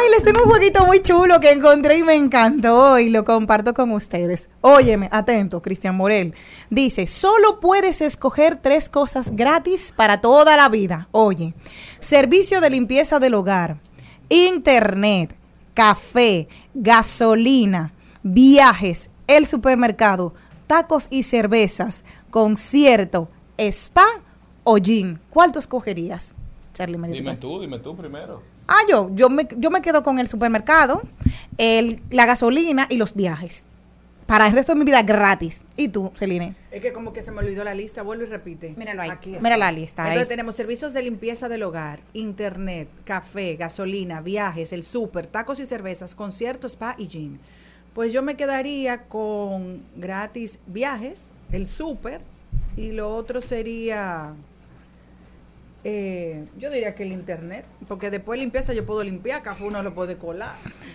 Ay, 0.00 0.08
les 0.12 0.24
tengo 0.24 0.44
un 0.44 0.48
jueguito 0.48 0.86
muy 0.86 1.02
chulo 1.02 1.40
que 1.40 1.50
encontré 1.50 1.98
y 1.98 2.02
me 2.02 2.14
encantó 2.14 2.98
y 2.98 3.10
lo 3.10 3.22
comparto 3.22 3.74
con 3.74 3.90
ustedes. 3.90 4.48
Óyeme, 4.62 5.10
atento, 5.12 5.60
Cristian 5.60 5.94
Morel. 5.94 6.32
Dice, 6.70 7.06
solo 7.06 7.60
puedes 7.60 8.00
escoger 8.00 8.56
tres 8.56 8.88
cosas 8.88 9.36
gratis 9.36 9.92
para 9.94 10.22
toda 10.22 10.56
la 10.56 10.70
vida. 10.70 11.08
Oye, 11.10 11.52
servicio 11.98 12.62
de 12.62 12.70
limpieza 12.70 13.18
del 13.18 13.34
hogar, 13.34 13.76
internet, 14.30 15.36
café, 15.74 16.48
gasolina, 16.72 17.92
viajes, 18.22 19.10
el 19.26 19.46
supermercado, 19.46 20.32
tacos 20.66 21.08
y 21.10 21.24
cervezas, 21.24 22.04
concierto, 22.30 23.28
spa 23.58 24.06
o 24.64 24.78
gym. 24.78 25.18
¿Cuál 25.28 25.52
tú 25.52 25.58
escogerías? 25.58 26.34
Charlie 26.72 26.96
Dime 27.08 27.36
tú, 27.36 27.60
dime 27.60 27.78
tú 27.80 27.94
primero. 27.94 28.40
Ah, 28.72 28.82
yo, 28.88 29.10
yo 29.14 29.28
me, 29.28 29.48
yo 29.56 29.68
me 29.70 29.82
quedo 29.82 30.04
con 30.04 30.20
el 30.20 30.28
supermercado, 30.28 31.02
el, 31.58 32.00
la 32.10 32.24
gasolina 32.24 32.86
y 32.88 32.98
los 32.98 33.14
viajes. 33.14 33.64
Para 34.26 34.46
el 34.46 34.52
resto 34.52 34.74
de 34.74 34.78
mi 34.78 34.84
vida 34.84 35.02
gratis. 35.02 35.62
¿Y 35.76 35.88
tú, 35.88 36.12
Celine? 36.14 36.54
Es 36.70 36.80
que 36.80 36.92
como 36.92 37.12
que 37.12 37.20
se 37.20 37.32
me 37.32 37.40
olvidó 37.40 37.64
la 37.64 37.74
lista, 37.74 38.02
vuelvo 38.02 38.22
y 38.22 38.26
repite. 38.26 38.74
Míralo 38.76 39.02
ahí. 39.02 39.10
Aquí 39.10 39.36
Mira 39.40 39.56
la 39.56 39.72
lista 39.72 40.04
ahí. 40.04 40.10
Entonces 40.10 40.28
tenemos 40.28 40.54
servicios 40.54 40.94
de 40.94 41.02
limpieza 41.02 41.48
del 41.48 41.64
hogar, 41.64 41.98
internet, 42.12 42.88
café, 43.02 43.56
gasolina, 43.56 44.20
viajes, 44.20 44.72
el 44.72 44.84
súper, 44.84 45.26
tacos 45.26 45.58
y 45.58 45.66
cervezas, 45.66 46.14
conciertos, 46.14 46.72
spa 46.74 46.94
y 46.96 47.08
gym. 47.08 47.38
Pues 47.92 48.12
yo 48.12 48.22
me 48.22 48.36
quedaría 48.36 49.02
con 49.08 49.82
gratis 49.96 50.60
viajes, 50.68 51.32
el 51.50 51.66
súper 51.66 52.20
y 52.76 52.92
lo 52.92 53.12
otro 53.16 53.40
sería, 53.40 54.34
eh, 55.82 56.44
yo 56.58 56.70
diría 56.70 56.94
que 56.94 57.04
el 57.04 57.12
internet, 57.12 57.64
porque 57.88 58.10
después 58.10 58.38
de 58.38 58.42
limpieza 58.44 58.74
yo 58.74 58.84
puedo 58.84 59.02
limpiar, 59.02 59.42
café 59.42 59.64
uno 59.64 59.82
lo 59.82 59.94
puede 59.94 60.16
colar, 60.18 60.52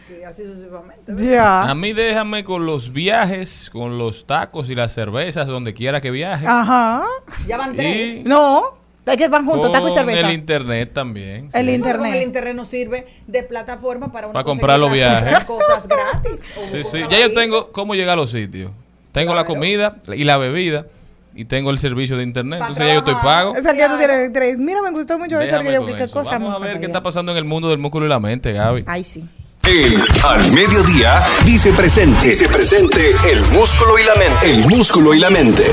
y 0.09 0.23
así 0.23 0.45
sucesivamente. 0.45 1.13
Ya. 1.17 1.63
A 1.63 1.73
mí 1.73 1.93
déjame 1.93 2.43
con 2.43 2.65
los 2.65 2.93
viajes, 2.93 3.69
con 3.71 3.97
los 3.97 4.25
tacos 4.27 4.69
y 4.69 4.75
las 4.75 4.93
cervezas, 4.93 5.47
donde 5.47 5.73
quiera 5.73 6.01
que 6.01 6.11
viaje. 6.11 6.45
Ajá. 6.47 7.03
Ya 7.47 7.57
van 7.57 7.73
Y 7.73 7.77
tres. 7.77 8.25
No, 8.25 8.77
es 9.05 9.17
que 9.17 9.27
van 9.27 9.45
juntos, 9.45 9.71
taco 9.71 9.87
y 9.87 9.91
cerveza. 9.91 10.27
el 10.27 10.33
internet 10.33 10.91
también. 10.93 11.49
El 11.53 11.67
sí. 11.67 11.71
internet. 11.73 11.99
Bueno, 11.99 12.15
el 12.15 12.23
internet 12.23 12.55
nos 12.55 12.67
sirve 12.67 13.07
de 13.25 13.43
plataforma 13.43 14.11
para, 14.11 14.27
uno 14.27 14.33
Para 14.33 14.43
comprar 14.43 14.79
los 14.79 14.91
viajes. 14.91 15.43
cosas 15.45 15.87
gratis. 15.87 16.43
Sí, 16.71 16.83
sí. 16.83 16.99
Ya 17.09 17.19
yo 17.21 17.33
tengo 17.33 17.71
cómo 17.71 17.95
llegar 17.95 18.13
a 18.13 18.21
los 18.21 18.31
sitios. 18.31 18.71
Tengo 19.11 19.33
la 19.33 19.45
comida 19.45 19.97
y 20.13 20.25
la 20.25 20.37
bebida 20.37 20.87
y 21.35 21.45
tengo 21.45 21.69
el 21.69 21.79
servicio 21.79 22.17
de 22.17 22.23
internet. 22.23 22.59
Pa' 22.59 22.67
Entonces 22.67 22.87
ya 22.87 22.93
yo 22.93 22.99
estoy 22.99 23.15
pago. 23.15 23.51
O 23.51 23.61
sea, 23.61 23.73
que 23.73 23.87
tú 23.87 23.97
tienes 23.97 24.33
tres. 24.33 24.57
Mira, 24.57 24.81
me 24.81 24.91
gustó 24.91 25.19
mucho 25.19 25.39
eso. 25.39 25.51
Déjame 25.51 25.69
Que 25.69 25.75
yo, 25.75 25.85
qué 25.85 26.03
eso. 26.05 26.13
cosa 26.13 26.31
Vamos 26.31 26.55
a 26.55 26.59
ver 26.59 26.79
qué 26.79 26.85
está 26.85 27.03
pasando 27.03 27.31
en 27.31 27.37
el 27.37 27.45
mundo 27.45 27.69
del 27.69 27.77
músculo 27.77 28.05
y 28.05 28.09
la 28.09 28.19
mente, 28.19 28.53
Gaby. 28.53 28.85
Ay, 28.87 29.03
sí. 29.03 29.23
El 29.67 29.99
Al 30.23 30.51
Mediodía 30.51 31.19
dice 31.43 31.71
presente. 31.73 32.29
Dice 32.29 32.47
presente 32.47 33.11
el 33.31 33.41
músculo 33.47 33.97
y 33.97 34.03
la 34.03 34.15
mente. 34.15 34.51
El 34.51 34.67
músculo 34.67 35.13
y 35.13 35.19
la 35.19 35.29
mente. 35.29 35.63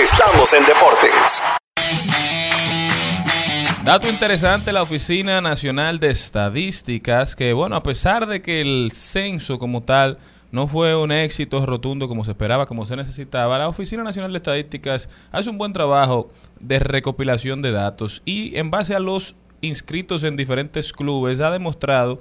Estamos 0.00 0.52
en 0.52 0.64
deportes. 0.64 1.42
Dato 3.84 4.08
interesante, 4.08 4.72
la 4.72 4.82
Oficina 4.82 5.40
Nacional 5.40 5.98
de 5.98 6.10
Estadísticas, 6.10 7.34
que 7.34 7.52
bueno, 7.52 7.76
a 7.76 7.82
pesar 7.82 8.26
de 8.26 8.40
que 8.40 8.60
el 8.60 8.92
censo 8.92 9.58
como 9.58 9.82
tal 9.82 10.18
no 10.52 10.66
fue 10.66 10.96
un 10.96 11.12
éxito 11.12 11.64
rotundo 11.64 12.08
como 12.08 12.24
se 12.24 12.32
esperaba, 12.32 12.66
como 12.66 12.86
se 12.86 12.96
necesitaba, 12.96 13.58
la 13.58 13.68
Oficina 13.68 14.02
Nacional 14.02 14.32
de 14.32 14.38
Estadísticas 14.38 15.08
hace 15.30 15.50
un 15.50 15.58
buen 15.58 15.72
trabajo 15.72 16.28
de 16.58 16.78
recopilación 16.78 17.62
de 17.62 17.72
datos 17.72 18.22
y 18.24 18.56
en 18.56 18.70
base 18.70 18.94
a 18.94 19.00
los 19.00 19.36
inscritos 19.60 20.24
en 20.24 20.36
diferentes 20.36 20.92
clubes 20.92 21.40
ha 21.40 21.50
demostrado 21.50 22.20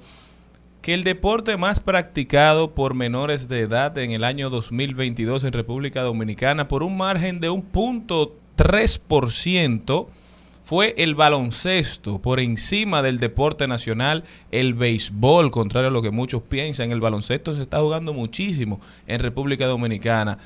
que 0.82 0.94
el 0.94 1.04
deporte 1.04 1.58
más 1.58 1.80
practicado 1.80 2.74
por 2.74 2.94
menores 2.94 3.48
de 3.50 3.62
edad 3.62 3.98
en 3.98 4.12
el 4.12 4.24
año 4.24 4.50
2022 4.50 5.44
en 5.44 5.54
República 5.54 6.02
Dominicana 6.04 6.68
por 6.68 6.84
un 6.84 6.98
margen 6.98 7.40
de 7.40 7.50
un 7.50 7.64
punto 7.64 8.36
3% 8.58 10.08
fue 10.70 10.94
el 11.00 11.16
baloncesto 11.16 12.22
por 12.22 12.40
encima 12.40 13.02
del 13.02 13.20
deporte 13.20 13.68
nacional, 13.68 14.24
el 14.52 14.76
béisbol, 14.76 15.50
contrario 15.50 15.88
a 15.88 15.92
lo 15.92 16.04
que 16.04 16.12
muchos 16.12 16.44
piensan, 16.44 16.92
el 16.92 17.00
baloncesto 17.00 17.56
se 17.56 17.64
está 17.64 17.80
jugando 17.80 18.14
muchísimo 18.14 18.80
en 19.08 19.20
República 19.20 19.66
Dominicana. 19.66 20.38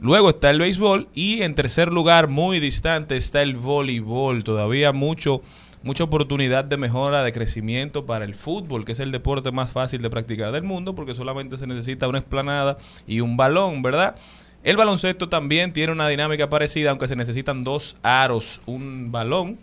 Luego 0.00 0.30
está 0.30 0.50
el 0.50 0.60
béisbol 0.60 1.08
y 1.14 1.42
en 1.42 1.56
tercer 1.56 1.90
lugar, 1.90 2.28
muy 2.28 2.60
distante, 2.60 3.16
está 3.16 3.42
el 3.42 3.56
voleibol. 3.56 4.44
Todavía 4.44 4.92
mucho, 4.92 5.42
mucha 5.82 6.04
oportunidad 6.04 6.64
de 6.64 6.76
mejora, 6.76 7.24
de 7.24 7.32
crecimiento 7.32 8.06
para 8.06 8.24
el 8.24 8.34
fútbol, 8.34 8.84
que 8.84 8.92
es 8.92 9.00
el 9.00 9.10
deporte 9.10 9.50
más 9.50 9.72
fácil 9.72 10.00
de 10.00 10.10
practicar 10.10 10.52
del 10.52 10.62
mundo, 10.62 10.94
porque 10.94 11.16
solamente 11.16 11.56
se 11.56 11.66
necesita 11.66 12.06
una 12.06 12.20
esplanada 12.20 12.78
y 13.08 13.18
un 13.18 13.36
balón, 13.36 13.82
¿verdad? 13.82 14.14
El 14.62 14.76
baloncesto 14.76 15.28
también 15.28 15.72
tiene 15.72 15.92
una 15.92 16.06
dinámica 16.06 16.48
parecida, 16.48 16.90
aunque 16.90 17.08
se 17.08 17.16
necesitan 17.16 17.64
dos 17.64 17.96
aros, 18.04 18.60
un 18.66 19.10
balón 19.10 19.58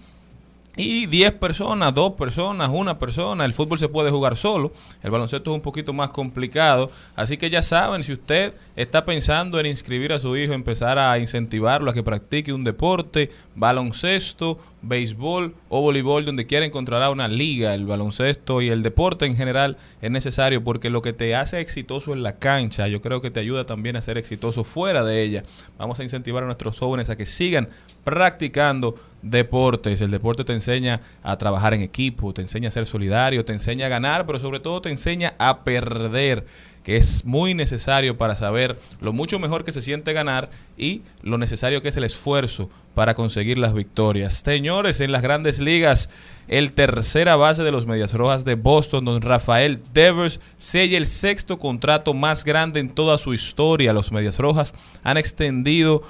y 0.82 1.08
10 1.08 1.34
personas, 1.34 1.94
dos 1.94 2.14
personas, 2.14 2.70
una 2.72 2.98
persona. 2.98 3.44
El 3.44 3.52
fútbol 3.52 3.80
se 3.80 3.90
puede 3.90 4.12
jugar 4.12 4.38
solo. 4.38 4.72
El 5.04 5.12
baloncesto 5.12 5.52
es 5.52 5.56
un 5.56 5.62
poquito 5.62 5.92
más 5.92 6.12
complicado. 6.12 6.90
Así 7.18 7.36
que 7.36 7.50
ya 7.50 7.62
saben, 7.62 8.02
si 8.02 8.14
usted 8.14 8.54
está 8.78 9.04
pensando 9.04 9.60
en 9.60 9.66
inscribir 9.66 10.14
a 10.14 10.20
su 10.20 10.38
hijo, 10.38 10.54
empezar 10.54 10.98
a 10.98 11.20
incentivarlo 11.20 11.92
a 11.92 11.94
que 11.94 12.02
practique 12.02 12.54
un 12.54 12.64
deporte, 12.64 13.30
baloncesto, 13.56 14.58
béisbol 14.82 15.54
o 15.68 15.82
voleibol, 15.82 16.24
donde 16.24 16.46
quiera 16.46 16.66
encontrará 16.66 17.10
una 17.10 17.28
liga. 17.28 17.74
El 17.74 17.86
baloncesto 17.86 18.62
y 18.62 18.70
el 18.70 18.82
deporte 18.82 19.26
en 19.26 19.36
general 19.36 19.76
es 20.02 20.12
necesario 20.12 20.64
porque 20.64 20.90
lo 20.90 21.02
que 21.02 21.12
te 21.12 21.36
hace 21.36 21.60
exitoso 21.60 22.14
en 22.14 22.24
la 22.24 22.38
cancha, 22.38 22.88
yo 22.88 23.02
creo 23.02 23.20
que 23.20 23.32
te 23.32 23.42
ayuda 23.42 23.66
también 23.66 23.98
a 23.98 24.02
ser 24.02 24.18
exitoso 24.18 24.64
fuera 24.64 25.04
de 25.04 25.24
ella. 25.24 25.44
Vamos 25.78 26.00
a 26.00 26.04
incentivar 26.04 26.44
a 26.44 26.46
nuestros 26.46 26.80
jóvenes 26.80 27.10
a 27.10 27.18
que 27.18 27.26
sigan 27.26 27.68
practicando 28.06 28.96
deportes. 29.22 30.02
El 30.02 30.12
deporte 30.12 30.44
te 30.44 30.54
enseña 30.54 31.02
a 31.24 31.38
trabajar 31.38 31.74
en 31.74 31.82
equipo, 31.82 32.34
te 32.34 32.42
enseña 32.42 32.70
a 32.70 32.72
ser 32.72 32.86
solidario, 32.86 33.46
te 33.46 33.54
enseña 33.54 33.88
a 33.88 33.90
ganar, 33.90 34.26
pero 34.26 34.40
sobre 34.40 34.60
todo 34.60 34.82
te 34.82 34.90
enseña 34.90 35.34
a 35.38 35.64
perder, 35.64 36.46
que 36.84 36.98
es 36.98 37.26
muy 37.26 37.54
necesario 37.54 38.18
para 38.18 38.36
saber 38.36 38.78
lo 39.02 39.14
mucho 39.14 39.38
mejor 39.40 39.64
que 39.64 39.72
se 39.72 39.82
siente 39.82 40.14
ganar 40.14 40.50
y 40.78 41.02
lo 41.22 41.38
necesario 41.38 41.82
que 41.82 41.90
es 41.90 41.98
el 41.98 42.06
esfuerzo 42.06 42.70
para 42.96 43.16
conseguir 43.16 43.58
las 43.58 43.74
victorias. 43.74 44.42
Señores, 44.44 45.02
en 45.02 45.12
las 45.12 45.22
grandes 45.22 45.60
ligas, 45.60 46.10
el 46.48 46.72
tercera 46.72 47.36
base 47.36 47.64
de 47.64 47.72
los 47.72 47.86
Medias 47.86 48.14
Rojas 48.14 48.44
de 48.44 48.56
Boston, 48.56 49.06
don 49.06 49.22
Rafael 49.22 49.82
Devers, 49.94 50.40
sella 50.58 50.98
el 50.98 51.06
sexto 51.06 51.60
contrato 51.60 52.14
más 52.14 52.44
grande 52.44 52.80
en 52.80 52.90
toda 52.90 53.18
su 53.18 53.34
historia. 53.34 53.94
Los 53.94 54.12
Medias 54.12 54.40
Rojas 54.40 54.74
han 55.04 55.18
extendido 55.18 56.02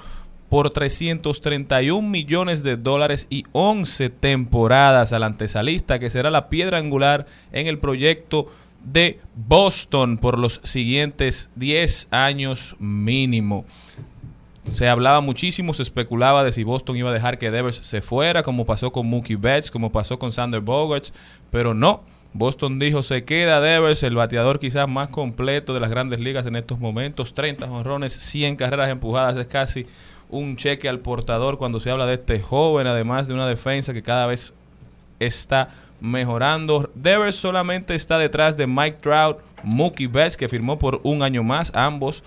por 0.50 0.70
331 0.70 2.06
millones 2.06 2.62
de 2.62 2.76
dólares 2.76 3.28
y 3.30 3.44
11 3.52 4.10
temporadas 4.10 5.14
al 5.14 5.22
antesalista, 5.22 5.98
que 5.98 6.10
será 6.10 6.30
la 6.30 6.50
piedra 6.50 6.78
angular 6.78 7.24
en 7.52 7.68
el 7.68 7.78
proyecto 7.78 8.46
de 8.84 9.20
Boston 9.36 10.18
por 10.18 10.38
los 10.38 10.60
siguientes 10.64 11.50
10 11.54 12.08
años 12.10 12.74
mínimo. 12.80 13.64
Se 14.64 14.88
hablaba 14.88 15.20
muchísimo, 15.20 15.72
se 15.72 15.84
especulaba 15.84 16.42
de 16.42 16.52
si 16.52 16.64
Boston 16.64 16.96
iba 16.96 17.10
a 17.10 17.14
dejar 17.14 17.38
que 17.38 17.50
Devers 17.50 17.76
se 17.76 18.02
fuera, 18.02 18.42
como 18.42 18.66
pasó 18.66 18.90
con 18.90 19.06
Mookie 19.06 19.36
Betts, 19.36 19.70
como 19.70 19.90
pasó 19.90 20.18
con 20.18 20.32
Sander 20.32 20.60
Bogarts, 20.60 21.14
pero 21.50 21.74
no. 21.74 22.02
Boston 22.32 22.78
dijo, 22.78 23.02
se 23.02 23.24
queda 23.24 23.60
Devers, 23.60 24.02
el 24.02 24.14
bateador 24.14 24.60
quizás 24.60 24.88
más 24.88 25.08
completo 25.08 25.74
de 25.74 25.80
las 25.80 25.90
grandes 25.90 26.20
ligas 26.20 26.46
en 26.46 26.56
estos 26.56 26.78
momentos. 26.78 27.34
30 27.34 27.70
honrones, 27.70 28.12
100 28.12 28.56
carreras 28.56 28.90
empujadas, 28.90 29.36
es 29.36 29.46
casi 29.46 29.86
un 30.30 30.56
cheque 30.56 30.88
al 30.88 31.00
portador 31.00 31.58
cuando 31.58 31.80
se 31.80 31.90
habla 31.90 32.06
de 32.06 32.14
este 32.14 32.40
joven, 32.40 32.86
además 32.86 33.28
de 33.28 33.34
una 33.34 33.46
defensa 33.46 33.92
que 33.92 34.02
cada 34.02 34.26
vez 34.26 34.54
está 35.18 35.68
mejorando. 36.00 36.90
Devers 36.94 37.36
solamente 37.36 37.94
está 37.94 38.18
detrás 38.18 38.56
de 38.56 38.66
Mike 38.66 38.98
Trout, 39.00 39.38
Mookie 39.62 40.06
Betts, 40.06 40.36
que 40.36 40.48
firmó 40.48 40.78
por 40.78 41.00
un 41.02 41.22
año 41.22 41.42
más, 41.42 41.72
ambos. 41.74 42.22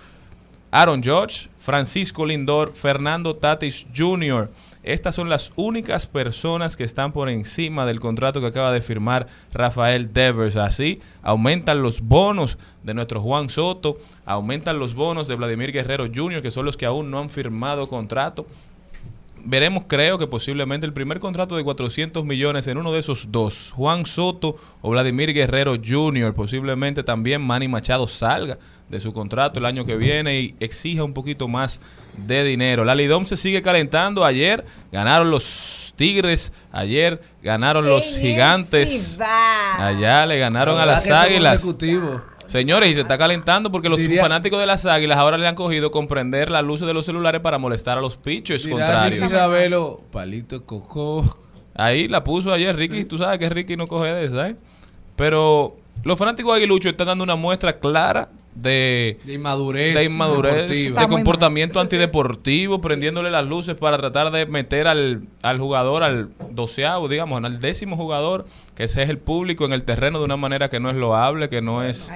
Aaron 0.70 1.02
George, 1.02 1.48
Francisco 1.58 2.26
Lindor, 2.26 2.74
Fernando 2.74 3.36
Tatis 3.36 3.86
Jr. 3.96 4.48
Estas 4.84 5.14
son 5.14 5.30
las 5.30 5.50
únicas 5.56 6.06
personas 6.06 6.76
que 6.76 6.84
están 6.84 7.12
por 7.12 7.30
encima 7.30 7.86
del 7.86 8.00
contrato 8.00 8.42
que 8.42 8.48
acaba 8.48 8.70
de 8.70 8.82
firmar 8.82 9.28
Rafael 9.52 10.12
Devers. 10.12 10.56
Así 10.56 11.00
aumentan 11.22 11.80
los 11.80 12.02
bonos 12.02 12.58
de 12.82 12.92
nuestro 12.92 13.22
Juan 13.22 13.48
Soto, 13.48 13.96
aumentan 14.26 14.78
los 14.78 14.94
bonos 14.94 15.26
de 15.26 15.36
Vladimir 15.36 15.72
Guerrero 15.72 16.06
Jr., 16.14 16.42
que 16.42 16.50
son 16.50 16.66
los 16.66 16.76
que 16.76 16.84
aún 16.84 17.10
no 17.10 17.18
han 17.18 17.30
firmado 17.30 17.88
contrato. 17.88 18.46
Veremos, 19.44 19.84
creo 19.86 20.18
que 20.18 20.26
posiblemente 20.26 20.86
el 20.86 20.92
primer 20.92 21.20
contrato 21.20 21.56
de 21.56 21.64
400 21.64 22.24
millones 22.24 22.66
en 22.66 22.78
uno 22.78 22.92
de 22.92 22.98
esos 23.00 23.30
dos, 23.30 23.72
Juan 23.74 24.06
Soto 24.06 24.56
o 24.80 24.90
Vladimir 24.90 25.32
Guerrero 25.32 25.76
Jr., 25.82 26.34
posiblemente 26.34 27.02
también 27.02 27.42
Manny 27.42 27.68
Machado 27.68 28.06
salga 28.06 28.58
de 28.88 29.00
su 29.00 29.12
contrato 29.12 29.58
el 29.58 29.66
año 29.66 29.84
que 29.84 29.96
viene 29.96 30.40
y 30.40 30.54
exija 30.60 31.04
un 31.04 31.14
poquito 31.14 31.48
más 31.48 31.80
de 32.16 32.44
dinero. 32.44 32.84
La 32.84 32.94
Lidom 32.94 33.24
se 33.24 33.36
sigue 33.36 33.62
calentando. 33.62 34.24
Ayer 34.24 34.64
ganaron 34.92 35.30
los 35.30 35.94
Tigres, 35.96 36.52
ayer 36.70 37.20
ganaron 37.42 37.86
los 37.86 38.16
Gigantes. 38.18 39.18
Allá 39.78 40.26
le 40.26 40.38
ganaron 40.38 40.78
a 40.78 40.86
las 40.86 41.10
Águilas. 41.10 41.64
Señores, 42.46 42.90
y 42.90 42.94
se 42.94 43.00
está 43.02 43.16
calentando 43.18 43.70
porque 43.72 43.88
los 43.88 43.98
Diría- 43.98 44.22
fanáticos 44.22 44.60
de 44.60 44.66
las 44.66 44.84
águilas 44.86 45.16
ahora 45.18 45.38
le 45.38 45.46
han 45.48 45.54
cogido 45.54 45.90
comprender 45.90 46.50
las 46.50 46.62
luces 46.64 46.86
de 46.86 46.94
los 46.94 47.06
celulares 47.06 47.40
para 47.40 47.58
molestar 47.58 47.98
a 47.98 48.00
los 48.00 48.16
pichos 48.16 48.66
contrarios. 48.66 49.22
Ricky 49.24 49.34
Ravelo, 49.34 50.00
palito 50.12 50.64
coco. 50.64 51.38
Ahí 51.74 52.06
la 52.08 52.22
puso 52.22 52.52
ayer 52.52 52.74
Ricky. 52.76 53.04
Tú 53.04 53.18
sabes 53.18 53.38
que 53.38 53.48
Ricky 53.48 53.76
no 53.76 53.86
coge 53.86 54.08
de 54.12 54.24
esa, 54.24 54.48
¿eh? 54.50 54.56
Pero 55.16 55.76
los 56.04 56.18
fanáticos 56.18 56.52
de 56.52 56.58
aguiluchos 56.58 56.92
están 56.92 57.06
dando 57.08 57.24
una 57.24 57.36
muestra 57.36 57.78
clara 57.78 58.28
de, 58.54 59.18
De 59.24 59.32
inmadurez. 59.34 59.94
de 59.94 60.04
inmadurez, 60.04 60.94
de 60.94 61.08
comportamiento 61.08 61.80
antideportivo, 61.80 62.80
prendiéndole 62.80 63.30
las 63.30 63.44
luces 63.46 63.76
para 63.76 63.96
tratar 63.98 64.30
de 64.30 64.46
meter 64.46 64.86
al, 64.86 65.22
al 65.42 65.58
jugador, 65.58 66.02
al 66.04 66.30
doceavo, 66.50 67.08
digamos, 67.08 67.42
al 67.42 67.60
décimo 67.60 67.96
jugador, 67.96 68.46
que 68.74 68.84
ese 68.84 69.02
es 69.02 69.10
el 69.10 69.18
público, 69.18 69.64
en 69.64 69.72
el 69.72 69.84
terreno 69.84 70.18
de 70.18 70.24
una 70.24 70.36
manera 70.36 70.68
que 70.68 70.80
no 70.80 70.90
es 70.90 70.96
loable, 70.96 71.48
que 71.48 71.62
no 71.62 71.82
es 71.82 72.10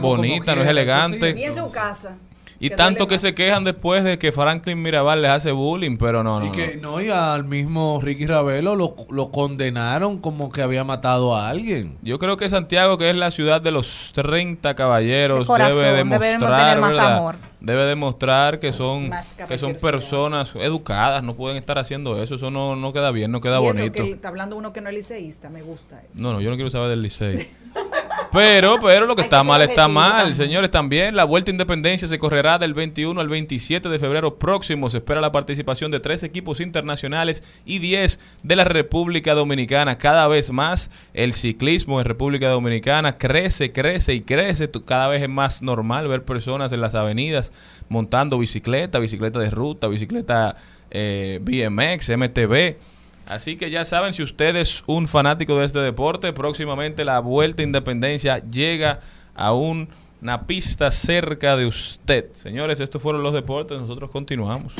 bonita, 0.00 0.54
no 0.54 0.62
es 0.62 0.68
elegante. 0.68 1.34
Y 1.38 1.44
en 1.44 1.54
su 1.54 1.70
casa. 1.72 2.16
Y 2.62 2.68
que 2.68 2.76
tanto 2.76 3.06
que 3.06 3.14
más. 3.14 3.22
se 3.22 3.34
quejan 3.34 3.64
después 3.64 4.04
de 4.04 4.18
que 4.18 4.32
Franklin 4.32 4.82
Mirabal 4.82 5.22
les 5.22 5.30
hace 5.30 5.50
bullying, 5.50 5.96
pero 5.96 6.22
no, 6.22 6.40
no. 6.40 6.46
Y 6.46 6.50
que 6.50 6.76
no. 6.76 6.92
no, 6.92 7.00
y 7.00 7.08
al 7.08 7.44
mismo 7.44 7.98
Ricky 8.02 8.26
Ravelo 8.26 8.76
lo, 8.76 8.94
lo 9.08 9.30
condenaron 9.32 10.18
como 10.20 10.50
que 10.50 10.60
había 10.60 10.84
matado 10.84 11.34
a 11.34 11.48
alguien. 11.48 11.96
Yo 12.02 12.18
creo 12.18 12.36
que 12.36 12.50
Santiago, 12.50 12.98
que 12.98 13.08
es 13.08 13.16
la 13.16 13.30
ciudad 13.30 13.62
de 13.62 13.70
los 13.70 14.12
30 14.14 14.74
caballeros, 14.74 15.40
De 15.40 15.46
corazón, 15.46 15.82
debe 15.82 15.96
demostrar, 15.96 16.60
tener 16.60 16.80
más 16.80 16.90
¿verdad? 16.90 17.16
amor. 17.16 17.36
Debe 17.60 17.84
demostrar 17.84 18.58
que 18.58 18.72
son 18.72 19.08
Más 19.08 19.34
que 19.34 19.58
son 19.58 19.74
personas 19.74 20.54
educadas, 20.56 21.22
no 21.22 21.34
pueden 21.34 21.56
estar 21.56 21.78
haciendo 21.78 22.20
eso, 22.20 22.34
eso 22.34 22.50
no, 22.50 22.76
no 22.76 22.92
queda 22.92 23.10
bien, 23.10 23.30
no 23.30 23.40
queda 23.40 23.60
Y 23.60 23.66
eso 23.66 23.78
bonito. 23.78 24.04
que 24.04 24.10
está 24.12 24.28
hablando 24.28 24.56
uno 24.56 24.72
que 24.72 24.80
no 24.82 24.88
es 24.90 24.94
liceísta, 24.94 25.48
me 25.48 25.62
gusta 25.62 26.00
eso. 26.10 26.22
No, 26.22 26.32
no, 26.34 26.40
yo 26.42 26.50
no 26.50 26.56
quiero 26.56 26.70
saber 26.70 26.90
del 26.90 27.02
Licey. 27.02 27.46
Pero, 28.32 28.76
pero 28.80 29.06
lo 29.06 29.16
que 29.16 29.22
Hay 29.22 29.26
está 29.26 29.42
que 29.42 29.48
mal 29.48 29.62
está 29.62 29.88
mal, 29.88 30.34
señores. 30.34 30.70
También 30.70 31.16
la 31.16 31.24
Vuelta 31.24 31.50
a 31.50 31.52
Independencia 31.52 32.06
se 32.06 32.18
correrá 32.18 32.58
del 32.58 32.74
21 32.74 33.20
al 33.20 33.28
27 33.28 33.88
de 33.88 33.98
febrero 33.98 34.38
próximo. 34.38 34.88
Se 34.88 34.98
espera 34.98 35.20
la 35.20 35.32
participación 35.32 35.90
de 35.90 35.98
tres 35.98 36.22
equipos 36.22 36.60
internacionales 36.60 37.42
y 37.64 37.80
10 37.80 38.20
de 38.44 38.56
la 38.56 38.64
República 38.64 39.34
Dominicana. 39.34 39.98
Cada 39.98 40.28
vez 40.28 40.52
más 40.52 40.92
el 41.12 41.32
ciclismo 41.32 41.98
en 41.98 42.06
República 42.06 42.48
Dominicana 42.48 43.18
crece, 43.18 43.72
crece 43.72 44.14
y 44.14 44.20
crece. 44.20 44.70
Cada 44.84 45.08
vez 45.08 45.22
es 45.22 45.28
más 45.28 45.60
normal 45.60 46.06
ver 46.06 46.24
personas 46.24 46.72
en 46.72 46.80
las 46.80 46.94
avenidas 46.94 47.52
montando 47.88 48.38
bicicleta, 48.38 49.00
bicicleta 49.00 49.40
de 49.40 49.50
ruta, 49.50 49.88
bicicleta 49.88 50.54
eh, 50.90 51.40
BMX, 51.42 52.16
MTB. 52.16 52.89
Así 53.30 53.56
que 53.56 53.70
ya 53.70 53.84
saben, 53.84 54.12
si 54.12 54.22
usted 54.24 54.56
es 54.56 54.82
un 54.86 55.06
fanático 55.06 55.56
de 55.58 55.66
este 55.66 55.78
deporte, 55.78 56.32
próximamente 56.32 57.04
la 57.04 57.20
Vuelta 57.20 57.62
Independencia 57.62 58.38
llega 58.50 59.00
a 59.36 59.52
un- 59.52 59.88
una 60.20 60.46
pista 60.46 60.90
cerca 60.90 61.56
de 61.56 61.64
usted. 61.66 62.32
Señores, 62.32 62.80
estos 62.80 63.00
fueron 63.00 63.22
los 63.22 63.32
deportes, 63.32 63.78
nosotros 63.78 64.10
continuamos. 64.10 64.74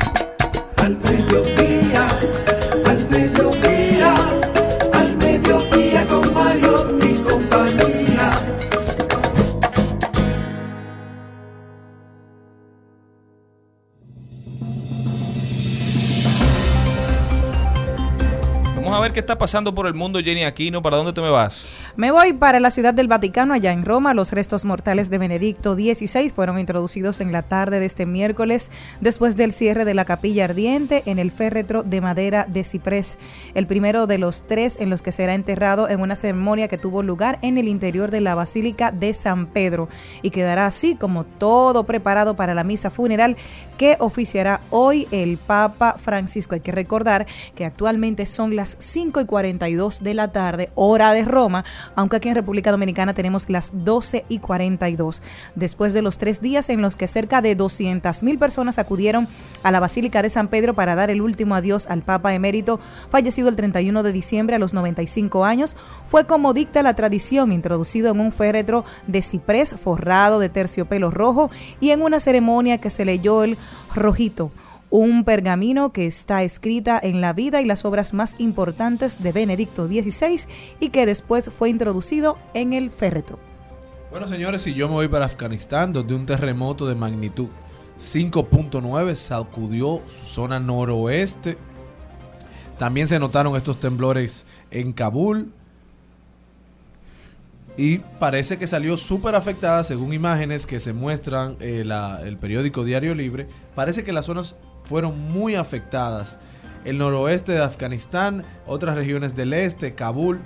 Al 0.79 0.97
mediodía, 0.99 2.09
al 2.87 3.09
mediodía, 3.11 4.15
al 4.95 5.17
mediodía 5.17 6.09
con 6.09 6.35
Mario 6.35 6.99
y 7.03 7.15
compañía. 7.23 7.50
A 19.01 19.05
ver 19.05 19.13
qué 19.13 19.21
está 19.21 19.39
pasando 19.39 19.75
por 19.75 19.87
el 19.87 19.95
mundo, 19.95 20.21
Jenny 20.21 20.45
Aquino. 20.45 20.83
¿Para 20.83 20.99
dónde 20.99 21.15
te 21.15 21.23
me 21.23 21.31
vas? 21.31 21.71
Me 21.97 22.11
voy 22.11 22.35
para 22.35 22.61
la 22.61 22.71
ciudad 22.71 22.93
del 22.93 23.09
Vaticano, 23.09 23.55
allá 23.55 23.73
en 23.73 23.83
Roma. 23.83 24.13
Los 24.13 24.31
restos 24.31 24.67
mortales 24.67 25.09
de 25.09 25.17
Benedicto 25.17 25.75
XVI 25.75 26.29
fueron 26.29 26.59
introducidos 26.59 27.23
en 27.23 27.33
la 27.33 27.41
tarde 27.43 27.81
de 27.81 27.87
este 27.87 28.05
miércoles 28.05 28.71
después 29.01 29.37
del 29.37 29.53
cierre 29.53 29.87
de 29.87 29.95
la 29.95 30.05
capilla 30.05 30.45
ardiente 30.45 31.03
en 31.07 31.19
el 31.19 31.31
féretro 31.31 31.83
de 31.83 32.03
madera 32.03 32.45
de 32.47 32.63
ciprés, 32.63 33.19
el 33.55 33.67
primero 33.67 34.07
de 34.07 34.19
los 34.19 34.47
tres 34.47 34.77
en 34.79 34.91
los 34.91 35.01
que 35.01 35.13
será 35.13 35.35
enterrado 35.35 35.89
en 35.89 36.01
una 36.01 36.15
ceremonia 36.15 36.69
que 36.69 36.77
tuvo 36.77 37.03
lugar 37.03 37.39
en 37.41 37.57
el 37.57 37.69
interior 37.69 38.11
de 38.11 38.21
la 38.21 38.35
Basílica 38.35 38.91
de 38.91 39.15
San 39.15 39.47
Pedro 39.47 39.89
y 40.21 40.29
quedará 40.29 40.67
así 40.67 40.95
como 40.95 41.25
todo 41.25 41.85
preparado 41.85 42.37
para 42.37 42.53
la 42.55 42.65
misa 42.65 42.91
funeral 42.91 43.37
que 43.79 43.97
oficiará 43.99 44.61
hoy 44.69 45.09
el 45.11 45.39
Papa 45.39 45.97
Francisco. 45.99 46.55
Hay 46.55 46.61
que 46.61 46.71
recordar 46.71 47.27
que 47.55 47.65
actualmente 47.65 48.27
son 48.27 48.57
las 48.57 48.77
5 48.91 49.21
y 49.21 49.25
42 49.25 50.03
de 50.03 50.15
la 50.15 50.33
tarde, 50.33 50.71
hora 50.75 51.13
de 51.13 51.25
Roma, 51.25 51.65
aunque 51.95 52.17
aquí 52.17 52.29
en 52.29 52.35
República 52.35 52.73
Dominicana 52.73 53.15
tenemos 53.15 53.49
las 53.49 53.71
12 53.73 54.25
y 54.29 54.41
42. 54.41 55.23
Después 55.55 55.93
de 55.93 56.03
los 56.03 56.19
tres 56.19 56.41
días 56.41 56.69
en 56.71 56.83
los 56.83 56.97
que 56.97 57.07
cerca 57.07 57.41
de 57.41 57.55
200 57.55 58.25
mil 58.25 58.39
personas 58.39 58.81
acudieron 58.81 59.29
a 59.63 59.71
la 59.71 59.79
Basílica 59.79 60.23
de 60.23 60.31
San 60.31 60.49
Pedro 60.49 60.75
para 60.75 60.97
dar 60.97 61.11
el 61.11 61.21
último 61.21 61.55
adiós 61.55 61.87
al 61.87 62.03
Papa 62.03 62.35
emérito, 62.35 62.81
fallecido 63.11 63.49
el 63.49 63.57
31 63.57 64.03
de 64.03 64.13
diciembre 64.13 64.57
a 64.57 64.59
los 64.59 64.75
95 64.75 65.45
años, 65.45 65.77
fue 66.07 66.27
como 66.27 66.53
dicta 66.53 66.83
la 66.83 66.95
tradición, 66.95 67.53
introducido 67.53 68.11
en 68.11 68.19
un 68.19 68.33
féretro 68.33 68.85
de 69.07 69.23
ciprés 69.23 69.77
forrado 69.77 70.41
de 70.41 70.49
terciopelo 70.49 71.13
rojo 71.13 71.51
y 71.79 71.91
en 71.91 72.03
una 72.03 72.19
ceremonia 72.19 72.79
que 72.79 72.91
se 72.91 73.05
leyó 73.05 73.45
el 73.45 73.57
rojito 73.95 74.51
un 74.91 75.25
pergamino 75.25 75.93
que 75.93 76.07
está 76.07 76.43
escrita 76.43 76.99
en 77.03 77.21
la 77.21 77.33
vida 77.33 77.61
y 77.61 77.65
las 77.65 77.85
obras 77.85 78.13
más 78.13 78.35
importantes 78.39 79.23
de 79.23 79.33
Benedicto 79.33 79.87
XVI 79.87 80.41
y 80.81 80.89
que 80.91 81.07
después 81.07 81.49
fue 81.57 81.69
introducido 81.71 82.39
en 82.55 82.73
el 82.73 82.91
féretro. 82.91 83.39
Bueno, 84.11 84.27
señores, 84.27 84.63
si 84.63 84.75
yo 84.75 84.89
me 84.89 84.95
voy 84.95 85.09
para 85.09 85.27
Afganistán, 85.27 85.93
donde 85.93 86.15
un 86.15 86.27
terremoto 86.27 86.87
de 86.89 86.97
magnitud 86.97 87.49
5.9 87.99 89.15
sacudió 89.15 90.03
su 90.07 90.25
zona 90.27 90.59
noroeste. 90.59 91.57
También 92.79 93.07
se 93.07 93.19
notaron 93.19 93.55
estos 93.57 93.79
temblores 93.79 94.47
en 94.71 94.93
Kabul. 94.93 95.53
Y 97.77 97.99
parece 97.99 98.59
que 98.59 98.67
salió 98.67 98.97
súper 98.97 99.35
afectada, 99.35 99.85
según 99.85 100.13
imágenes 100.13 100.67
que 100.67 100.81
se 100.81 100.93
muestran 100.93 101.57
eh, 101.61 101.83
la- 101.85 102.21
el 102.25 102.37
periódico 102.37 102.85
Diario 102.85 103.15
Libre. 103.15 103.47
Parece 103.75 104.03
que 104.03 104.13
las 104.13 104.27
zonas 104.27 104.55
fueron 104.91 105.31
muy 105.31 105.55
afectadas. 105.55 106.41
El 106.85 106.99
noroeste 106.99 107.53
de 107.53 107.63
Afganistán, 107.63 108.45
otras 108.67 108.97
regiones 108.97 109.37
del 109.37 109.53
este, 109.53 109.95
Kabul, 109.95 110.41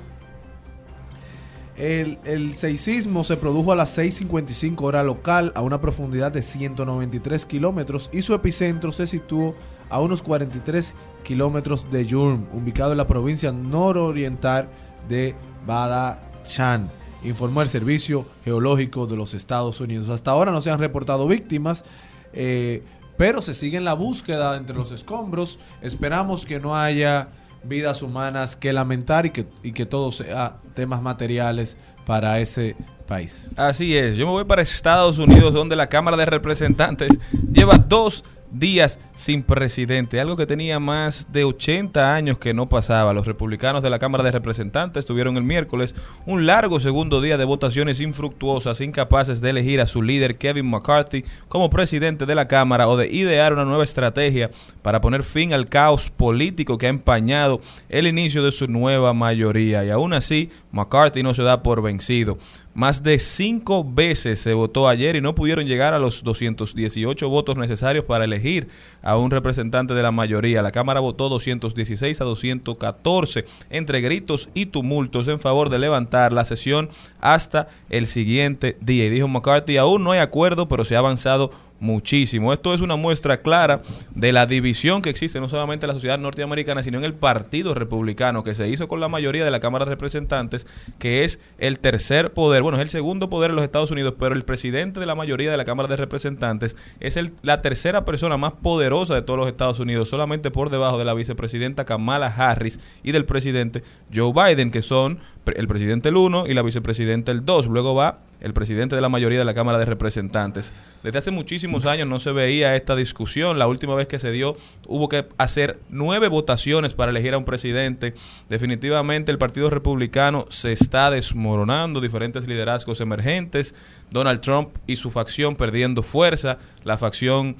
el, 1.78 2.18
el 2.24 2.54
seisismo 2.54 3.24
se 3.24 3.38
produjo 3.38 3.72
a 3.72 3.76
las 3.76 3.96
6.55 3.96 4.82
hora 4.82 5.02
local 5.02 5.50
a 5.54 5.62
una 5.62 5.80
profundidad 5.80 6.30
de 6.30 6.42
193 6.42 7.46
kilómetros 7.46 8.10
y 8.12 8.20
su 8.20 8.34
epicentro 8.34 8.92
se 8.92 9.06
situó 9.06 9.54
a 9.88 9.98
unos 9.98 10.22
43 10.22 10.94
kilómetros 11.22 11.90
de 11.90 12.04
Yurm, 12.04 12.46
ubicado 12.52 12.92
en 12.92 12.98
la 12.98 13.06
provincia 13.06 13.50
nororiental 13.50 14.68
de 15.08 15.34
Badachan, 15.66 16.90
informó 17.22 17.62
el 17.62 17.70
Servicio 17.70 18.26
Geológico 18.44 19.06
de 19.06 19.16
los 19.16 19.32
Estados 19.32 19.80
Unidos. 19.80 20.10
Hasta 20.10 20.32
ahora 20.32 20.52
no 20.52 20.60
se 20.60 20.70
han 20.70 20.80
reportado 20.80 21.26
víctimas, 21.26 21.86
eh, 22.34 22.82
pero 23.16 23.42
se 23.42 23.54
sigue 23.54 23.76
en 23.76 23.84
la 23.84 23.94
búsqueda 23.94 24.56
entre 24.56 24.76
los 24.76 24.90
escombros. 24.90 25.58
Esperamos 25.82 26.46
que 26.46 26.60
no 26.60 26.76
haya 26.76 27.28
vidas 27.62 28.02
humanas 28.02 28.56
que 28.56 28.72
lamentar 28.72 29.26
y 29.26 29.30
que, 29.30 29.46
y 29.62 29.72
que 29.72 29.86
todo 29.86 30.12
sea 30.12 30.56
temas 30.74 31.02
materiales 31.02 31.76
para 32.04 32.38
ese 32.40 32.76
país. 33.06 33.50
Así 33.56 33.96
es, 33.96 34.16
yo 34.16 34.26
me 34.26 34.32
voy 34.32 34.44
para 34.44 34.62
Estados 34.62 35.18
Unidos 35.18 35.54
donde 35.54 35.76
la 35.76 35.88
Cámara 35.88 36.16
de 36.16 36.26
Representantes 36.26 37.18
lleva 37.52 37.78
dos 37.78 38.24
días 38.54 38.98
sin 39.14 39.42
presidente, 39.42 40.20
algo 40.20 40.36
que 40.36 40.46
tenía 40.46 40.78
más 40.78 41.32
de 41.32 41.44
80 41.44 42.14
años 42.14 42.38
que 42.38 42.54
no 42.54 42.66
pasaba. 42.66 43.12
Los 43.12 43.26
republicanos 43.26 43.82
de 43.82 43.90
la 43.90 43.98
Cámara 43.98 44.24
de 44.24 44.30
Representantes 44.30 45.04
tuvieron 45.04 45.36
el 45.36 45.44
miércoles 45.44 45.94
un 46.26 46.46
largo 46.46 46.80
segundo 46.80 47.20
día 47.20 47.36
de 47.36 47.44
votaciones 47.44 48.00
infructuosas, 48.00 48.80
incapaces 48.80 49.40
de 49.40 49.50
elegir 49.50 49.80
a 49.80 49.86
su 49.86 50.02
líder 50.02 50.38
Kevin 50.38 50.70
McCarthy 50.70 51.24
como 51.48 51.70
presidente 51.70 52.26
de 52.26 52.34
la 52.34 52.48
Cámara 52.48 52.88
o 52.88 52.96
de 52.96 53.08
idear 53.08 53.52
una 53.52 53.64
nueva 53.64 53.84
estrategia 53.84 54.50
para 54.82 55.00
poner 55.00 55.24
fin 55.24 55.52
al 55.52 55.68
caos 55.68 56.10
político 56.10 56.78
que 56.78 56.86
ha 56.86 56.90
empañado 56.90 57.60
el 57.88 58.06
inicio 58.06 58.42
de 58.42 58.52
su 58.52 58.68
nueva 58.68 59.12
mayoría. 59.12 59.84
Y 59.84 59.90
aún 59.90 60.12
así, 60.12 60.50
McCarthy 60.72 61.22
no 61.22 61.34
se 61.34 61.42
da 61.42 61.62
por 61.62 61.82
vencido. 61.82 62.38
Más 62.74 63.04
de 63.04 63.20
cinco 63.20 63.84
veces 63.84 64.40
se 64.40 64.52
votó 64.52 64.88
ayer 64.88 65.14
y 65.14 65.20
no 65.20 65.36
pudieron 65.36 65.64
llegar 65.64 65.94
a 65.94 66.00
los 66.00 66.24
218 66.24 67.28
votos 67.28 67.56
necesarios 67.56 68.04
para 68.04 68.24
elegir 68.24 68.66
a 69.00 69.16
un 69.16 69.30
representante 69.30 69.94
de 69.94 70.02
la 70.02 70.10
mayoría. 70.10 70.60
La 70.60 70.72
Cámara 70.72 70.98
votó 70.98 71.28
216 71.28 72.20
a 72.20 72.24
214 72.24 73.44
entre 73.70 74.00
gritos 74.00 74.48
y 74.54 74.66
tumultos 74.66 75.28
en 75.28 75.38
favor 75.38 75.70
de 75.70 75.78
levantar 75.78 76.32
la 76.32 76.44
sesión 76.44 76.88
hasta 77.20 77.68
el 77.90 78.08
siguiente 78.08 78.76
día. 78.80 79.04
Y 79.06 79.10
dijo 79.10 79.28
McCarthy, 79.28 79.76
aún 79.76 80.02
no 80.02 80.10
hay 80.10 80.18
acuerdo, 80.18 80.66
pero 80.66 80.84
se 80.84 80.96
ha 80.96 80.98
avanzado 80.98 81.52
muchísimo. 81.84 82.52
Esto 82.52 82.74
es 82.74 82.80
una 82.80 82.96
muestra 82.96 83.36
clara 83.42 83.82
de 84.14 84.32
la 84.32 84.46
división 84.46 85.02
que 85.02 85.10
existe 85.10 85.38
no 85.38 85.48
solamente 85.48 85.84
en 85.84 85.88
la 85.88 85.94
sociedad 85.94 86.18
norteamericana, 86.18 86.82
sino 86.82 86.98
en 86.98 87.04
el 87.04 87.14
Partido 87.14 87.74
Republicano, 87.74 88.42
que 88.42 88.54
se 88.54 88.68
hizo 88.68 88.88
con 88.88 89.00
la 89.00 89.08
mayoría 89.08 89.44
de 89.44 89.50
la 89.50 89.60
Cámara 89.60 89.84
de 89.84 89.90
Representantes, 89.90 90.66
que 90.98 91.24
es 91.24 91.40
el 91.58 91.78
tercer 91.78 92.32
poder, 92.32 92.62
bueno, 92.62 92.78
es 92.78 92.82
el 92.82 92.90
segundo 92.90 93.28
poder 93.28 93.50
en 93.50 93.56
los 93.56 93.64
Estados 93.64 93.90
Unidos, 93.90 94.14
pero 94.18 94.34
el 94.34 94.44
presidente 94.44 94.98
de 94.98 95.06
la 95.06 95.14
mayoría 95.14 95.50
de 95.50 95.56
la 95.56 95.64
Cámara 95.64 95.88
de 95.88 95.96
Representantes 95.96 96.74
es 97.00 97.16
el, 97.18 97.32
la 97.42 97.60
tercera 97.60 98.04
persona 98.04 98.38
más 98.38 98.54
poderosa 98.54 99.14
de 99.14 99.22
todos 99.22 99.38
los 99.38 99.48
Estados 99.48 99.78
Unidos, 99.78 100.08
solamente 100.08 100.50
por 100.50 100.70
debajo 100.70 100.98
de 100.98 101.04
la 101.04 101.14
vicepresidenta 101.14 101.84
Kamala 101.84 102.26
Harris 102.26 102.80
y 103.02 103.12
del 103.12 103.26
presidente 103.26 103.82
Joe 104.12 104.32
Biden, 104.32 104.70
que 104.70 104.80
son 104.80 105.18
el 105.46 105.68
presidente 105.68 106.08
el 106.08 106.16
1 106.16 106.46
y 106.46 106.54
la 106.54 106.62
vicepresidenta 106.62 107.32
el 107.32 107.44
2. 107.44 107.66
Luego 107.66 107.94
va 107.94 108.20
el 108.40 108.52
presidente 108.52 108.94
de 108.94 109.00
la 109.00 109.08
mayoría 109.08 109.38
de 109.38 109.44
la 109.44 109.54
Cámara 109.54 109.78
de 109.78 109.86
Representantes. 109.86 110.74
Desde 111.02 111.18
hace 111.18 111.30
muchísimos 111.30 111.86
años 111.86 112.06
no 112.06 112.20
se 112.20 112.30
veía 112.32 112.76
esta 112.76 112.94
discusión. 112.94 113.58
La 113.58 113.66
última 113.66 113.94
vez 113.94 114.06
que 114.06 114.18
se 114.18 114.32
dio 114.32 114.56
hubo 114.86 115.08
que 115.08 115.26
hacer 115.38 115.78
nueve 115.88 116.28
votaciones 116.28 116.94
para 116.94 117.10
elegir 117.10 117.34
a 117.34 117.38
un 117.38 117.44
presidente. 117.44 118.14
Definitivamente 118.48 119.32
el 119.32 119.38
Partido 119.38 119.70
Republicano 119.70 120.46
se 120.50 120.72
está 120.72 121.10
desmoronando, 121.10 122.00
diferentes 122.00 122.46
liderazgos 122.46 123.00
emergentes, 123.00 123.74
Donald 124.10 124.40
Trump 124.40 124.70
y 124.86 124.96
su 124.96 125.10
facción 125.10 125.56
perdiendo 125.56 126.02
fuerza, 126.02 126.58
la 126.84 126.98
facción 126.98 127.56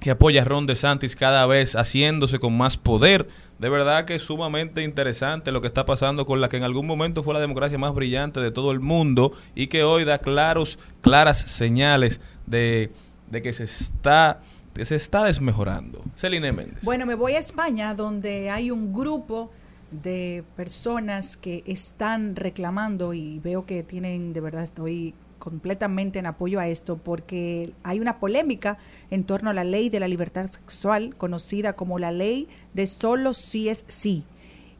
que 0.00 0.10
apoya 0.10 0.42
a 0.42 0.44
Ron 0.44 0.66
DeSantis 0.66 1.14
cada 1.14 1.46
vez 1.46 1.76
haciéndose 1.76 2.38
con 2.38 2.56
más 2.56 2.76
poder. 2.76 3.28
De 3.58 3.68
verdad 3.68 4.06
que 4.06 4.14
es 4.14 4.22
sumamente 4.22 4.82
interesante 4.82 5.52
lo 5.52 5.60
que 5.60 5.66
está 5.66 5.84
pasando 5.84 6.24
con 6.24 6.40
la 6.40 6.48
que 6.48 6.56
en 6.56 6.62
algún 6.62 6.86
momento 6.86 7.22
fue 7.22 7.34
la 7.34 7.40
democracia 7.40 7.76
más 7.78 7.94
brillante 7.94 8.40
de 8.40 8.50
todo 8.50 8.72
el 8.72 8.80
mundo 8.80 9.32
y 9.54 9.66
que 9.66 9.84
hoy 9.84 10.04
da 10.04 10.18
claros, 10.18 10.78
claras 11.02 11.38
señales 11.38 12.20
de, 12.46 12.90
de 13.30 13.42
que 13.42 13.52
se 13.52 13.64
está 13.64 14.40
que 14.74 14.84
se 14.84 14.94
está 14.94 15.24
desmejorando. 15.24 16.00
Celine 16.14 16.52
Méndez. 16.52 16.84
Bueno, 16.84 17.04
me 17.04 17.16
voy 17.16 17.32
a 17.32 17.38
España 17.38 17.92
donde 17.94 18.50
hay 18.50 18.70
un 18.70 18.92
grupo 18.92 19.50
de 19.90 20.44
personas 20.56 21.36
que 21.36 21.64
están 21.66 22.36
reclamando 22.36 23.12
y 23.12 23.40
veo 23.40 23.66
que 23.66 23.82
tienen, 23.82 24.32
de 24.32 24.40
verdad 24.40 24.62
estoy 24.62 25.14
completamente 25.40 26.20
en 26.20 26.26
apoyo 26.26 26.60
a 26.60 26.68
esto 26.68 26.98
porque 26.98 27.72
hay 27.82 27.98
una 27.98 28.20
polémica 28.20 28.78
en 29.10 29.24
torno 29.24 29.50
a 29.50 29.54
la 29.54 29.64
ley 29.64 29.88
de 29.88 29.98
la 29.98 30.06
libertad 30.06 30.46
sexual 30.46 31.16
conocida 31.16 31.72
como 31.72 31.98
la 31.98 32.12
ley 32.12 32.46
de 32.74 32.86
solo 32.86 33.32
sí 33.32 33.68
es 33.68 33.84
sí. 33.88 34.24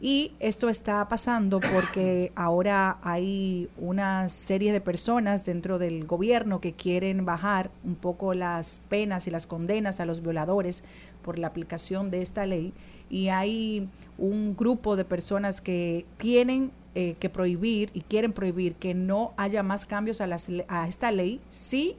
Y 0.03 0.33
esto 0.41 0.71
está 0.71 1.07
pasando 1.09 1.61
porque 1.61 2.33
ahora 2.35 2.99
hay 3.03 3.69
una 3.77 4.31
serie 4.31 4.73
de 4.73 4.81
personas 4.81 5.45
dentro 5.45 5.79
del 5.79 6.07
gobierno 6.07 6.59
que 6.61 6.73
quieren 6.73 7.27
bajar 7.27 7.71
un 7.85 7.97
poco 7.97 8.33
las 8.33 8.81
penas 8.89 9.27
y 9.27 9.31
las 9.31 9.47
condenas 9.47 10.01
a 10.01 10.07
los 10.07 10.23
violadores 10.23 10.85
por 11.23 11.39
la 11.39 11.49
aplicación 11.49 12.11
de 12.11 12.23
esta 12.23 12.47
ley. 12.47 12.73
Y 13.11 13.29
hay 13.29 13.89
un 14.17 14.57
grupo 14.57 14.97
de 14.97 15.05
personas 15.05 15.61
que 15.61 16.07
tienen 16.17 16.71
eh, 16.95 17.15
que 17.21 17.31
prohibir 17.31 17.91
y 17.95 18.01
quieren 18.01 18.33
prohibir 18.33 18.75
que 18.75 18.95
no 18.95 19.33
haya 19.37 19.63
más 19.63 19.87
cambios 19.87 20.21
a, 20.21 20.27
las, 20.27 20.51
a 20.69 20.89
esta 20.89 21.13
ley, 21.13 21.41
sí 21.49 21.97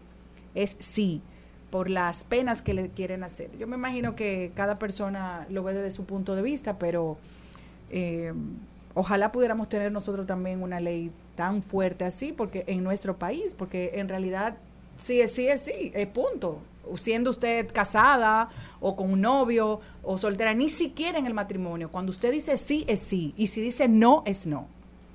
es 0.53 0.75
sí, 0.79 1.21
por 1.69 1.89
las 1.89 2.25
penas 2.25 2.61
que 2.61 2.73
le 2.73 2.89
quieren 2.89 3.23
hacer. 3.23 3.49
Yo 3.57 3.67
me 3.67 3.77
imagino 3.77 4.15
que 4.15 4.51
cada 4.53 4.77
persona 4.77 5.47
lo 5.49 5.63
ve 5.63 5.73
desde 5.73 5.91
su 5.91 6.03
punto 6.03 6.35
de 6.35 6.41
vista, 6.41 6.77
pero 6.77 7.17
eh, 7.89 8.33
ojalá 8.93 9.31
pudiéramos 9.31 9.69
tener 9.69 9.91
nosotros 9.91 10.27
también 10.27 10.61
una 10.61 10.79
ley 10.81 11.11
tan 11.35 11.61
fuerte 11.61 12.03
así, 12.03 12.33
porque 12.33 12.65
en 12.67 12.83
nuestro 12.83 13.17
país, 13.17 13.55
porque 13.57 13.91
en 13.95 14.09
realidad 14.09 14.57
sí 14.97 15.21
es 15.21 15.31
sí 15.31 15.47
es 15.47 15.61
sí, 15.61 15.91
es 15.95 16.07
punto. 16.07 16.59
Siendo 16.95 17.29
usted 17.29 17.71
casada 17.71 18.49
o 18.81 18.97
con 18.97 19.13
un 19.13 19.21
novio 19.21 19.79
o 20.03 20.17
soltera, 20.17 20.53
ni 20.53 20.67
siquiera 20.67 21.17
en 21.17 21.25
el 21.25 21.33
matrimonio. 21.33 21.89
Cuando 21.89 22.09
usted 22.09 22.31
dice 22.31 22.57
sí 22.57 22.83
es 22.87 22.99
sí 22.99 23.33
y 23.37 23.47
si 23.47 23.61
dice 23.61 23.87
no 23.87 24.23
es 24.25 24.45
no. 24.45 24.67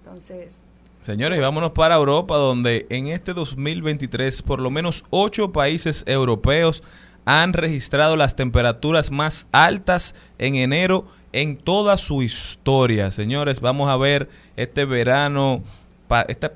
Entonces, 0.06 0.60
Señores, 1.02 1.40
vámonos 1.40 1.70
para 1.72 1.94
Europa, 1.96 2.36
donde 2.36 2.86
en 2.90 3.08
este 3.08 3.32
2023 3.34 4.42
por 4.42 4.60
lo 4.60 4.70
menos 4.70 5.04
ocho 5.10 5.52
países 5.52 6.02
europeos 6.06 6.82
han 7.24 7.52
registrado 7.52 8.16
las 8.16 8.34
temperaturas 8.34 9.10
más 9.12 9.46
altas 9.52 10.14
en 10.38 10.54
enero 10.56 11.06
en 11.32 11.56
toda 11.58 11.96
su 11.96 12.22
historia. 12.22 13.10
Señores, 13.10 13.60
vamos 13.60 13.88
a 13.88 13.96
ver 13.96 14.28
este 14.56 14.84
verano, 14.84 15.62
esta 16.28 16.52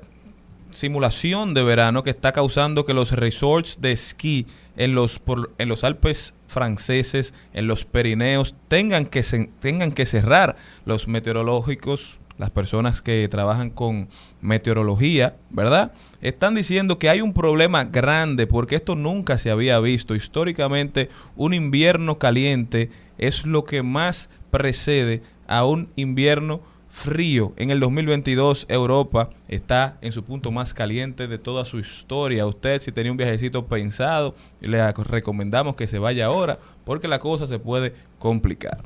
simulación 0.71 1.53
de 1.53 1.63
verano 1.63 2.03
que 2.03 2.09
está 2.09 2.31
causando 2.31 2.85
que 2.85 2.93
los 2.93 3.11
resorts 3.11 3.79
de 3.81 3.91
esquí 3.91 4.47
en 4.77 4.95
los 4.95 5.19
por- 5.19 5.51
en 5.57 5.67
los 5.69 5.83
Alpes 5.83 6.33
franceses, 6.47 7.33
en 7.53 7.67
los 7.67 7.83
Pirineos 7.85 8.55
tengan 8.69 9.05
que 9.05 9.21
tengan 9.59 9.91
que 9.91 10.05
cerrar 10.05 10.55
los 10.85 11.07
meteorológicos, 11.09 12.20
las 12.41 12.49
personas 12.49 13.03
que 13.03 13.27
trabajan 13.29 13.69
con 13.69 14.09
meteorología, 14.41 15.35
¿verdad? 15.51 15.91
Están 16.21 16.55
diciendo 16.55 16.97
que 16.97 17.07
hay 17.07 17.21
un 17.21 17.33
problema 17.33 17.83
grande 17.83 18.47
porque 18.47 18.75
esto 18.75 18.95
nunca 18.95 19.37
se 19.37 19.51
había 19.51 19.79
visto. 19.79 20.15
Históricamente, 20.15 21.09
un 21.35 21.53
invierno 21.53 22.17
caliente 22.17 22.89
es 23.19 23.45
lo 23.45 23.63
que 23.63 23.83
más 23.83 24.31
precede 24.49 25.21
a 25.47 25.65
un 25.65 25.89
invierno 25.95 26.61
frío. 26.89 27.53
En 27.57 27.69
el 27.69 27.79
2022 27.79 28.65
Europa 28.69 29.29
está 29.47 29.99
en 30.01 30.11
su 30.11 30.23
punto 30.23 30.51
más 30.51 30.73
caliente 30.73 31.27
de 31.27 31.37
toda 31.37 31.63
su 31.63 31.77
historia. 31.77 32.47
Usted 32.47 32.79
si 32.79 32.91
tenía 32.91 33.11
un 33.11 33.19
viajecito 33.19 33.67
pensado, 33.67 34.33
le 34.61 34.91
recomendamos 34.91 35.75
que 35.75 35.85
se 35.85 35.99
vaya 35.99 36.25
ahora 36.25 36.57
porque 36.85 37.07
la 37.07 37.19
cosa 37.19 37.45
se 37.45 37.59
puede 37.59 37.93
complicar. 38.17 38.79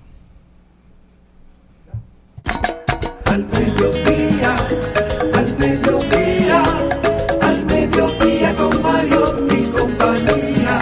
Al 3.35 3.45
mediodía, 3.47 4.55
al 5.33 5.57
mediodía, 5.57 6.63
al 7.41 7.65
mediodía 7.65 8.55
con 8.55 8.81
Mario 8.81 9.47
y 9.51 9.65
compañía. 9.71 10.79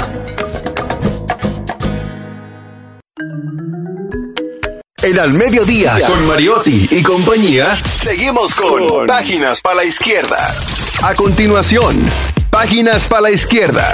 En 5.02 5.20
Al 5.20 5.34
Mediodía, 5.34 5.96
con 6.06 6.28
Mariotti 6.28 6.90
y 6.92 7.02
compañía, 7.02 7.76
seguimos 7.76 8.54
con 8.54 9.08
Páginas 9.08 9.60
para 9.60 9.78
la 9.78 9.86
Izquierda. 9.86 10.54
A 11.02 11.16
continuación, 11.16 12.08
Páginas 12.52 13.08
para 13.08 13.22
la 13.22 13.32
Izquierda. 13.32 13.92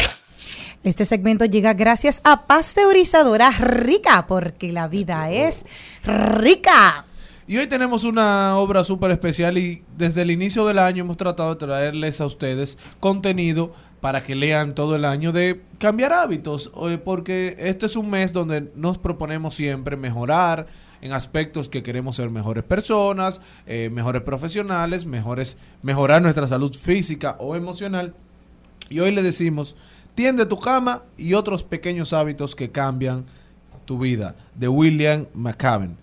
Este 0.84 1.06
segmento 1.06 1.46
llega 1.46 1.74
gracias 1.76 2.20
a 2.26 2.46
Pasteurizadora 2.46 3.52
Rica, 3.52 4.28
porque 4.28 4.74
la 4.74 4.90
vida 4.90 5.30
es 5.30 5.66
rica. 6.04 7.06
Y 7.50 7.58
hoy 7.58 7.66
tenemos 7.66 8.04
una 8.04 8.56
obra 8.58 8.84
súper 8.84 9.10
especial 9.10 9.58
y 9.58 9.82
desde 9.98 10.22
el 10.22 10.30
inicio 10.30 10.68
del 10.68 10.78
año 10.78 11.04
hemos 11.04 11.18
tratado 11.18 11.50
de 11.50 11.56
traerles 11.56 12.22
a 12.22 12.28
ustedes 12.28 12.78
contenido 13.00 13.74
para 14.02 14.24
que 14.24 14.36
lean 14.36 14.76
todo 14.76 14.96
el 14.96 15.04
año 15.04 15.32
de 15.32 15.60
cambiar 15.80 16.14
hábitos, 16.14 16.72
eh, 16.88 17.00
porque 17.04 17.56
este 17.58 17.88
es 17.88 17.96
un 17.96 18.08
mes 18.08 18.34
donde 18.34 18.72
nos 18.76 19.00
proponemos 19.00 19.56
siempre 19.56 19.98
mejorar 19.98 20.68
en 21.02 21.12
aspectos 21.12 21.70
que 21.70 21.82
queremos 21.82 22.18
ser 22.18 22.30
mejores 22.30 22.64
personas, 22.64 23.42
eh, 23.66 23.90
mejores 23.92 24.22
profesionales, 24.22 25.08
mejores, 25.08 25.58
mejorar 25.82 26.22
nuestra 26.22 26.46
salud 26.46 26.72
física 26.76 27.36
o 27.40 27.56
emocional. 27.56 28.14
Y 28.92 29.00
hoy 29.00 29.12
le 29.12 29.24
decimos, 29.24 29.76
tiende 30.14 30.46
tu 30.46 30.60
cama 30.60 31.02
y 31.18 31.34
otros 31.34 31.64
pequeños 31.64 32.14
hábitos 32.14 32.56
que 32.56 32.70
cambian 32.70 33.26
tu 33.86 33.98
vida, 33.98 34.36
de 34.54 34.68
William 34.68 35.26
McCaben. 35.34 35.98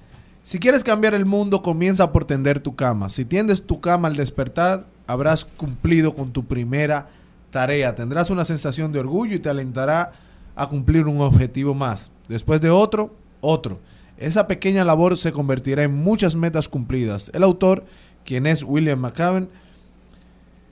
Si 0.47 0.61
quieres 0.61 0.85
cambiar 0.85 1.13
el 1.15 1.25
mundo, 1.25 1.61
comienza 1.61 2.13
por 2.13 2.25
tender 2.25 2.61
tu 2.61 2.77
cama. 2.77 3.09
Si 3.09 3.25
tiendes 3.25 3.67
tu 3.67 3.81
cama 3.81 4.07
al 4.07 4.15
despertar, 4.15 4.87
habrás 5.09 5.45
cumplido 5.45 6.15
con 6.15 6.31
tu 6.31 6.45
primera 6.45 7.09
tarea. 7.51 7.97
Tendrás 7.97 8.31
una 8.31 8.45
sensación 8.45 8.93
de 8.93 9.01
orgullo 9.01 9.35
y 9.35 9.41
te 9.41 9.49
alentará 9.49 10.13
a 10.55 10.69
cumplir 10.69 11.09
un 11.09 11.21
objetivo 11.21 11.75
más. 11.75 12.13
Después 12.29 12.61
de 12.61 12.71
otro, 12.71 13.13
otro. 13.41 13.81
Esa 14.19 14.47
pequeña 14.47 14.85
labor 14.85 15.19
se 15.19 15.33
convertirá 15.33 15.83
en 15.83 15.97
muchas 15.97 16.37
metas 16.37 16.69
cumplidas. 16.69 17.29
El 17.35 17.43
autor, 17.43 17.85
quien 18.25 18.47
es 18.47 18.63
William 18.63 19.01
McCaben, 19.01 19.49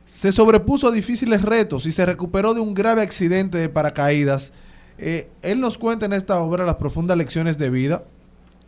se 0.06 0.30
sobrepuso 0.30 0.86
a 0.86 0.92
difíciles 0.92 1.42
retos 1.42 1.86
y 1.86 1.90
se 1.90 2.06
recuperó 2.06 2.54
de 2.54 2.60
un 2.60 2.74
grave 2.74 3.02
accidente 3.02 3.58
de 3.58 3.68
paracaídas. 3.68 4.52
Eh, 4.98 5.28
él 5.42 5.58
nos 5.58 5.78
cuenta 5.78 6.06
en 6.06 6.12
esta 6.12 6.38
obra 6.38 6.64
las 6.64 6.76
profundas 6.76 7.18
lecciones 7.18 7.58
de 7.58 7.70
vida, 7.70 8.04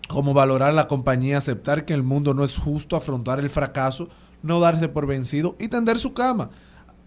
cómo 0.08 0.34
valorar 0.34 0.74
la 0.74 0.88
compañía, 0.88 1.38
aceptar 1.38 1.84
que 1.84 1.94
el 1.94 2.02
mundo 2.02 2.34
no 2.34 2.44
es 2.44 2.58
justo, 2.58 2.96
afrontar 2.96 3.40
el 3.40 3.50
fracaso, 3.50 4.08
no 4.42 4.60
darse 4.60 4.88
por 4.88 5.06
vencido 5.06 5.56
y 5.58 5.68
tender 5.68 5.98
su 5.98 6.14
cama. 6.14 6.50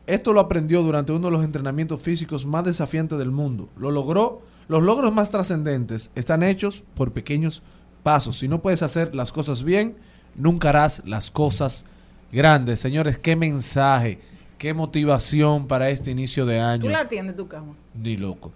Esto 0.08 0.34
lo 0.34 0.40
aprendió 0.40 0.82
durante 0.82 1.12
uno 1.12 1.28
de 1.28 1.34
los 1.34 1.44
entrenamientos 1.44 2.02
físicos 2.02 2.46
más 2.46 2.64
desafiantes 2.64 3.20
del 3.20 3.32
mundo. 3.32 3.70
Lo 3.78 3.92
logró. 3.92 4.42
Los 4.68 4.84
logros 4.84 5.14
más 5.14 5.30
trascendentes 5.30 6.12
están 6.16 6.44
hechos 6.44 6.84
por 6.96 7.12
pequeños 7.12 7.64
pasos. 8.04 8.40
Si 8.40 8.48
no 8.48 8.62
puedes 8.62 8.82
hacer 8.84 9.16
las 9.16 9.32
cosas 9.32 9.64
bien, 9.64 9.98
nunca 10.36 10.70
harás 10.70 11.02
las 11.06 11.32
cosas 11.32 11.86
grandes. 12.32 12.80
Señores, 12.80 13.18
qué 13.18 13.36
mensaje, 13.36 14.20
qué 14.60 14.74
motivación 14.74 15.68
para 15.68 15.90
este 15.90 16.12
inicio 16.12 16.46
de 16.46 16.60
año. 16.60 16.82
Tú 16.82 16.90
la 16.90 17.00
atiendes 17.00 17.36
tu 17.36 17.48
cama. 17.48 17.74
Ni 17.96 18.18
loco. 18.18 18.52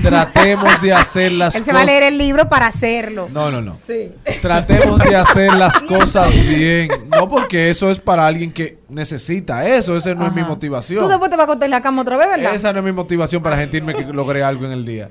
Tratemos 0.00 0.80
de 0.80 0.92
hacer 0.92 1.32
las 1.32 1.54
Él 1.56 1.64
se 1.64 1.70
cosas. 1.72 1.76
va 1.76 1.82
a 1.82 1.84
leer 1.84 2.04
el 2.04 2.16
libro 2.16 2.48
para 2.48 2.68
hacerlo. 2.68 3.28
No, 3.32 3.50
no, 3.50 3.60
no. 3.60 3.76
Sí. 3.84 4.12
Tratemos 4.40 5.00
de 5.00 5.16
hacer 5.16 5.52
las 5.54 5.78
cosas 5.88 6.32
bien. 6.32 6.88
No 7.08 7.28
porque 7.28 7.68
eso 7.68 7.90
es 7.90 7.98
para 8.00 8.26
alguien 8.26 8.52
que 8.52 8.78
necesita 8.88 9.66
eso. 9.66 9.96
Esa 9.96 10.14
no 10.14 10.26
es 10.26 10.32
mi 10.32 10.44
motivación. 10.44 11.02
Tú 11.02 11.08
después 11.08 11.28
te 11.30 11.36
vas 11.36 11.42
a 11.42 11.44
acostar 11.44 11.66
en 11.66 11.72
la 11.72 11.82
cama 11.82 12.02
otra 12.02 12.16
vez, 12.16 12.28
¿verdad? 12.28 12.54
Esa 12.54 12.72
no 12.72 12.78
es 12.78 12.84
mi 12.84 12.92
motivación 12.92 13.42
para 13.42 13.56
sentirme 13.56 13.94
que 13.94 14.04
logré 14.04 14.44
algo 14.44 14.64
en 14.66 14.72
el 14.72 14.86
día. 14.86 15.10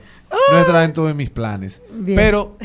No 0.51 0.57
está 0.59 0.79
dentro 0.79 1.05
de 1.05 1.13
mis 1.13 1.29
planes. 1.29 1.81
Bien. 1.91 2.15
Pero 2.15 2.57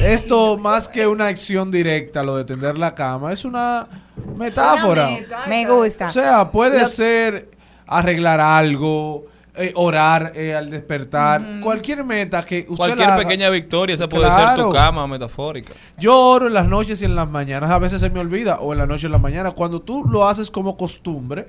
esto, 0.00 0.58
más 0.58 0.88
que 0.88 1.06
una 1.06 1.28
acción 1.28 1.70
directa, 1.70 2.24
lo 2.24 2.36
de 2.36 2.44
tender 2.44 2.78
la 2.78 2.94
cama, 2.96 3.32
es 3.32 3.44
una 3.44 4.01
metáfora. 4.36 5.08
Me 5.48 5.66
gusta. 5.66 6.08
O 6.08 6.12
sea, 6.12 6.50
puede 6.50 6.80
Lo- 6.80 6.86
ser 6.86 7.50
arreglar 7.86 8.40
algo, 8.40 9.26
eh, 9.54 9.72
orar 9.74 10.32
eh, 10.34 10.54
al 10.54 10.70
despertar, 10.70 11.60
cualquier 11.62 12.04
meta 12.04 12.44
que 12.44 12.60
usted 12.60 12.74
Cualquier 12.76 13.06
la 13.06 13.14
haga. 13.16 13.22
pequeña 13.24 13.50
victoria, 13.50 13.94
esa 13.94 14.08
puede 14.08 14.30
ser 14.30 14.54
tu 14.56 14.70
cama 14.70 15.06
metafórica. 15.06 15.72
Yo 15.98 16.18
oro 16.18 16.46
en 16.46 16.54
las 16.54 16.68
noches 16.68 17.02
y 17.02 17.04
en 17.04 17.14
las 17.14 17.28
mañanas. 17.30 17.70
A 17.70 17.78
veces 17.78 18.00
se 18.00 18.08
me 18.10 18.20
olvida. 18.20 18.60
O 18.60 18.72
en 18.72 18.78
la 18.78 18.86
noche 18.86 19.02
y 19.04 19.06
en 19.06 19.12
la 19.12 19.18
mañana. 19.18 19.50
Cuando 19.50 19.80
tú 19.80 20.04
lo 20.04 20.26
haces 20.26 20.50
como 20.50 20.76
costumbre 20.76 21.48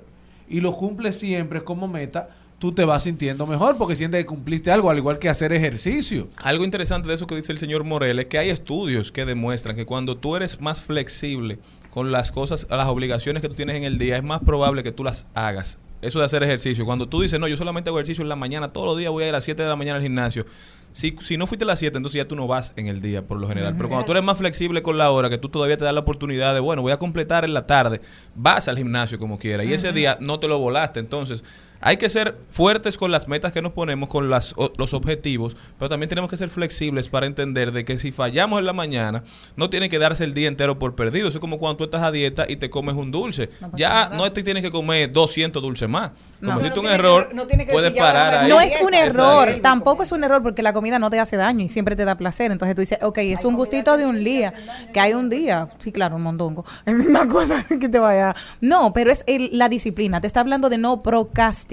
y 0.50 0.60
lo 0.60 0.74
cumples 0.74 1.18
siempre 1.18 1.64
como 1.64 1.88
meta, 1.88 2.28
tú 2.60 2.74
te 2.74 2.84
vas 2.86 3.04
sintiendo 3.04 3.46
mejor 3.48 3.78
porque 3.78 3.96
sientes 3.96 4.20
que 4.22 4.26
cumpliste 4.26 4.72
algo, 4.72 4.90
al 4.90 4.98
igual 4.98 5.18
que 5.20 5.30
hacer 5.30 5.54
ejercicio. 5.54 6.28
Algo 6.44 6.64
interesante 6.66 7.08
de 7.08 7.14
eso 7.16 7.26
que 7.28 7.36
dice 7.36 7.52
el 7.54 7.60
señor 7.60 7.84
Morel 7.86 8.20
es 8.20 8.26
que 8.28 8.38
hay 8.38 8.50
estudios 8.50 9.12
que 9.14 9.26
demuestran 9.26 9.76
que 9.78 9.86
cuando 9.86 10.18
tú 10.18 10.36
eres 10.36 10.60
más 10.62 10.82
flexible 10.82 11.60
con 11.94 12.12
las 12.12 12.32
cosas, 12.32 12.66
las 12.72 12.88
obligaciones 12.88 13.44
que 13.44 13.50
tú 13.50 13.54
tienes 13.54 13.76
en 13.76 13.84
el 13.84 14.00
día, 14.00 14.18
es 14.18 14.24
más 14.24 14.42
probable 14.42 14.82
que 14.82 14.92
tú 14.92 15.04
las 15.04 15.28
hagas. 15.36 15.78
Eso 16.02 16.18
de 16.18 16.26
hacer 16.26 16.42
ejercicio. 16.42 16.86
Cuando 16.86 17.08
tú 17.08 17.22
dices, 17.22 17.40
no, 17.40 17.48
yo 17.48 17.56
solamente 17.56 17.92
hago 17.92 18.00
ejercicio 18.00 18.24
en 18.24 18.30
la 18.30 18.36
mañana, 18.36 18.70
todos 18.70 18.88
los 18.88 18.98
días 18.98 19.12
voy 19.12 19.26
a 19.26 19.28
ir 19.28 19.30
a 19.30 19.38
las 19.38 19.44
7 19.44 19.62
de 19.62 19.70
la 19.70 19.76
mañana 19.76 19.98
al 19.98 20.02
gimnasio. 20.02 20.44
Si, 20.92 21.16
si 21.22 21.38
no 21.38 21.46
fuiste 21.46 21.66
a 21.66 21.68
las 21.68 21.78
7, 21.78 21.96
entonces 21.96 22.18
ya 22.18 22.28
tú 22.28 22.36
no 22.36 22.48
vas 22.48 22.74
en 22.78 22.88
el 22.88 23.00
día, 23.00 23.22
por 23.22 23.38
lo 23.38 23.48
general. 23.48 23.76
Pero 23.78 23.90
cuando 23.90 24.08
tú 24.08 24.12
eres 24.12 24.24
más 24.24 24.40
flexible 24.40 24.82
con 24.82 24.98
la 24.98 25.12
hora, 25.12 25.30
que 25.30 25.38
tú 25.38 25.50
todavía 25.50 25.78
te 25.78 25.86
das 25.86 25.94
la 25.94 26.00
oportunidad 26.00 26.56
de, 26.56 26.62
bueno, 26.62 26.82
voy 26.82 26.94
a 26.94 26.98
completar 26.98 27.46
en 27.46 27.54
la 27.54 27.68
tarde, 27.68 28.02
vas 28.34 28.68
al 28.68 28.78
gimnasio 28.78 29.20
como 29.20 29.38
quieras. 29.38 29.68
Y 29.68 29.74
ese 29.74 29.94
día 29.94 30.18
no 30.20 30.40
te 30.40 30.48
lo 30.48 30.58
volaste. 30.58 31.00
Entonces, 31.00 31.44
hay 31.84 31.98
que 31.98 32.10
ser 32.10 32.38
fuertes 32.52 32.98
con 32.98 33.12
las 33.12 33.28
metas 33.28 33.52
que 33.52 33.62
nos 33.62 33.74
ponemos, 33.74 34.10
con 34.10 34.30
las, 34.30 34.54
o- 34.58 34.72
los 34.78 34.94
objetivos, 34.94 35.56
pero 35.78 35.90
también 35.90 36.10
tenemos 36.10 36.30
que 36.30 36.38
ser 36.38 36.50
flexibles 36.50 37.10
para 37.10 37.26
entender 37.26 37.72
de 37.72 37.86
que 37.86 37.98
si 37.98 38.12
fallamos 38.12 38.60
en 38.60 38.66
la 38.66 38.74
mañana, 38.74 39.24
no 39.56 39.70
tiene 39.70 39.90
que 39.90 40.00
darse 40.00 40.24
el 40.24 40.34
día 40.34 40.48
entero 40.48 40.80
por 40.80 40.96
perdido. 40.96 41.28
Eso 41.28 41.38
es 41.38 41.42
como 41.42 41.60
cuando 41.60 41.78
tú 41.78 41.84
estás 41.86 42.02
a 42.04 42.12
dieta 42.12 42.46
y 42.48 42.56
te 42.56 42.70
comes 42.70 42.96
un 42.96 43.12
dulce. 43.12 43.50
ya 43.76 44.10
no 44.10 44.32
te 44.32 44.44
tienes 44.44 44.64
que 44.64 44.72
comer 44.72 45.12
200 45.12 45.62
dulces 45.62 45.90
más. 45.90 46.12
No. 46.42 46.50
Cometiste 46.56 46.76
No 46.76 46.82
un 46.82 46.88
tiene 46.88 46.90
que- 46.90 47.00
error, 47.08 47.30
no 47.34 47.48
tiene 47.48 47.66
que 47.66 47.72
puedes 47.72 47.94
parar 47.94 48.36
ahí. 48.44 48.50
No 48.50 48.60
es 48.60 48.76
un 48.82 48.94
error, 48.94 49.44
Exacto. 49.48 49.62
tampoco 49.62 50.04
es 50.04 50.12
un 50.12 50.24
error 50.26 50.44
porque 50.44 50.62
la 50.62 50.74
comida 50.74 51.00
no 51.00 51.10
te 51.10 51.20
hace 51.20 51.38
daño 51.38 51.64
y 51.64 51.70
siempre 51.70 51.96
te 51.96 52.04
da 52.06 52.16
placer. 52.16 52.52
Entonces 52.52 52.76
tú 52.76 52.82
dices, 52.82 53.00
ok, 53.02 53.18
es 53.20 53.46
un 53.46 53.56
gustito 53.56 53.96
de 53.98 54.06
un 54.06 54.24
día, 54.24 54.54
que 54.94 55.00
hay 55.00 55.14
un 55.14 55.30
día, 55.30 55.70
sí, 55.80 55.92
claro, 55.94 56.18
un 56.18 56.24
mondongo, 56.24 56.66
es 56.86 56.94
una 57.08 57.28
cosa 57.28 57.64
que 57.64 57.88
te 57.88 57.98
vaya. 58.00 58.36
No, 58.60 58.92
pero 58.94 59.10
es 59.12 59.24
el- 59.28 59.58
la 59.58 59.70
disciplina, 59.70 60.20
te 60.20 60.28
está 60.28 60.42
hablando 60.42 60.70
de 60.70 60.78
no 60.78 61.02
procrastinar, 61.02 61.73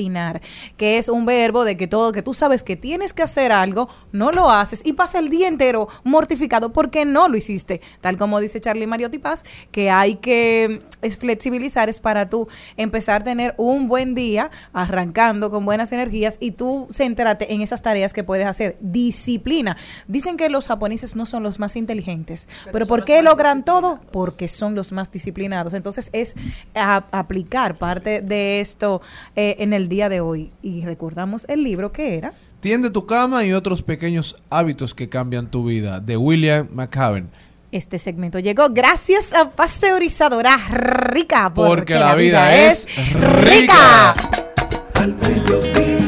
que 0.76 0.98
es 0.98 1.09
un 1.09 1.26
verbo 1.26 1.64
de 1.64 1.76
que 1.76 1.86
todo, 1.86 2.12
que 2.12 2.22
tú 2.22 2.32
sabes 2.34 2.62
que 2.62 2.76
tienes 2.76 3.12
que 3.12 3.22
hacer 3.22 3.53
algo, 3.53 3.88
no 4.12 4.30
lo 4.30 4.51
haces 4.51 4.80
y 4.84 4.94
pasa 4.94 5.18
el 5.18 5.28
día 5.28 5.48
entero 5.48 5.88
mortificado 6.05 6.72
porque 6.72 7.05
no 7.05 7.28
lo 7.28 7.36
hiciste. 7.36 7.80
Tal 8.01 8.16
como 8.16 8.40
dice 8.40 8.61
Charlie 8.61 8.86
Mariotti 8.86 9.18
Paz, 9.18 9.44
que 9.70 9.90
hay 9.90 10.16
que 10.16 10.80
mm, 11.03 11.09
flexibilizar, 11.18 11.88
es 11.88 12.01
para 12.01 12.28
tú 12.30 12.48
empezar 12.76 13.20
a 13.20 13.24
tener 13.24 13.55
un 13.59 13.86
buen 13.86 14.14
día, 14.14 14.51
arrancando 14.72 15.51
con 15.51 15.64
buenas 15.64 15.92
energías 15.92 16.36
y 16.40 16.53
tú 16.53 16.86
centrarte 16.90 17.53
en 17.53 17.61
esas 17.62 17.82
tareas 17.82 18.12
que 18.12 18.24
puedes 18.24 18.46
hacer. 18.46 18.76
Disciplina. 18.80 19.76
Dicen 20.09 20.36
que 20.36 20.48
los 20.48 20.68
japoneses 20.68 21.16
no 21.16 21.26
son 21.26 21.42
los 21.42 21.59
más 21.59 21.76
inteligentes, 21.76 22.48
pero, 22.72 22.86
¿por 22.86 23.05
qué 23.05 23.22
logran 23.22 23.64
todo? 23.64 24.01
Porque 24.12 24.48
son 24.48 24.74
los 24.74 24.92
más 24.92 25.11
disciplinados. 25.11 25.74
Entonces 25.74 26.11
es 26.12 26.34
a- 26.74 27.05
aplicar 27.12 27.76
parte 27.76 28.20
de 28.20 28.61
esto 28.61 29.01
eh, 29.36 29.57
en 29.59 29.72
el 29.72 29.88
día 29.91 30.09
de 30.09 30.22
hoy. 30.22 30.51
Y 30.62 30.86
recordamos 30.86 31.45
el 31.51 31.62
libro 31.62 31.93
que 31.93 32.16
era. 32.16 32.32
Tiende 32.61 32.88
tu 32.88 33.05
cama 33.05 33.45
y 33.45 33.53
otros 33.53 33.82
pequeños 33.82 34.36
hábitos 34.49 34.95
que 34.95 35.11
cambian 35.11 35.51
tu 35.51 35.64
vida, 35.66 36.01
de 36.01 36.16
William 36.16 36.68
McCaven. 36.72 37.28
Este 37.72 37.99
segmento 37.99 38.38
llegó 38.38 38.70
gracias 38.70 39.34
a 39.34 39.51
Pasteurizadora 39.51 40.57
Rica. 40.70 41.53
Porque 41.55 41.95
la 41.95 42.14
vida 42.14 42.55
es 42.68 42.88
rica. 43.14 44.12
Al 44.95 45.14
mediodía, 45.14 45.99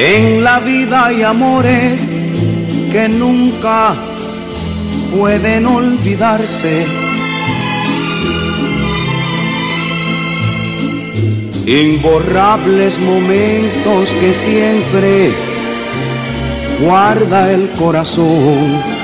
En 0.00 0.44
la 0.44 0.60
vida 0.60 1.06
hay 1.06 1.24
amores 1.24 2.08
que 2.92 3.08
nunca 3.08 3.96
pueden 5.12 5.66
olvidarse. 5.66 6.86
Imborrables 11.66 12.96
momentos 13.00 14.14
que 14.20 14.32
siempre 14.32 15.32
guarda 16.80 17.52
el 17.52 17.68
corazón. 17.70 18.97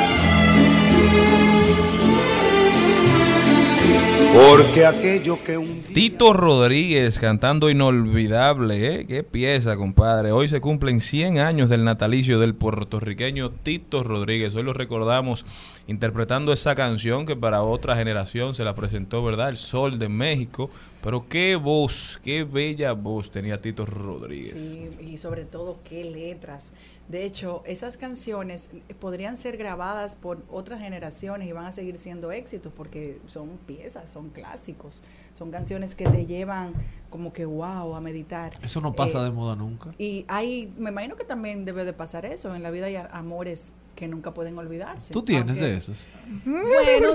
Porque 4.35 4.85
aquello 4.85 5.41
que 5.45 5.57
un 5.57 5.81
día... 5.85 5.95
Tito 5.95 6.33
Rodríguez 6.33 7.21
cantando 7.21 7.71
inolvidable, 7.71 9.03
¿eh? 9.03 9.07
Qué 9.07 9.23
pieza, 9.23 9.77
compadre. 9.77 10.33
Hoy 10.33 10.49
se 10.49 10.61
cumplen 10.61 11.01
100 11.01 11.39
años 11.39 11.69
del 11.69 11.85
natalicio 11.85 12.41
del 12.41 12.57
puertorriqueño 12.57 13.53
Tito 13.53 14.03
Rodríguez. 14.03 14.57
Hoy 14.57 14.65
lo 14.65 14.73
recordamos 14.73 15.47
interpretando 15.87 16.53
esa 16.53 16.75
canción 16.75 17.27
que 17.27 17.37
para 17.37 17.63
otra 17.63 17.95
generación 17.95 18.57
se 18.57 18.65
la 18.65 18.75
presentó, 18.75 19.23
¿verdad? 19.23 19.51
El 19.51 19.57
Sol 19.57 20.01
de 20.01 20.09
México. 20.09 20.69
Pero 21.01 21.29
qué 21.29 21.55
voz, 21.55 22.19
qué 22.25 22.43
bella 22.43 22.91
voz 22.91 23.31
tenía 23.31 23.61
Tito 23.61 23.87
Rodríguez. 23.87 24.51
Sí, 24.51 24.89
y 25.13 25.17
sobre 25.17 25.45
todo 25.45 25.79
qué 25.89 26.05
letras. 26.05 26.73
De 27.09 27.25
hecho, 27.25 27.63
esas 27.67 27.99
canciones 27.99 28.71
podrían 28.99 29.37
ser 29.37 29.59
grabadas 29.59 30.17
por 30.17 30.43
otras 30.51 30.81
generaciones 30.81 31.47
y 31.47 31.53
van 31.53 31.67
a 31.67 31.73
seguir 31.73 31.99
siendo 31.99 32.33
éxitos 32.33 32.73
porque 32.75 33.21
son 33.27 33.59
piezas, 33.67 34.11
son 34.11 34.31
clásicos, 34.31 35.03
son 35.35 35.51
canciones 35.51 35.95
que 35.95 36.07
te 36.07 36.25
llevan 36.25 36.73
como 37.11 37.33
que 37.33 37.45
wow 37.45 37.95
a 37.95 38.01
meditar. 38.01 38.59
Eso 38.63 38.81
no 38.81 38.95
pasa 38.95 39.21
Eh, 39.21 39.25
de 39.25 39.31
moda 39.31 39.55
nunca. 39.55 39.95
Y 39.99 40.25
hay, 40.29 40.73
me 40.79 40.91
imagino 40.91 41.15
que 41.15 41.25
también 41.25 41.65
debe 41.67 41.85
de 41.85 41.93
pasar 41.93 42.25
eso. 42.25 42.55
En 42.55 42.63
la 42.63 42.71
vida 42.71 42.87
hay 42.87 42.97
amores 42.97 43.75
que 43.95 44.09
nunca 44.09 44.33
pueden 44.35 44.57
olvidarse. 44.59 45.13
¿Tú 45.13 45.23
tienes 45.23 45.49
Aunque- 45.51 45.65
de 45.67 45.77
esos? 45.77 45.99
bueno, 46.45 47.09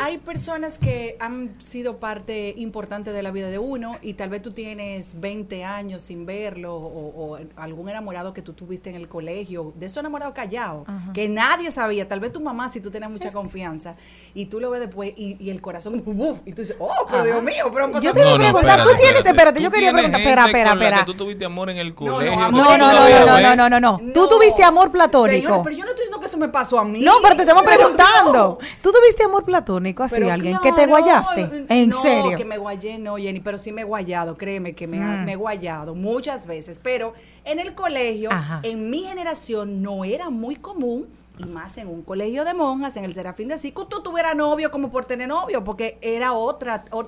hay 0.00 0.18
personas 0.18 0.78
que 0.78 1.16
han 1.20 1.54
sido 1.60 1.98
parte 1.98 2.54
importante 2.56 3.12
de 3.12 3.22
la 3.22 3.30
vida 3.30 3.48
de 3.48 3.58
uno 3.58 3.96
y 4.02 4.14
tal 4.14 4.28
vez 4.30 4.42
tú 4.42 4.52
tienes 4.52 5.20
20 5.20 5.64
años 5.64 6.02
sin 6.02 6.26
verlo 6.26 6.74
o, 6.76 7.34
o 7.34 7.38
algún 7.56 7.88
enamorado 7.88 8.32
que 8.32 8.42
tú 8.42 8.52
tuviste 8.52 8.90
en 8.90 8.96
el 8.96 9.08
colegio, 9.08 9.72
de 9.76 9.86
esos 9.86 9.98
enamorados 9.98 10.34
callados, 10.34 10.86
que 11.14 11.28
nadie 11.28 11.70
sabía, 11.70 12.06
tal 12.08 12.20
vez 12.20 12.32
tu 12.32 12.40
mamá 12.40 12.68
si 12.68 12.80
tú 12.80 12.90
tenías 12.90 13.10
mucha 13.10 13.32
confianza 13.32 13.96
y 14.34 14.46
tú 14.46 14.60
lo 14.60 14.70
ves 14.70 14.80
después 14.80 15.12
y, 15.16 15.36
y 15.40 15.50
el 15.50 15.60
corazón, 15.60 16.02
¡buf! 16.06 16.40
y 16.44 16.52
tú 16.52 16.62
dices, 16.62 16.76
oh, 16.78 17.06
pero 17.08 17.24
Dios 17.24 17.42
mío, 17.42 17.70
pero 17.72 18.00
Yo 18.00 18.12
te 18.12 18.20
iba 18.20 18.34
a 18.34 18.38
preguntar, 18.38 18.82
tú 18.82 18.90
tienes, 18.98 19.24
espérate. 19.24 19.62
yo 19.62 19.70
quería 19.70 19.92
preguntar, 19.92 20.20
espera, 20.20 20.46
espera, 20.46 20.72
espera. 20.72 21.04
tú 21.04 21.14
tuviste 21.14 21.44
amor 21.44 21.70
en 21.70 21.78
el 21.78 21.88
no, 21.90 21.94
colegio. 21.94 22.36
No, 22.36 22.50
no, 22.50 22.78
no, 22.78 22.92
no, 22.92 23.26
no, 23.26 23.40
no, 23.40 23.56
no, 23.56 23.80
no, 23.80 23.80
no. 23.80 24.12
Tú 24.12 24.28
tuviste 24.28 24.62
amor 24.62 24.90
platónico. 24.90 25.36
Señores, 25.38 25.60
pero 25.64 25.76
yo 25.76 25.84
no 25.84 25.90
estoy 25.90 26.04
diciendo 26.06 26.17
que 26.20 26.26
eso 26.26 26.36
me 26.38 26.48
pasó 26.48 26.78
a 26.78 26.84
mí. 26.84 27.00
No, 27.00 27.14
pero 27.22 27.36
te 27.36 27.42
estamos 27.42 27.62
preguntando. 27.64 28.32
no. 28.32 28.58
¿Tú 28.82 28.92
tuviste 28.92 29.24
amor 29.24 29.44
platónico 29.44 30.02
así, 30.02 30.16
Pero 30.16 30.32
alguien 30.32 30.58
que 30.62 30.72
te 30.72 30.86
guayaste? 30.86 31.66
¿En 31.68 31.88
no, 31.90 32.00
serio? 32.00 32.36
que 32.36 32.44
me 32.44 32.58
guayé, 32.58 32.98
no, 32.98 33.16
Jenny, 33.16 33.40
pero 33.40 33.58
sí 33.58 33.72
me 33.72 33.82
he 33.82 33.84
guayado, 33.84 34.36
créeme 34.36 34.74
que 34.74 34.86
me, 34.86 34.98
Mm. 34.98 35.24
me 35.24 35.32
he 35.32 35.36
guayado 35.36 35.94
muchas 35.94 36.46
veces. 36.46 36.80
Pero 36.82 37.14
en 37.44 37.58
el 37.60 37.74
colegio, 37.74 38.30
Ajá. 38.32 38.60
en 38.62 38.90
mi 38.90 39.04
generación, 39.04 39.82
no 39.82 40.04
era 40.04 40.30
muy 40.30 40.56
común, 40.56 41.08
y 41.38 41.44
más 41.44 41.78
en 41.78 41.86
un 41.88 42.02
colegio 42.02 42.44
de 42.44 42.52
monjas, 42.54 42.96
en 42.96 43.04
el 43.04 43.14
Serafín 43.14 43.48
de 43.48 43.56
que 43.58 43.70
tú 43.72 44.02
tuvieras 44.02 44.34
novio 44.34 44.70
como 44.70 44.90
por 44.90 45.04
tener 45.04 45.28
novio, 45.28 45.62
porque 45.62 45.98
era 46.02 46.32
otra, 46.32 46.84
o- 46.90 47.06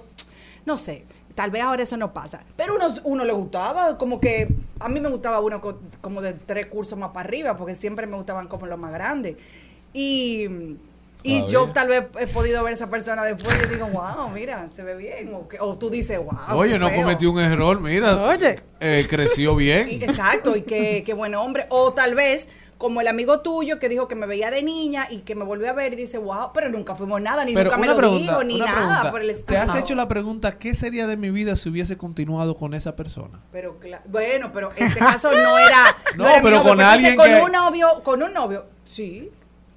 no 0.64 0.76
sé. 0.76 1.04
Tal 1.40 1.50
vez 1.50 1.62
ahora 1.62 1.82
eso 1.84 1.96
no 1.96 2.12
pasa. 2.12 2.42
Pero 2.54 2.74
uno, 2.74 2.86
uno 3.04 3.24
le 3.24 3.32
gustaba, 3.32 3.96
como 3.96 4.20
que 4.20 4.46
a 4.78 4.90
mí 4.90 5.00
me 5.00 5.08
gustaba 5.08 5.40
uno 5.40 5.58
co- 5.62 5.78
como 6.02 6.20
de 6.20 6.34
tres 6.34 6.66
cursos 6.66 6.98
más 6.98 7.12
para 7.12 7.26
arriba, 7.26 7.56
porque 7.56 7.74
siempre 7.74 8.06
me 8.06 8.14
gustaban 8.14 8.46
como 8.46 8.66
los 8.66 8.78
más 8.78 8.92
grandes. 8.92 9.36
Y, 9.94 10.76
y 11.22 11.44
yo 11.46 11.68
tal 11.68 11.88
vez 11.88 12.04
he 12.18 12.26
podido 12.26 12.62
ver 12.62 12.70
a 12.72 12.74
esa 12.74 12.88
persona 12.90 13.22
después 13.24 13.54
y 13.66 13.74
digo, 13.74 13.86
wow, 13.88 14.28
mira, 14.32 14.68
se 14.70 14.82
ve 14.82 14.94
bien. 14.96 15.32
O, 15.34 15.48
que- 15.48 15.58
o 15.60 15.76
tú 15.76 15.90
dices, 15.90 16.18
wow. 16.18 16.56
Oye, 16.58 16.78
no 16.78 16.88
feo". 16.88 17.00
cometió 17.02 17.30
un 17.30 17.40
error, 17.40 17.80
mira. 17.80 18.22
Oye. 18.24 18.60
eh, 18.80 19.06
creció 19.08 19.54
bien. 19.56 19.88
Y- 19.90 20.02
exacto, 20.02 20.56
y 20.56 20.62
qué, 20.62 21.02
qué 21.04 21.12
buen 21.14 21.34
hombre. 21.34 21.66
O 21.68 21.92
tal 21.92 22.14
vez, 22.14 22.48
como 22.78 23.02
el 23.02 23.08
amigo 23.08 23.40
tuyo 23.40 23.78
que 23.78 23.90
dijo 23.90 24.08
que 24.08 24.14
me 24.14 24.26
veía 24.26 24.50
de 24.50 24.62
niña 24.62 25.06
y 25.10 25.18
que 25.20 25.34
me 25.34 25.44
volvió 25.44 25.68
a 25.68 25.74
ver 25.74 25.92
y 25.92 25.96
dice, 25.96 26.16
wow, 26.16 26.52
pero 26.54 26.70
nunca 26.70 26.94
fuimos 26.94 27.20
nada, 27.20 27.44
ni 27.44 27.52
Pero 27.52 27.64
nunca 27.70 27.76
me 27.78 27.86
lo 27.88 27.96
pregunta, 27.98 28.22
dijo, 28.32 28.44
ni 28.44 28.58
nada 28.58 28.72
pregunta. 28.72 29.10
por 29.10 29.20
el 29.20 29.44
¿Te 29.44 29.58
has 29.58 29.74
hecho 29.74 29.94
la 29.94 30.08
pregunta 30.08 30.58
qué 30.58 30.74
sería 30.74 31.06
de 31.06 31.18
mi 31.18 31.28
vida 31.30 31.56
si 31.56 31.68
hubiese 31.68 31.98
continuado 31.98 32.56
con 32.56 32.72
esa 32.72 32.96
persona? 32.96 33.40
Pero 33.52 33.78
cla- 33.78 34.00
bueno, 34.06 34.50
pero 34.52 34.70
ese 34.76 34.98
caso 34.98 35.30
no 35.30 35.58
era. 35.58 35.94
No, 36.16 36.24
era 36.28 36.38
mi 36.38 36.44
pero 36.44 36.56
novio, 36.56 36.70
con 36.70 36.80
alguien 36.80 37.04
dice, 37.12 37.16
con 37.16 37.26
que- 37.26 37.42
un 37.42 37.52
novio, 37.52 37.88
con 38.02 38.22
un 38.22 38.32
novio, 38.32 38.64
sí, 38.82 39.30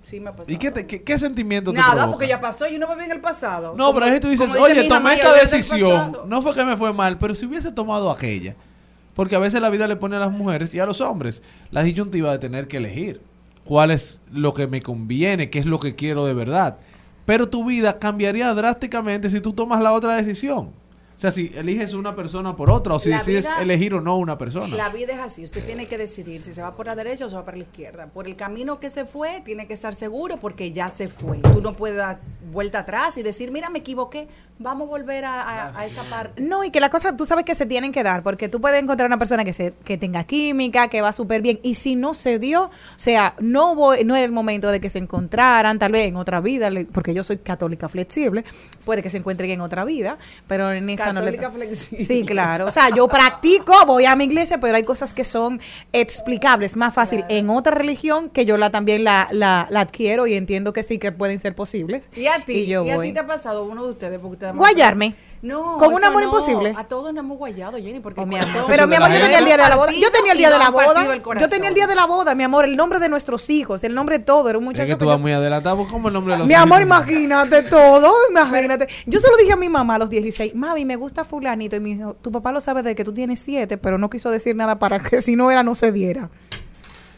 sí 0.04 0.20
me 0.20 0.30
ha 0.30 0.34
pasado. 0.34 0.54
¿Y 0.54 0.58
qué, 0.58 0.70
te- 0.70 0.86
qué, 0.86 1.02
qué 1.02 1.18
sentimiento 1.18 1.72
te 1.74 1.80
Nada, 1.80 1.94
provoca? 1.94 2.12
porque 2.12 2.28
ya 2.28 2.40
pasó 2.40 2.68
y 2.70 2.76
uno 2.76 2.88
me 2.88 2.96
ve 2.96 3.06
en 3.06 3.12
el 3.14 3.22
pasado. 3.22 3.74
No, 3.76 3.88
Como- 3.88 4.00
pero 4.00 4.06
es 4.06 4.14
que 4.14 4.20
tú 4.20 4.30
dices, 4.30 4.54
dice 4.54 4.60
oye, 4.64 4.88
tomé 4.88 5.16
esta 5.16 5.30
yo 5.36 5.42
decisión. 5.42 5.90
pasado". 6.12 6.26
No 6.28 6.42
fue 6.44 6.54
que 6.54 6.64
me 6.64 6.78
fue 6.78 6.94
mal, 6.94 7.18
pero 7.18 7.34
si 7.34 7.46
hubiese 7.48 7.72
tomado 7.72 8.12
aquella. 8.12 8.56
Porque 9.16 9.36
a 9.36 9.40
veces 9.40 9.62
la 9.62 9.70
vida 9.72 9.88
le 9.88 9.96
pone 9.96 10.16
a 10.16 10.20
las 10.20 10.32
mujeres 10.32 10.74
y 10.76 10.80
a 10.80 10.86
los 10.86 11.02
hombres 11.02 11.42
la 11.72 11.82
disyuntiva 11.84 12.32
de 12.32 12.40
tener 12.40 12.68
que 12.68 12.78
elegir 12.78 13.22
cuál 13.64 13.92
es 13.92 14.20
lo 14.32 14.54
que 14.54 14.68
me 14.68 14.82
conviene, 14.82 15.50
qué 15.50 15.60
es 15.60 15.66
lo 15.66 15.80
que 15.80 15.96
quiero 15.96 16.26
de 16.26 16.34
verdad. 16.34 16.78
Pero 17.26 17.48
tu 17.48 17.64
vida 17.64 18.00
cambiaría 18.00 18.54
drásticamente 18.54 19.30
si 19.30 19.40
tú 19.40 19.54
tomas 19.54 19.82
la 19.82 19.94
otra 19.94 20.16
decisión. 20.16 20.72
O 21.16 21.20
sea, 21.24 21.32
si 21.32 21.52
eliges 21.56 21.94
una 21.94 22.16
persona 22.16 22.56
por 22.56 22.70
otra 22.70 22.96
o 22.96 23.00
si 23.00 23.10
La 23.10 23.18
decides 23.20 23.46
vida- 23.46 23.62
elegir 23.62 23.94
o 23.94 24.02
no 24.02 24.18
una 24.18 24.38
persona. 24.38 24.76
La 24.76 24.90
vida 24.90 25.14
es 25.14 25.20
así, 25.20 25.44
usted 25.44 25.64
tiene 25.66 25.86
que 25.86 25.98
decidir 25.98 26.42
si 26.42 26.52
se 26.54 26.62
va 26.62 26.76
por 26.76 26.86
la 26.88 26.96
derecha 26.96 27.26
o 27.26 27.30
se 27.30 27.36
va 27.36 27.46
por 27.46 27.56
la 27.56 27.64
izquierda. 27.64 28.08
Por 28.08 28.28
el 28.28 28.36
camino 28.36 28.80
que 28.80 28.90
se 28.90 29.06
fue, 29.06 29.42
tiene 29.46 29.68
que 29.68 29.74
estar 29.74 29.96
seguro 29.96 30.38
porque 30.38 30.72
ya 30.72 30.90
se 30.90 31.08
fue. 31.08 31.38
Tú 31.38 31.62
no 31.62 31.74
puedes 31.74 31.98
dar 31.98 32.20
vuelta 32.52 32.80
atrás 32.80 33.18
y 33.18 33.24
decir, 33.24 33.52
mira, 33.52 33.70
me 33.70 33.80
equivoqué, 33.80 34.28
vamos 34.60 34.88
a 34.88 34.90
volver 34.92 35.26
a, 35.26 35.42
a- 35.42 35.80
a 35.80 35.86
esa 35.86 36.04
parte. 36.04 36.42
No, 36.44 36.64
y 36.64 36.72
que 36.72 36.80
las 36.80 36.90
cosas 36.90 37.16
tú 37.18 37.26
sabes 37.26 37.46
que 37.46 37.56
se 37.56 37.66
tienen 37.66 37.92
que 37.92 38.04
dar, 38.04 38.22
porque 38.22 38.50
tú 38.50 38.60
puedes 38.62 38.82
encontrar 38.82 39.08
una 39.08 39.18
persona 39.18 39.44
que 39.46 39.54
se, 39.54 39.74
que 39.86 39.98
tenga 39.98 40.24
química, 40.24 40.88
que 40.88 41.02
va 41.02 41.14
súper 41.14 41.42
bien, 41.42 41.60
y 41.64 41.76
si 41.76 41.96
no 41.96 42.14
se 42.14 42.38
dio, 42.38 42.66
o 42.66 42.72
sea, 42.96 43.34
no 43.40 43.76
voy, 43.76 44.04
no 44.04 44.16
era 44.16 44.26
el 44.26 44.32
momento 44.32 44.70
de 44.70 44.80
que 44.80 44.90
se 44.90 45.00
encontraran, 45.00 45.80
tal 45.80 45.92
vez 45.92 46.08
en 46.08 46.16
otra 46.16 46.42
vida, 46.42 46.70
porque 46.92 47.14
yo 47.14 47.24
soy 47.24 47.38
católica 47.38 47.88
flexible, 47.90 48.44
puede 48.86 49.02
que 49.02 49.10
se 49.10 49.18
encuentren 49.18 49.50
en 49.52 49.62
otra 49.62 49.84
vida, 49.86 50.18
pero 50.48 50.72
en 50.72 50.90
esta 50.90 51.03
no 51.12 51.20
Católica 51.20 51.50
le 51.50 51.56
flexible. 51.56 52.06
Sí, 52.06 52.24
claro. 52.24 52.68
O 52.68 52.72
sea, 52.72 52.90
yo 52.96 53.08
practico, 53.08 53.74
voy 53.86 54.06
a 54.06 54.16
mi 54.16 54.26
iglesia, 54.26 54.60
pero 54.60 54.76
hay 54.76 54.84
cosas 54.84 55.14
que 55.14 55.24
son 55.24 55.60
explicables, 55.92 56.78
más 56.78 56.94
fácil 56.94 57.26
en 57.30 57.50
otra 57.50 57.74
religión 57.74 58.30
que 58.30 58.46
yo 58.46 58.58
la 58.58 58.70
también 58.70 59.04
la, 59.04 59.28
la, 59.32 59.68
la 59.70 59.82
adquiero 59.82 60.28
y 60.28 60.36
entiendo 60.36 60.72
que 60.72 60.84
sí 60.84 61.00
que 61.00 61.12
pueden 61.12 61.40
ser 61.40 61.56
posibles. 61.56 62.10
Y 62.16 62.28
a 62.28 62.46
ti, 62.46 62.54
Y 62.54 62.66
yo 62.68 62.86
¿y 62.86 62.92
a 62.92 63.02
ti 63.02 63.12
te 63.12 63.20
ha 63.20 63.28
pasado 63.28 63.66
uno 63.66 63.84
de 63.84 63.90
ustedes? 63.90 64.20
Porque 64.20 64.34
ustedes 64.36 64.56
Guayarme. 64.56 65.16
No, 65.44 65.78
¿Con 65.78 65.94
un 65.94 66.04
amor 66.06 66.22
no. 66.22 66.30
imposible? 66.30 66.74
A 66.78 66.86
todos 66.86 67.14
nos 67.14 67.22
hemos 67.22 67.38
guayado, 67.38 67.78
Jenny, 67.78 68.00
porque 68.00 68.22
Oh, 68.22 68.26
mi 68.26 68.38
amor. 68.38 68.64
Pero 68.66 68.88
mi 68.88 68.96
amor, 68.96 69.12
yo 69.12 69.20
tenía 69.20 69.40
el 69.40 69.46
día 69.46 69.58
de 69.58 69.70
la 69.70 69.76
boda. 69.76 69.92
Yo 69.92 70.10
tenía 70.10 70.32
el 70.32 70.38
día 70.38 70.50
de 70.50 70.58
la 70.58 70.70
boda. 70.72 71.04
Yo 71.38 71.50
tenía 71.50 71.68
el 71.68 71.76
día 71.76 71.86
de 71.86 71.96
la 71.96 72.06
boda, 72.08 72.34
mi 72.34 72.44
amor. 72.44 72.64
El 72.64 72.78
nombre 72.78 72.98
de 73.00 73.10
nuestros 73.10 73.50
hijos, 73.50 73.84
el 73.84 73.94
nombre 73.94 74.20
de 74.20 74.24
todo. 74.24 74.48
Era 74.50 74.58
un 74.58 74.64
Es 74.64 74.68
muchacho 74.70 74.88
que 74.88 74.96
tú 74.96 75.06
vas 75.06 75.20
muy 75.20 75.34
adelantado. 75.34 75.86
¿Cómo 75.92 76.08
el 76.08 76.14
nombre 76.14 76.34
de 76.36 76.40
los 76.40 76.48
Mi 76.48 76.54
hijos? 76.54 76.64
amor, 76.64 76.82
imagínate 76.82 77.64
todo, 77.64 78.14
imagínate. 78.32 78.88
Yo 79.06 79.20
se 79.20 79.30
lo 79.30 79.36
dije 79.36 79.52
a 79.52 79.58
mi 79.58 79.68
mamá 79.68 79.96
a 79.96 80.00
los 80.00 80.10
16, 80.10 80.56
mami, 80.56 80.86
me 80.86 80.96
gusta 80.96 81.26
fulanito. 81.26 81.76
Y 81.76 81.82
me 81.82 81.90
dijo, 81.90 82.14
tu 82.16 82.32
papá 82.32 82.54
lo 82.54 82.62
sabe 82.62 82.82
de 82.82 82.96
que 82.96 83.04
tú 83.04 83.14
tienes 83.14 83.42
siete, 83.42 83.78
pero 83.78 83.98
no 83.98 84.10
quiso 84.10 84.32
decir 84.32 84.56
nada 84.56 84.80
para 84.80 85.00
que 85.02 85.22
si 85.22 85.36
no 85.36 85.52
era, 85.52 85.62
no 85.62 85.76
se 85.76 85.92
diera. 85.92 86.30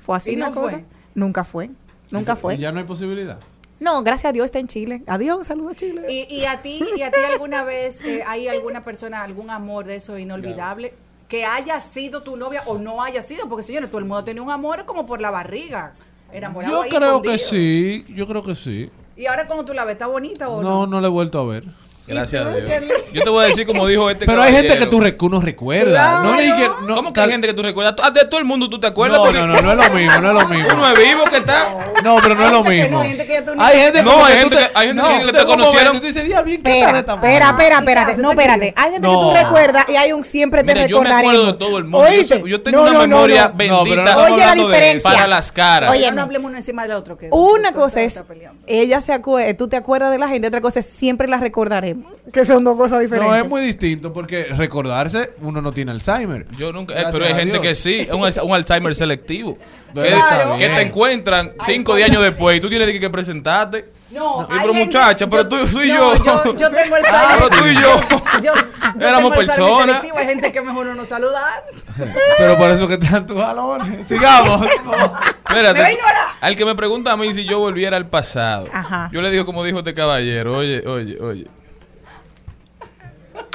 Fue 0.03 0.17
así 0.17 0.31
¿Y 0.31 0.35
la 0.35 0.49
no 0.49 0.55
cosa. 0.55 0.77
fue? 0.77 0.85
Nunca 1.13 1.43
fue, 1.43 1.69
nunca 2.09 2.33
Y 2.33 2.35
fue. 2.37 2.57
ya 2.57 2.71
no 2.71 2.79
hay 2.79 2.85
posibilidad. 2.85 3.37
No, 3.79 4.03
gracias 4.03 4.29
a 4.29 4.33
Dios 4.33 4.45
está 4.45 4.59
en 4.59 4.67
Chile. 4.67 5.03
Adiós, 5.07 5.47
saludos 5.47 5.73
a 5.73 5.75
Chile. 5.75 6.05
¿Y, 6.09 6.33
y 6.33 6.45
a 6.45 6.61
ti, 6.61 6.83
y 6.95 7.01
a 7.01 7.11
ti 7.11 7.19
alguna 7.29 7.63
vez 7.63 8.01
eh, 8.01 8.23
hay 8.25 8.47
alguna 8.47 8.83
persona, 8.85 9.21
algún 9.23 9.49
amor 9.49 9.85
de 9.85 9.95
eso 9.95 10.17
inolvidable 10.17 10.93
que 11.27 11.43
haya 11.43 11.81
sido 11.81 12.23
tu 12.23 12.37
novia 12.37 12.61
o 12.67 12.77
no 12.77 13.03
haya 13.03 13.21
sido? 13.21 13.47
Porque 13.49 13.63
señores, 13.63 13.89
todo 13.89 13.99
el 13.99 14.05
mundo 14.05 14.23
tiene 14.23 14.41
un 14.41 14.49
amor 14.49 14.85
como 14.85 15.05
por 15.05 15.21
la 15.21 15.31
barriga, 15.31 15.93
enamorado 16.31 16.73
Yo 16.73 16.81
ahí, 16.83 16.89
creo 16.89 17.21
que 17.21 17.37
sí. 17.37 18.05
Yo 18.09 18.27
creo 18.27 18.43
que 18.43 18.55
sí. 18.55 18.89
Y 19.17 19.25
ahora 19.25 19.45
cuando 19.47 19.65
tú 19.65 19.73
la 19.73 19.83
ves, 19.85 19.93
¿está 19.93 20.07
bonita 20.07 20.49
o 20.49 20.61
No, 20.61 20.69
no? 20.69 20.87
no 20.87 21.01
le 21.01 21.07
he 21.07 21.09
vuelto 21.11 21.39
a 21.39 21.45
ver. 21.45 21.65
Gracias 22.07 22.45
a 22.45 22.49
Dios. 22.55 22.69
Yo 23.13 23.23
te 23.23 23.29
voy 23.29 23.45
a 23.45 23.47
decir 23.47 23.65
como 23.65 23.87
dijo 23.87 24.09
este 24.11 24.25
Pero 24.27 24.41
hay 24.41 24.51
gente 24.53 24.67
que 24.77 24.85
caballero. 24.85 24.89
tú 24.91 25.01
rec- 25.01 25.15
uno 25.25 25.41
recuerda. 25.41 25.91
Claro. 25.91 26.23
No 26.23 26.37
dije- 26.37 26.69
no, 26.85 26.95
¿Cómo 26.95 27.13
que 27.13 27.19
hay 27.21 27.31
gente 27.31 27.47
que 27.47 27.53
tú 27.55 27.63
recuerdas? 27.63 27.95
Ah, 28.03 28.11
De 28.11 28.25
todo 28.25 28.39
el 28.39 28.45
mundo 28.45 28.69
tú 28.69 28.79
te 28.79 28.85
acuerdas. 28.87 29.17
No, 29.17 29.31
no, 29.31 29.47
no, 29.47 29.61
no 29.61 29.71
es 29.71 29.77
lo 29.89 29.95
mismo, 29.97 30.21
no 30.21 30.27
es 30.27 30.43
lo 30.43 30.47
mismo. 30.49 30.67
Uno 30.75 30.91
es 30.91 30.99
vivo 30.99 31.23
que 31.23 31.37
está. 31.37 31.67
No, 32.03 32.17
pero 32.21 32.35
no 32.35 32.45
es 32.45 32.51
lo 32.51 32.63
mismo. 32.63 32.97
no, 32.97 33.01
hay 33.01 33.07
gente 33.09 33.25
que 33.25 33.33
ya 33.33 33.45
tú 33.45 33.55
ni- 33.55 33.63
Hay 33.63 33.79
gente 33.79 34.03
No, 34.03 34.23
hay 34.25 34.37
gente 34.37 34.55
te- 34.55 34.61
que- 34.63 34.71
hay 34.75 34.87
gente 34.87 35.01
no, 35.01 35.25
que 35.25 35.33
te 35.33 35.45
conocieron. 35.45 35.99
Tú 35.99 36.05
dices, 36.05 36.25
"Día, 36.25 36.41
bien, 36.43 36.61
¿qué 36.61 36.79
Espera, 36.79 36.99
espera, 36.99 37.15
mujer?" 37.15 37.31
espera, 37.41 37.51
¿Y 37.55 37.85
qué 37.85 37.91
espérate. 37.91 38.21
No, 38.21 38.29
¿Te 38.29 38.35
espérate. 38.35 38.73
Hay 38.77 38.91
gente 38.91 39.07
No. 39.07 39.19
que 39.19 39.25
tú 39.25 39.43
recuerdas 39.45 39.85
y 39.89 39.95
hay 39.95 40.13
un 40.13 40.23
siempre 40.23 40.63
te 40.63 40.73
Mira, 40.75 40.85
yo 40.87 41.01
me 41.01 41.09
acuerdo 41.11 41.45
de 41.47 41.53
todo 41.53 41.77
el 41.79 41.85
mundo. 41.85 42.07
Yo, 42.45 42.61
tengo 42.61 42.77
No, 42.77 42.83
una 42.83 42.91
no, 42.91 42.99
no, 42.99 43.07
memoria 43.07 43.43
no. 43.47 43.65
No, 43.65 43.77
no 43.77 43.83
bendita 43.85 44.17
Oye, 44.25 44.37
la 44.45 44.53
diferencia. 44.53 45.09
para 45.11 45.27
las 45.27 45.51
caras. 45.51 45.89
Oye, 45.89 46.11
no 46.11 46.21
hablemos 46.21 46.49
uno 46.49 46.57
encima 46.57 46.83
del 46.83 46.91
otro. 46.91 47.17
Que 47.17 47.29
Una 47.31 47.71
cosa 47.71 48.01
es, 48.01 48.23
ella 48.67 49.01
se 49.01 49.11
acuerda, 49.13 49.51
tú 49.55 49.67
te 49.67 49.75
acuerdas 49.77 50.11
de 50.11 50.19
la 50.19 50.27
gente, 50.27 50.47
otra 50.47 50.61
cosa 50.61 50.79
es, 50.81 50.85
siempre 50.85 51.27
la 51.27 51.37
recordaremos. 51.37 51.94
Que 52.33 52.43
son 52.43 52.63
dos 52.63 52.75
cosas 52.75 53.01
diferentes. 53.01 53.31
No, 53.31 53.37
es 53.43 53.47
muy 53.47 53.61
distinto 53.61 54.11
porque 54.11 54.45
recordarse, 54.45 55.35
uno 55.41 55.61
no 55.61 55.71
tiene 55.71 55.91
Alzheimer. 55.91 56.47
Yo 56.57 56.73
nunca, 56.73 56.99
eh, 56.99 57.05
pero 57.11 57.25
hay 57.25 57.33
gente 57.35 57.59
Dios. 57.59 57.61
que 57.61 57.75
sí, 57.75 57.99
es 57.99 58.09
un, 58.09 58.49
un 58.49 58.55
Alzheimer 58.55 58.95
selectivo. 58.95 59.57
Que, 59.93 60.09
Claro. 60.09 60.57
que 60.57 60.67
te 60.67 60.81
encuentran 60.81 61.53
cinco 61.65 61.95
diez 61.95 62.09
años 62.09 62.21
después 62.21 62.57
y 62.57 62.59
tú 62.59 62.67
tienes 62.67 62.91
que, 62.99 63.09
presentarte. 63.09 63.85
No, 64.11 64.45
Y 64.49 64.53
hay 64.53 64.59
pero 64.61 64.73
muchacha, 64.73 65.27
pero 65.27 65.47
tú 65.47 65.67
soy 65.67 65.87
no, 65.89 66.15
yo. 66.15 66.23
yo. 66.43 66.55
Yo 66.57 66.69
tengo 66.71 66.97
el 66.97 67.03
Ah, 67.09 67.35
pero 67.37 67.49
tú 67.49 67.65
y 67.67 67.73
yo. 67.75 67.81
Yo, 68.41 68.53
yo 68.99 68.99
Éramos 69.07 69.35
personas. 69.35 70.01
Hay 70.15 70.25
gente 70.25 70.51
que 70.51 70.61
mejor 70.61 70.87
no 70.87 71.05
saludar. 71.05 71.63
Pero 72.37 72.57
por 72.57 72.69
eso 72.71 72.87
que 72.87 72.95
están 72.95 73.25
tus 73.25 73.37
jalones. 73.37 74.05
Sigamos. 74.07 74.67
Espérate. 75.47 75.81
Me. 75.81 75.97
Al 76.41 76.55
que 76.55 76.65
me 76.65 76.75
pregunta 76.75 77.11
a 77.13 77.17
mí 77.17 77.33
si 77.33 77.45
yo 77.45 77.59
volviera 77.59 77.95
al 77.97 78.07
pasado, 78.07 78.67
Ajá. 78.73 79.09
yo 79.13 79.21
le 79.21 79.31
digo 79.31 79.45
como 79.45 79.63
dijo 79.63 79.79
este 79.79 79.93
caballero, 79.93 80.51
oye, 80.57 80.83
oye, 80.85 81.17
oye. 81.21 81.47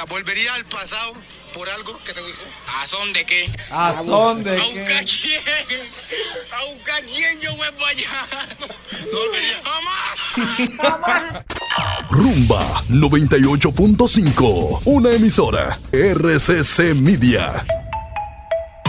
¿Volvería 0.09 0.53
al 0.55 0.65
pasado 0.65 1.13
por 1.53 1.69
algo 1.69 1.97
que 2.03 2.13
te 2.13 2.21
gustó? 2.21 2.45
¿A 2.79 2.85
son 2.85 3.13
de 3.13 3.23
qué? 3.25 3.49
¿A 3.71 3.93
son 3.93 4.43
de 4.43 4.51
¿A 4.51 4.55
qué? 4.55 4.79
buscar 4.79 5.05
quién? 5.05 5.41
¿A 6.51 7.01
quién 7.01 7.39
yo 7.39 7.55
vuelvo 7.55 7.85
allá? 7.85 8.27
No, 9.11 9.19
volvería 9.19 9.61
jamás. 9.63 11.45
Rumba 12.09 12.81
98.5, 12.89 14.81
una 14.85 15.11
emisora 15.11 15.77
RCC 15.91 16.93
Media. 16.95 17.65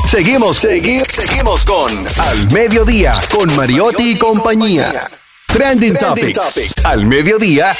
Seguimos, 0.08 0.58
seguimos, 0.58 1.08
seguimos 1.08 1.64
con 1.64 2.06
Al 2.18 2.50
Mediodía, 2.52 3.14
con 3.30 3.54
Mariotti 3.56 4.12
y 4.12 4.18
compañía. 4.18 5.10
Trending, 5.46 5.96
Topics. 5.96 6.84
Al 6.84 7.06
Mediodía, 7.06 7.74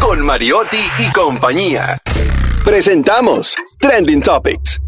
con 0.00 0.20
Mariotti 0.24 0.80
y 0.98 1.10
compañía. 1.12 2.00
Presentamos 2.64 3.56
Trending 3.78 4.20
Topics. 4.20 4.80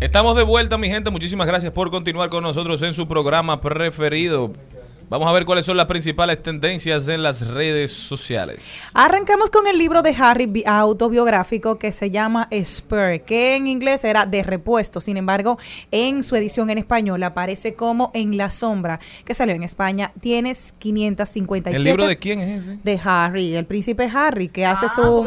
Estamos 0.00 0.36
de 0.36 0.42
vuelta, 0.42 0.76
mi 0.76 0.88
gente. 0.88 1.10
Muchísimas 1.10 1.46
gracias 1.46 1.72
por 1.72 1.90
continuar 1.90 2.28
con 2.28 2.42
nosotros 2.42 2.82
en 2.82 2.92
su 2.92 3.08
programa 3.08 3.60
preferido. 3.60 4.52
Vamos 5.10 5.26
a 5.26 5.32
ver 5.32 5.46
cuáles 5.46 5.64
son 5.64 5.78
las 5.78 5.86
principales 5.86 6.42
tendencias 6.42 7.08
en 7.08 7.22
las 7.22 7.46
redes 7.48 7.90
sociales. 7.90 8.78
Arrancamos 8.92 9.48
con 9.48 9.66
el 9.66 9.78
libro 9.78 10.02
de 10.02 10.14
Harry 10.18 10.44
bi- 10.44 10.64
autobiográfico 10.66 11.78
que 11.78 11.92
se 11.92 12.10
llama 12.10 12.46
Spur, 12.62 13.22
que 13.22 13.56
en 13.56 13.66
inglés 13.68 14.04
era 14.04 14.26
de 14.26 14.42
repuesto. 14.42 15.00
Sin 15.00 15.16
embargo, 15.16 15.58
en 15.90 16.22
su 16.22 16.36
edición 16.36 16.68
en 16.68 16.76
español 16.76 17.22
aparece 17.22 17.72
como 17.72 18.10
En 18.12 18.36
la 18.36 18.50
sombra, 18.50 19.00
que 19.24 19.32
salió 19.32 19.54
en 19.54 19.62
España. 19.62 20.12
Tienes 20.20 20.74
557. 20.78 21.74
¿El 21.78 21.84
libro 21.84 22.06
de 22.06 22.18
quién 22.18 22.40
es 22.40 22.64
ese? 22.64 22.78
De 22.84 23.00
Harry, 23.02 23.56
el 23.56 23.64
príncipe 23.64 24.10
Harry, 24.14 24.48
que 24.48 24.66
hace 24.66 24.86
Ah, 24.86 24.88
su... 24.94 25.26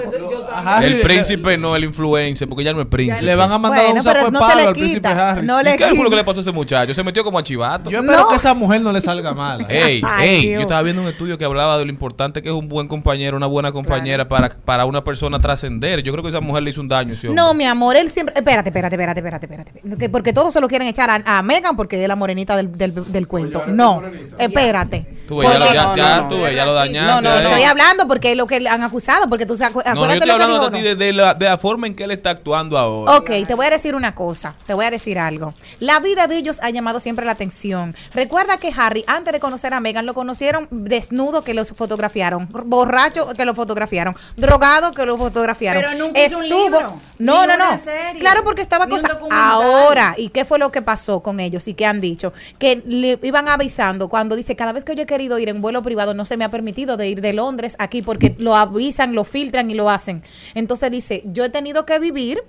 el 0.84 1.00
príncipe, 1.02 1.58
no 1.58 1.76
el 1.76 1.86
influencer, 1.86 2.48
porque 2.48 2.64
ya 2.64 2.74
no 2.74 2.82
es 2.82 2.88
príncipe. 2.88 3.24
Le 3.24 3.34
van 3.36 3.52
a 3.52 3.58
mandar 3.58 3.82
Bueno, 3.86 3.96
un 3.96 4.04
saco 4.04 4.26
de 4.26 4.32
no 4.32 4.40
palo 4.40 4.68
al 4.68 4.74
príncipe 4.74 5.08
Harry. 5.08 5.48
no 5.48 5.60
¿Y 5.60 5.64
le 5.64 5.76
qué 5.76 5.88
fue 5.96 6.04
lo 6.04 6.10
que 6.12 6.16
le 6.18 6.24
pasó 6.24 6.40
a 6.40 6.42
ese 6.42 6.52
muchacho? 6.52 6.94
Se 6.94 7.04
metió 7.04 7.24
como 7.24 7.40
a 7.40 7.44
chivato. 7.44 7.90
Yo 7.90 8.02
espero 8.02 8.20
No. 8.22 8.28
que 8.28 8.36
esa 8.36 8.54
mujer 8.54 8.82
no 8.82 8.92
le 8.92 9.02
salga 9.02 9.34
mala. 9.34 9.66
Ey, 9.72 10.02
ey, 10.22 10.50
yo 10.52 10.62
estaba 10.62 10.82
viendo 10.82 11.02
un 11.02 11.08
estudio 11.08 11.38
que 11.38 11.46
hablaba 11.46 11.78
de 11.78 11.86
lo 11.86 11.92
importante 11.92 12.42
que 12.42 12.50
es 12.50 12.56
un 12.56 12.68
buen 12.70 12.88
compañero, 12.88 13.38
una 13.38 13.46
buena 13.48 13.72
compañera 13.72 14.28
para, 14.28 14.50
para 14.50 14.86
una 14.86 15.04
persona 15.04 15.40
trascender. 15.40 16.04
Yo 16.04 16.12
creo 16.12 16.24
que 16.24 16.30
esa 16.30 16.42
mujer 16.42 16.64
le 16.64 16.70
hizo 16.72 16.82
un 16.82 16.88
daño. 16.88 17.14
hombre. 17.14 17.34
No, 17.34 17.54
mi 17.54 17.66
amor, 17.66 17.96
él 17.96 18.10
siempre. 18.10 18.34
Espérate, 18.38 18.70
espérate, 18.70 18.96
espérate, 18.96 19.20
espérate, 19.20 19.46
espérate. 19.46 19.98
Que- 19.98 20.10
Porque 20.10 20.34
todos 20.34 20.54
se 20.54 20.62
lo 20.62 20.68
quieren 20.68 20.88
echar 20.88 21.10
a, 21.10 21.22
a 21.38 21.42
Megan 21.44 21.76
porque 21.76 22.02
es 22.02 22.08
la 22.08 22.16
morenita 22.16 22.56
del, 22.58 22.72
del, 22.78 22.94
del 23.12 23.28
cuento. 23.28 23.64
No, 23.68 24.02
espérate. 24.38 25.06
Tú 25.28 25.38
ves, 25.38 25.50
ya, 25.52 25.60
lo, 25.60 25.66
ya, 25.66 25.84
No, 25.84 25.96
ya 25.96 26.16
no, 26.18 26.22
no. 26.24 26.28
tú 26.28 26.42
ves, 26.42 26.56
ya 26.56 26.66
lo 26.66 26.74
dañaste. 26.74 27.12
No, 27.12 27.22
no, 27.22 27.30
ahí. 27.30 27.42
Te 27.44 27.48
estoy 27.50 27.64
hablando 27.64 28.08
porque 28.08 28.32
es 28.32 28.38
lo 28.38 28.46
que 28.48 28.60
le 28.60 28.70
han 28.70 28.84
acusado. 28.84 29.28
Porque 29.30 29.46
tú 29.46 29.56
sabes. 29.56 29.74
No, 29.76 29.82
no, 29.82 29.84
yo 29.86 29.92
acuérdate 29.92 30.18
estoy 30.18 30.30
lo 30.32 30.38
que 30.38 30.44
hablando 30.44 30.72
ti 30.72 30.78
¿no? 30.80 30.84
de, 30.86 30.96
de 30.96 31.14
la, 31.14 31.34
de 31.34 31.46
la 31.46 31.58
forma 31.58 31.88
en 31.88 31.96
que 31.96 32.04
él 32.04 32.12
está 32.12 32.32
actuando 32.32 32.78
ahora. 32.78 33.18
Ok, 33.18 33.30
te 33.48 33.56
voy 33.56 33.66
a 33.66 33.70
decir 33.70 33.96
una 33.96 34.14
cosa, 34.16 34.54
te 34.66 34.74
voy 34.74 34.86
a 34.86 34.92
decir 34.92 35.18
algo. 35.20 35.54
La 35.80 36.00
vida 36.00 36.28
de 36.28 36.38
ellos 36.38 36.60
ha 36.62 36.70
llamado 36.70 37.00
siempre 37.00 37.26
la 37.26 37.32
atención. 37.34 37.96
Recuerda 38.14 38.58
que 38.58 38.72
Harry, 38.76 39.04
antes 39.08 39.32
de 39.34 39.40
conocer 39.40 39.61
a 39.68 39.80
Meghan, 39.80 40.06
lo 40.06 40.14
conocieron 40.14 40.68
desnudo 40.72 41.44
que 41.44 41.54
los 41.54 41.72
fotografiaron, 41.72 42.48
borracho 42.66 43.28
que 43.34 43.46
lo 43.46 43.54
fotografiaron, 43.54 44.16
drogado 44.36 44.92
que 44.92 45.06
lo 45.06 45.18
fotografiaron. 45.18 45.82
Pero 45.84 45.98
nunca 45.98 46.26
hizo 46.26 46.40
un 46.40 46.50
libro, 46.50 46.96
No, 47.20 47.46
no, 47.46 47.58
no. 47.58 47.78
serie, 47.78 48.20
claro, 48.20 48.44
porque 48.44 48.62
estaba 48.62 48.88
cosa. 48.88 49.20
Ahora, 49.30 50.16
¿y 50.18 50.30
qué 50.30 50.46
fue 50.46 50.60
lo 50.60 50.72
que 50.72 50.82
pasó 50.82 51.22
con 51.22 51.40
ellos 51.40 51.68
y 51.68 51.74
qué 51.74 51.86
han 51.86 52.02
dicho? 52.02 52.34
Que 52.58 52.82
le 52.86 53.20
iban 53.24 53.48
avisando 53.48 54.10
cuando 54.10 54.36
dice, 54.36 54.56
cada 54.56 54.74
vez 54.74 54.84
que 54.84 54.96
yo 54.96 55.04
he 55.04 55.06
querido 55.06 55.38
ir 55.40 55.50
en 55.50 55.62
vuelo 55.62 55.84
privado, 55.84 56.14
no 56.14 56.26
se 56.26 56.38
me 56.38 56.44
ha 56.44 56.50
permitido 56.50 56.98
de 56.98 57.08
ir 57.08 57.22
de 57.22 57.34
Londres 57.34 57.76
aquí 57.80 58.02
porque 58.02 58.36
lo 58.40 58.56
avisan, 58.56 59.14
lo 59.14 59.24
filtran 59.24 59.70
y 59.72 59.76
lo 59.76 59.90
hacen. 59.90 60.24
Entonces 60.56 60.92
dice, 60.92 61.24
yo 61.26 61.44
he 61.46 61.50
tenido 61.50 61.86
que 61.86 62.00
vivir 62.00 62.44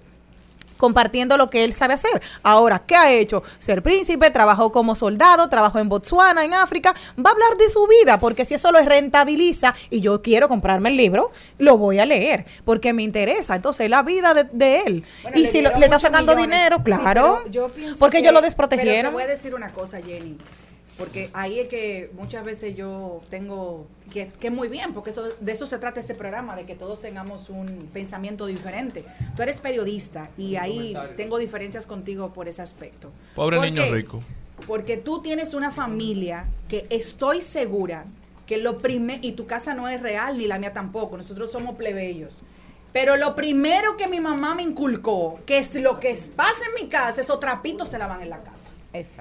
compartiendo 0.82 1.36
lo 1.36 1.48
que 1.48 1.62
él 1.62 1.72
sabe 1.72 1.94
hacer. 1.94 2.20
Ahora, 2.42 2.80
¿qué 2.84 2.96
ha 2.96 3.12
hecho? 3.12 3.44
Ser 3.58 3.84
príncipe, 3.84 4.28
trabajó 4.30 4.72
como 4.72 4.96
soldado, 4.96 5.48
trabajó 5.48 5.78
en 5.78 5.88
Botswana, 5.88 6.44
en 6.44 6.54
África, 6.54 6.92
va 7.24 7.30
a 7.30 7.32
hablar 7.32 7.56
de 7.56 7.70
su 7.70 7.86
vida, 7.86 8.18
porque 8.18 8.44
si 8.44 8.54
eso 8.54 8.72
lo 8.72 8.80
rentabiliza 8.80 9.74
y 9.90 10.00
yo 10.00 10.22
quiero 10.22 10.48
comprarme 10.48 10.88
el 10.88 10.96
libro, 10.96 11.30
lo 11.58 11.78
voy 11.78 12.00
a 12.00 12.04
leer, 12.06 12.46
porque 12.64 12.92
me 12.92 13.04
interesa. 13.04 13.54
Entonces, 13.54 13.88
la 13.88 14.02
vida 14.02 14.34
de, 14.34 14.44
de 14.52 14.80
él. 14.80 15.04
Bueno, 15.22 15.38
y 15.38 15.46
si 15.46 15.62
lo- 15.62 15.70
le 15.78 15.84
está 15.84 16.00
sacando 16.00 16.34
millones. 16.34 16.56
dinero, 16.56 16.76
Sí, 16.78 16.82
claro, 16.82 17.40
pero 17.44 17.50
yo 17.52 17.70
porque 18.00 18.16
que- 18.16 18.18
ellos 18.22 18.32
lo 18.32 18.40
Pero 18.40 18.44
desprotegieron. 18.46 19.12
te 19.12 19.14
voy 19.14 19.22
a 19.22 19.26
decir 19.28 19.54
una 19.54 19.68
cosa, 19.68 20.00
Jenny. 20.04 20.36
Porque 21.02 21.30
ahí 21.32 21.58
es 21.58 21.66
que 21.66 22.12
muchas 22.14 22.44
veces 22.44 22.76
yo 22.76 23.22
tengo 23.28 23.88
que, 24.12 24.28
que 24.28 24.52
muy 24.52 24.68
bien, 24.68 24.92
porque 24.92 25.10
eso, 25.10 25.24
de 25.40 25.50
eso 25.50 25.66
se 25.66 25.78
trata 25.78 25.98
este 25.98 26.14
programa, 26.14 26.54
de 26.54 26.64
que 26.64 26.76
todos 26.76 27.00
tengamos 27.00 27.50
un 27.50 27.88
pensamiento 27.92 28.46
diferente. 28.46 29.04
Tú 29.34 29.42
eres 29.42 29.60
periodista 29.60 30.30
y 30.38 30.54
ahí 30.54 30.94
tengo 31.16 31.38
diferencias 31.38 31.86
contigo 31.86 32.32
por 32.32 32.48
ese 32.48 32.62
aspecto. 32.62 33.10
Pobre 33.34 33.56
¿Por 33.56 33.66
niño 33.66 33.82
qué? 33.82 33.90
rico. 33.90 34.20
Porque 34.68 34.96
tú 34.96 35.22
tienes 35.22 35.54
una 35.54 35.72
familia 35.72 36.46
que 36.68 36.86
estoy 36.88 37.40
segura 37.40 38.04
que 38.46 38.58
lo 38.58 38.78
primero, 38.78 39.18
y 39.22 39.32
tu 39.32 39.46
casa 39.46 39.74
no 39.74 39.88
es 39.88 40.00
real, 40.00 40.38
ni 40.38 40.46
la 40.46 40.60
mía 40.60 40.72
tampoco, 40.72 41.16
nosotros 41.16 41.50
somos 41.50 41.74
plebeyos. 41.74 42.44
Pero 42.92 43.16
lo 43.16 43.34
primero 43.34 43.96
que 43.96 44.06
mi 44.06 44.20
mamá 44.20 44.54
me 44.54 44.62
inculcó, 44.62 45.40
que 45.46 45.58
es 45.58 45.74
lo 45.74 45.98
que 45.98 46.16
pasa 46.36 46.60
en 46.68 46.84
mi 46.84 46.88
casa, 46.88 47.22
esos 47.22 47.40
trapitos 47.40 47.88
se 47.88 47.98
lavan 47.98 48.22
en 48.22 48.30
la 48.30 48.42
casa. 48.44 48.70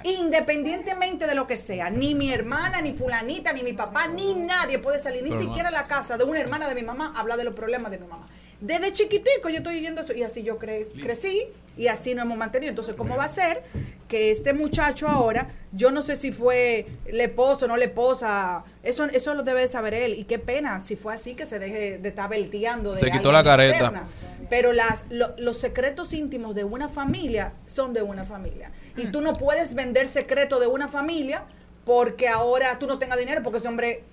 Independientemente 0.04 1.28
de 1.28 1.36
lo 1.36 1.48
que 1.48 1.58
sea, 1.58 1.90
ni 1.90 2.16
mi 2.16 2.32
hermana, 2.34 2.82
ni 2.82 2.94
fulanita, 2.94 3.54
ni 3.54 3.64
mi 3.64 3.74
papá, 3.74 4.08
ni 4.08 4.34
nadie 4.36 4.80
puede 4.80 5.00
salir, 5.00 5.24
ni 5.24 5.30
Pero, 5.30 5.42
siquiera 5.42 5.72
la 5.72 5.86
casa 5.86 6.18
de 6.18 6.24
una 6.24 6.40
hermana 6.40 6.68
de 6.68 6.76
mi 6.76 6.84
mamá 6.84 7.14
a 7.16 7.22
hablar 7.22 7.38
de 7.38 7.44
los 7.46 7.56
problemas 7.56 7.92
de 7.92 7.98
mi 7.98 8.08
mamá. 8.08 8.28
Desde 8.60 8.94
chiquitico 8.94 9.50
yo 9.50 9.58
estoy 9.58 9.80
viendo 9.80 10.02
eso 10.02 10.14
y 10.14 10.22
así 10.22 10.44
yo 10.44 10.60
cre- 10.60 10.88
crecí 11.02 11.46
y 11.78 11.88
así 11.88 12.14
nos 12.14 12.26
hemos 12.26 12.38
mantenido. 12.38 12.70
Entonces, 12.70 12.94
¿cómo 12.96 13.16
va 13.18 13.24
a 13.24 13.28
ser 13.28 13.64
que 14.08 14.30
este 14.30 14.54
muchacho 14.54 15.08
ahora, 15.08 15.48
yo 15.72 15.90
no 15.90 16.04
sé 16.04 16.16
si 16.16 16.32
fue 16.32 16.86
le 17.12 17.24
esposo 17.24 17.66
o 17.66 17.68
no 17.68 17.76
le 17.76 17.86
esposa, 17.86 18.64
eso, 18.84 19.06
eso 19.06 19.34
lo 19.34 19.42
debe 19.42 19.62
de 19.62 19.68
saber 19.68 19.96
él 19.96 20.14
y 20.14 20.26
qué 20.26 20.38
pena 20.38 20.80
si 20.80 20.96
fue 20.96 21.14
así 21.14 21.34
que 21.34 21.48
se 21.48 21.58
deje 21.58 21.98
de 21.98 22.10
estar 22.10 22.30
belteando 22.30 22.94
de 22.94 23.00
Se 23.00 23.10
quitó 23.10 23.32
la 23.32 23.44
careta. 23.44 23.72
externa. 23.78 24.04
Pero 24.52 24.72
las, 24.74 25.06
lo- 25.10 25.34
los 25.38 25.58
secretos 25.58 26.14
íntimos 26.14 26.54
de 26.54 26.64
una 26.66 26.90
familia 26.90 27.54
son 27.66 27.94
de 27.94 28.02
una 28.04 28.26
familia. 28.26 28.70
Y 28.98 29.08
tú 29.08 29.22
no 29.22 29.32
puedes 29.34 29.74
vender 29.74 30.08
secreto 30.10 30.60
de 30.60 30.68
una 30.68 30.88
familia 30.88 31.46
porque 31.86 32.28
ahora 32.28 32.78
tú 32.78 32.86
no 32.86 33.00
tengas 33.00 33.18
dinero, 33.18 33.42
porque 33.42 33.58
ese 33.58 33.68
hombre, 33.70 34.04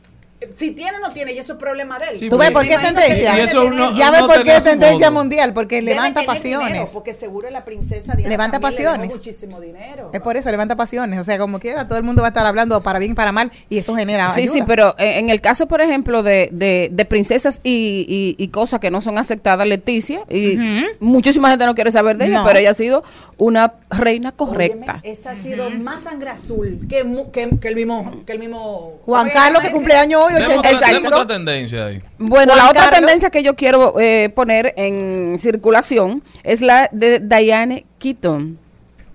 si 0.57 0.70
tiene 0.72 0.99
o 0.99 1.01
no 1.01 1.12
tiene, 1.12 1.32
y 1.32 1.39
eso 1.39 1.55
es 1.55 1.59
problema 1.59 1.99
de 1.99 2.07
él. 2.11 2.18
Sí, 2.18 2.28
¿Tú 2.28 2.39
ves 2.39 2.51
por 2.53 2.62
qué 2.66 2.74
es 2.74 2.82
tendencia? 2.82 3.32
debe 3.32 3.43
Y 3.43 3.45
eso 3.49 3.61
tener- 3.62 3.72
uno- 3.72 3.97
ya 3.99 4.11
ves 4.11 4.20
no 4.20 4.26
por 4.28 4.45
qué 4.45 4.57
es 4.57 4.64
tendencia 4.64 5.11
modo. 5.11 5.22
mundial, 5.24 5.53
porque 5.53 5.76
debe 5.76 5.91
levanta 5.95 6.20
dinero, 6.20 6.34
pasiones. 6.34 6.91
porque 6.91 7.12
seguro 7.14 7.51
la 7.51 7.64
princesa 7.64 8.14
Diana 8.14 8.28
Levanta 8.30 8.59
le 8.59 8.62
pasiones. 8.62 9.14
muchísimo 9.14 9.61
dinero. 9.61 10.11
Es 10.12 10.20
por 10.20 10.36
eso, 10.36 10.51
levanta 10.51 10.76
pasiones. 10.76 11.18
O 11.20 11.24
sea, 11.24 11.39
como 11.39 11.59
quiera, 11.59 11.86
todo 11.89 11.99
el 11.99 12.05
mundo 12.05 12.22
va 12.22 12.28
a 12.28 12.30
estar 12.30 12.47
hablando 12.47 12.80
para 12.82 12.99
bien 12.99 13.12
y 13.12 13.14
para 13.14 13.32
mal, 13.32 13.51
y 13.68 13.78
eso 13.78 13.95
genera. 13.97 14.28
Sí, 14.28 14.47
sí, 14.49 14.62
pero 14.66 14.95
en 14.99 15.18
en 15.18 15.30
el 15.30 15.41
caso, 15.41 15.66
por 15.66 15.80
ejemplo, 15.80 16.22
de, 16.22 16.49
de, 16.53 16.89
de 16.93 17.05
princesas 17.05 17.61
y, 17.64 18.07
y- 18.39 18.43
y 18.43 18.49
cosas 18.49 18.78
que 18.80 18.91
no 18.91 19.01
son 19.01 19.18
aceptadas, 19.18 19.66
Leticia, 19.66 20.20
y 20.30 20.57
muchísima 21.01 21.51
gente 21.51 21.66
no 21.66 21.74
quiere 21.74 21.91
saber 21.93 22.16
de 22.16 22.26
ella, 22.26 22.39
No. 22.41 22.45
pero 22.47 22.59
ella 22.59 22.70
ha 22.70 22.74
sido 22.74 23.03
una 23.36 23.74
reina 23.91 24.32
correcta. 24.32 25.01
Óyeme, 25.03 25.12
esa 25.12 25.30
ha 25.32 25.36
sido 25.36 25.70
más 25.70 26.03
sangre 26.05 26.30
azul 26.30 26.80
que, 26.89 27.05
mu- 27.05 27.30
que, 27.30 27.49
que 27.61 27.68
el 27.68 27.74
mismo 27.76 28.22
que 28.26 28.32
el 28.32 28.39
mismo 28.39 28.99
Juan 29.05 29.28
Carlos, 29.30 29.61
que 29.62 29.68
ay, 29.68 29.72
cumple 29.74 29.95
años 29.95 30.22
hoy, 30.37 30.43
otra- 30.43 30.59
85. 30.61 30.87
tenemos 30.87 31.12
otra 31.20 31.26
tendencia 31.26 31.87
ahí. 31.87 31.99
Bueno, 32.18 32.53
Juan 32.53 32.64
la 32.64 32.70
otra 32.70 32.83
Carlos. 32.85 33.01
tendencia 33.01 33.31
que 33.31 33.43
yo 33.43 33.55
quiero 33.57 33.99
eh, 34.01 34.31
poner 34.35 34.74
en 34.76 35.39
circulación 35.39 36.22
es 36.43 36.61
la 36.61 36.89
de 36.93 37.18
Diane 37.20 37.87
Keaton. 37.99 38.59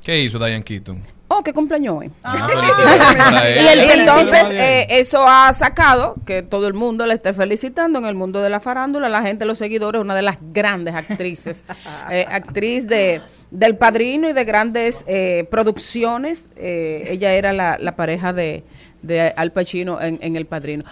¿Qué 0.03 0.19
hizo 0.19 0.37
Diane 0.37 0.63
Keaton? 0.63 1.01
Oh, 1.29 1.41
¿qué 1.43 1.51
cumpleaños 1.51 1.95
hoy? 1.97 2.11
Ah, 2.23 2.47
Y, 3.47 3.59
ella. 3.59 3.73
el- 3.73 3.83
y 3.85 3.91
entonces 4.01 4.43
eh, 4.53 4.85
eso 4.89 5.25
ha 5.27 5.51
sacado 5.53 6.15
que 6.27 6.43
todo 6.43 6.67
el 6.67 6.73
mundo 6.75 7.05
le 7.07 7.15
esté 7.15 7.33
felicitando 7.33 7.97
en 7.99 8.05
el 8.05 8.13
mundo 8.13 8.39
de 8.41 8.49
la 8.51 8.59
farándula, 8.59 9.09
la 9.09 9.21
gente, 9.23 9.45
los 9.45 9.57
seguidores, 9.57 9.99
una 10.01 10.13
de 10.13 10.21
las 10.21 10.37
grandes 10.53 10.93
actrices, 10.93 11.63
eh, 12.11 12.25
actriz 12.29 12.85
de 12.85 13.21
del 13.53 13.77
Padrino 13.77 14.27
y 14.27 14.33
de 14.33 14.43
grandes 14.43 15.03
eh, 15.07 15.47
producciones. 15.49 16.49
eh, 16.55 17.05
ella 17.09 17.33
era 17.33 17.53
la, 17.53 17.95
pareja 17.95 18.33
de, 18.33 18.63
de 19.03 19.21
Al 19.21 19.51
Pacino 19.51 20.01
en, 20.01 20.17
en 20.21 20.35
El 20.35 20.47
Padrino. 20.47 20.83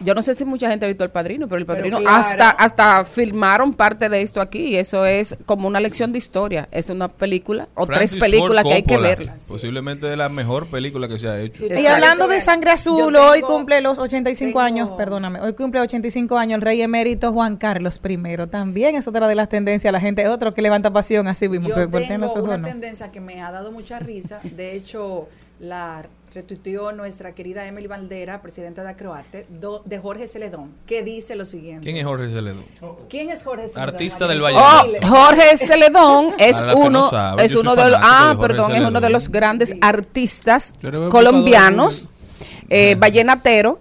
Yo 0.00 0.14
no 0.14 0.22
sé 0.22 0.34
si 0.34 0.44
mucha 0.44 0.68
gente 0.70 0.84
ha 0.84 0.88
visto 0.88 1.04
El 1.04 1.10
Padrino, 1.10 1.46
pero 1.48 1.58
El 1.60 1.66
Pero 1.66 1.76
Padrino 1.78 1.98
claro. 2.00 2.16
hasta 2.16 2.50
hasta 2.50 3.04
filmaron 3.04 3.72
parte 3.74 4.08
de 4.08 4.22
esto 4.22 4.40
aquí 4.40 4.68
y 4.70 4.76
eso 4.76 5.04
es 5.06 5.36
como 5.46 5.68
una 5.68 5.80
lección 5.80 6.12
de 6.12 6.18
historia. 6.18 6.68
Es 6.72 6.90
una 6.90 7.08
película 7.08 7.68
o 7.74 7.86
Francis 7.86 8.12
tres 8.18 8.22
películas 8.22 8.62
Ford 8.62 8.70
que 8.70 8.76
hay 8.76 8.82
que 8.82 8.98
verlas. 8.98 9.44
Posiblemente 9.48 10.06
de 10.06 10.16
la 10.16 10.28
mejor 10.28 10.66
película 10.66 11.06
que 11.08 11.18
se 11.18 11.28
ha 11.28 11.38
hecho. 11.40 11.64
Y 11.66 11.86
hablando 11.86 12.26
de 12.28 12.40
sangre 12.40 12.72
azul, 12.72 13.14
hoy 13.16 13.40
cumple 13.42 13.80
los 13.80 13.98
85 13.98 14.48
tengo- 14.48 14.60
años, 14.60 14.90
perdóname, 14.96 15.40
hoy 15.40 15.52
cumple 15.54 15.80
85 15.80 16.36
años 16.36 16.56
el 16.56 16.62
rey 16.62 16.82
emérito 16.82 17.32
Juan 17.32 17.56
Carlos 17.56 18.00
I. 18.06 18.18
También 18.50 18.96
es 18.96 19.06
otra 19.08 19.28
de 19.28 19.34
las 19.34 19.48
tendencias, 19.48 19.92
la 19.92 20.00
gente, 20.00 20.26
otro 20.28 20.54
que 20.54 20.62
levanta 20.62 20.92
pasión 20.92 21.28
así 21.28 21.48
mismo. 21.48 21.68
Yo 21.68 21.88
tengo 21.88 22.26
ojos, 22.26 22.42
una 22.42 22.58
¿no? 22.58 22.66
tendencia 22.68 23.10
que 23.12 23.20
me 23.20 23.40
ha 23.42 23.50
dado 23.52 23.72
mucha 23.72 23.98
risa. 23.98 24.40
De 24.42 24.74
hecho, 24.74 25.28
la 25.60 26.04
retuiteó 26.34 26.90
nuestra 26.92 27.32
querida 27.32 27.64
Emily 27.66 27.86
Valdera, 27.86 28.42
presidenta 28.42 28.82
de 28.82 28.88
Acroarte, 28.90 29.46
do- 29.48 29.82
de 29.84 29.98
Jorge 30.00 30.26
Celedón, 30.26 30.74
que 30.86 31.02
dice 31.04 31.36
lo 31.36 31.44
siguiente. 31.44 31.84
¿Quién 31.84 31.96
es 31.96 32.04
Jorge 32.04 32.28
Celedón? 32.28 32.64
¿Quién 33.08 33.30
es 33.30 33.44
Jorge 33.44 33.68
Celedón? 33.68 33.88
Artista 33.94 34.26
del 34.26 34.40
María? 34.40 34.58
Oh. 34.60 35.06
Jorge 35.06 35.56
Celedón 35.56 36.34
es 36.38 36.60
que 36.60 36.66
no 36.66 36.76
uno, 36.76 37.10
saben, 37.10 37.44
es 37.46 37.54
uno 37.54 37.76
de 37.76 37.88
los, 37.90 38.00
ah, 38.02 38.34
de 38.36 38.40
perdón, 38.40 38.72
es 38.72 38.78
uno 38.80 38.90
de 38.90 38.94
Celedón. 38.96 39.12
los 39.12 39.28
grandes 39.28 39.76
artistas 39.80 40.74
Yo 40.82 40.90
le 40.90 40.98
voy 40.98 41.06
a 41.06 41.10
colombianos, 41.10 42.08
eh, 42.68 42.96
vallenatero. 42.96 43.80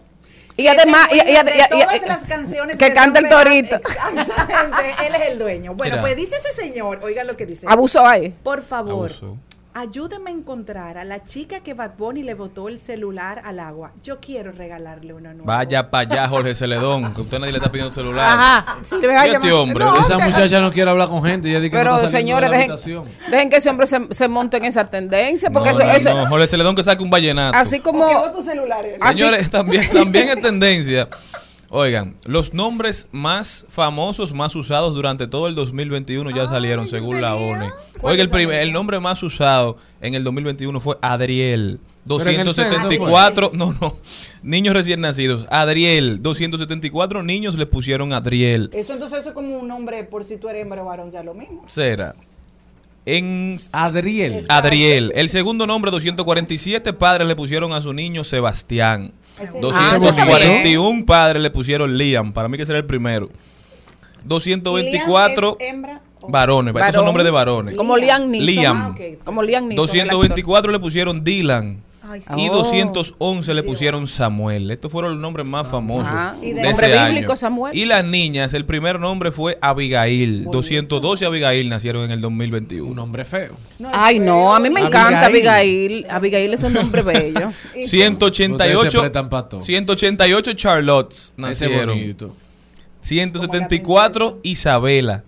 Y 0.55 0.67
además, 0.67 1.07
y- 1.11 1.15
y- 1.15 1.19
y- 1.33 1.69
todas 1.81 2.03
y- 2.03 2.07
las 2.07 2.25
canciones 2.25 2.77
que 2.77 2.93
canta 2.93 3.17
el 3.17 3.27
torito. 3.29 3.77
Exactamente, 3.77 5.07
él 5.07 5.15
es 5.15 5.27
el 5.31 5.39
dueño. 5.39 5.73
Bueno, 5.73 5.93
Mira. 5.95 6.01
pues 6.01 6.15
dice 6.15 6.35
ese 6.35 6.51
señor, 6.61 6.99
oigan 7.03 7.25
lo 7.25 7.35
que 7.35 7.47
dice. 7.47 7.65
Abusó 7.67 8.05
ahí. 8.05 8.29
Por 8.43 8.61
favor, 8.61 9.09
Abusó. 9.11 9.37
Ayúdenme 9.75 10.29
a 10.29 10.33
encontrar 10.33 10.97
a 10.97 11.03
la 11.03 11.23
chica 11.23 11.61
que 11.61 11.73
Bad 11.73 11.91
Bunny 11.97 12.23
le 12.23 12.33
botó 12.35 12.67
el 12.69 12.79
celular 12.79 13.41
al 13.43 13.59
agua. 13.59 13.91
Yo 14.03 14.19
quiero 14.19 14.51
regalarle 14.51 15.13
una 15.13 15.33
nueva. 15.33 15.45
Vaya 15.57 15.89
para 15.89 16.09
allá, 16.11 16.27
Jorge 16.27 16.53
Celedón, 16.55 17.13
que 17.13 17.21
usted 17.21 17.39
nadie 17.39 17.51
le 17.53 17.57
está 17.57 17.71
pidiendo 17.71 17.91
celular. 17.93 18.25
Ajá, 18.25 18.77
sí, 18.83 18.95
le 19.01 19.15
a 19.15 19.27
¿Y 19.27 19.31
este 19.31 19.51
hombre? 19.51 19.83
No, 19.85 19.97
Esa 19.99 20.17
que- 20.17 20.23
muchacha 20.25 20.61
no 20.61 20.71
quiere 20.71 20.91
hablar 20.91 21.09
con 21.09 21.23
gente. 21.23 21.49
Ella 21.49 21.59
dice 21.59 21.71
que 21.71 21.77
no 21.77 21.83
Pero 21.83 21.95
está 21.97 22.09
saliendo 22.09 22.39
señores, 22.39 22.49
de 22.51 22.67
la 22.67 22.75
dejen, 22.75 23.31
dejen 23.31 23.49
que 23.49 23.55
ese 23.57 23.69
hombre 23.69 23.87
se, 23.87 23.99
se 24.11 24.27
monte 24.27 24.57
en 24.57 24.65
esa 24.65 24.85
tendencia, 24.85 25.49
porque 25.49 25.69
No, 25.71 25.75
eso, 25.79 25.83
no, 25.85 25.91
eso- 25.93 26.15
no, 26.17 26.27
Jorge 26.27 26.47
Celedón 26.47 26.75
que 26.75 26.83
saque 26.83 27.01
un 27.03 27.09
vallenato. 27.09 27.57
así 27.57 27.79
como... 27.79 28.07
tu 28.31 28.41
celular. 28.41 28.85
así- 29.01 29.19
Señores, 29.19 29.49
también, 29.49 29.89
también 29.91 30.29
es 30.29 30.41
tendencia. 30.41 31.07
Oigan, 31.75 32.15
los 32.25 32.53
nombres 32.53 33.07
más 33.11 33.65
famosos, 33.67 34.31
más 34.31 34.55
usados 34.55 34.93
durante 34.93 35.25
todo 35.25 35.47
el 35.47 35.55
2021 35.55 36.29
ya 36.29 36.45
salieron 36.45 36.87
según 36.87 37.19
la 37.19 37.33
ONE. 37.33 37.71
Oiga, 38.03 38.21
el, 38.21 38.29
primer, 38.29 38.61
el 38.61 38.71
nombre 38.71 38.99
más 38.99 39.23
usado 39.23 39.77
en 39.99 40.13
el 40.13 40.23
2021 40.23 40.79
fue 40.79 40.99
Adriel. 41.01 41.79
Pero 42.05 42.29
en 42.29 42.41
el 42.41 42.53
censo 42.53 42.61
274, 42.61 43.51
no, 43.55 43.75
no, 43.81 43.97
niños 44.43 44.75
recién 44.75 45.01
nacidos. 45.01 45.47
Adriel, 45.49 46.21
274 46.21 47.23
niños 47.23 47.55
le 47.55 47.65
pusieron 47.65 48.13
Adriel. 48.13 48.69
Eso 48.71 48.93
entonces 48.93 49.21
eso 49.21 49.29
es 49.29 49.33
como 49.33 49.57
un 49.57 49.67
nombre 49.67 50.03
por 50.03 50.23
si 50.23 50.37
tú 50.37 50.49
eres 50.49 50.61
hembra 50.61 50.83
o 50.83 50.85
varón, 50.85 51.09
ya 51.09 51.23
lo 51.23 51.33
mismo. 51.33 51.63
Será. 51.65 52.13
En 53.07 53.57
Adriel. 53.71 54.45
Adriel. 54.47 55.11
El 55.15 55.27
segundo 55.27 55.65
nombre, 55.65 55.89
247 55.89 56.93
padres 56.93 57.27
le 57.27 57.35
pusieron 57.35 57.73
a 57.73 57.81
su 57.81 57.93
niño 57.93 58.23
Sebastián. 58.23 59.11
Ah, 59.39 59.97
241 59.99 61.05
padres 61.05 61.41
le 61.41 61.49
pusieron 61.49 61.97
Liam. 61.97 62.33
Para 62.33 62.47
mí 62.47 62.57
que 62.57 62.65
será 62.65 62.79
el 62.79 62.85
primero. 62.85 63.29
224 64.25 65.57
varones. 66.27 66.75
Estos 66.75 66.95
son 66.95 67.05
nombres 67.05 67.25
de 67.25 67.31
varones. 67.31 67.75
Como 67.75 67.97
Liam 67.97 68.29
Neeson. 68.29 68.45
Liam. 68.45 68.77
Ah. 68.77 68.95
Como 69.23 69.43
Liam 69.43 69.67
Neeson, 69.67 69.83
224 69.83 70.71
le 70.71 70.79
pusieron 70.79 71.23
Dylan. 71.23 71.81
Sí. 72.19 72.33
Y 72.37 72.49
Oh. 72.49 72.53
211 72.55 73.53
le 73.53 73.63
pusieron 73.63 74.07
Samuel. 74.07 74.69
Estos 74.71 74.91
fueron 74.91 75.11
los 75.13 75.21
nombres 75.21 75.47
más 75.47 75.67
famosos 75.67 76.07
Ah, 76.11 76.35
y 76.41 76.47
de- 76.49 76.55
de 76.55 76.61
Nombre 76.63 76.87
ese 76.87 76.97
año. 76.99 77.13
bíblico, 77.13 77.35
Samuel. 77.35 77.75
Y 77.77 77.85
las 77.85 78.03
niñas, 78.05 78.53
el 78.53 78.65
primer 78.65 78.99
nombre 78.99 79.31
fue 79.31 79.57
Abigail. 79.61 80.43
212 80.45 81.25
Abigail 81.25 81.69
nacieron 81.69 82.03
en 82.05 82.11
el 82.11 82.21
2021. 82.21 82.87
Un 82.89 82.95
nombre 82.95 83.23
feo. 83.25 83.55
Ay, 83.93 84.19
no, 84.19 84.53
a 84.53 84.59
mí 84.59 84.69
me 84.69 84.81
encanta 84.81 85.25
Abigail. 85.27 85.47
Abigail. 85.47 86.05
Abigail 86.09 86.53
es 86.53 86.63
un 86.63 86.73
nombre 86.73 87.01
bello. 87.03 87.47
Ustedes 87.47 87.89
188 87.89 88.91
se 88.91 88.99
prestan 88.99 89.29
pa' 89.29 89.47
todo. 89.49 89.61
188 89.61 90.53
Charlottes 90.53 91.33
nacieron. 91.37 91.97
bonito. 91.97 92.35
174 93.01 94.39
Isabela. 94.43 95.23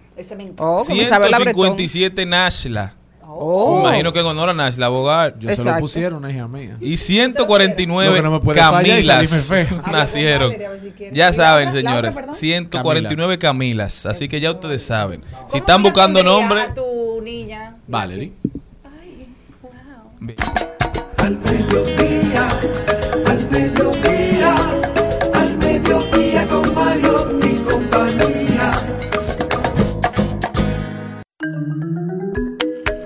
Oh, 0.57 0.83
como 0.87 1.01
Isabela 1.01 1.39
Bretón. 1.39 1.77
157 1.77 2.25
Nashla. 2.25 2.95
Oh. 3.27 3.77
Me 3.77 3.89
Imagino 3.89 4.13
que 4.13 4.19
en 4.19 4.25
honor 4.25 4.49
a 4.49 4.53
Nashla 4.53 4.87
Bogart. 4.87 5.39
Yo 5.39 5.55
se 5.55 5.63
lo 5.63 5.77
pusieron, 5.79 6.19
una 6.19 6.31
hija 6.31 6.47
mía. 6.47 6.77
Y 6.79 6.97
149 6.97 8.09
Lo 8.09 8.15
que 8.15 8.21
no 8.21 8.31
me 8.31 8.39
puede 8.39 8.59
fallar 8.59 8.99
y 8.99 9.05
Camilas 9.05 9.51
nacieron. 9.91 10.55
Ya 11.11 11.33
saben, 11.33 11.71
señores. 11.71 12.19
149 12.31 13.37
Camilas. 13.39 14.05
Así 14.05 14.27
que 14.27 14.39
ya 14.39 14.51
ustedes 14.51 14.83
saben. 14.83 15.21
Si 15.47 15.57
están 15.57 15.83
buscando 15.83 16.23
nombre, 16.23 16.69
tu 16.75 17.21
niña. 17.21 17.75
Valerie. 17.87 18.31
Al 21.17 21.37
mediodía, 21.37 22.47
al 23.25 23.49
mediodía, 23.49 24.55
al 25.33 25.57
mediodía 25.57 26.47
con 26.47 26.75
Mario 26.75 27.44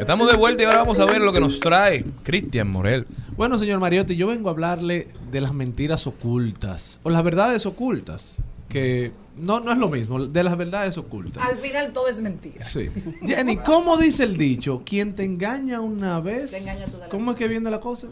estamos 0.10 0.32
de 0.32 0.38
vuelta 0.38 0.64
y 0.64 0.66
ahora 0.66 0.80
vamos 0.80 0.99
a 0.99 1.05
ver 1.05 1.22
lo 1.22 1.32
que 1.32 1.39
nos 1.39 1.60
trae 1.60 2.03
Cristian 2.24 2.68
Morel. 2.68 3.05
Bueno, 3.38 3.60
señor 3.60 3.80
Mariotti, 3.80 4.16
yo 4.16 4.26
vengo 4.26 4.49
a 4.49 4.53
hablarle 4.53 5.07
de 5.30 5.39
las 5.39 5.53
mentiras 5.53 6.07
ocultas 6.07 6.99
o 7.03 7.12
las 7.12 7.24
verdades 7.24 7.68
ocultas, 7.68 8.38
que 8.70 9.12
no, 9.38 9.60
no 9.60 9.72
es 9.72 9.78
lo 9.78 9.88
mismo, 9.88 10.26
de 10.26 10.43
las 10.43 10.57
verdades 10.57 10.97
ocultas. 10.97 11.43
Al 11.43 11.57
final 11.57 11.93
todo 11.93 12.07
es 12.07 12.22
mentira. 12.22 12.66
Sí. 12.66 12.89
Jenny, 13.24 13.57
¿cómo 13.57 13.97
dice 13.97 14.24
el 14.24 14.36
dicho? 14.36 14.82
Quien 14.84 15.14
te 15.14 15.24
engaña 15.24 15.80
una 15.80 16.20
vez, 16.20 16.49
Te 16.49 16.57
engaña 16.57 16.88
toda 16.88 17.05
la 17.05 17.10
¿cómo 17.10 17.34
es 17.34 17.38
que 17.38 17.47
viene 17.47 17.70
la 17.70 17.80
cosa? 17.80 18.07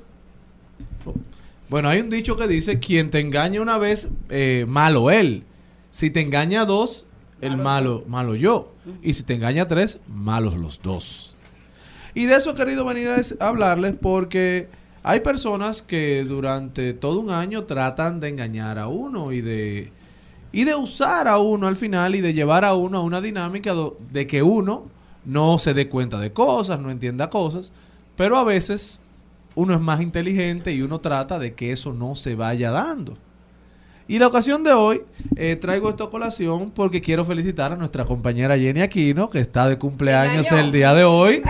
Bueno, 1.67 1.89
hay 1.89 2.01
un 2.01 2.11
dicho 2.11 2.37
que 2.37 2.47
dice, 2.47 2.77
quien 2.77 3.09
te 3.09 3.21
engaña 3.21 3.59
una 3.59 3.79
vez, 3.79 4.09
eh, 4.29 4.65
malo 4.67 5.09
él. 5.09 5.45
Si 5.89 6.11
te 6.11 6.21
engaña 6.21 6.63
dos, 6.65 7.07
el 7.41 7.57
malo, 7.57 8.03
malo 8.07 8.35
yo. 8.35 8.75
Y 9.01 9.15
si 9.15 9.23
te 9.23 9.33
engaña 9.33 9.67
tres, 9.67 9.99
malos 10.07 10.57
los 10.57 10.79
dos. 10.83 11.36
Y 12.17 12.25
de 12.25 12.35
eso 12.35 12.51
he 12.51 12.55
querido 12.55 12.83
venir 12.83 13.09
a 13.09 13.17
es- 13.17 13.37
a 13.39 13.47
hablarles 13.49 13.93
porque 14.01 14.69
hay 15.03 15.19
personas 15.19 15.81
que 15.83 16.23
durante 16.23 16.93
todo 16.93 17.19
un 17.19 17.29
año 17.29 17.65
tratan 17.65 18.19
de 18.19 18.29
engañar 18.29 18.77
a 18.79 18.87
uno 18.87 19.31
y 19.31 19.41
de 19.41 19.91
y 20.51 20.63
de 20.63 20.73
usar 20.75 21.27
a 21.27 21.37
uno 21.37 21.67
al 21.67 21.75
final 21.75 22.15
y 22.15 22.21
de 22.21 22.33
llevar 22.33 22.65
a 22.65 22.73
uno 22.73 22.97
a 22.97 23.01
una 23.03 23.21
dinámica 23.21 23.73
de 24.11 24.25
que 24.25 24.41
uno 24.41 24.85
no 25.25 25.59
se 25.59 25.73
dé 25.75 25.89
cuenta 25.89 26.19
de 26.19 26.31
cosas, 26.33 26.79
no 26.79 26.89
entienda 26.89 27.29
cosas, 27.29 27.71
pero 28.15 28.37
a 28.37 28.43
veces 28.43 28.99
uno 29.55 29.75
es 29.75 29.81
más 29.81 30.01
inteligente 30.01 30.73
y 30.73 30.81
uno 30.81 30.99
trata 30.99 31.37
de 31.37 31.53
que 31.53 31.71
eso 31.71 31.93
no 31.93 32.15
se 32.15 32.33
vaya 32.35 32.71
dando. 32.71 33.17
Y 34.09 34.19
la 34.19 34.27
ocasión 34.27 34.63
de 34.63 34.71
hoy 34.71 35.01
eh, 35.35 35.57
traigo 35.57 35.89
esta 35.89 36.07
colación 36.07 36.71
porque 36.71 37.01
quiero 37.01 37.25
felicitar 37.25 37.73
a 37.73 37.75
nuestra 37.75 38.05
compañera 38.05 38.57
Jenny 38.57 38.79
Aquino, 38.81 39.29
que 39.29 39.39
está 39.41 39.67
de 39.67 39.77
cumpleaños 39.77 40.49
el 40.53 40.71
día 40.71 40.93
de 40.93 41.03
hoy. 41.03 41.41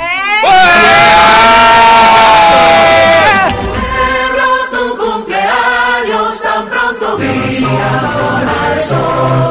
Tu 4.72 4.98
cumpleaños 4.98 6.42
tan 6.42 6.68
pronto 6.70 7.18
brilla 7.18 7.92
solar 8.16 8.84
sol. 8.88 9.47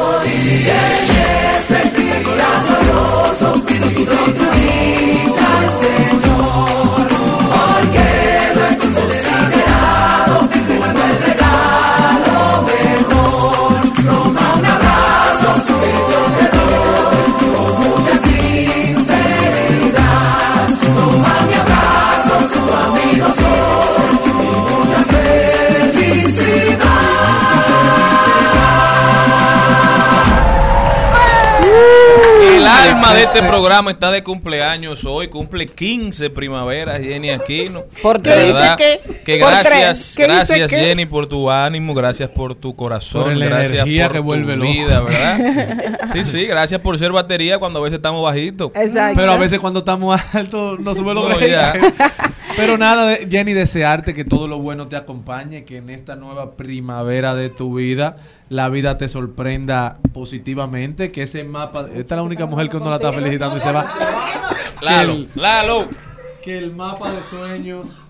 Este 33.37 33.49
programa 33.49 33.91
está 33.91 34.11
de 34.11 34.23
cumpleaños 34.23 35.05
hoy, 35.05 35.27
cumple 35.27 35.67
15 35.67 36.31
primaveras 36.31 36.99
Jenny 36.99 37.29
Aquino. 37.29 37.83
¿Por 38.01 38.19
qué? 38.19 38.35
¿Dice 38.35 38.75
que 39.23 39.37
¿Por 39.37 39.49
gracias, 39.51 40.15
gracias? 40.17 40.71
Jenny 40.71 41.05
por 41.05 41.27
tu 41.27 41.51
ánimo, 41.51 41.93
gracias 41.93 42.31
por 42.31 42.55
tu 42.55 42.75
corazón, 42.75 43.25
Por 43.25 43.37
la 43.37 43.45
gracias 43.45 43.71
energía 43.71 44.05
por 44.05 44.11
que 44.13 44.17
tu 44.17 44.23
vuelve 44.23 44.55
vida, 44.55 45.01
¿verdad? 45.01 45.97
Sí, 46.11 46.25
sí, 46.25 46.45
gracias 46.45 46.81
por 46.81 46.97
ser 46.97 47.11
batería 47.11 47.59
cuando 47.59 47.79
a 47.79 47.83
veces 47.83 47.97
estamos 47.97 48.23
bajitos. 48.23 48.71
Exacto. 48.73 49.19
Pero 49.19 49.31
a 49.31 49.37
veces 49.37 49.59
cuando 49.59 49.79
estamos 49.79 50.19
altos 50.33 50.79
nos 50.79 50.97
sube 50.97 51.13
los 51.13 51.29
No. 51.29 51.37
Pero 52.57 52.75
nada, 52.75 53.15
Jenny, 53.29 53.53
desearte 53.53 54.15
que 54.15 54.25
todo 54.25 54.47
lo 54.47 54.57
bueno 54.57 54.87
te 54.87 54.95
acompañe, 54.95 55.63
que 55.63 55.77
en 55.77 55.91
esta 55.91 56.15
nueva 56.15 56.57
primavera 56.57 57.35
de 57.35 57.51
tu 57.51 57.75
vida 57.75 58.17
la 58.49 58.67
vida 58.69 58.97
te 58.97 59.07
sorprenda 59.09 59.99
positivamente, 60.11 61.11
que 61.11 61.21
ese 61.21 61.43
mapa, 61.43 61.87
esta 61.93 62.15
es 62.15 62.17
la 62.17 62.23
única 62.23 62.47
mujer 62.47 62.67
que 62.67 62.77
uno 62.77 62.89
la 62.89 62.95
está 62.95 63.13
felicitando 63.13 63.57
y 63.57 63.59
se 63.59 63.71
va. 63.71 63.85
Lalo, 64.81 65.27
Lalo. 65.35 65.87
Que 66.43 66.57
el 66.57 66.75
mapa 66.75 67.11
de 67.11 67.21
sueños... 67.23 68.05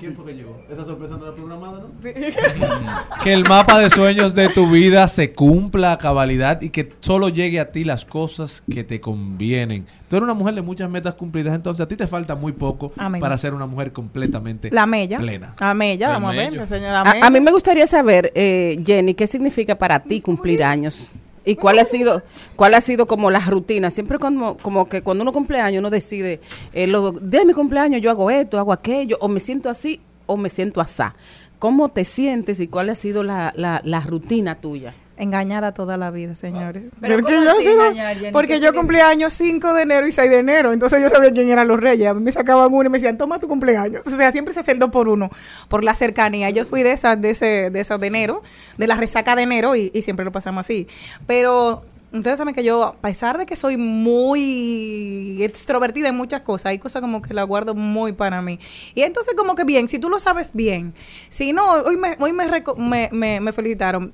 ¿Quién 0.00 0.14
fue 0.14 0.24
que 0.26 0.32
llegó? 0.34 0.60
Esa 0.70 0.84
sorpresa 0.84 1.16
no 1.16 1.26
era 1.26 1.34
programada, 1.34 1.80
¿no? 1.80 1.90
que 3.24 3.32
el 3.32 3.44
mapa 3.44 3.78
de 3.78 3.90
sueños 3.90 4.34
de 4.34 4.48
tu 4.48 4.70
vida 4.70 5.06
se 5.08 5.32
cumpla 5.32 5.92
a 5.92 5.98
cabalidad 5.98 6.60
y 6.62 6.70
que 6.70 6.88
solo 7.00 7.28
llegue 7.28 7.60
a 7.60 7.70
ti 7.72 7.84
las 7.84 8.04
cosas 8.04 8.62
que 8.72 8.84
te 8.84 9.00
convienen. 9.00 9.86
Tú 10.08 10.16
eres 10.16 10.24
una 10.24 10.34
mujer 10.34 10.54
de 10.54 10.62
muchas 10.62 10.88
metas 10.90 11.14
cumplidas, 11.14 11.54
entonces 11.54 11.84
a 11.84 11.88
ti 11.88 11.96
te 11.96 12.06
falta 12.06 12.34
muy 12.34 12.52
poco 12.52 12.92
Amén. 12.96 13.20
para 13.20 13.36
ser 13.38 13.54
una 13.54 13.66
mujer 13.66 13.92
completamente 13.92 14.70
La 14.70 14.86
mella. 14.86 15.18
plena. 15.18 15.54
La 15.60 15.74
mella, 15.74 16.06
El 16.08 16.12
vamos 16.14 16.32
a 16.32 16.36
ver, 16.36 16.66
señora 16.68 17.00
A, 17.00 17.04
Mella. 17.04 17.26
a 17.26 17.30
mí 17.30 17.40
me 17.40 17.50
gustaría 17.50 17.86
saber, 17.86 18.32
eh, 18.34 18.80
Jenny, 18.84 19.14
¿qué 19.14 19.26
significa 19.26 19.76
para 19.76 20.00
ti 20.00 20.20
cumplir 20.20 20.62
años? 20.64 21.16
¿Y 21.46 21.54
cuál 21.54 21.78
ha 21.78 21.84
sido 21.84 22.22
cuál 22.56 22.74
ha 22.74 22.80
sido 22.80 23.06
como 23.06 23.30
la 23.30 23.38
rutina? 23.38 23.88
Siempre 23.90 24.18
como, 24.18 24.58
como 24.58 24.88
que 24.88 25.02
cuando 25.02 25.22
uno 25.22 25.32
cumple 25.32 25.60
años 25.60 25.78
uno 25.78 25.90
decide, 25.90 26.40
eh, 26.72 26.92
de 27.22 27.44
mi 27.44 27.52
cumpleaños 27.52 28.02
yo 28.02 28.10
hago 28.10 28.30
esto, 28.30 28.58
hago 28.58 28.72
aquello, 28.72 29.16
o 29.20 29.28
me 29.28 29.38
siento 29.38 29.70
así 29.70 30.00
o 30.26 30.36
me 30.36 30.50
siento 30.50 30.80
asá. 30.80 31.14
¿Cómo 31.60 31.88
te 31.88 32.04
sientes 32.04 32.58
y 32.58 32.66
cuál 32.66 32.90
ha 32.90 32.96
sido 32.96 33.22
la, 33.22 33.54
la, 33.56 33.80
la 33.84 34.00
rutina 34.00 34.56
tuya? 34.56 34.92
Engañada 35.18 35.72
toda 35.72 35.96
la 35.96 36.10
vida, 36.10 36.34
señores. 36.34 36.84
Pero 37.00 37.14
Porque 37.16 37.32
¿cómo 37.34 37.44
yo, 37.44 37.50
así 37.52 37.66
engañar, 37.66 38.16
Jenny? 38.18 38.32
porque 38.32 38.48
¿Qué 38.48 38.54
yo 38.54 38.58
significa? 38.68 38.80
cumplí 38.80 38.98
años 39.00 39.32
5 39.32 39.72
de 39.72 39.82
enero 39.82 40.06
y 40.06 40.12
6 40.12 40.30
de 40.30 40.38
enero, 40.38 40.72
entonces 40.74 41.00
yo 41.00 41.08
sabía 41.08 41.30
quién 41.30 41.48
eran 41.48 41.66
los 41.68 41.80
reyes. 41.80 42.08
A 42.08 42.14
mí 42.14 42.20
me 42.20 42.30
sacaban 42.32 42.72
uno 42.72 42.84
y 42.84 42.88
me 42.90 42.98
decían, 42.98 43.16
toma 43.16 43.38
tu 43.38 43.48
cumpleaños. 43.48 44.06
O 44.06 44.10
sea, 44.10 44.30
siempre 44.30 44.52
se 44.52 44.60
hace 44.60 44.72
el 44.72 44.78
dos 44.78 44.90
por 44.90 45.08
uno, 45.08 45.30
por 45.68 45.84
la 45.84 45.94
cercanía. 45.94 46.50
Yo 46.50 46.66
fui 46.66 46.82
de 46.82 46.92
esas 46.92 47.18
de, 47.20 47.30
ese, 47.30 47.70
de 47.70 47.80
esas 47.80 47.98
de 47.98 48.06
enero, 48.08 48.42
de 48.76 48.86
la 48.86 48.96
resaca 48.96 49.34
de 49.36 49.42
enero 49.42 49.74
y, 49.74 49.90
y 49.94 50.02
siempre 50.02 50.24
lo 50.24 50.32
pasamos 50.32 50.66
así. 50.66 50.86
Pero 51.26 51.82
ustedes 52.12 52.36
saben 52.38 52.54
que 52.54 52.62
yo, 52.64 52.84
a 52.84 52.92
pesar 52.94 53.38
de 53.38 53.46
que 53.46 53.56
soy 53.56 53.76
muy 53.76 55.42
extrovertida 55.42 56.08
en 56.08 56.14
muchas 56.16 56.42
cosas, 56.42 56.66
hay 56.66 56.78
cosas 56.78 57.00
como 57.02 57.22
que 57.22 57.34
la 57.34 57.42
guardo 57.42 57.74
muy 57.74 58.12
para 58.12 58.42
mí. 58.42 58.58
Y 58.94 59.02
entonces 59.02 59.34
como 59.34 59.54
que 59.54 59.64
bien, 59.64 59.88
si 59.88 59.98
tú 59.98 60.08
lo 60.08 60.18
sabes 60.18 60.50
bien, 60.52 60.94
si 61.28 61.52
no, 61.52 61.70
hoy 61.72 61.96
me, 61.96 62.16
hoy 62.18 62.32
me, 62.32 62.46
reco- 62.48 62.76
me, 62.76 63.08
me- 63.12 63.40
me 63.40 63.52
felicitaron 63.52 64.12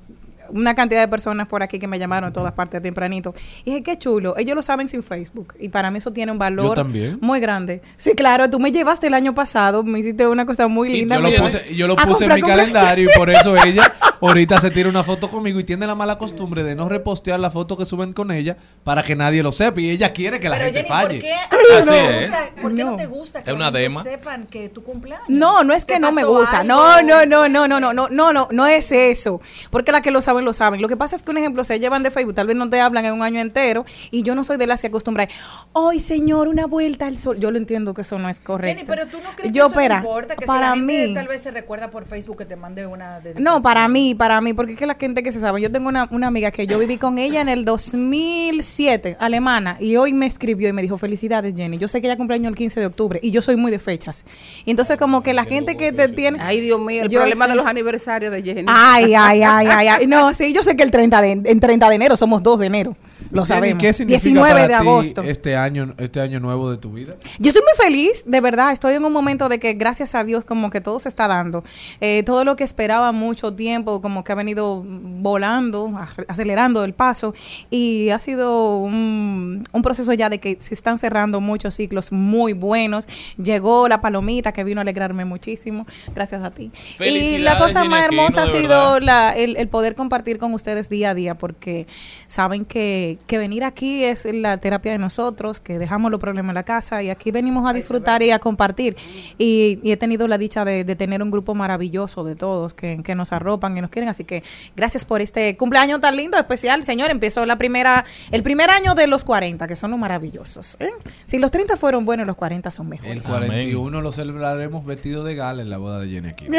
una 0.53 0.75
cantidad 0.75 1.01
de 1.01 1.09
personas 1.09 1.49
por 1.49 1.63
aquí 1.63 1.79
que 1.79 1.87
me 1.89 1.99
llamaron 1.99 2.29
en 2.29 2.33
todas 2.33 2.53
partes 2.53 2.81
tempranito. 2.83 3.35
Y 3.65 3.71
dije, 3.71 3.83
qué 3.83 3.99
chulo. 3.99 4.37
Ellos 4.37 4.55
lo 4.57 4.63
saben 4.63 4.89
sin 4.89 5.03
Facebook. 5.03 5.55
Y 5.59 5.69
para 5.69 5.91
mí 5.91 5.99
eso 5.99 6.13
tiene 6.13 6.33
un 6.33 6.39
valor 6.39 6.67
Yo 6.67 6.75
también. 6.75 7.19
muy 7.21 7.41
grande. 7.41 7.83
Sí, 7.97 8.13
claro, 8.15 8.49
tú 8.51 8.61
me 8.61 8.71
llevaste 8.73 9.07
el 9.09 9.15
año 9.15 9.35
pasado, 9.35 9.83
me 9.83 9.99
hiciste 9.99 10.27
una 10.27 10.47
cosa 10.47 10.69
muy 10.69 10.91
Y 10.91 10.93
linda. 11.01 11.17
yo 11.17 11.21
lo 11.23 11.43
puse, 11.43 11.75
yo 11.75 11.87
lo 11.87 11.97
puse 11.97 12.25
en 12.27 12.35
mi 12.35 12.43
calendario 12.43 13.09
y 13.11 13.19
por 13.19 13.31
eso 13.31 13.57
ella 13.65 13.93
ahorita 14.21 14.61
se 14.61 14.71
tira 14.71 14.89
una 14.89 15.03
foto 15.03 15.29
conmigo 15.31 15.59
y 15.61 15.65
tiene 15.65 15.87
la 15.87 15.95
mala 15.95 16.19
costumbre 16.19 16.63
de 16.63 16.75
no 16.75 16.89
repostear 16.89 17.41
la 17.41 17.51
foto 17.51 17.77
que 17.77 17.85
suben 17.85 18.13
con 18.13 18.31
ella 18.31 18.57
para 18.85 19.03
que 19.03 19.17
nadie 19.17 19.43
lo 19.43 19.53
sepa. 19.53 19.81
Y 19.81 19.91
ella 19.91 20.13
quiere 20.13 20.39
que 20.41 20.49
la 20.49 20.57
Pero 20.59 20.65
gente 20.67 20.79
Jenny, 20.85 20.89
falle. 20.89 21.21
¿por 21.51 21.61
qué, 21.61 21.77
Así 21.79 21.89
no 21.91 21.93
te 21.97 22.19
es. 22.19 22.27
gusta- 22.31 22.63
¿por 22.63 22.75
qué 22.75 22.85
no. 22.85 22.91
No. 22.93 22.97
te 22.97 23.07
gusta 23.07 23.43
que 23.43 23.51
Es 23.51 23.57
una 23.57 23.71
la 23.71 23.79
gente 23.79 23.79
dema. 23.81 24.03
sepan 24.03 24.47
que 24.47 24.69
tu 24.69 24.83
cumpleaños? 24.83 25.29
No, 25.29 25.65
no 25.65 25.73
es 25.73 25.87
¿Te 25.87 25.95
que 25.95 25.99
no 26.01 26.13
me 26.13 26.25
gusta. 26.25 26.61
algo? 26.61 26.69
No, 26.75 27.03
no, 27.03 27.25
no, 27.27 27.49
no, 27.49 27.67
no, 27.69 27.81
no, 27.81 27.93
no, 27.93 28.09
no, 28.11 28.33
no, 28.33 28.49
no 28.51 28.67
es 28.67 28.93
eso. 28.93 29.41
Porque 29.71 29.93
las 29.93 30.03
que 30.03 30.11
lo 30.11 30.21
lo 30.43 30.53
saben. 30.53 30.81
Lo 30.81 30.89
que 30.89 30.97
pasa 30.97 31.17
es 31.17 31.23
que, 31.23 31.31
un 31.31 31.39
ejemplo, 31.39 31.65
se 31.65 31.79
llevan 31.79 32.03
de 32.03 32.11
Facebook, 32.11 32.35
tal 32.35 32.47
vez 32.47 32.57
no 32.57 32.69
te 32.69 32.81
hablan 32.81 33.05
en 33.05 33.15
un 33.15 33.23
año 33.23 33.41
entero, 33.41 33.85
y 34.11 34.23
yo 34.23 34.35
no 34.35 34.45
soy 34.45 34.57
de 34.57 34.67
las 34.67 34.81
que 34.81 34.89
acostumbra. 34.89 35.29
Hoy, 35.73 35.99
señor, 35.99 36.49
una 36.49 36.67
vuelta 36.67 37.07
al 37.07 37.17
sol. 37.17 37.39
Yo 37.39 37.51
lo 37.51 37.59
entiendo 37.59 37.95
que 37.95 38.03
eso 38.03 38.19
no 38.19 38.29
es 38.29 38.41
correcto. 38.41 38.77
Jenny, 38.77 38.87
pero 38.87 39.07
tú 39.07 39.19
no 39.23 39.31
crees 39.35 39.53
yo, 39.53 39.65
que 39.65 39.67
eso 39.67 39.81
espera, 39.81 40.01
no 40.01 40.07
importa, 40.07 40.37
que 40.37 40.47
para 40.47 40.75
si 40.75 40.81
la 40.81 40.87
gente 40.87 41.09
mí, 41.09 41.15
tal 41.15 41.29
vez 41.29 41.43
se 41.43 41.51
recuerda 41.51 41.91
por 41.91 42.05
Facebook 42.05 42.39
que 42.39 42.45
te 42.45 42.57
mande 42.57 42.87
una 42.87 43.21
dedicación. 43.21 43.45
no, 43.45 43.61
para 43.61 43.89
mí, 43.89 44.15
para 44.15 44.41
mí, 44.41 44.53
porque 44.53 44.73
es 44.73 44.79
que 44.79 44.87
la 44.87 44.95
gente 44.95 45.23
que 45.23 45.33
se 45.33 45.41
sabe, 45.41 45.61
yo 45.61 45.71
tengo 45.71 45.89
una, 45.89 46.09
una 46.11 46.27
amiga 46.27 46.51
que 46.51 46.67
yo 46.67 46.79
viví 46.79 46.99
con 46.99 47.19
ella 47.19 47.41
en 47.41 47.49
el 47.49 47.65
2007, 47.65 49.17
alemana, 49.21 49.77
y 49.81 49.97
hoy 49.97 50.13
me 50.13 50.27
escribió 50.27 50.69
y 50.69 50.73
me 50.73 50.83
dijo, 50.83 50.99
felicidades 50.99 51.55
Jenny, 51.55 51.79
yo 51.79 51.89
sé 51.89 52.01
que 52.01 52.07
ella 52.07 52.17
cumpleaños 52.17 52.51
el 52.51 52.57
15 52.57 52.81
de 52.81 52.87
octubre, 52.87 53.21
y 53.23 53.31
yo 53.31 53.43
soy 53.43 53.57
muy 53.57 53.71
de 53.71 53.79
fechas. 53.79 54.25
Y 54.65 54.71
entonces 54.71 54.97
como 54.97 55.23
que 55.23 55.35
la 55.35 55.45
gente 55.45 55.77
que 55.77 55.93
te 55.93 56.09
tiene... 56.09 56.39
Ay, 56.41 56.61
Dios 56.61 56.81
mío, 56.81 57.05
el 57.05 57.09
Yo 57.09 57.21
problema 57.21 57.49
de 57.49 57.55
los 57.55 57.67
aniversarios 57.67 58.33
de 58.33 58.43
Jenny. 58.43 58.65
Ay, 58.67 59.15
ay, 59.15 59.43
ay, 59.43 59.67
ay, 59.67 59.89
ay. 59.89 60.07
No, 60.07 60.32
sí, 60.35 60.53
yo 60.53 60.63
sé 60.63 60.77
que 60.77 60.83
el 60.83 60.91
30 60.91 61.23
de, 61.23 61.31
en 61.45 61.61
30 61.61 61.89
de 61.89 61.95
enero 61.95 62.17
somos 62.17 62.43
2 62.43 62.61
de 62.61 62.67
enero. 62.67 62.97
Lo 63.31 63.47
sabemos. 63.47 63.81
¿Qué 63.81 63.93
significa 63.93 64.23
19 64.25 64.51
para 64.51 64.63
de 64.63 64.69
ti 64.69 64.75
agosto. 64.75 65.23
Este 65.23 65.57
año, 65.57 65.95
este 65.97 66.21
año 66.21 66.39
nuevo 66.41 66.71
de 66.71 66.77
tu 66.77 66.93
vida. 66.93 67.15
Yo 67.39 67.49
estoy 67.49 67.63
muy 67.63 67.85
feliz, 67.87 68.25
de 68.27 68.41
verdad. 68.43 68.73
Estoy 68.73 68.95
en 68.95 69.05
un 69.05 69.13
momento 69.13 69.49
de 69.49 69.59
que, 69.59 69.73
gracias 69.75 70.15
a 70.15 70.23
Dios, 70.25 70.45
como 70.45 70.69
que 70.71 70.81
todo 70.83 71.01
se 71.01 71.09
está 71.09 71.29
dando. 71.29 71.65
Eh, 72.01 72.23
todo 72.27 72.45
lo 72.45 72.57
que 72.57 72.65
esperaba 72.65 73.11
mucho 73.13 73.55
tiempo, 73.55 74.03
como 74.03 74.23
que 74.23 74.33
ha 74.33 74.35
venido 74.35 74.83
volando, 74.85 75.89
ac- 75.89 76.25
acelerando 76.29 76.85
el 76.85 76.93
paso. 76.95 77.35
Y 77.71 78.11
ha 78.11 78.19
sido 78.19 78.77
un, 78.79 79.63
un 79.73 79.83
proceso 79.83 80.13
ya 80.13 80.29
de 80.29 80.39
que 80.39 80.57
se 80.61 80.75
están 80.75 80.99
cerrando 80.99 81.41
muchos 81.41 81.75
ciclos 81.75 82.13
muy 82.13 82.53
buenos. 82.53 83.07
Llegó 83.43 83.89
la 83.89 84.01
palomita 84.01 84.53
que 84.53 84.65
vino 84.65 84.81
a 84.81 84.83
alegrarme 84.83 85.25
muchísimo. 85.25 85.87
Gracias 86.15 86.43
a 86.45 86.51
ti. 86.51 86.71
Y 87.01 87.39
la 87.39 87.57
cosa 87.59 87.85
más 87.85 88.05
hermosa 88.05 88.43
ha 88.43 88.47
sido 88.47 89.01
la- 89.01 89.31
el, 89.33 89.57
el 89.57 89.69
poder 89.69 89.95
compartir 89.95 90.22
con 90.39 90.55
ustedes 90.55 90.89
día 90.89 91.11
a 91.11 91.15
día, 91.15 91.37
porque 91.37 91.87
saben 92.27 92.65
que, 92.65 93.19
que 93.27 93.39
venir 93.39 93.65
aquí 93.65 94.05
es 94.05 94.25
la 94.25 94.57
terapia 94.59 94.93
de 94.93 94.99
nosotros, 94.99 95.61
que 95.61 95.79
dejamos 95.79 96.11
los 96.11 96.21
problemas 96.21 96.51
en 96.51 96.55
la 96.55 96.63
casa 96.63 97.03
y 97.03 97.11
aquí 97.11 97.31
venimos 97.31 97.69
a 97.69 97.73
disfrutar 97.73 98.23
y 98.23 98.31
a 98.31 98.39
compartir. 98.39 98.97
Y, 99.39 99.79
y 99.83 99.93
he 99.93 99.97
tenido 99.97 100.29
la 100.29 100.39
dicha 100.39 100.65
de, 100.65 100.85
de 100.85 100.97
tener 100.97 101.23
un 101.23 101.31
grupo 101.31 101.55
maravilloso 101.55 102.25
de 102.25 102.35
todos 102.35 102.75
que, 102.75 103.03
que 103.03 103.15
nos 103.15 103.33
arropan, 103.33 103.75
que 103.75 103.83
nos 103.83 103.91
quieren. 103.91 104.09
Así 104.09 104.25
que 104.25 104.43
gracias 104.77 105.05
por 105.05 105.21
este 105.21 105.57
cumpleaños 105.57 106.01
tan 106.01 106.17
lindo, 106.17 106.37
especial. 106.37 106.85
Señor, 106.85 107.11
empezó 107.11 107.45
la 107.47 107.57
primera, 107.57 108.05
el 108.31 108.43
primer 108.43 108.71
año 108.71 108.95
de 108.95 109.07
los 109.07 109.25
40, 109.25 109.67
que 109.67 109.77
son 109.77 109.91
los 109.91 110.01
maravillosos. 110.01 110.77
¿eh? 110.81 110.91
Si 111.25 111.39
los 111.39 111.51
30 111.51 111.77
fueron 111.77 112.05
buenos, 112.05 112.27
los 112.27 112.37
40 112.37 112.71
son 112.71 112.89
mejores. 112.89 113.17
El 113.17 113.23
41 113.23 114.01
lo 114.01 114.13
celebraremos 114.13 114.85
vestido 114.85 115.25
de 115.25 115.35
gala 115.35 115.63
en 115.63 115.71
la 115.71 115.79
boda 115.79 116.01
de 116.01 116.09
Jenny 116.09 116.29
aquí. 116.29 116.47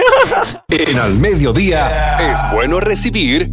En 0.69 0.99
al 0.99 1.15
mediodía 1.15 2.17
es 2.19 2.55
bueno 2.55 2.79
recibir 2.79 3.52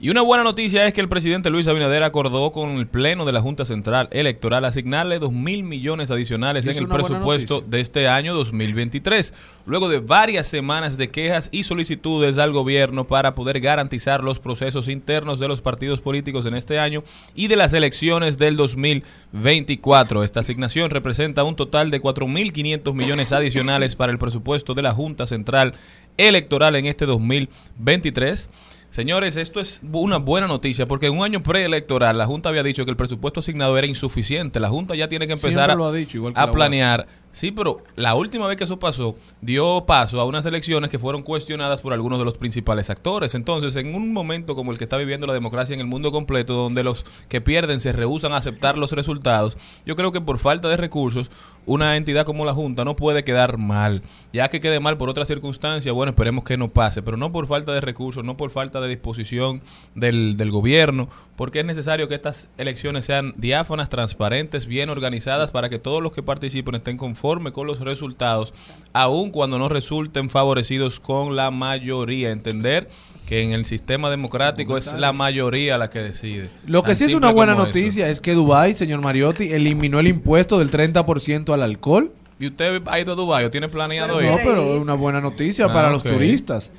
Y 0.00 0.10
una 0.10 0.22
buena 0.22 0.44
noticia 0.44 0.86
es 0.86 0.94
que 0.94 1.00
el 1.00 1.08
presidente 1.08 1.50
Luis 1.50 1.66
Abinader 1.66 2.04
acordó 2.04 2.52
con 2.52 2.78
el 2.78 2.86
Pleno 2.86 3.24
de 3.24 3.32
la 3.32 3.40
Junta 3.40 3.64
Central 3.64 4.08
Electoral 4.12 4.64
asignarle 4.64 5.18
2 5.18 5.32
mil 5.32 5.64
millones 5.64 6.12
adicionales 6.12 6.66
Es 6.66 6.76
en 6.76 6.84
el 6.84 6.88
presupuesto 6.88 7.62
de 7.62 7.80
este 7.80 8.06
año 8.06 8.32
2023, 8.36 9.34
luego 9.66 9.88
de 9.88 9.98
varias 9.98 10.46
semanas 10.46 10.98
de 10.98 11.08
quejas 11.08 11.48
y 11.50 11.64
solicitudes 11.64 12.38
al 12.38 12.52
gobierno 12.52 13.06
para 13.06 13.34
poder 13.34 13.58
garantizar 13.58 14.22
los 14.22 14.38
procesos 14.38 14.86
internos 14.86 15.40
de 15.40 15.48
los 15.48 15.62
partidos 15.62 16.00
políticos 16.00 16.46
en 16.46 16.54
este 16.54 16.78
año 16.78 17.02
y 17.34 17.48
de 17.48 17.56
las 17.56 17.72
elecciones 17.72 18.38
del 18.38 18.56
2024. 18.56 20.22
Esta 20.22 20.40
asignación 20.40 20.90
representa 20.90 21.42
un 21.42 21.56
total 21.56 21.90
de 21.90 22.00
4.500 22.00 22.94
millones 22.94 23.32
adicionales 23.32 23.96
para 23.96 24.12
el 24.12 24.18
presupuesto 24.18 24.74
de 24.74 24.82
la 24.82 24.92
Junta 24.92 25.26
Central 25.26 25.74
Electoral 26.16 26.76
en 26.76 26.86
este 26.86 27.04
2023. 27.04 28.48
Señores, 28.90 29.36
esto 29.36 29.60
es 29.60 29.80
una 29.92 30.16
buena 30.16 30.46
noticia 30.46 30.88
porque 30.88 31.06
en 31.06 31.18
un 31.18 31.24
año 31.24 31.42
preelectoral 31.42 32.16
la 32.16 32.26
Junta 32.26 32.48
había 32.48 32.62
dicho 32.62 32.84
que 32.84 32.90
el 32.90 32.96
presupuesto 32.96 33.40
asignado 33.40 33.76
era 33.76 33.86
insuficiente. 33.86 34.60
La 34.60 34.70
Junta 34.70 34.94
ya 34.94 35.08
tiene 35.08 35.26
que 35.26 35.34
empezar 35.34 35.70
a, 35.70 35.92
dicho, 35.92 36.26
a 36.34 36.46
la 36.46 36.50
planear. 36.50 37.06
Sí, 37.30 37.52
pero 37.52 37.82
la 37.94 38.14
última 38.14 38.46
vez 38.46 38.56
que 38.56 38.64
eso 38.64 38.78
pasó 38.78 39.14
dio 39.40 39.84
paso 39.86 40.20
a 40.20 40.24
unas 40.24 40.46
elecciones 40.46 40.90
que 40.90 40.98
fueron 40.98 41.22
cuestionadas 41.22 41.82
por 41.82 41.92
algunos 41.92 42.18
de 42.18 42.24
los 42.24 42.38
principales 42.38 42.90
actores. 42.90 43.34
Entonces, 43.34 43.76
en 43.76 43.94
un 43.94 44.12
momento 44.12 44.56
como 44.56 44.72
el 44.72 44.78
que 44.78 44.84
está 44.84 44.96
viviendo 44.96 45.26
la 45.26 45.34
democracia 45.34 45.74
en 45.74 45.80
el 45.80 45.86
mundo 45.86 46.10
completo, 46.10 46.54
donde 46.54 46.82
los 46.82 47.04
que 47.28 47.40
pierden 47.40 47.80
se 47.80 47.92
rehusan 47.92 48.32
a 48.32 48.38
aceptar 48.38 48.78
los 48.78 48.92
resultados, 48.92 49.56
yo 49.84 49.94
creo 49.94 50.10
que 50.10 50.20
por 50.20 50.38
falta 50.38 50.68
de 50.68 50.76
recursos, 50.76 51.30
una 51.66 51.96
entidad 51.96 52.24
como 52.24 52.44
la 52.44 52.54
Junta 52.54 52.84
no 52.84 52.94
puede 52.94 53.24
quedar 53.24 53.58
mal. 53.58 54.02
Ya 54.32 54.48
que 54.48 54.60
quede 54.60 54.80
mal 54.80 54.96
por 54.96 55.10
otra 55.10 55.24
circunstancia, 55.24 55.92
bueno, 55.92 56.10
esperemos 56.10 56.44
que 56.44 56.56
no 56.56 56.68
pase, 56.68 57.02
pero 57.02 57.16
no 57.16 57.30
por 57.30 57.46
falta 57.46 57.72
de 57.72 57.80
recursos, 57.80 58.24
no 58.24 58.36
por 58.36 58.50
falta 58.50 58.80
de 58.80 58.88
disposición 58.88 59.60
del, 59.94 60.36
del 60.36 60.50
gobierno, 60.50 61.08
porque 61.36 61.60
es 61.60 61.66
necesario 61.66 62.08
que 62.08 62.14
estas 62.14 62.50
elecciones 62.58 63.04
sean 63.04 63.34
diáfanas, 63.36 63.90
transparentes, 63.90 64.66
bien 64.66 64.88
organizadas, 64.88 65.50
para 65.50 65.68
que 65.68 65.78
todos 65.78 66.02
los 66.02 66.12
que 66.12 66.22
participen 66.22 66.74
estén 66.74 66.96
conformes 66.96 67.17
con 67.52 67.66
los 67.66 67.80
resultados, 67.80 68.54
aun 68.92 69.30
cuando 69.30 69.58
no 69.58 69.68
resulten 69.68 70.30
favorecidos 70.30 71.00
con 71.00 71.36
la 71.36 71.50
mayoría. 71.50 72.30
Entender 72.30 72.88
que 73.26 73.42
en 73.42 73.52
el 73.52 73.64
sistema 73.66 74.08
democrático 74.08 74.76
es 74.76 74.94
la 74.94 75.12
mayoría 75.12 75.76
la 75.76 75.90
que 75.90 75.98
decide. 75.98 76.48
Lo 76.66 76.82
que 76.82 76.88
Tan 76.88 76.96
sí 76.96 77.04
es 77.04 77.14
una 77.14 77.30
buena 77.30 77.52
eso. 77.52 77.66
noticia 77.66 78.08
es 78.08 78.20
que 78.20 78.32
Dubái, 78.32 78.72
señor 78.74 79.02
Mariotti, 79.02 79.52
eliminó 79.52 80.00
el 80.00 80.06
impuesto 80.08 80.58
del 80.58 80.70
30% 80.70 81.52
al 81.52 81.62
alcohol. 81.62 82.10
¿Y 82.40 82.46
usted 82.46 82.82
ha 82.86 83.00
ido 83.00 83.12
a 83.12 83.16
Dubái 83.16 83.44
o 83.44 83.50
tiene 83.50 83.68
planeado 83.68 84.22
ir? 84.22 84.30
No, 84.30 84.38
pero 84.38 84.76
es 84.76 84.80
una 84.80 84.94
buena 84.94 85.20
noticia 85.20 85.66
Ah, 85.66 85.72
para 85.72 85.90
los 85.90 86.02
turistas. 86.04 86.70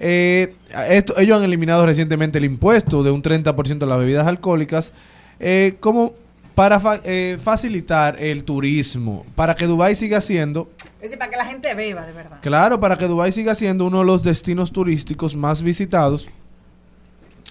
Eh, 0.00 0.54
esto, 0.90 1.14
ellos 1.18 1.38
han 1.38 1.44
eliminado 1.44 1.86
recientemente 1.86 2.38
el 2.38 2.44
impuesto 2.44 3.02
de 3.02 3.10
un 3.10 3.22
30% 3.22 3.82
a 3.82 3.86
las 3.86 3.98
bebidas 3.98 4.26
alcohólicas 4.26 4.92
eh, 5.40 5.76
como 5.80 6.12
para 6.58 6.80
fa- 6.80 6.98
eh, 7.04 7.38
facilitar 7.40 8.20
el 8.20 8.42
turismo, 8.42 9.24
para 9.36 9.54
que 9.54 9.64
Dubái 9.64 9.94
siga 9.94 10.20
siendo, 10.20 10.68
Es 10.96 11.02
decir, 11.02 11.16
para 11.16 11.30
que 11.30 11.36
la 11.36 11.46
gente 11.46 11.72
beba, 11.72 12.04
de 12.04 12.12
verdad. 12.12 12.38
claro, 12.40 12.80
para 12.80 12.98
que 12.98 13.06
Dubái 13.06 13.30
siga 13.30 13.54
siendo 13.54 13.86
uno 13.86 14.00
de 14.00 14.04
los 14.06 14.24
destinos 14.24 14.72
turísticos 14.72 15.36
más 15.36 15.62
visitados 15.62 16.28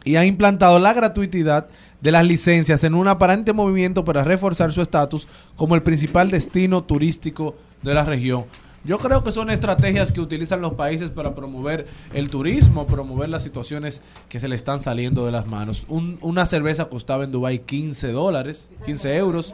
y 0.03 0.17
ha 0.17 0.25
implantado 0.25 0.77
la 0.77 0.91
gratuidad 0.91 1.67
de 2.01 2.11
las 2.11 2.25
licencias 2.25 2.83
en 2.83 2.95
un 2.95 3.07
aparente 3.07 3.53
movimiento 3.53 4.03
para 4.03 4.25
reforzar 4.25 4.73
su 4.73 4.81
estatus 4.81 5.25
como 5.55 5.75
el 5.75 5.83
principal 5.83 6.29
destino 6.29 6.83
turístico 6.83 7.55
de 7.83 7.93
la 7.93 8.03
región. 8.03 8.43
Yo 8.87 8.97
creo 8.99 9.23
que 9.23 9.31
son 9.33 9.49
estrategias 9.49 10.11
que 10.13 10.21
utilizan 10.21 10.61
los 10.61 10.73
países 10.73 11.11
para 11.11 11.35
promover 11.35 11.87
el 12.13 12.29
turismo, 12.29 12.87
promover 12.87 13.27
las 13.29 13.43
situaciones 13.43 14.01
que 14.29 14.39
se 14.39 14.47
le 14.47 14.55
están 14.55 14.79
saliendo 14.79 15.25
de 15.25 15.31
las 15.33 15.45
manos. 15.45 15.85
Un- 15.89 16.17
una 16.21 16.45
cerveza 16.45 16.85
costaba 16.85 17.25
en 17.25 17.31
Dubái 17.33 17.59
15 17.59 18.11
dólares, 18.13 18.69
15 18.85 19.15
euros. 19.17 19.53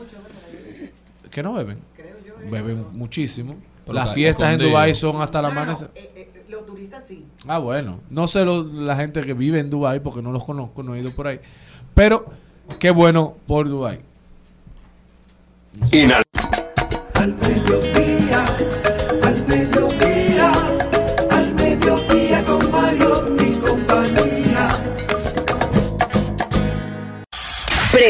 ¿Que 1.32 1.42
no 1.42 1.54
beben? 1.54 1.80
Beben 2.52 2.86
muchísimo. 2.92 3.56
Las 3.88 4.14
fiestas 4.14 4.54
en. 4.54 4.60
Dubái 4.62 4.94
son 4.94 5.20
hasta 5.22 5.42
la 5.42 5.50
No, 5.50 5.56
no, 5.56 5.56
no, 5.56 5.72
amanecer. 5.72 5.90
eh, 5.96 6.12
eh, 6.16 6.44
los 6.50 6.66
turistas 6.66 7.04
sí. 7.08 7.26
Ah, 7.48 7.58
bueno. 7.58 8.00
No 8.12 8.28
sé 8.28 8.46
lo- 8.46 8.64
la 8.64 8.96
gente 8.96 9.22
que 9.22 9.34
vive 9.34 9.60
en 9.60 9.70
Dubai 9.70 10.00
porque 10.02 10.22
no 10.22 10.32
los 10.32 10.44
conozco, 10.44 10.84
no 10.84 10.94
he 10.96 11.00
ido 11.00 11.12
por 11.12 11.28
ahí. 11.28 11.40
Pero 11.96 12.26
qué 12.80 12.92
bueno 12.92 13.36
por 13.48 13.68
Dubai. 13.68 14.00
Al- 15.82 16.23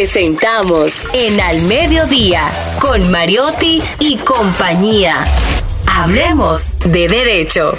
Presentamos 0.03 1.05
en 1.13 1.39
Al 1.39 1.61
Mediodía 1.61 2.51
con 2.81 3.09
Mariotti 3.09 3.81
y 4.01 4.17
compañía. 4.17 5.23
Hablemos 5.87 6.77
de 6.79 7.07
derecho. 7.07 7.71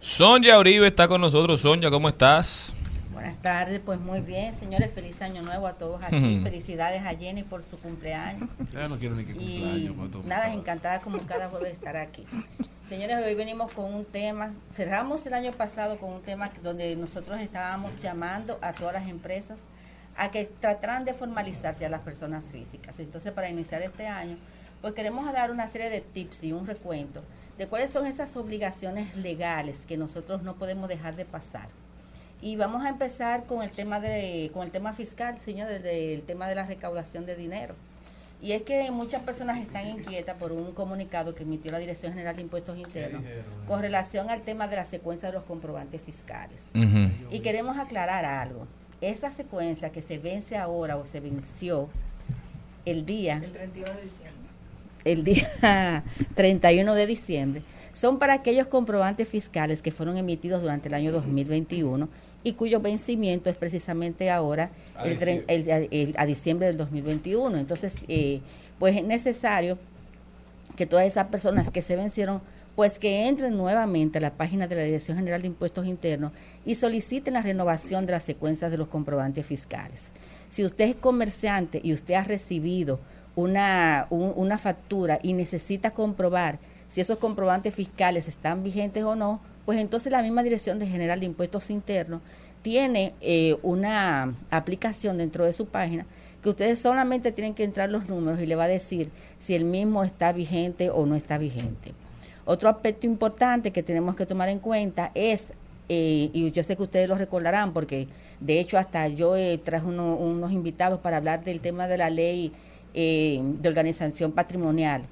Sonia 0.00 0.58
Uribe 0.58 0.88
está 0.88 1.06
con 1.06 1.20
nosotros. 1.20 1.60
Sonia, 1.60 1.88
¿cómo 1.88 2.08
estás? 2.08 2.74
Buenas 3.12 3.38
tardes, 3.38 3.78
pues 3.78 4.00
muy 4.00 4.20
bien, 4.20 4.52
señores, 4.56 4.90
feliz 4.90 5.22
año 5.22 5.42
nuevo 5.42 5.68
a 5.68 5.74
todos 5.74 6.02
aquí. 6.02 6.40
Felicidades 6.42 7.04
a 7.04 7.14
Jenny 7.14 7.44
por 7.44 7.62
su 7.62 7.76
cumpleaños. 7.78 8.58
Ya 8.72 8.88
no 8.88 8.98
quiero 8.98 9.14
ni 9.14 9.24
que 9.24 9.32
cumpleaños, 9.32 9.94
pues, 9.96 10.24
nada, 10.24 10.52
encantada 10.52 11.00
como 11.00 11.18
cada 11.26 11.48
jueves 11.48 11.68
de 11.68 11.74
estar 11.74 11.96
aquí. 11.96 12.26
Señores, 12.88 13.24
hoy 13.24 13.36
venimos 13.36 13.70
con 13.70 13.94
un 13.94 14.04
tema, 14.04 14.52
cerramos 14.68 15.24
el 15.26 15.34
año 15.34 15.52
pasado 15.52 15.96
con 15.98 16.12
un 16.12 16.22
tema 16.22 16.50
donde 16.64 16.96
nosotros 16.96 17.40
estábamos 17.40 18.00
llamando 18.00 18.58
a 18.62 18.72
todas 18.72 18.94
las 18.94 19.08
empresas 19.08 19.60
a 20.16 20.30
que 20.30 20.44
trataran 20.44 21.04
de 21.04 21.14
formalizarse 21.14 21.86
a 21.86 21.88
las 21.88 22.00
personas 22.00 22.50
físicas. 22.50 22.98
Entonces, 23.00 23.32
para 23.32 23.48
iniciar 23.48 23.82
este 23.82 24.06
año, 24.06 24.36
pues 24.80 24.94
queremos 24.94 25.30
dar 25.32 25.50
una 25.50 25.66
serie 25.66 25.90
de 25.90 26.00
tips 26.00 26.44
y 26.44 26.52
un 26.52 26.66
recuento 26.66 27.22
de 27.56 27.68
cuáles 27.68 27.90
son 27.90 28.06
esas 28.06 28.36
obligaciones 28.36 29.16
legales 29.16 29.86
que 29.86 29.96
nosotros 29.96 30.42
no 30.42 30.56
podemos 30.56 30.88
dejar 30.88 31.16
de 31.16 31.24
pasar. 31.24 31.68
Y 32.40 32.56
vamos 32.56 32.84
a 32.84 32.88
empezar 32.88 33.46
con 33.46 33.62
el 33.62 33.70
tema 33.70 34.00
de 34.00 34.50
con 34.52 34.64
el 34.64 34.72
tema 34.72 34.92
fiscal, 34.92 35.38
señor, 35.38 35.68
desde 35.68 36.12
el 36.12 36.24
tema 36.24 36.48
de 36.48 36.56
la 36.56 36.66
recaudación 36.66 37.24
de 37.24 37.36
dinero. 37.36 37.76
Y 38.40 38.52
es 38.52 38.62
que 38.62 38.90
muchas 38.90 39.22
personas 39.22 39.58
están 39.58 39.86
inquietas 39.86 40.36
por 40.36 40.50
un 40.50 40.72
comunicado 40.72 41.32
que 41.32 41.44
emitió 41.44 41.70
la 41.70 41.78
Dirección 41.78 42.12
General 42.12 42.34
de 42.34 42.42
Impuestos 42.42 42.76
Internos 42.76 43.22
con 43.68 43.80
relación 43.80 44.28
al 44.30 44.42
tema 44.42 44.66
de 44.66 44.74
la 44.74 44.84
secuencia 44.84 45.28
de 45.28 45.34
los 45.34 45.44
comprobantes 45.44 46.02
fiscales. 46.02 46.66
Y 47.30 47.38
queremos 47.38 47.78
aclarar 47.78 48.24
algo. 48.24 48.66
Esa 49.02 49.30
secuencia 49.30 49.90
que 49.92 50.00
se 50.00 50.16
vence 50.18 50.56
ahora 50.56 50.96
o 50.96 51.04
se 51.04 51.20
venció 51.20 51.88
el 52.86 53.04
día 53.04 53.36
El 53.42 53.52
31 53.52 53.92
de 53.94 54.02
diciembre. 54.02 54.42
el 55.04 55.24
día 55.24 56.04
31 56.34 56.94
de 56.94 57.06
diciembre 57.06 57.62
son 57.92 58.18
para 58.18 58.34
aquellos 58.34 58.68
comprobantes 58.68 59.28
fiscales 59.28 59.82
que 59.82 59.90
fueron 59.92 60.16
emitidos 60.16 60.62
durante 60.62 60.88
el 60.88 60.94
año 60.94 61.12
2021 61.12 62.08
y 62.44 62.52
cuyo 62.54 62.80
vencimiento 62.80 63.50
es 63.50 63.56
precisamente 63.56 64.30
ahora 64.30 64.70
A 64.96 65.04
el, 65.04 65.44
el- 65.90 66.14
a 66.16 66.24
diciembre 66.26 66.66
del 66.68 66.76
2021. 66.76 67.56
Entonces, 67.58 67.96
eh, 68.08 68.40
pues 68.78 68.96
es 68.96 69.04
necesario 69.04 69.78
que 70.76 70.86
todas 70.86 71.06
esas 71.06 71.26
personas 71.26 71.70
que 71.70 71.82
se 71.82 71.94
vencieron, 71.96 72.40
pues 72.74 72.98
que 72.98 73.28
entren 73.28 73.56
nuevamente 73.56 74.18
a 74.18 74.20
la 74.22 74.34
página 74.34 74.66
de 74.66 74.76
la 74.76 74.82
Dirección 74.82 75.16
General 75.18 75.40
de 75.42 75.48
Impuestos 75.48 75.86
Internos 75.86 76.32
y 76.64 76.74
soliciten 76.74 77.34
la 77.34 77.42
renovación 77.42 78.06
de 78.06 78.12
las 78.12 78.22
secuencias 78.24 78.70
de 78.70 78.78
los 78.78 78.88
comprobantes 78.88 79.44
fiscales. 79.44 80.12
Si 80.48 80.64
usted 80.64 80.86
es 80.88 80.96
comerciante 80.96 81.80
y 81.84 81.92
usted 81.92 82.14
ha 82.14 82.24
recibido 82.24 82.98
una, 83.36 84.06
un- 84.10 84.32
una 84.36 84.58
factura 84.58 85.18
y 85.22 85.32
necesita 85.34 85.90
comprobar 85.92 86.58
si 86.88 87.00
esos 87.00 87.18
comprobantes 87.18 87.74
fiscales 87.74 88.28
están 88.28 88.62
vigentes 88.62 89.04
o 89.04 89.16
no, 89.16 89.40
pues 89.64 89.78
entonces 89.78 90.10
la 90.12 90.22
misma 90.22 90.42
Dirección 90.42 90.78
de 90.78 90.86
General 90.86 91.20
de 91.20 91.26
Impuestos 91.26 91.70
Internos 91.70 92.20
tiene 92.62 93.14
eh, 93.20 93.56
una 93.62 94.34
aplicación 94.50 95.18
dentro 95.18 95.44
de 95.44 95.52
su 95.52 95.66
página 95.66 96.06
que 96.42 96.48
ustedes 96.50 96.78
solamente 96.78 97.32
tienen 97.32 97.54
que 97.54 97.64
entrar 97.64 97.88
los 97.90 98.08
números 98.08 98.40
y 98.40 98.46
le 98.46 98.56
va 98.56 98.64
a 98.64 98.68
decir 98.68 99.10
si 99.38 99.54
el 99.54 99.64
mismo 99.64 100.04
está 100.04 100.32
vigente 100.32 100.90
o 100.90 101.06
no 101.06 101.16
está 101.16 101.38
vigente. 101.38 101.92
Otro 102.44 102.68
aspecto 102.68 103.06
importante 103.06 103.70
que 103.70 103.82
tenemos 103.82 104.16
que 104.16 104.26
tomar 104.26 104.48
en 104.48 104.58
cuenta 104.58 105.12
es, 105.14 105.52
eh, 105.88 106.30
y 106.32 106.50
yo 106.50 106.62
sé 106.62 106.76
que 106.76 106.82
ustedes 106.82 107.08
lo 107.08 107.16
recordarán, 107.16 107.72
porque 107.72 108.08
de 108.40 108.58
hecho 108.60 108.78
hasta 108.78 109.06
yo 109.08 109.36
eh, 109.36 109.58
traje 109.58 109.86
uno- 109.86 110.16
unos 110.16 110.52
invitados 110.52 110.98
para 111.00 111.18
hablar 111.18 111.44
del 111.44 111.60
tema 111.60 111.86
de 111.86 111.98
la 111.98 112.10
ley 112.10 112.52
eh, 112.94 113.40
de 113.60 113.68
organización 113.68 114.32
patrimonial, 114.32 115.02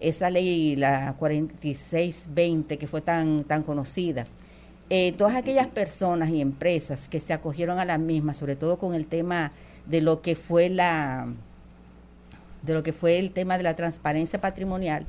esa 0.00 0.30
ley, 0.30 0.76
la 0.76 1.14
4620, 1.18 2.78
que 2.78 2.86
fue 2.86 3.00
tan, 3.00 3.44
tan 3.44 3.62
conocida. 3.62 4.26
Eh, 4.90 5.12
todas 5.12 5.34
aquellas 5.36 5.66
personas 5.68 6.30
y 6.30 6.40
empresas 6.40 7.08
que 7.08 7.20
se 7.20 7.32
acogieron 7.32 7.78
a 7.78 7.84
la 7.84 7.98
misma, 7.98 8.34
sobre 8.34 8.56
todo 8.56 8.76
con 8.78 8.94
el 8.94 9.06
tema 9.06 9.52
de 9.86 10.00
lo 10.00 10.20
que 10.22 10.34
fue 10.36 10.68
la 10.68 11.26
de 12.62 12.74
lo 12.74 12.82
que 12.82 12.92
fue 12.92 13.18
el 13.18 13.32
tema 13.32 13.56
de 13.56 13.64
la 13.64 13.74
transparencia 13.74 14.40
patrimonial 14.40 15.06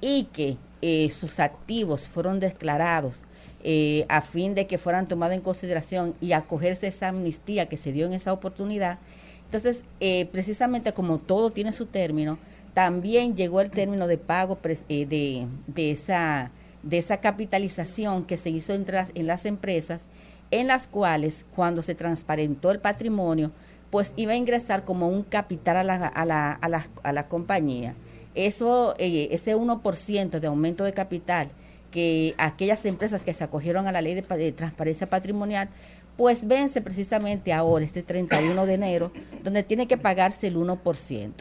y 0.00 0.24
que 0.32 0.56
eh, 0.82 1.08
sus 1.10 1.40
activos 1.40 2.08
fueron 2.08 2.40
declarados 2.40 3.24
eh, 3.64 4.06
a 4.08 4.20
fin 4.20 4.54
de 4.54 4.66
que 4.66 4.78
fueran 4.78 5.08
tomados 5.08 5.34
en 5.34 5.40
consideración 5.40 6.14
y 6.20 6.32
acogerse 6.32 6.86
a 6.86 6.88
esa 6.90 7.08
amnistía 7.08 7.66
que 7.66 7.76
se 7.76 7.92
dio 7.92 8.06
en 8.06 8.12
esa 8.12 8.32
oportunidad. 8.32 8.98
Entonces, 9.46 9.84
eh, 10.00 10.26
precisamente 10.30 10.92
como 10.92 11.18
todo 11.18 11.50
tiene 11.50 11.72
su 11.72 11.86
término, 11.86 12.38
también 12.74 13.34
llegó 13.34 13.60
el 13.60 13.70
término 13.70 14.06
de 14.06 14.18
pago 14.18 14.58
eh, 14.62 15.06
de, 15.06 15.48
de 15.66 15.90
esa, 15.90 16.50
de 16.82 16.98
esa 16.98 17.16
capitalización 17.18 18.24
que 18.24 18.36
se 18.36 18.50
hizo 18.50 18.76
las- 18.76 19.10
en 19.14 19.26
las 19.26 19.46
empresas, 19.46 20.06
en 20.50 20.66
las 20.68 20.86
cuales 20.86 21.44
cuando 21.54 21.82
se 21.82 21.94
transparentó 21.94 22.70
el 22.70 22.78
patrimonio, 22.78 23.50
pues 23.90 24.12
iba 24.16 24.32
a 24.32 24.36
ingresar 24.36 24.84
como 24.84 25.08
un 25.08 25.22
capital 25.22 25.78
a 25.78 25.84
la, 25.84 26.06
a 26.06 26.24
la, 26.24 26.52
a 26.52 26.68
la, 26.68 26.86
a 27.02 27.12
la 27.12 27.26
compañía. 27.26 27.94
Eso, 28.46 28.94
eh, 28.98 29.28
ese 29.32 29.56
1% 29.56 30.38
de 30.38 30.46
aumento 30.46 30.84
de 30.84 30.92
capital 30.92 31.48
que 31.90 32.34
aquellas 32.38 32.84
empresas 32.86 33.24
que 33.24 33.34
se 33.34 33.42
acogieron 33.42 33.86
a 33.88 33.92
la 33.92 34.00
ley 34.00 34.14
de, 34.14 34.22
pa- 34.22 34.36
de 34.36 34.52
transparencia 34.52 35.08
patrimonial, 35.10 35.68
pues 36.16 36.46
vence 36.46 36.80
precisamente 36.82 37.52
ahora, 37.52 37.84
este 37.84 38.02
31 38.02 38.66
de 38.66 38.74
enero, 38.74 39.12
donde 39.42 39.62
tiene 39.64 39.86
que 39.88 39.96
pagarse 39.96 40.46
el 40.48 40.56
1%. 40.56 41.32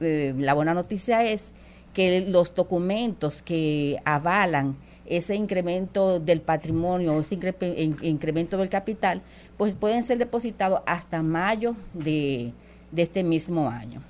Eh, 0.00 0.34
la 0.38 0.54
buena 0.54 0.72
noticia 0.74 1.24
es 1.24 1.52
que 1.94 2.26
los 2.28 2.54
documentos 2.54 3.42
que 3.42 3.96
avalan 4.04 4.76
ese 5.06 5.34
incremento 5.34 6.20
del 6.20 6.40
patrimonio, 6.42 7.18
ese 7.18 7.36
incre- 7.38 7.74
in- 7.78 7.96
incremento 8.02 8.58
del 8.58 8.68
capital, 8.68 9.22
pues 9.56 9.74
pueden 9.74 10.02
ser 10.02 10.18
depositados 10.18 10.80
hasta 10.86 11.22
mayo 11.22 11.74
de, 11.94 12.52
de 12.92 13.02
este 13.02 13.24
mismo 13.24 13.68
año. 13.70 14.02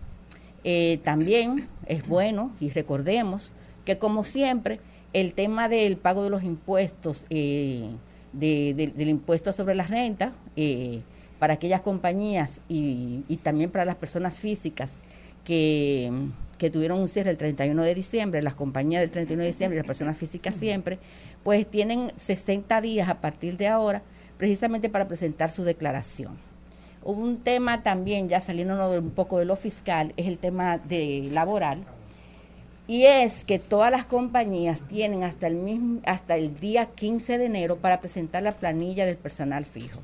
Eh, 0.65 0.99
también 1.05 1.69
es 1.87 2.07
bueno, 2.07 2.53
y 2.61 2.71
recordemos, 2.71 3.53
que 3.85 3.99
como 3.99 4.25
siempre, 4.25 4.81
el 5.13 5.33
tema 5.35 5.69
del 5.69 5.97
pago 5.97 6.25
de 6.25 6.31
los 6.31 6.43
impuestos, 6.43 7.27
eh, 7.31 7.89
de- 8.33 8.75
de- 8.77 8.89
del 8.89 9.09
impuesto 9.09 9.53
sobre 9.53 9.75
la 9.75 9.85
renta, 9.87 10.33
eh, 10.57 11.01
para 11.39 11.55
aquellas 11.55 11.83
compañías 11.83 12.63
y, 12.69 13.23
y 13.29 13.37
también 13.37 13.71
para 13.71 13.85
las 13.85 13.97
personas 13.97 14.41
físicas 14.41 14.99
que, 15.45 16.11
que 16.59 16.71
tuvieron 16.71 16.99
un 16.99 17.09
cierre 17.09 17.31
el 17.31 17.37
31 17.37 17.83
de 17.83 17.95
diciembre, 17.95 18.43
las 18.43 18.55
compañías 18.55 19.03
del 19.03 19.11
31 19.11 19.43
de 19.43 19.49
diciembre 19.49 19.77
y 19.77 19.81
las 19.81 19.87
personas 19.87 20.17
físicas 20.17 20.57
siempre, 20.57 20.99
pues 21.45 21.67
tienen 21.71 22.11
60 22.17 22.81
días 22.81 23.09
a 23.09 23.21
partir 23.21 23.57
de 23.59 23.69
ahora 23.69 24.03
precisamente 24.39 24.89
para 24.89 25.07
presentar 25.09 25.51
su 25.51 25.63
declaración. 25.65 26.37
Un 27.07 27.37
tema 27.37 27.85
también, 27.85 28.29
ya 28.29 28.41
saliendo 28.41 28.91
un 28.91 29.11
poco 29.11 29.39
de 29.39 29.45
lo 29.45 29.55
fiscal, 29.55 30.13
es 30.17 30.27
el 30.27 30.39
tema 30.39 30.77
de 30.77 31.29
laboral. 31.31 31.85
Y 32.89 33.05
es 33.05 33.45
que 33.45 33.61
todas 33.61 33.93
las 33.93 34.07
compañías 34.07 34.83
tienen 34.89 35.23
hasta 35.23 35.47
el 35.47 35.55
mismo, 35.55 36.01
hasta 36.05 36.37
el 36.37 36.55
día 36.55 36.87
15 36.87 37.39
de 37.39 37.45
enero 37.45 37.77
para 37.77 38.01
presentar 38.01 38.43
la 38.43 38.57
planilla 38.57 39.07
del 39.07 39.19
personal 39.19 39.65
fijo. 39.65 40.01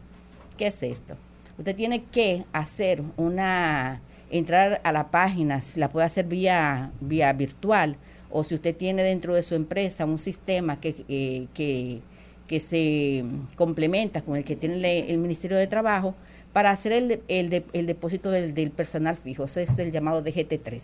¿Qué 0.56 0.68
es 0.68 0.80
esto? 0.84 1.16
Usted 1.58 1.74
tiene 1.74 2.04
que 2.04 2.44
hacer 2.52 3.02
una 3.16 4.00
entrar 4.30 4.80
a 4.84 4.92
la 4.92 5.10
página, 5.10 5.60
si 5.60 5.80
la 5.80 5.88
puede 5.88 6.06
hacer 6.06 6.26
vía 6.26 6.92
vía 7.00 7.32
virtual 7.32 7.96
o 8.30 8.44
si 8.44 8.54
usted 8.54 8.76
tiene 8.76 9.02
dentro 9.02 9.34
de 9.34 9.42
su 9.42 9.56
empresa 9.56 10.04
un 10.04 10.20
sistema 10.20 10.80
que, 10.80 11.04
eh, 11.08 11.48
que, 11.52 12.00
que 12.46 12.60
se 12.60 13.24
complementa 13.56 14.22
con 14.22 14.36
el 14.36 14.44
que 14.44 14.54
tiene 14.54 15.10
el 15.10 15.18
Ministerio 15.18 15.56
de 15.56 15.66
Trabajo 15.66 16.14
para 16.52 16.70
hacer 16.70 16.92
el, 16.92 17.22
el, 17.28 17.64
el 17.72 17.86
depósito 17.86 18.30
del, 18.30 18.54
del 18.54 18.70
personal 18.70 19.16
fijo. 19.16 19.44
Ese 19.44 19.62
es 19.62 19.78
el 19.78 19.92
llamado 19.92 20.22
DGT3. 20.22 20.82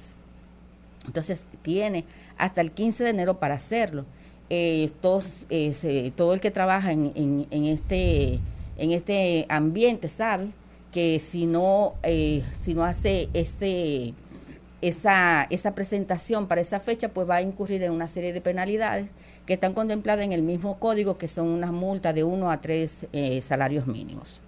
Entonces 1.06 1.46
tiene 1.62 2.04
hasta 2.36 2.60
el 2.60 2.72
15 2.72 3.04
de 3.04 3.10
enero 3.10 3.38
para 3.38 3.54
hacerlo. 3.54 4.04
Eh, 4.50 4.90
eh, 5.50 6.12
todo 6.16 6.32
el 6.32 6.40
que 6.40 6.50
trabaja 6.50 6.92
en 6.92 7.46
este, 7.52 8.40
en 8.78 8.92
este 8.92 9.44
ambiente 9.48 10.08
sabe 10.08 10.52
que 10.92 11.18
si 11.18 11.46
no, 11.46 11.94
eh, 12.02 12.42
si 12.52 12.74
no 12.74 12.84
hace 12.84 13.28
ese, 13.34 14.14
esa, 14.80 15.46
esa 15.50 15.74
presentación 15.74 16.46
para 16.46 16.60
esa 16.60 16.80
fecha, 16.80 17.08
pues 17.08 17.28
va 17.28 17.36
a 17.36 17.42
incurrir 17.42 17.82
en 17.82 17.92
una 17.92 18.08
serie 18.08 18.32
de 18.32 18.40
penalidades 18.40 19.10
que 19.44 19.54
están 19.54 19.74
contempladas 19.74 20.24
en 20.24 20.32
el 20.32 20.42
mismo 20.42 20.78
código, 20.78 21.18
que 21.18 21.28
son 21.28 21.48
unas 21.48 21.72
multas 21.72 22.14
de 22.14 22.24
uno 22.24 22.50
a 22.50 22.60
tres 22.60 23.06
eh, 23.12 23.40
salarios 23.40 23.86
mínimos. 23.86 24.42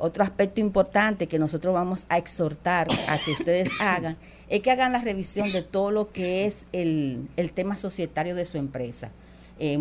Otro 0.00 0.24
aspecto 0.24 0.60
importante 0.60 1.26
que 1.26 1.38
nosotros 1.38 1.74
vamos 1.74 2.06
a 2.08 2.16
exhortar 2.18 2.88
a 3.06 3.18
que 3.22 3.32
ustedes 3.32 3.68
hagan 3.80 4.16
es 4.48 4.60
que 4.60 4.70
hagan 4.70 4.92
la 4.92 5.00
revisión 5.00 5.52
de 5.52 5.62
todo 5.62 5.90
lo 5.90 6.10
que 6.10 6.46
es 6.46 6.64
el, 6.72 7.28
el 7.36 7.52
tema 7.52 7.76
societario 7.76 8.34
de 8.34 8.44
su 8.46 8.58
empresa. 8.58 9.10
Eh, 9.58 9.78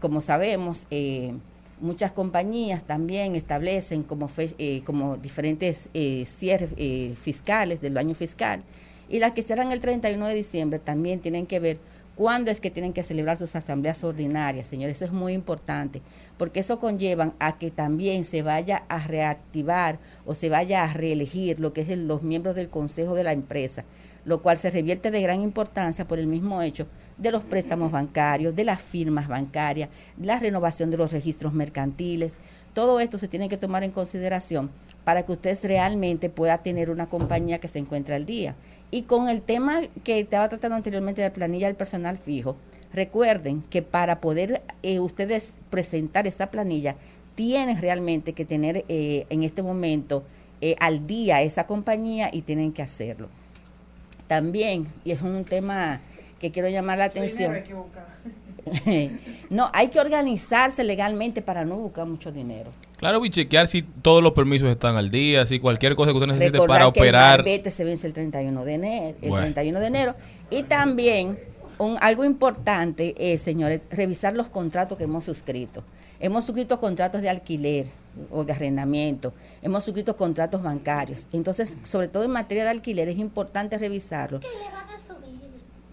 como 0.00 0.20
sabemos, 0.20 0.86
eh, 0.92 1.34
muchas 1.80 2.12
compañías 2.12 2.84
también 2.84 3.34
establecen 3.34 4.04
como, 4.04 4.28
fe- 4.28 4.54
eh, 4.58 4.82
como 4.84 5.16
diferentes 5.16 5.88
cierres 6.24 6.70
fiscales 7.18 7.80
del 7.80 7.98
año 7.98 8.14
fiscal 8.14 8.62
y 9.08 9.18
las 9.18 9.32
que 9.32 9.42
cierran 9.42 9.72
el 9.72 9.80
31 9.80 10.26
de 10.26 10.34
diciembre 10.34 10.78
también 10.78 11.18
tienen 11.20 11.46
que 11.46 11.58
ver 11.60 11.78
cuándo 12.18 12.50
es 12.50 12.60
que 12.60 12.72
tienen 12.72 12.92
que 12.92 13.04
celebrar 13.04 13.36
sus 13.36 13.54
asambleas 13.54 14.02
ordinarias, 14.02 14.66
señores. 14.66 14.96
Eso 14.96 15.04
es 15.04 15.12
muy 15.12 15.34
importante, 15.34 16.02
porque 16.36 16.58
eso 16.58 16.80
conlleva 16.80 17.32
a 17.38 17.58
que 17.58 17.70
también 17.70 18.24
se 18.24 18.42
vaya 18.42 18.82
a 18.88 18.98
reactivar 18.98 20.00
o 20.26 20.34
se 20.34 20.48
vaya 20.48 20.82
a 20.82 20.92
reelegir 20.92 21.60
lo 21.60 21.72
que 21.72 21.82
es 21.82 21.96
los 21.96 22.24
miembros 22.24 22.56
del 22.56 22.70
consejo 22.70 23.14
de 23.14 23.22
la 23.22 23.30
empresa, 23.30 23.84
lo 24.24 24.42
cual 24.42 24.58
se 24.58 24.72
revierte 24.72 25.12
de 25.12 25.22
gran 25.22 25.42
importancia 25.42 26.08
por 26.08 26.18
el 26.18 26.26
mismo 26.26 26.60
hecho 26.60 26.88
de 27.18 27.30
los 27.30 27.44
préstamos 27.44 27.92
bancarios, 27.92 28.56
de 28.56 28.64
las 28.64 28.82
firmas 28.82 29.28
bancarias, 29.28 29.88
la 30.20 30.40
renovación 30.40 30.90
de 30.90 30.96
los 30.96 31.12
registros 31.12 31.52
mercantiles. 31.52 32.40
Todo 32.78 33.00
esto 33.00 33.18
se 33.18 33.26
tiene 33.26 33.48
que 33.48 33.56
tomar 33.56 33.82
en 33.82 33.90
consideración 33.90 34.70
para 35.02 35.24
que 35.24 35.32
usted 35.32 35.58
realmente 35.64 36.30
pueda 36.30 36.58
tener 36.58 36.90
una 36.92 37.08
compañía 37.08 37.58
que 37.58 37.66
se 37.66 37.80
encuentre 37.80 38.14
al 38.14 38.24
día. 38.24 38.54
Y 38.92 39.02
con 39.02 39.28
el 39.28 39.42
tema 39.42 39.80
que 40.04 40.20
estaba 40.20 40.48
tratando 40.48 40.76
anteriormente 40.76 41.20
de 41.20 41.26
la 41.26 41.34
planilla 41.34 41.66
del 41.66 41.74
personal 41.74 42.18
fijo, 42.18 42.54
recuerden 42.92 43.62
que 43.62 43.82
para 43.82 44.20
poder 44.20 44.62
eh, 44.84 45.00
ustedes 45.00 45.56
presentar 45.70 46.28
esa 46.28 46.52
planilla, 46.52 46.94
tienen 47.34 47.80
realmente 47.80 48.32
que 48.32 48.44
tener 48.44 48.84
eh, 48.88 49.26
en 49.28 49.42
este 49.42 49.64
momento 49.64 50.22
eh, 50.60 50.76
al 50.78 51.04
día 51.04 51.42
esa 51.42 51.66
compañía 51.66 52.30
y 52.32 52.42
tienen 52.42 52.72
que 52.72 52.82
hacerlo. 52.82 53.28
También, 54.28 54.86
y 55.02 55.10
es 55.10 55.22
un 55.22 55.44
tema 55.44 56.00
que 56.38 56.52
quiero 56.52 56.68
llamar 56.68 56.98
la 56.98 57.06
atención. 57.06 57.56
no, 59.50 59.70
hay 59.72 59.88
que 59.88 60.00
organizarse 60.00 60.84
legalmente 60.84 61.42
para 61.42 61.64
no 61.64 61.76
buscar 61.76 62.06
mucho 62.06 62.32
dinero. 62.32 62.70
Claro, 62.96 63.24
y 63.24 63.30
chequear 63.30 63.68
si 63.68 63.82
todos 63.82 64.22
los 64.22 64.32
permisos 64.32 64.68
están 64.68 64.96
al 64.96 65.10
día, 65.10 65.46
si 65.46 65.60
cualquier 65.60 65.94
cosa 65.94 66.10
que 66.10 66.16
usted 66.16 66.28
necesite 66.28 66.52
Recordar 66.52 66.78
para 66.80 66.92
que 66.92 67.00
operar. 67.00 67.44
el 67.46 67.70
se 67.70 67.84
vence 67.84 68.06
el 68.06 68.12
31 68.12 68.64
de 68.64 68.74
enero, 68.74 69.16
el 69.22 69.30
Bueno. 69.30 69.44
31 69.44 69.80
de 69.80 69.86
enero 69.86 70.14
y 70.50 70.64
también 70.64 71.38
un, 71.78 71.96
algo 72.00 72.24
importante, 72.24 73.14
eh, 73.16 73.38
señores, 73.38 73.82
revisar 73.90 74.34
los 74.34 74.48
contratos 74.48 74.98
que 74.98 75.04
hemos 75.04 75.24
suscrito. 75.24 75.84
Hemos 76.20 76.44
suscrito 76.44 76.80
contratos 76.80 77.22
de 77.22 77.28
alquiler 77.28 77.86
o 78.30 78.42
de 78.42 78.52
arrendamiento, 78.52 79.32
hemos 79.62 79.84
suscrito 79.84 80.16
contratos 80.16 80.62
bancarios. 80.62 81.28
Entonces, 81.32 81.78
sobre 81.84 82.08
todo 82.08 82.24
en 82.24 82.32
materia 82.32 82.64
de 82.64 82.70
alquiler, 82.70 83.08
es 83.08 83.18
importante 83.18 83.78
revisarlo. 83.78 84.40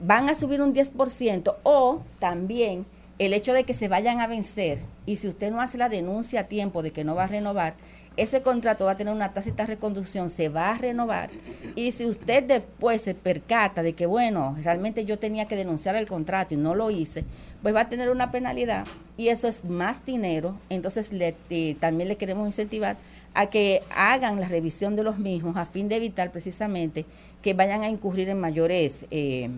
Van 0.06 0.30
a 0.30 0.36
subir 0.36 0.62
un 0.62 0.72
10% 0.72 1.56
o 1.64 2.04
también 2.20 2.86
el 3.18 3.34
hecho 3.34 3.54
de 3.54 3.64
que 3.64 3.74
se 3.74 3.88
vayan 3.88 4.20
a 4.20 4.28
vencer 4.28 4.78
y 5.08 5.16
si 5.16 5.28
usted 5.28 5.50
no 5.50 5.62
hace 5.62 5.80
la 5.80 5.90
denuncia 5.90 6.42
a 6.42 6.48
tiempo 6.48 6.84
de 6.84 6.92
que 6.92 7.04
no 7.04 7.16
va 7.16 7.24
a 7.24 7.28
renovar, 7.28 7.74
ese 8.16 8.44
contrato 8.44 8.86
va 8.86 8.92
a 8.92 8.98
tener 8.98 9.12
una 9.12 9.34
tácita 9.34 9.66
reconducción, 9.66 10.30
se 10.30 10.50
va 10.50 10.70
a 10.70 10.78
renovar 10.78 11.32
y 11.76 11.92
si 11.92 12.06
usted 12.06 12.44
después 12.44 13.02
se 13.02 13.16
percata 13.16 13.82
de 13.82 13.94
que, 13.94 14.06
bueno, 14.06 14.56
realmente 14.62 15.06
yo 15.06 15.18
tenía 15.18 15.48
que 15.48 15.56
denunciar 15.56 15.96
el 15.96 16.08
contrato 16.08 16.54
y 16.54 16.58
no 16.58 16.76
lo 16.76 16.92
hice, 16.92 17.26
pues 17.64 17.74
va 17.74 17.82
a 17.82 17.90
tener 17.90 18.12
una 18.12 18.30
penalidad 18.30 18.86
y 19.18 19.30
eso 19.30 19.48
es 19.48 19.66
más 19.66 20.06
dinero, 20.06 20.56
entonces 20.70 21.10
eh, 21.14 21.76
también 21.80 22.10
le 22.10 22.18
queremos 22.18 22.46
incentivar 22.46 22.96
a 23.36 23.48
que 23.48 23.84
hagan 23.94 24.40
la 24.40 24.48
revisión 24.48 24.96
de 24.96 25.04
los 25.04 25.20
mismos 25.20 25.58
a 25.58 25.66
fin 25.66 25.90
de 25.90 25.98
evitar 25.98 26.32
precisamente 26.32 27.06
que 27.42 27.54
vayan 27.54 27.84
a 27.84 27.90
incurrir 27.90 28.30
en 28.30 28.40
mayores, 28.40 29.06
eh, 29.12 29.50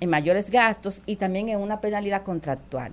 en 0.00 0.10
mayores 0.10 0.50
gastos 0.50 1.02
y 1.04 1.16
también 1.16 1.50
en 1.50 1.60
una 1.60 1.80
penalidad 1.80 2.22
contractual. 2.22 2.92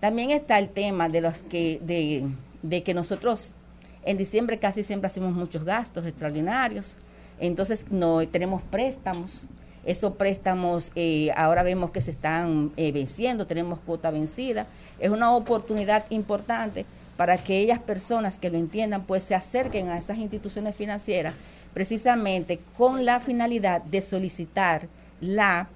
También 0.00 0.30
está 0.30 0.58
el 0.58 0.70
tema 0.70 1.10
de 1.10 1.20
los 1.20 1.42
que, 1.42 1.78
de, 1.82 2.26
de 2.62 2.82
que 2.82 2.94
nosotros 2.94 3.54
en 4.02 4.16
diciembre 4.16 4.58
casi 4.58 4.82
siempre 4.82 5.08
hacemos 5.08 5.34
muchos 5.34 5.64
gastos 5.64 6.06
extraordinarios, 6.06 6.96
entonces 7.38 7.86
no 7.90 8.26
tenemos 8.26 8.62
préstamos. 8.62 9.46
Esos 9.84 10.14
préstamos 10.14 10.90
eh, 10.96 11.30
ahora 11.36 11.62
vemos 11.62 11.90
que 11.90 12.00
se 12.00 12.10
están 12.10 12.72
eh, 12.76 12.90
venciendo, 12.92 13.46
tenemos 13.46 13.78
cuota 13.78 14.10
vencida. 14.10 14.66
Es 14.98 15.10
una 15.10 15.32
oportunidad 15.32 16.06
importante 16.10 16.86
para 17.16 17.34
aquellas 17.34 17.78
personas 17.78 18.38
que 18.38 18.50
lo 18.50 18.58
entiendan, 18.58 19.04
pues 19.06 19.22
se 19.24 19.34
acerquen 19.34 19.88
a 19.88 19.98
esas 19.98 20.18
instituciones 20.18 20.74
financieras 20.74 21.34
precisamente 21.72 22.58
con 22.76 23.04
la 23.04 23.20
finalidad 23.20 23.82
de 23.82 24.00
solicitar 24.00 24.88
la 25.20 25.68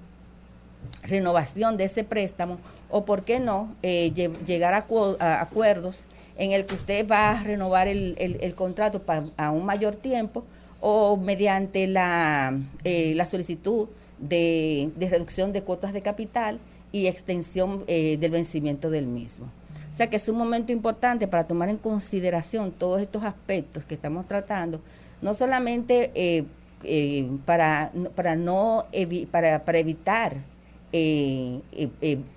renovación 1.03 1.77
de 1.77 1.85
ese 1.85 2.03
préstamo 2.03 2.57
o, 2.89 3.05
por 3.05 3.23
qué 3.23 3.39
no, 3.39 3.75
eh, 3.83 4.11
lle- 4.13 4.33
llegar 4.45 4.73
a, 4.73 4.85
a 5.19 5.41
acuerdos 5.41 6.05
en 6.37 6.51
el 6.51 6.65
que 6.65 6.75
usted 6.75 7.07
va 7.07 7.31
a 7.31 7.43
renovar 7.43 7.87
el, 7.87 8.15
contrato 8.55 9.03
pa- 9.03 9.25
a 9.37 9.51
un 9.51 9.65
mayor 9.65 9.95
tiempo 9.95 10.43
o 10.79 11.17
mediante 11.17 11.87
la, 11.87 12.57
eh, 12.83 13.13
la 13.15 13.25
solicitud 13.25 13.87
de, 14.19 14.91
de 14.95 15.09
reducción 15.09 15.53
de 15.53 15.61
cuotas 15.63 15.93
de 15.93 16.01
capital 16.01 16.59
y 16.91 17.07
extensión 17.07 17.83
eh, 17.87 18.17
del 18.17 18.31
vencimiento 18.31 18.89
del 18.89 19.05
mismo. 19.07 19.47
O 19.91 19.95
sea 19.95 20.09
que 20.09 20.15
es 20.15 20.29
un 20.29 20.37
momento 20.37 20.71
importante 20.71 21.27
para 21.27 21.45
tomar 21.45 21.69
en 21.69 21.77
consideración 21.77 22.71
todos 22.71 23.01
estos 23.01 23.23
aspectos 23.23 23.83
que 23.83 23.93
estamos 23.93 24.25
tratando, 24.25 24.81
no 25.21 25.33
solamente 25.33 26.11
eh, 26.15 26.45
eh, 26.83 27.29
para, 27.45 27.91
para, 28.15 28.35
no 28.35 28.85
para, 29.31 29.59
para 29.59 29.77
evitar 29.77 30.37
eh, 30.93 31.59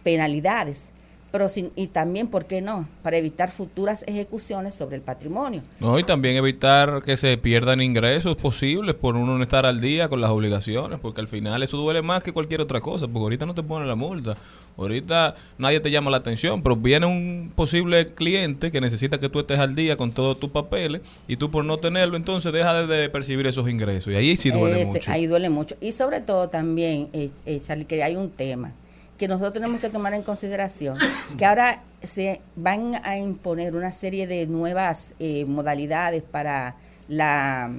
penalidades, 0.02 0.90
pero 1.34 1.48
sin- 1.48 1.72
y 1.74 1.88
también, 1.88 2.28
¿por 2.28 2.44
qué 2.44 2.62
no?, 2.62 2.88
para 3.02 3.16
evitar 3.16 3.50
futuras 3.50 4.04
ejecuciones 4.06 4.72
sobre 4.76 4.94
el 4.94 5.02
patrimonio. 5.02 5.62
No, 5.80 5.98
y 5.98 6.04
también 6.04 6.36
evitar 6.36 7.02
que 7.02 7.16
se 7.16 7.36
pierdan 7.38 7.80
ingresos 7.80 8.36
posibles 8.36 8.94
por 8.94 9.16
uno 9.16 9.36
no 9.36 9.42
estar 9.42 9.66
al 9.66 9.80
día 9.80 10.08
con 10.08 10.20
las 10.20 10.30
obligaciones, 10.30 11.00
porque 11.00 11.20
al 11.20 11.26
final 11.26 11.60
eso 11.64 11.76
duele 11.76 12.02
más 12.02 12.22
que 12.22 12.32
cualquier 12.32 12.60
otra 12.60 12.80
cosa, 12.80 13.08
porque 13.08 13.18
ahorita 13.18 13.46
no 13.46 13.54
te 13.56 13.64
ponen 13.64 13.88
la 13.88 13.96
multa, 13.96 14.36
ahorita 14.76 15.34
nadie 15.58 15.80
te 15.80 15.90
llama 15.90 16.08
la 16.08 16.18
atención, 16.18 16.62
pero 16.62 16.76
viene 16.76 17.06
un 17.06 17.50
posible 17.52 18.14
cliente 18.14 18.70
que 18.70 18.80
necesita 18.80 19.18
que 19.18 19.28
tú 19.28 19.40
estés 19.40 19.58
al 19.58 19.74
día 19.74 19.96
con 19.96 20.12
todos 20.12 20.38
tus 20.38 20.50
papeles 20.50 21.00
y 21.26 21.34
tú 21.34 21.50
por 21.50 21.64
no 21.64 21.78
tenerlo, 21.78 22.16
entonces 22.16 22.52
deja 22.52 22.86
de, 22.86 23.08
percibir 23.08 23.48
esos 23.48 23.68
ingresos 23.68 24.12
y 24.12 24.16
ahí 24.16 24.36
sí 24.36 24.52
duele 24.52 24.82
Ese- 24.82 24.86
mucho. 24.92 25.10
Ahí 25.10 25.26
duele 25.26 25.50
mucho. 25.50 25.74
Y 25.80 25.90
sobre 25.90 26.20
todo 26.20 26.48
también, 26.48 27.08
eh, 27.12 27.30
eh, 27.44 27.58
Charlie, 27.60 27.86
que 27.86 28.04
hay 28.04 28.14
un 28.14 28.30
tema 28.30 28.72
que 29.18 29.28
nosotros 29.28 29.52
tenemos 29.52 29.80
que 29.80 29.90
tomar 29.90 30.12
en 30.14 30.22
consideración, 30.22 30.96
que 31.38 31.44
ahora 31.44 31.82
se 32.02 32.40
van 32.56 33.00
a 33.04 33.16
imponer 33.16 33.74
una 33.74 33.92
serie 33.92 34.26
de 34.26 34.46
nuevas 34.46 35.14
eh, 35.18 35.44
modalidades 35.46 36.22
para 36.22 36.76
la 37.08 37.70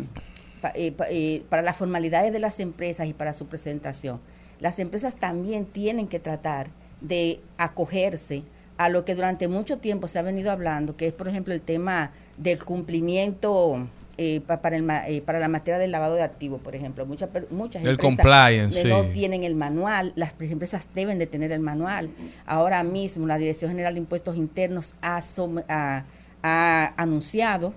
eh, 0.74 0.92
pa- 0.92 1.08
eh, 1.10 1.44
para 1.50 1.62
las 1.62 1.78
formalidades 1.78 2.32
de 2.34 2.40
las 2.40 2.60
empresas 2.60 3.08
y 3.08 3.14
para 3.14 3.34
su 3.34 3.46
presentación. 3.48 4.20
Las 4.60 4.80
empresas 4.80 5.16
también 5.16 5.66
tienen 5.66 6.08
que 6.08 6.20
tratar 6.20 6.70
de 7.02 7.42
acogerse 7.58 8.44
a 8.78 8.90
lo 8.90 9.06
que 9.06 9.14
durante 9.16 9.48
mucho 9.48 9.78
tiempo 9.78 10.08
se 10.08 10.20
ha 10.20 10.22
venido 10.22 10.52
hablando, 10.52 10.96
que 10.98 11.08
es, 11.08 11.14
por 11.14 11.28
ejemplo, 11.28 11.54
el 11.54 11.62
tema 11.62 12.12
del 12.38 12.64
cumplimiento 12.64 13.88
eh, 14.18 14.42
pa- 14.42 14.62
para, 14.62 14.78
el, 14.78 14.90
eh, 15.08 15.22
para 15.26 15.40
la 15.40 15.48
materia 15.48 15.78
del 15.78 15.92
lavado 15.92 16.16
de 16.16 16.24
activos, 16.24 16.62
por 16.62 16.74
ejemplo. 16.76 17.06
Muchas, 17.06 17.30
muchas 17.52 17.84
El 17.84 17.90
empresas 17.92 18.86
no 18.86 19.02
sí. 19.04 19.10
tienen 19.14 19.44
el 19.44 19.56
manual, 19.56 20.14
las 20.16 20.36
empresas 20.40 20.88
deben 20.96 21.20
de 21.20 21.28
tener 21.28 21.52
el 21.52 21.60
manual. 21.60 22.10
Ahora 22.46 22.84
mismo 22.84 23.28
la 23.28 23.38
Dirección 23.38 23.72
General 23.72 23.94
de 23.94 24.00
Impuestos 24.00 24.38
Internos 24.38 24.96
ha, 25.02 25.20
som- 25.22 25.64
ha- 25.68 26.06
ha 26.44 26.94
anunciado 26.98 27.74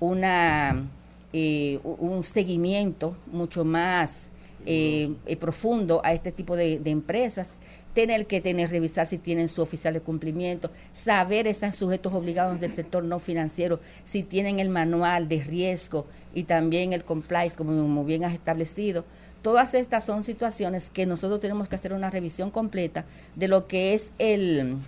una 0.00 0.88
eh, 1.32 1.80
un 1.82 2.22
seguimiento 2.22 3.16
mucho 3.32 3.64
más 3.64 4.28
eh, 4.66 5.12
eh, 5.26 5.36
profundo 5.36 6.00
a 6.04 6.12
este 6.12 6.30
tipo 6.32 6.56
de, 6.56 6.78
de 6.78 6.90
empresas, 6.90 7.56
tener 7.94 8.26
que 8.26 8.40
tener, 8.40 8.70
revisar 8.70 9.06
si 9.06 9.18
tienen 9.18 9.48
su 9.48 9.62
oficial 9.62 9.94
de 9.94 10.00
cumplimiento, 10.00 10.70
saber 10.92 11.46
esos 11.46 11.76
sujetos 11.76 12.12
obligados 12.12 12.60
del 12.60 12.72
sector 12.72 13.04
no 13.04 13.18
financiero, 13.20 13.80
si 14.02 14.22
tienen 14.22 14.58
el 14.58 14.68
manual 14.68 15.28
de 15.28 15.42
riesgo 15.42 16.06
y 16.34 16.42
también 16.44 16.92
el 16.92 17.04
compliance, 17.04 17.56
como, 17.56 18.04
bien 18.04 18.24
has 18.24 18.34
establecido. 18.34 19.04
Todas 19.42 19.74
estas 19.74 20.04
son 20.04 20.22
situaciones 20.22 20.90
que 20.90 21.06
nosotros 21.06 21.38
tenemos 21.38 21.68
que 21.68 21.76
hacer 21.76 21.92
una 21.92 22.10
revisión 22.10 22.50
completa 22.50 23.04
de 23.36 23.46
lo 23.46 23.66
que 23.66 23.94
es 23.94 24.10
el, 24.18 24.78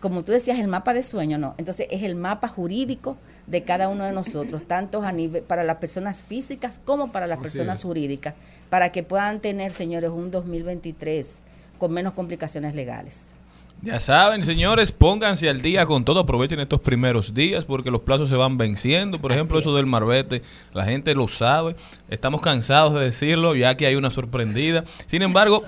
como 0.00 0.24
tú 0.24 0.32
decías, 0.32 0.58
el 0.58 0.68
mapa 0.68 0.94
de 0.94 1.02
sueño, 1.02 1.38
no. 1.38 1.54
Entonces 1.58 1.88
es 1.90 2.04
el 2.04 2.14
mapa 2.14 2.48
jurídico 2.48 3.18
de 3.48 3.64
cada 3.64 3.88
uno 3.88 4.04
de 4.04 4.12
nosotros, 4.12 4.62
tanto 4.66 5.02
a 5.02 5.12
nivel 5.12 5.42
para 5.42 5.64
las 5.64 5.78
personas 5.78 6.22
físicas 6.22 6.80
como 6.84 7.10
para 7.10 7.26
las 7.26 7.40
Así 7.40 7.42
personas 7.42 7.80
es. 7.80 7.84
jurídicas, 7.84 8.34
para 8.70 8.92
que 8.92 9.02
puedan 9.02 9.40
tener, 9.40 9.72
señores, 9.72 10.10
un 10.10 10.30
2023 10.30 11.42
con 11.80 11.92
menos 11.92 12.12
complicaciones 12.12 12.76
legales. 12.76 13.34
Ya 13.82 13.98
saben, 13.98 14.42
señores, 14.42 14.92
pónganse 14.92 15.48
al 15.48 15.62
día 15.62 15.86
con 15.86 16.04
todo, 16.04 16.20
aprovechen 16.20 16.60
estos 16.60 16.80
primeros 16.82 17.32
días 17.32 17.64
porque 17.64 17.90
los 17.90 18.02
plazos 18.02 18.28
se 18.28 18.36
van 18.36 18.58
venciendo. 18.58 19.18
Por 19.18 19.32
ejemplo, 19.32 19.58
Así 19.58 19.62
eso 19.68 19.70
es. 19.70 19.76
del 19.76 19.86
marbete, 19.86 20.42
la 20.74 20.84
gente 20.84 21.14
lo 21.14 21.26
sabe, 21.28 21.76
estamos 22.10 22.42
cansados 22.42 22.92
de 22.92 23.00
decirlo, 23.00 23.56
ya 23.56 23.74
que 23.76 23.86
hay 23.86 23.94
una 23.94 24.10
sorprendida. 24.10 24.84
Sin 25.06 25.22
embargo, 25.22 25.62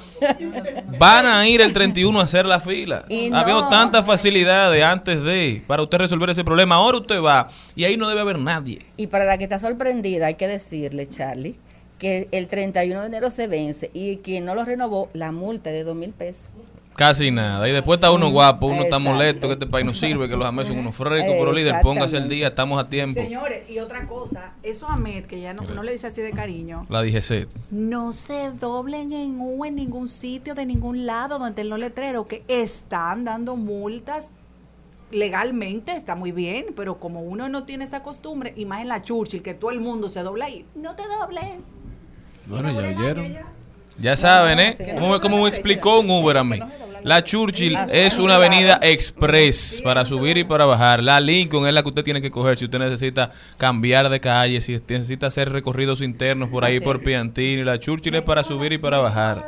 van 0.98 1.24
a 1.24 1.48
ir 1.48 1.62
el 1.62 1.72
31 1.72 2.20
a 2.20 2.24
hacer 2.24 2.44
la 2.44 2.60
fila. 2.60 3.06
No. 3.30 3.68
tantas 3.70 4.04
facilidades 4.04 4.84
antes 4.84 5.22
de, 5.22 5.62
para 5.66 5.82
usted 5.82 5.96
resolver 5.96 6.28
ese 6.28 6.44
problema. 6.44 6.74
Ahora 6.74 6.98
usted 6.98 7.22
va 7.22 7.48
y 7.74 7.84
ahí 7.84 7.96
no 7.96 8.10
debe 8.10 8.20
haber 8.20 8.38
nadie. 8.38 8.82
Y 8.98 9.06
para 9.06 9.24
la 9.24 9.38
que 9.38 9.44
está 9.44 9.58
sorprendida, 9.58 10.26
hay 10.26 10.34
que 10.34 10.48
decirle, 10.48 11.08
Charlie, 11.08 11.56
que 12.02 12.26
el 12.32 12.48
31 12.48 13.00
de 13.00 13.06
enero 13.06 13.30
se 13.30 13.46
vence 13.46 13.92
y 13.94 14.16
quien 14.16 14.44
no 14.44 14.56
lo 14.56 14.64
renovó, 14.64 15.08
la 15.12 15.30
multa 15.30 15.70
es 15.70 15.76
de 15.76 15.84
dos 15.84 15.94
mil 15.94 16.10
pesos. 16.10 16.48
Casi 16.96 17.30
nada. 17.30 17.66
Y 17.68 17.72
después 17.72 17.98
está 17.98 18.10
uno 18.10 18.28
guapo, 18.28 18.66
uno 18.66 18.82
está 18.82 18.96
Exacto. 18.96 19.10
molesto, 19.10 19.46
que 19.46 19.52
este 19.52 19.66
país 19.68 19.86
no 19.86 19.94
sirve, 19.94 20.28
que 20.28 20.34
los 20.36 20.44
ames 20.44 20.66
son 20.66 20.78
unos 20.78 20.96
frescos. 20.96 21.32
Pero 21.38 21.52
líder, 21.52 21.76
póngase 21.80 22.16
al 22.16 22.28
día, 22.28 22.48
estamos 22.48 22.82
a 22.82 22.88
tiempo. 22.88 23.20
Señores, 23.22 23.70
y 23.70 23.78
otra 23.78 24.08
cosa, 24.08 24.54
eso 24.64 24.88
a 24.88 24.94
Ahmed, 24.94 25.26
que 25.26 25.40
ya 25.40 25.54
no, 25.54 25.62
no 25.62 25.84
le 25.84 25.92
dice 25.92 26.08
así 26.08 26.20
de 26.22 26.32
cariño, 26.32 26.84
La 26.90 27.02
DGC. 27.02 27.46
no 27.70 28.12
se 28.12 28.50
doblen 28.50 29.12
en 29.12 29.40
U 29.40 29.64
en 29.64 29.76
ningún 29.76 30.08
sitio, 30.08 30.56
de 30.56 30.66
ningún 30.66 31.06
lado, 31.06 31.38
donde 31.38 31.62
los 31.62 31.78
letreros 31.78 32.26
que 32.26 32.42
están 32.48 33.24
dando 33.24 33.54
multas 33.54 34.32
legalmente, 35.12 35.92
está 35.92 36.14
muy 36.16 36.32
bien, 36.32 36.66
pero 36.74 36.98
como 36.98 37.22
uno 37.22 37.48
no 37.48 37.62
tiene 37.64 37.84
esa 37.84 38.02
costumbre, 38.02 38.52
y 38.56 38.66
más 38.66 38.82
en 38.82 38.88
la 38.88 39.02
Churchill, 39.02 39.42
que 39.42 39.54
todo 39.54 39.70
el 39.70 39.78
mundo 39.80 40.08
se 40.08 40.22
dobla 40.24 40.46
ahí, 40.46 40.66
no 40.74 40.96
te 40.96 41.04
dobles. 41.06 41.44
Bueno, 42.46 42.70
ya 42.80 42.88
oyeron. 42.88 43.26
Ya 43.98 44.16
saben, 44.16 44.58
¿eh? 44.58 44.76
Como, 44.98 45.20
como 45.20 45.42
me 45.42 45.48
explicó 45.48 46.00
un 46.00 46.10
Uber 46.10 46.36
a 46.38 46.44
mí. 46.44 46.58
La 47.04 47.24
Churchill 47.24 47.76
es 47.90 48.20
una 48.20 48.36
avenida 48.36 48.78
express 48.80 49.80
para 49.82 50.04
subir 50.04 50.36
y 50.36 50.44
para 50.44 50.66
bajar. 50.66 51.02
La 51.02 51.18
Lincoln 51.18 51.66
es 51.66 51.74
la 51.74 51.82
que 51.82 51.88
usted 51.88 52.04
tiene 52.04 52.22
que 52.22 52.30
coger 52.30 52.56
si 52.56 52.66
usted 52.66 52.78
necesita 52.78 53.30
cambiar 53.58 54.08
de 54.08 54.20
calle, 54.20 54.60
si 54.60 54.72
necesita 54.72 55.26
hacer 55.26 55.50
recorridos 55.50 56.00
internos 56.00 56.48
por 56.48 56.64
ahí 56.64 56.78
por 56.78 57.02
Piantini. 57.02 57.64
La 57.64 57.78
Churchill 57.78 58.14
es 58.14 58.22
para 58.22 58.44
subir 58.44 58.72
y 58.72 58.78
para 58.78 58.98
bajar. 58.98 59.44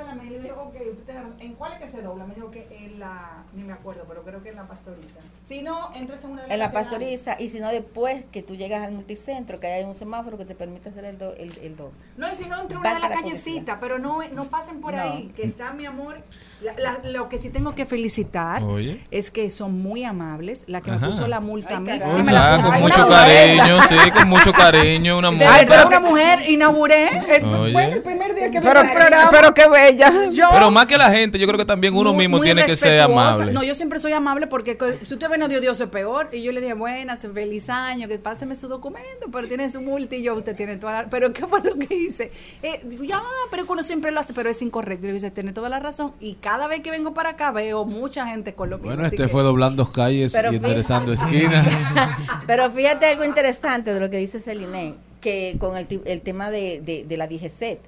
¿en 1.39 1.53
cuál 1.55 1.73
es 1.75 1.79
que 1.79 1.87
se 1.87 2.03
dobla? 2.03 2.27
Me 2.27 2.35
dijo 2.35 2.51
que 2.51 2.67
en 2.71 2.99
la, 2.99 3.45
ni 3.55 3.63
me 3.63 3.73
acuerdo, 3.73 4.05
pero 4.09 4.23
creo 4.25 4.43
que 4.43 4.49
en 4.49 4.57
la 4.57 4.67
pastoriza. 4.67 5.21
Si 5.55 5.63
no, 5.63 5.89
entres 5.95 6.25
en 6.25 6.31
una 6.33 6.47
En 6.49 6.59
la 6.59 6.73
pastoriza 6.73 7.37
y 7.41 7.49
si 7.49 7.61
no 7.61 7.69
después 7.69 8.25
que 8.33 8.43
tú 8.43 8.57
llegas 8.57 8.83
al 8.85 8.93
multicentro 8.93 9.61
que 9.61 9.69
hay 9.69 9.85
un 9.85 9.95
semáforo 9.95 10.37
que 10.37 10.45
te 10.45 10.57
permite 10.57 10.89
hacer 10.89 11.05
el, 11.05 11.17
do- 11.17 11.33
el, 11.37 11.57
el 11.59 11.77
doble. 11.77 11.95
No, 12.17 12.29
y 12.29 12.35
si 12.35 12.47
no, 12.47 12.61
entre 12.61 12.77
una 12.77 12.89
de 12.89 12.95
la 12.99 13.01
Válgala 13.03 13.23
callecita, 13.23 13.79
pero 13.79 14.01
no, 14.01 14.19
no 14.33 14.47
pasen 14.51 14.81
por 14.81 14.95
No. 14.97 15.01
ahí, 15.03 15.29
que 15.37 15.45
está 15.45 15.73
mi 15.73 15.87
amor. 15.87 16.21
La- 16.63 16.73
la- 16.79 17.11
lo 17.11 17.29
que 17.29 17.37
sí 17.37 17.51
tengo 17.51 17.75
que 17.75 17.85
felicitar 17.85 18.63
Oye. 18.65 19.05
es 19.11 19.31
que 19.31 19.51
son 19.51 19.83
muy 19.83 20.03
amables. 20.05 20.65
La 20.67 20.81
que 20.81 20.91
Ajá. 20.91 21.01
me 21.01 21.07
puso 21.09 21.29
la 21.29 21.41
multa 21.41 21.77
a 21.77 21.81
mí. 21.81 21.91
Sí, 22.15 22.23
me 22.23 22.33
la 22.33 22.55
Ah, 22.55 22.57
puso. 22.57 22.69
con 22.69 22.77
Ay, 22.77 22.83
mucho 22.83 23.09
cariño, 23.09 23.81
sí, 23.89 24.11
con 24.13 24.29
mucho 24.29 24.53
cariño, 24.53 25.19
una 25.19 25.31
De 25.31 25.37
mujer. 25.37 25.67
verdad, 25.69 25.87
una 25.89 26.01
mujer 26.01 26.49
inauguré 26.49 27.09
el, 27.37 27.43
bueno, 27.45 27.79
el 27.97 28.03
primer 28.03 28.35
día 28.35 28.51
que 28.51 28.61
Pero, 28.63 28.81
al 28.81 28.93
programa. 28.93 29.29
pero 29.31 29.53
qué 29.53 29.69
bella. 29.69 30.11
yo, 30.31 30.49
Pero 30.53 30.71
más 30.71 30.87
que 30.87 30.97
la 30.97 31.11
gente, 31.11 31.39
yo 31.39 31.47
creo 31.47 31.59
que 31.59 31.65
también 31.67 31.95
uno 31.95 32.13
muy- 32.13 32.25
mismo 32.25 32.39
muy 32.39 32.47
tiene 32.47 32.65
que 32.65 32.77
ser 32.77 33.01
amable. 33.01 33.53
No, 33.53 33.63
yo 33.63 33.75
siempre 33.75 33.99
soy 33.99 34.13
amable 34.13 34.47
porque 34.47 34.79
si 35.05 35.13
usted 35.15 35.29
ve 35.29 35.37
no 35.39 35.49
dio 35.49 35.61
Dios 35.61 35.79
es 35.81 35.89
peor. 35.89 36.31
Y 36.33 36.43
yo 36.43 36.53
le 36.53 36.61
dije, 36.63 36.75
buenas, 36.75 37.27
feliz 37.35 37.69
año, 37.69 38.09
que 38.09 38.19
páseme 38.19 38.57
su 38.57 38.69
documento, 38.69 39.27
pero 39.31 39.49
tiene 39.49 39.69
su 39.69 39.83
multa 39.83 40.17
y 40.17 40.23
yo, 40.23 40.35
usted 40.35 40.57
tiene 40.57 40.77
toda 40.79 41.03
la 41.03 41.11
Pero 41.11 41.33
¿qué 41.33 41.47
fue 41.47 41.61
lo 41.63 41.75
que 41.77 41.95
hice? 41.95 42.31
Eh, 42.63 42.81
digo, 42.85 43.05
ya, 43.05 43.21
pero 43.51 43.67
que 43.67 43.73
uno 43.73 43.83
siempre 43.83 44.11
lo 44.13 44.21
hace, 44.21 44.33
pero 44.33 44.49
es 44.49 44.63
incorrecto. 44.63 45.05
Y 45.07 45.09
yo 45.09 45.15
dice, 45.15 45.31
tiene 45.31 45.53
toda 45.53 45.69
la 45.69 45.79
razón. 45.81 46.13
Y 46.21 46.35
cada 46.45 46.67
vez 46.67 46.81
que 46.81 46.91
vengo 46.91 47.15
para 47.15 47.31
acá 47.31 47.53
veo 47.53 47.87
mucha 47.87 48.27
gente 48.27 48.55
con 48.55 48.69
lo 48.69 48.77
mismo. 48.77 48.91
Bueno, 48.93 49.07
este 49.07 49.17
que- 49.17 49.29
fue 49.29 49.43
doblando 49.43 49.91
calles 49.91 50.31
Pero 50.35 50.53
y 50.53 50.57
enderezando 50.57 51.11
esquinas. 51.15 51.67
Pero 52.47 52.71
fíjate 52.71 53.07
algo 53.07 53.25
interesante 53.25 53.95
de 53.95 53.99
lo 53.99 54.11
que 54.11 54.19
dice 54.19 54.41
Celine, 54.41 54.95
que 55.23 55.57
con 55.59 55.75
el, 55.79 55.89
el 56.05 56.21
tema 56.21 56.51
de, 56.51 56.83
de, 56.83 57.05
de 57.05 57.17
la 57.17 57.27
DGCET. 57.29 57.81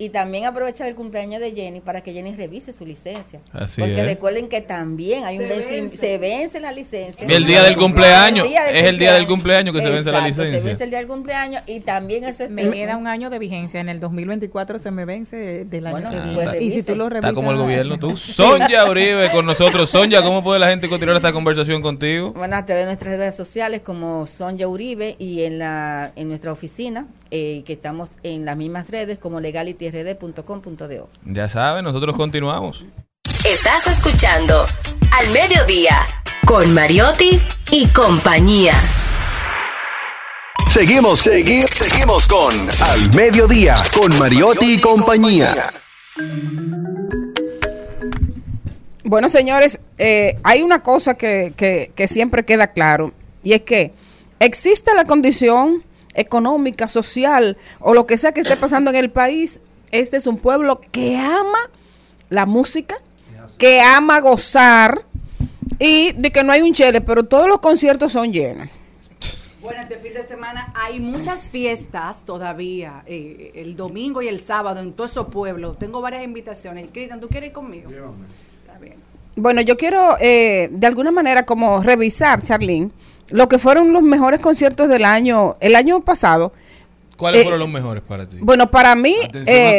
Y 0.00 0.10
también 0.10 0.44
aprovechar 0.44 0.86
el 0.86 0.94
cumpleaños 0.94 1.40
de 1.40 1.50
Jenny 1.52 1.80
para 1.80 2.02
que 2.02 2.12
Jenny 2.12 2.32
revise 2.36 2.72
su 2.72 2.86
licencia. 2.86 3.40
Así 3.52 3.80
Porque 3.80 3.96
es. 3.96 4.04
recuerden 4.04 4.48
que 4.48 4.60
también 4.60 5.24
hay 5.24 5.38
un 5.38 5.48
Se 5.48 5.58
vence. 5.58 5.96
se 5.96 6.18
vence 6.18 6.60
la 6.60 6.70
licencia. 6.70 7.26
Y 7.28 7.32
el 7.34 7.44
día 7.44 7.64
del 7.64 7.76
cumpleaños, 7.76 8.46
El 8.46 8.52
día 8.52 8.62
del 8.62 8.76
es 8.76 8.82
el 8.84 8.98
día 8.98 9.12
del 9.14 9.26
cumpleaños 9.26 9.74
que 9.74 9.80
se 9.80 9.90
vence 9.90 10.12
la 10.12 10.26
licencia. 10.26 10.60
Se 10.60 10.66
vence 10.66 10.84
el 10.84 10.90
día 10.90 11.00
del 11.00 11.08
cumpleaños 11.08 11.62
y 11.66 11.80
también 11.80 12.22
eso 12.24 12.44
es 12.44 12.50
Me 12.50 12.70
queda 12.70 12.96
un 12.96 13.08
año 13.08 13.28
de 13.28 13.40
vigencia. 13.40 13.80
En 13.80 13.88
el 13.88 13.98
2024 13.98 14.78
se 14.78 14.90
me 14.92 15.04
vence 15.04 15.64
del 15.64 15.86
año 15.88 16.00
Bueno, 16.00 16.10
que 16.10 16.34
pues 16.34 16.62
y 16.62 16.70
si 16.70 16.82
tú 16.84 16.94
lo 16.94 17.08
revisas. 17.08 17.30
Está 17.30 17.34
como 17.34 17.50
el 17.50 17.56
gobierno 17.58 17.98
tú. 17.98 18.16
Sonja 18.16 18.88
Uribe 18.88 19.30
con 19.32 19.46
nosotros. 19.46 19.90
Sonja, 19.90 20.22
¿cómo 20.22 20.44
puede 20.44 20.60
la 20.60 20.68
gente 20.68 20.88
continuar 20.88 21.16
esta 21.16 21.32
conversación 21.32 21.82
contigo? 21.82 22.32
Bueno, 22.34 22.54
a 22.54 22.64
través 22.64 22.84
de 22.84 22.90
nuestras 22.90 23.18
redes 23.18 23.34
sociales 23.34 23.80
como 23.82 24.28
Sonja 24.28 24.68
Uribe 24.68 25.16
y 25.18 25.42
en 25.42 25.58
la 25.58 26.12
en 26.14 26.28
nuestra 26.28 26.52
oficina, 26.52 27.08
eh, 27.30 27.62
que 27.66 27.72
estamos 27.74 28.20
en 28.22 28.44
las 28.44 28.56
mismas 28.56 28.90
redes 28.90 29.18
como 29.18 29.40
Ya 31.24 31.48
saben, 31.48 31.84
nosotros 31.84 32.16
continuamos. 32.16 32.84
Estás 33.44 33.86
escuchando 33.86 34.66
Al 35.18 35.30
Mediodía 35.30 35.98
con 36.46 36.72
Mariotti 36.74 37.40
y 37.70 37.86
compañía. 37.88 38.74
Seguimos, 40.70 41.20
seguimos, 41.20 41.70
seguimos 41.70 42.26
con 42.26 42.52
Al 42.82 43.14
Mediodía, 43.14 43.76
con 43.98 44.16
Mariotti 44.18 44.74
y 44.74 44.80
compañía. 44.80 45.70
Bueno, 49.04 49.28
señores, 49.30 49.80
eh, 49.96 50.38
hay 50.42 50.62
una 50.62 50.82
cosa 50.82 51.14
que, 51.14 51.52
que- 51.56 51.90
que 51.94 52.08
siempre 52.08 52.44
queda 52.44 52.68
claro, 52.72 53.12
y 53.42 53.54
es 53.54 53.62
que 53.62 53.92
existe 54.40 54.94
la 54.94 55.04
condición 55.04 55.82
económica, 56.14 56.88
social, 56.88 57.56
o 57.80 57.94
lo 57.94 58.06
que 58.06 58.18
sea 58.18 58.32
que 58.32 58.40
esté 58.42 58.56
pasando 58.56 58.90
en 58.90 58.96
el 58.96 59.10
país, 59.10 59.60
este 59.90 60.16
es 60.16 60.26
un 60.26 60.38
pueblo 60.38 60.80
que 60.92 61.16
ama 61.16 61.58
la 62.28 62.46
música, 62.46 62.96
que 63.58 63.80
ama 63.80 64.20
gozar, 64.20 65.04
y 65.78 66.12
de 66.12 66.30
que 66.30 66.42
no 66.42 66.52
hay 66.52 66.62
un 66.62 66.72
chele, 66.72 67.00
pero 67.00 67.24
todos 67.24 67.48
los 67.48 67.60
conciertos 67.60 68.12
son 68.12 68.32
llenos. 68.32 68.68
Bueno, 69.60 69.82
este 69.82 69.98
fin 69.98 70.14
de 70.14 70.22
semana 70.22 70.72
hay 70.74 70.98
muchas 70.98 71.48
fiestas 71.50 72.24
todavía, 72.24 73.02
eh, 73.06 73.52
el 73.54 73.76
domingo 73.76 74.22
y 74.22 74.28
el 74.28 74.40
sábado 74.40 74.80
en 74.80 74.92
todos 74.92 75.10
esos 75.10 75.28
pueblos. 75.28 75.78
Tengo 75.78 76.00
varias 76.00 76.24
invitaciones. 76.24 76.88
Cristian, 76.92 77.20
¿tú 77.20 77.28
quieres 77.28 77.48
ir 77.48 77.52
conmigo? 77.52 77.90
Está 78.64 78.78
bien. 78.78 78.94
Bueno, 79.36 79.60
yo 79.60 79.76
quiero 79.76 80.16
eh, 80.20 80.68
de 80.72 80.86
alguna 80.86 81.10
manera 81.10 81.44
como 81.44 81.82
revisar, 81.82 82.40
Charlene, 82.40 82.90
lo 83.30 83.48
que 83.48 83.58
fueron 83.58 83.92
los 83.92 84.02
mejores 84.02 84.40
conciertos 84.40 84.88
del 84.88 85.04
año, 85.04 85.56
el 85.60 85.76
año 85.76 86.00
pasado. 86.00 86.52
¿Cuáles 87.18 87.40
Eh, 87.40 87.42
fueron 87.42 87.60
los 87.60 87.68
mejores 87.68 88.02
para 88.02 88.26
ti? 88.26 88.38
Bueno, 88.40 88.66
para 88.68 88.94
mí, 88.94 89.14
Atención 89.24 89.56
eh, 89.58 89.78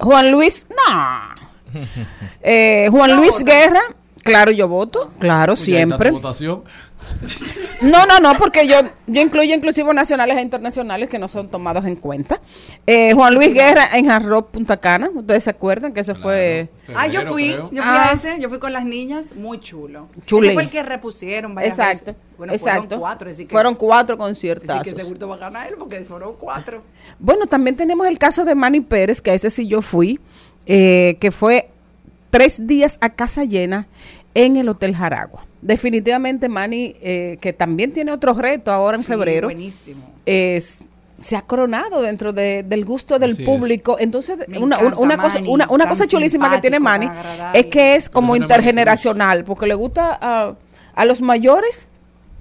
Juan 0.00 0.30
Luis, 0.30 0.66
no. 0.70 1.80
Eh, 2.42 2.88
Juan 2.90 3.16
Luis 3.16 3.44
Guerra, 3.44 3.80
claro, 4.22 4.50
yo 4.52 4.68
voto, 4.68 5.10
claro, 5.18 5.54
siempre. 5.56 6.10
votación. 6.10 6.62
No, 7.82 8.06
no, 8.06 8.18
no, 8.18 8.34
porque 8.38 8.66
yo, 8.66 8.76
yo 9.06 9.22
incluyo 9.22 9.54
inclusive 9.54 9.92
nacionales 9.94 10.36
e 10.38 10.42
internacionales 10.42 11.08
que 11.08 11.18
no 11.18 11.28
son 11.28 11.48
tomados 11.48 11.84
en 11.84 11.96
cuenta. 11.96 12.40
Eh, 12.86 13.12
Juan 13.14 13.34
Luis 13.34 13.54
Guerra 13.54 13.88
en 13.96 14.10
Hard 14.10 14.26
Rock 14.26 14.50
Punta 14.50 14.76
Cana, 14.78 15.10
¿ustedes 15.14 15.44
se 15.44 15.50
acuerdan 15.50 15.92
que 15.92 16.00
ese 16.00 16.14
fue... 16.14 16.68
Ah, 16.94 17.06
yo 17.06 17.20
Febrero, 17.20 17.32
fui, 17.32 17.50
creo. 17.52 17.62
yo 17.70 17.82
fui 17.82 17.92
Ah. 17.94 18.08
a 18.10 18.12
ese, 18.14 18.40
yo 18.40 18.48
fui 18.48 18.58
con 18.58 18.72
las 18.72 18.84
niñas, 18.84 19.34
muy 19.36 19.60
chulo. 19.60 20.08
Chule. 20.26 20.46
Ese 20.48 20.54
fue 20.54 20.62
el 20.64 20.70
que 20.70 20.82
repusieron 20.82 21.54
varias 21.54 21.78
Exacto, 21.78 22.12
veces. 22.12 22.22
Bueno, 22.36 22.52
exacto. 22.52 22.80
fueron 22.82 23.00
cuatro, 23.00 23.30
así 23.30 23.44
que, 23.46 23.50
Fueron 23.52 23.74
cuatro 23.74 24.14
así 24.14 24.18
conciertos. 24.22 24.82
que 24.82 24.90
seguro 24.94 25.28
va 25.28 25.34
a 25.36 25.38
ganar 25.38 25.68
él 25.68 25.74
porque 25.78 26.00
fueron 26.04 26.34
cuatro. 26.38 26.82
Bueno, 27.18 27.46
también 27.46 27.76
tenemos 27.76 28.06
el 28.06 28.18
caso 28.18 28.44
de 28.44 28.54
Manny 28.54 28.80
Pérez, 28.80 29.20
que 29.20 29.30
a 29.30 29.34
ese 29.34 29.50
sí 29.50 29.66
yo 29.68 29.82
fui, 29.82 30.18
eh, 30.66 31.16
que 31.20 31.30
fue 31.30 31.70
tres 32.30 32.66
días 32.66 32.98
a 33.00 33.10
casa 33.10 33.44
llena 33.44 33.86
en 34.34 34.56
el 34.56 34.68
Hotel 34.68 34.94
Jaragua. 34.94 35.44
Definitivamente 35.62 36.48
Manny, 36.48 36.94
eh, 37.00 37.38
que 37.40 37.52
también 37.52 37.92
tiene 37.92 38.12
otro 38.12 38.34
reto 38.34 38.70
ahora 38.70 38.96
en 38.96 39.02
Sí, 39.02 39.08
febrero, 39.08 39.48
Buenísimo. 39.48 40.12
es 40.26 40.80
se 41.20 41.34
ha 41.34 41.42
coronado 41.42 42.00
dentro 42.00 42.32
de- 42.32 42.62
del 42.62 42.84
gusto 42.84 43.18
del 43.18 43.32
Así 43.32 43.42
es. 43.42 43.48
público. 43.48 43.96
Entonces, 43.98 44.38
una, 44.60 44.76
encanta 44.76 44.98
una 44.98 45.16
cosa, 45.18 45.34
Manny, 45.40 45.48
una, 45.50 45.66
una 45.68 45.88
cosa 45.88 46.06
chulísima 46.06 46.48
que 46.54 46.60
tiene 46.60 46.78
Manny 46.78 47.06
agradable. 47.06 47.58
es 47.58 47.66
que 47.66 47.96
es 47.96 48.08
como 48.08 48.34
Pero 48.34 48.44
intergeneracional, 48.44 49.42
porque 49.44 49.66
le 49.66 49.74
gusta 49.74 50.16
a, 50.20 50.54
a 50.94 51.04
los 51.04 51.20
mayores, 51.20 51.88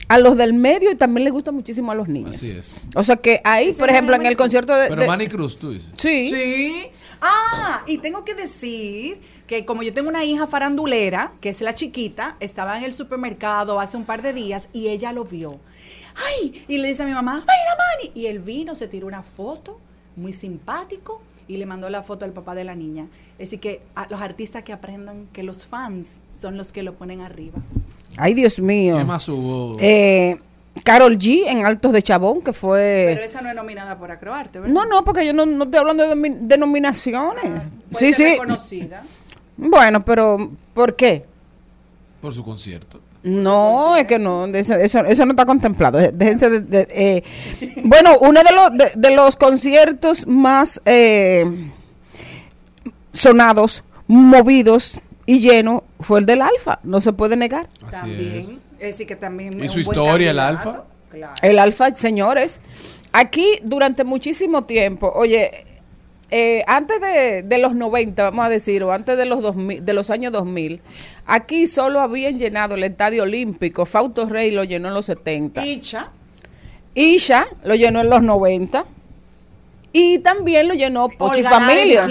a 0.09 0.19
los 0.19 0.37
del 0.37 0.53
medio 0.53 0.91
y 0.91 0.95
también 0.95 1.25
le 1.25 1.31
gusta 1.31 1.51
muchísimo 1.51 1.91
a 1.91 1.95
los 1.95 2.07
niños. 2.07 2.35
Así 2.35 2.51
es. 2.51 2.75
O 2.93 3.01
sea 3.01 3.15
que 3.15 3.41
ahí, 3.43 3.73
por 3.73 3.89
ejemplo, 3.89 4.15
en 4.15 4.27
el 4.27 4.37
concierto 4.37 4.75
de... 4.75 4.89
Pero 4.89 5.01
de- 5.01 5.07
Manny 5.07 5.27
Cruz, 5.27 5.57
tú 5.57 5.71
dices. 5.71 5.89
Sí. 5.97 6.29
Sí. 6.31 6.87
Ah, 7.19 7.83
y 7.87 7.97
tengo 7.97 8.23
que 8.23 8.35
decir 8.35 9.19
que 9.47 9.65
como 9.65 9.81
yo 9.81 9.93
tengo 9.93 10.09
una 10.09 10.25
hija 10.25 10.45
farandulera, 10.45 11.33
que 11.39 11.49
es 11.49 11.61
la 11.61 11.73
chiquita, 11.73 12.35
estaba 12.39 12.77
en 12.77 12.83
el 12.83 12.93
supermercado 12.93 13.79
hace 13.79 13.97
un 13.97 14.03
par 14.03 14.21
de 14.21 14.33
días 14.33 14.69
y 14.73 14.89
ella 14.89 15.13
lo 15.13 15.23
vio. 15.23 15.59
¡Ay! 16.41 16.65
Y 16.67 16.77
le 16.79 16.89
dice 16.89 17.03
a 17.03 17.05
mi 17.05 17.13
mamá, 17.13 17.35
¡Mira, 17.35 17.77
Manny! 17.77 18.11
Y 18.13 18.27
él 18.27 18.39
vino, 18.39 18.75
se 18.75 18.87
tiró 18.87 19.07
una 19.07 19.23
foto, 19.23 19.79
muy 20.17 20.33
simpático, 20.33 21.21
y 21.47 21.55
le 21.55 21.65
mandó 21.65 21.89
la 21.89 22.03
foto 22.03 22.25
al 22.25 22.33
papá 22.33 22.55
de 22.55 22.65
la 22.65 22.75
niña. 22.75 23.07
Así 23.41 23.57
que 23.57 23.81
a 23.95 24.07
los 24.09 24.21
artistas 24.21 24.63
que 24.63 24.73
aprendan 24.73 25.27
que 25.31 25.43
los 25.43 25.65
fans 25.65 26.19
son 26.35 26.57
los 26.57 26.73
que 26.73 26.83
lo 26.83 26.95
ponen 26.95 27.21
arriba. 27.21 27.59
Ay, 28.17 28.33
Dios 28.33 28.59
mío. 28.59 28.97
¿Qué 28.97 29.03
más 29.05 29.29
hubo? 29.29 29.77
Eh, 29.79 30.39
Carol 30.83 31.17
G 31.17 31.45
en 31.47 31.65
Altos 31.65 31.93
de 31.93 32.01
Chabón, 32.01 32.39
que 32.39 32.51
Pero 32.51 32.53
fue... 32.53 33.23
esa 33.23 33.41
no 33.41 33.49
es 33.49 33.55
nominada 33.55 33.97
por 33.97 34.11
Acroarte, 34.11 34.59
¿verdad? 34.59 34.73
No, 34.73 34.85
no, 34.85 35.03
porque 35.03 35.25
yo 35.25 35.33
no, 35.33 35.45
no 35.45 35.63
estoy 35.65 35.79
hablando 35.79 36.03
de 36.03 36.37
denominaciones. 36.41 37.43
Puede 37.91 38.05
sí, 38.07 38.13
sí. 38.13 38.23
reconocida. 38.31 39.03
Bueno, 39.57 40.03
pero 40.05 40.51
¿por 40.73 40.95
qué? 40.95 41.25
Por 42.21 42.33
su 42.33 42.43
concierto. 42.43 42.99
No, 43.23 43.95
es 43.97 44.05
que 44.07 44.19
no, 44.19 44.45
eso, 44.45 44.75
eso, 44.75 44.99
eso 45.03 45.25
no 45.25 45.31
está 45.31 45.45
contemplado. 45.45 45.97
Déjense 46.13 46.49
de, 46.49 46.61
de- 46.61 46.87
eh, 46.91 47.23
bueno, 47.83 48.17
uno 48.21 48.41
de 48.43 48.51
los, 48.53 48.71
de, 48.77 48.91
de 48.95 49.15
los 49.15 49.35
conciertos 49.35 50.25
más 50.27 50.79
eh, 50.85 51.43
sonados, 53.11 53.83
movidos, 54.07 54.99
y 55.25 55.39
lleno 55.41 55.83
fue 55.99 56.19
el 56.19 56.25
del 56.25 56.41
Alfa, 56.41 56.79
no 56.83 57.01
se 57.01 57.11
puede 57.13 57.35
negar. 57.35 57.67
También. 57.91 58.37
es. 58.37 58.49
Es 58.79 58.79
decir, 58.79 59.07
que 59.07 59.15
también 59.15 59.59
¿Y 59.59 59.65
es 59.65 59.71
su 59.71 59.79
historia, 59.79 60.31
el. 60.31 60.39
Alfa? 60.39 60.83
Claro. 61.09 61.33
El 61.41 61.57
Alfa, 61.59 61.91
señores, 61.95 62.61
aquí 63.11 63.59
durante 63.63 64.03
muchísimo 64.03 64.65
tiempo, 64.65 65.11
oye, 65.15 65.65
eh, 66.29 66.63
antes 66.67 66.99
de, 66.99 67.43
de 67.43 67.57
los 67.57 67.73
90, 67.75 68.21
vamos 68.23 68.45
a 68.45 68.49
decir, 68.49 68.83
o 68.83 68.91
antes 68.91 69.17
de 69.17 69.25
los 69.25 69.41
2000, 69.41 69.85
de 69.85 69.93
los 69.93 70.09
años 70.09 70.31
2000, 70.33 70.81
aquí 71.25 71.67
solo 71.67 72.01
habían 72.01 72.37
llenado 72.37 72.75
el 72.75 72.83
Estadio 72.83 73.23
Olímpico, 73.23 73.85
Fausto 73.85 74.25
Rey 74.25 74.51
lo 74.51 74.63
llenó 74.63 74.89
en 74.89 74.93
los 74.93 75.05
70. 75.05 75.65
Icha. 75.65 76.11
Isha 76.95 77.45
lo 77.63 77.75
llenó 77.75 78.01
en 78.01 78.09
los 78.09 78.23
90 78.23 78.85
y 79.93 80.19
también 80.19 80.67
lo 80.67 80.73
llenó 80.73 81.07
Pochi 81.09 81.39
Olga 81.39 81.49
Familia. 81.51 82.07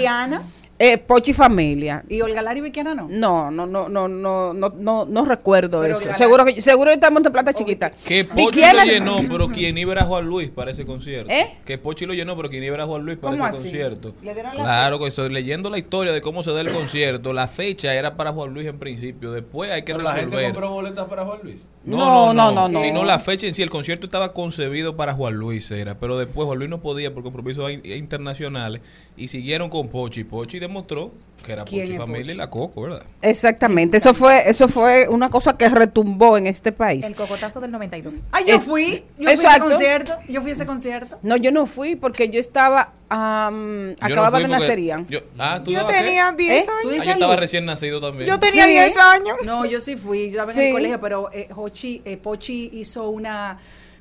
Eh, 0.79 0.99
Pochi 0.99 1.33
Familia. 1.33 2.03
¿Y 2.07 2.21
Olga 2.21 2.41
Lari 2.43 2.61
Viquiana 2.61 2.93
no? 2.93 3.07
No, 3.09 3.49
no, 3.49 3.65
no, 3.65 3.89
no, 3.89 4.07
no, 4.07 4.53
no, 4.53 4.69
no, 4.77 5.05
no 5.05 5.25
recuerdo 5.25 5.81
Pero 5.81 5.97
eso. 5.97 6.13
Seguro 6.13 6.45
que 6.45 6.61
seguro 6.61 6.91
está 6.91 7.07
en 7.07 7.13
Monteplata 7.13 7.51
chiquita. 7.51 7.89
Que 7.89 8.23
Pochi 8.25 8.45
Viquiana- 8.45 8.85
lo 8.85 8.91
llenó, 8.91 9.17
pero 9.27 9.47
quien 9.49 9.75
iba 9.77 9.93
era 9.93 10.03
Juan 10.05 10.25
Luis 10.25 10.51
para 10.51 10.69
ese 10.69 10.85
concierto. 10.85 11.31
¿Eh? 11.31 11.47
Que 11.65 11.79
Pochi 11.79 12.05
lo 12.05 12.13
llenó, 12.13 12.35
pero 12.37 12.49
quien 12.49 12.63
iba 12.63 12.75
era 12.75 12.85
Juan 12.85 13.03
Luis 13.03 13.17
para 13.17 13.31
¿Cómo 13.35 13.47
ese 13.47 13.55
así? 13.57 13.63
concierto. 13.69 14.13
¿Le 14.21 14.33
dieron 14.35 14.55
la 14.55 14.63
Claro, 14.63 14.99
que 14.99 15.07
estoy 15.07 15.29
leyendo 15.29 15.69
la 15.71 15.79
historia 15.79 16.13
de 16.13 16.21
cómo 16.21 16.43
se 16.43 16.51
da 16.51 16.61
el 16.61 16.69
concierto. 16.71 17.33
La 17.33 17.47
fecha 17.47 17.95
era 17.95 18.15
para 18.15 18.31
Juan 18.31 18.53
Luis 18.53 18.67
en 18.67 18.77
principio. 18.77 19.31
Después 19.31 19.71
hay 19.71 19.81
que 19.81 19.93
Pero 19.93 20.03
la 20.03 20.11
gente 20.13 20.35
resolver. 20.35 20.51
compró 20.53 20.69
boletas 20.71 21.07
para 21.09 21.25
Juan 21.25 21.39
Luis. 21.41 21.67
No, 21.85 22.33
no, 22.35 22.51
no, 22.51 22.69
no. 22.69 22.81
Sino 22.81 23.03
la 23.03 23.17
fecha 23.17 23.47
en 23.47 23.53
sí. 23.55 23.63
El 23.63 23.69
concierto 23.71 24.05
estaba 24.05 24.31
concebido 24.33 24.95
para 24.95 25.13
Juan 25.13 25.33
Luis, 25.35 25.71
era. 25.71 25.97
Pero 25.99 26.19
después 26.19 26.45
Juan 26.45 26.59
Luis 26.59 26.69
no 26.69 26.81
podía 26.81 27.11
por 27.13 27.23
compromisos 27.23 27.71
in- 27.71 27.81
internacionales. 27.83 28.81
Y 29.17 29.27
siguieron 29.27 29.69
con 29.69 29.87
Pochi. 29.87 30.23
Pochi 30.23 30.59
demostró 30.59 31.11
que 31.43 31.51
era 31.53 31.63
¿Quién 31.65 31.87
Pochi 31.87 31.97
Familia 31.97 32.21
Pochi? 32.23 32.33
y 32.33 32.37
la 32.37 32.49
Coco, 32.49 32.81
¿verdad? 32.83 33.03
Exactamente, 33.21 33.97
eso 33.97 34.13
fue 34.13 34.49
eso 34.49 34.67
fue 34.67 35.07
una 35.07 35.29
cosa 35.29 35.57
que 35.57 35.67
retumbó 35.69 36.37
en 36.37 36.45
este 36.47 36.71
país. 36.71 37.03
El 37.05 37.15
cocotazo 37.15 37.59
del 37.59 37.71
92. 37.71 38.13
Ay, 38.31 38.45
yo 38.47 38.55
Es- 38.55 38.65
fui. 38.65 39.03
Yo 39.17 39.23
fui 39.23 39.27
a 39.27 39.31
ese 39.33 39.59
concierto. 39.59 40.13
Yo 40.29 40.41
fui 40.41 40.51
a 40.51 40.53
ese 40.53 40.65
concierto. 40.67 41.19
No, 41.23 41.35
yo 41.35 41.51
no 41.51 41.65
fui 41.65 41.95
porque 41.95 42.29
yo 42.29 42.39
estaba 42.39 42.93
Yo 43.09 43.15
no 43.51 43.95
acababa 44.01 44.39
de 44.39 44.47
nacer 44.47 44.79
Ian. 44.79 45.07
yo- 45.07 45.21
ah, 45.39 45.61
tenía 45.63 46.31
10 46.31 46.67
¿Eh? 46.67 46.69
años. 46.69 46.81
¿Tú 46.83 46.89
Ah, 47.01 47.03
yo 47.05 47.11
estaba 47.11 47.35
recién 47.37 47.65
nacido 47.65 47.99
también. 48.01 48.27
Yo 48.29 48.37
tenía 48.39 48.65
Sí. 48.65 48.71
10 48.71 48.97
años. 48.97 49.37
No, 49.45 49.65
yo 49.65 49.79
sí 49.79 49.95
fui, 49.97 50.25
yo 50.25 50.41
estaba 50.41 50.51
en 50.51 50.57
Sí. 50.57 50.63
el 50.65 50.73
colegio, 50.73 50.99
pero 50.99 51.29
eh, 51.33 51.47
Hochi, 51.55 52.01
eh, 52.05 52.17
Pochi 52.17 52.69
hizo 52.73 53.09
una 53.09 53.57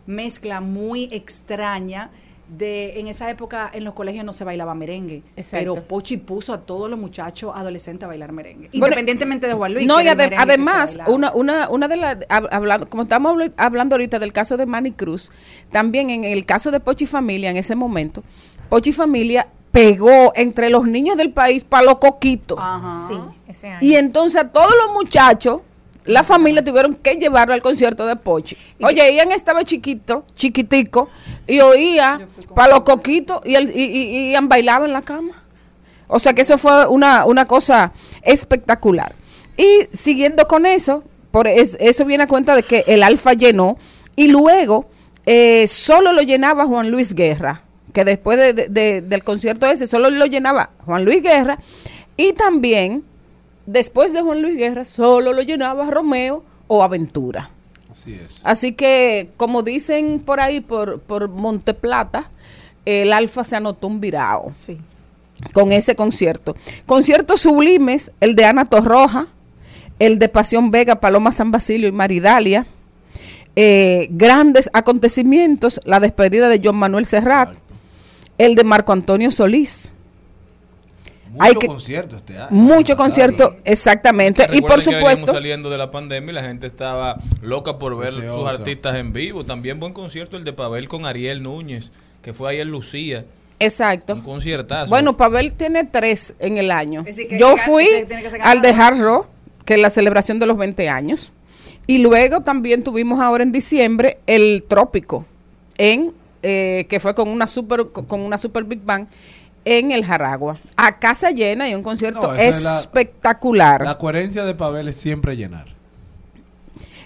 mezcla 0.06 0.60
muy 0.60 1.08
extraña 1.12 2.10
de 2.48 3.00
en 3.00 3.08
esa 3.08 3.28
época 3.28 3.68
en 3.74 3.82
los 3.82 3.94
colegios 3.94 4.24
no 4.24 4.32
se 4.32 4.44
bailaba 4.44 4.74
merengue, 4.74 5.22
Exacto. 5.36 5.74
pero 5.74 5.84
Pochi 5.86 6.16
puso 6.16 6.52
a 6.52 6.60
todos 6.60 6.88
los 6.88 6.98
muchachos 6.98 7.50
adolescentes 7.54 8.04
a 8.04 8.08
bailar 8.08 8.30
merengue, 8.32 8.68
Bueno, 8.70 8.86
independientemente 8.86 9.46
de 9.48 9.54
Juan 9.54 9.74
Luis. 9.74 9.86
No, 9.86 10.00
y 10.00 10.06
además, 10.08 10.98
una, 11.08 11.32
una, 11.32 11.68
una 11.70 11.88
de 11.88 11.96
las, 11.96 12.18
hab- 12.28 12.48
hablando, 12.52 12.88
como 12.88 13.02
estamos 13.02 13.34
habl- 13.34 13.52
hablando 13.56 13.94
ahorita 13.96 14.18
del 14.20 14.32
caso 14.32 14.56
de 14.56 14.64
Manny 14.66 14.92
Cruz, 14.92 15.32
también 15.72 16.10
en 16.10 16.24
el 16.24 16.46
caso 16.46 16.70
de 16.70 16.78
Pochi 16.78 17.06
Familia, 17.06 17.50
en 17.50 17.56
ese 17.56 17.74
momento, 17.74 18.22
Pochi 18.68 18.92
Familia 18.92 19.48
pegó 19.72 20.32
entre 20.36 20.70
los 20.70 20.86
niños 20.86 21.16
del 21.16 21.32
país 21.32 21.64
para 21.64 21.84
los 21.84 21.98
coquitos. 21.98 22.58
Ajá. 22.60 23.08
Sí, 23.08 23.16
ese 23.48 23.66
año. 23.68 23.78
Y 23.82 23.96
entonces 23.96 24.40
a 24.40 24.50
todos 24.52 24.72
los 24.86 24.94
muchachos, 24.94 25.62
la 26.04 26.22
familia 26.22 26.64
tuvieron 26.64 26.94
que 26.94 27.16
llevarlo 27.16 27.52
al 27.52 27.60
concierto 27.60 28.06
de 28.06 28.14
Pochi. 28.14 28.56
Oye, 28.80 29.12
Ian 29.16 29.32
estaba 29.32 29.64
chiquito, 29.64 30.24
chiquitico, 30.36 31.08
y 31.46 31.60
oía 31.60 32.20
para 32.54 32.72
los 32.74 32.80
coquitos 32.82 33.40
y, 33.44 33.54
el, 33.54 33.70
y, 33.74 33.82
y- 33.84 34.36
y 34.36 34.40
bailaba 34.42 34.84
en 34.86 34.92
la 34.92 35.02
cama. 35.02 35.32
O 36.08 36.18
sea 36.18 36.34
que 36.34 36.42
eso 36.42 36.56
fue 36.58 36.86
una, 36.86 37.24
una 37.26 37.46
cosa 37.46 37.92
espectacular. 38.22 39.12
Y 39.56 39.88
siguiendo 39.92 40.46
con 40.48 40.66
eso, 40.66 41.02
por 41.30 41.48
es- 41.48 41.76
eso 41.80 42.04
viene 42.04 42.24
a 42.24 42.28
cuenta 42.28 42.54
de 42.54 42.62
que 42.62 42.84
el 42.86 43.02
Alfa 43.02 43.32
llenó 43.32 43.76
y 44.16 44.28
luego 44.28 44.88
eh, 45.24 45.66
solo 45.66 46.12
lo 46.12 46.22
llenaba 46.22 46.66
Juan 46.66 46.90
Luis 46.90 47.12
Guerra, 47.14 47.62
que 47.92 48.04
después 48.04 48.38
de- 48.38 48.52
de- 48.52 48.68
de- 48.68 49.00
del 49.02 49.24
concierto 49.24 49.66
ese 49.66 49.86
solo 49.88 50.08
lo 50.10 50.26
llenaba 50.26 50.70
Juan 50.84 51.04
Luis 51.04 51.22
Guerra 51.22 51.58
y 52.16 52.32
también 52.32 53.04
después 53.66 54.12
de 54.12 54.22
Juan 54.22 54.42
Luis 54.42 54.56
Guerra 54.56 54.84
solo 54.84 55.32
lo 55.32 55.42
llenaba 55.42 55.90
Romeo 55.90 56.44
o 56.68 56.82
Aventura. 56.84 57.50
Así 57.90 58.14
es. 58.14 58.40
Así 58.44 58.72
que, 58.72 59.30
como 59.36 59.62
dicen 59.62 60.20
por 60.24 60.40
ahí, 60.40 60.60
por, 60.60 61.00
por 61.00 61.28
Monteplata, 61.28 62.30
el 62.84 63.12
Alfa 63.12 63.42
se 63.44 63.56
anotó 63.56 63.86
un 63.88 64.00
virao 64.00 64.52
Sí. 64.54 64.78
con 65.52 65.72
ese 65.72 65.96
concierto. 65.96 66.56
Conciertos 66.86 67.40
sublimes, 67.40 68.12
el 68.20 68.34
de 68.36 68.44
Ana 68.44 68.64
Torroja, 68.66 69.28
el 69.98 70.18
de 70.18 70.28
Pasión 70.28 70.70
Vega, 70.70 71.00
Paloma 71.00 71.32
San 71.32 71.50
Basilio 71.50 71.88
y 71.88 71.92
Maridalia. 71.92 72.66
Eh, 73.58 74.08
grandes 74.10 74.68
acontecimientos, 74.74 75.80
la 75.84 75.98
despedida 76.00 76.48
de 76.50 76.60
John 76.62 76.76
Manuel 76.76 77.06
Serrat, 77.06 77.54
el 78.36 78.54
de 78.54 78.64
Marco 78.64 78.92
Antonio 78.92 79.30
Solís. 79.30 79.92
Mucho 81.36 81.44
Hay 81.48 81.54
que- 81.56 81.66
concierto 81.66 82.16
este 82.16 82.36
año. 82.36 82.48
Mucho 82.50 82.96
concierto, 82.96 83.56
exactamente. 83.64 84.48
Y 84.52 84.60
por 84.62 84.76
que 84.82 84.92
supuesto, 84.94 85.32
saliendo 85.32 85.70
de 85.70 85.78
la 85.78 85.90
pandemia 85.90 86.30
y 86.32 86.34
la 86.34 86.42
gente 86.42 86.66
estaba 86.66 87.16
loca 87.42 87.78
por 87.78 87.96
ver 87.96 88.10
sus 88.10 88.46
artistas 88.48 88.96
en 88.96 89.12
vivo. 89.12 89.44
También 89.44 89.78
buen 89.78 89.92
concierto 89.92 90.36
el 90.36 90.44
de 90.44 90.52
Pavel 90.52 90.88
con 90.88 91.06
Ariel 91.06 91.42
Núñez, 91.42 91.92
que 92.22 92.32
fue 92.32 92.50
ayer 92.50 92.66
Lucía. 92.66 93.24
exacto. 93.58 94.14
Un 94.14 94.20
conciertazo. 94.22 94.90
Bueno, 94.90 95.16
Pavel 95.16 95.52
tiene 95.52 95.84
tres 95.84 96.34
en 96.38 96.58
el 96.58 96.70
año. 96.70 97.00
Es 97.00 97.16
decir, 97.16 97.28
que 97.28 97.38
Yo 97.38 97.54
que- 97.54 97.60
fui 97.62 97.88
al 98.42 98.60
de. 98.62 98.68
Hard 98.70 99.00
Rock, 99.00 99.28
que 99.64 99.74
es 99.74 99.80
la 99.80 99.90
celebración 99.90 100.38
de 100.38 100.46
los 100.46 100.56
20 100.56 100.88
años. 100.88 101.32
Y 101.86 101.98
luego 101.98 102.40
también 102.40 102.82
tuvimos 102.82 103.20
ahora 103.20 103.44
en 103.44 103.52
diciembre 103.52 104.18
el 104.26 104.64
Trópico, 104.68 105.24
en 105.78 106.12
eh, 106.42 106.86
que 106.88 107.00
fue 107.00 107.14
con 107.14 107.28
una 107.28 107.46
super 107.46 107.86
con 107.88 108.20
una 108.20 108.38
super 108.38 108.64
Big 108.64 108.80
Bang 108.84 109.06
en 109.66 109.90
el 109.92 110.04
Jaragua. 110.06 110.54
A 110.76 110.98
casa 110.98 111.30
llena 111.32 111.68
y 111.68 111.74
un 111.74 111.82
concierto 111.82 112.22
No, 112.22 112.34
esa 112.34 112.48
es 112.48 112.62
la- 112.62 112.78
espectacular. 112.80 113.84
La 113.84 113.98
coherencia 113.98 114.44
de 114.44 114.54
Pavel 114.54 114.88
es 114.88 114.96
siempre 114.96 115.36
llenar. 115.36 115.74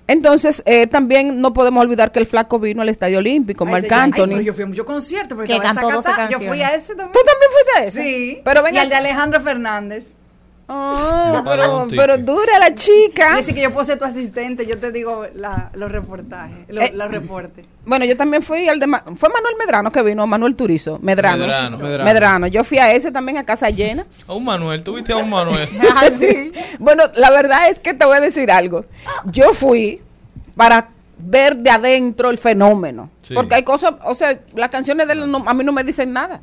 Entonces, 0.07 0.63
eh, 0.67 0.87
también 0.89 1.41
no 1.41 1.53
podemos 1.53 1.83
olvidar 1.85 2.11
que 2.11 2.19
el 2.19 2.27
flaco 2.27 2.59
vino 2.59 2.83
al 2.83 2.89
Estadio 2.89 3.19
Olímpico, 3.19 3.65
Marc 3.65 3.85
ay, 3.85 3.91
Anthony. 3.93 4.41
yo 4.43 4.53
fui 4.53 4.65
a 4.65 4.67
muchos 4.67 4.85
conciertos, 4.85 5.37
porque 5.37 5.49
Que 5.49 5.53
estaba 5.55 5.71
en 5.71 5.77
cantó 5.77 5.95
12 5.97 6.11
Zacatá. 6.11 6.31
Yo 6.31 6.39
fui 6.39 6.47
canciones. 6.49 6.73
a 6.73 6.77
ese 6.77 6.89
también. 6.97 7.13
¿Tú 7.13 7.21
también 7.25 7.51
fuiste 7.53 7.81
a 7.81 7.85
ese? 7.87 8.03
Sí. 8.03 8.41
Pero 8.45 8.61
y 8.61 8.65
venga, 8.65 8.81
al 8.83 8.89
de 8.89 8.95
Alejandro 8.97 9.41
Fernández. 9.41 10.15
Ah, 10.73 11.43
pagaron 11.45 11.89
pero, 11.89 12.17
dura 12.19 12.59
la 12.61 12.73
chica. 12.75 13.37
Dice 13.37 13.53
que 13.55 13.63
yo 13.63 13.73
puedo 13.73 13.85
ser 13.85 13.99
tu 13.99 14.05
asistente, 14.05 14.67
yo 14.67 14.79
te 14.79 14.93
digo 14.93 15.27
la- 15.35 15.71
los 15.75 15.91
reportajes, 15.91 16.59
los, 16.69 16.85
Eh, 16.85 16.93
los 16.95 17.11
reportes. 17.11 17.65
Bueno, 17.85 18.05
yo 18.05 18.17
también 18.17 18.41
fui 18.43 18.69
al 18.69 18.79
de... 18.79 18.87
Ma- 18.87 19.03
fue 19.17 19.29
Manuel 19.31 19.55
Medrano 19.59 19.91
que 19.91 20.03
vino, 20.03 20.27
Manuel 20.27 20.55
Turizo, 20.55 20.99
Medrano. 21.03 21.39
Medrano. 21.39 21.79
Medrano. 21.79 22.05
Medrano. 22.05 22.47
Yo 22.47 22.63
fui 22.63 22.79
a 22.79 22.93
ese 22.93 23.11
también 23.11 23.39
a 23.39 23.45
casa 23.45 23.69
llena. 23.71 24.07
A 24.29 24.33
un 24.35 24.45
Manuel, 24.45 24.85
¿tuviste 24.85 25.13
a 25.13 25.17
un 25.17 25.31
Manuel? 25.31 25.69
Sí. 26.19 26.53
Bueno, 26.79 27.05
la 27.17 27.31
verdad 27.31 27.69
es 27.69 27.81
que 27.81 27.95
te 27.95 28.05
voy 28.05 28.17
a 28.17 28.21
decir 28.21 28.51
algo. 28.51 28.85
Yo 29.25 29.53
fui 29.53 30.01
para 30.57 30.89
ver 31.19 31.57
de 31.57 31.71
adentro 31.71 32.31
el 32.31 32.39
fenómeno. 32.39 33.11
Sí. 33.23 33.35
Porque 33.35 33.55
hay 33.57 33.63
cosas, 33.65 33.95
o 34.05 34.15
sea, 34.15 34.39
las 34.55 34.71
canciones 34.71 35.07
de 35.07 35.15
él 35.15 35.31
no- 35.31 35.43
a 35.47 35.55
mí 35.55 35.65
no 35.65 35.73
me 35.73 35.83
dicen 35.85 36.13
nada. 36.13 36.41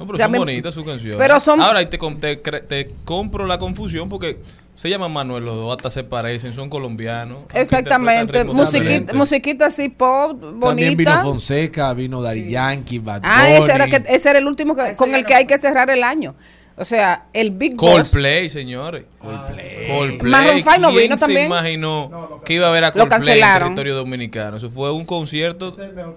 No, 0.00 0.06
pero 0.06 0.14
O 0.14 0.16
sea, 0.16 0.24
son 0.26 0.32
me- 0.32 0.38
bonitas 0.38 0.72
sus 0.74 0.84
canciones. 0.84 1.18
pero 1.18 1.38
son- 1.38 1.60
Ahora, 1.60 1.82
y 1.82 1.86
te, 1.86 1.98
te, 1.98 2.36
te 2.36 2.88
compro 3.04 3.46
la 3.46 3.58
confusión 3.58 4.08
porque 4.08 4.38
se 4.74 4.88
llaman 4.88 5.12
Manuel, 5.12 5.44
los 5.44 5.56
dos 5.56 5.76
hasta 5.76 5.90
se 5.90 6.04
parecen, 6.04 6.54
son 6.54 6.70
colombianos. 6.70 7.40
Exactamente. 7.52 8.44
Musiquita, 8.44 9.12
musiquita 9.12 9.66
así 9.66 9.90
pop, 9.90 10.40
También 10.60 10.96
vino 10.96 11.10
bonita. 11.10 11.22
Fonseca, 11.22 11.92
vino 11.92 12.22
Daddy 12.22 12.48
Yankee, 12.48 12.98
Bad 12.98 13.20
Ah, 13.24 13.50
ese 13.50 13.72
era, 13.72 13.88
que, 13.88 14.02
ese 14.08 14.30
era 14.30 14.38
el 14.38 14.46
último 14.46 14.74
que- 14.74 14.82
Ese 14.86 14.96
con 14.96 15.14
el 15.14 15.20
no 15.20 15.26
que 15.28 15.34
hay 15.34 15.46
que 15.46 15.58
cerrar 15.58 15.90
el 15.90 16.02
año. 16.02 16.34
O 16.80 16.84
sea, 16.84 17.24
el 17.34 17.50
Big 17.50 17.76
Boss. 17.76 18.10
Coldplay, 18.10 18.48
señores. 18.48 19.04
Coldplay. 19.20 19.86
Coldplay. 19.86 20.30
Maroon 20.32 20.80
no 20.80 20.88
¿Quién 20.88 21.02
vino 21.02 21.14
se 21.16 21.20
también? 21.20 21.44
imaginó 21.46 22.40
que 22.42 22.54
iba 22.54 22.66
a 22.66 22.70
haber 22.70 22.84
a 22.84 22.86
Lo 22.88 22.92
Coldplay 22.94 23.18
en 23.18 23.26
cancelaron. 23.26 23.68
territorio 23.68 23.96
dominicano? 23.96 24.56
Eso 24.56 24.70
fue 24.70 24.90
un 24.90 25.04
concierto, 25.04 25.74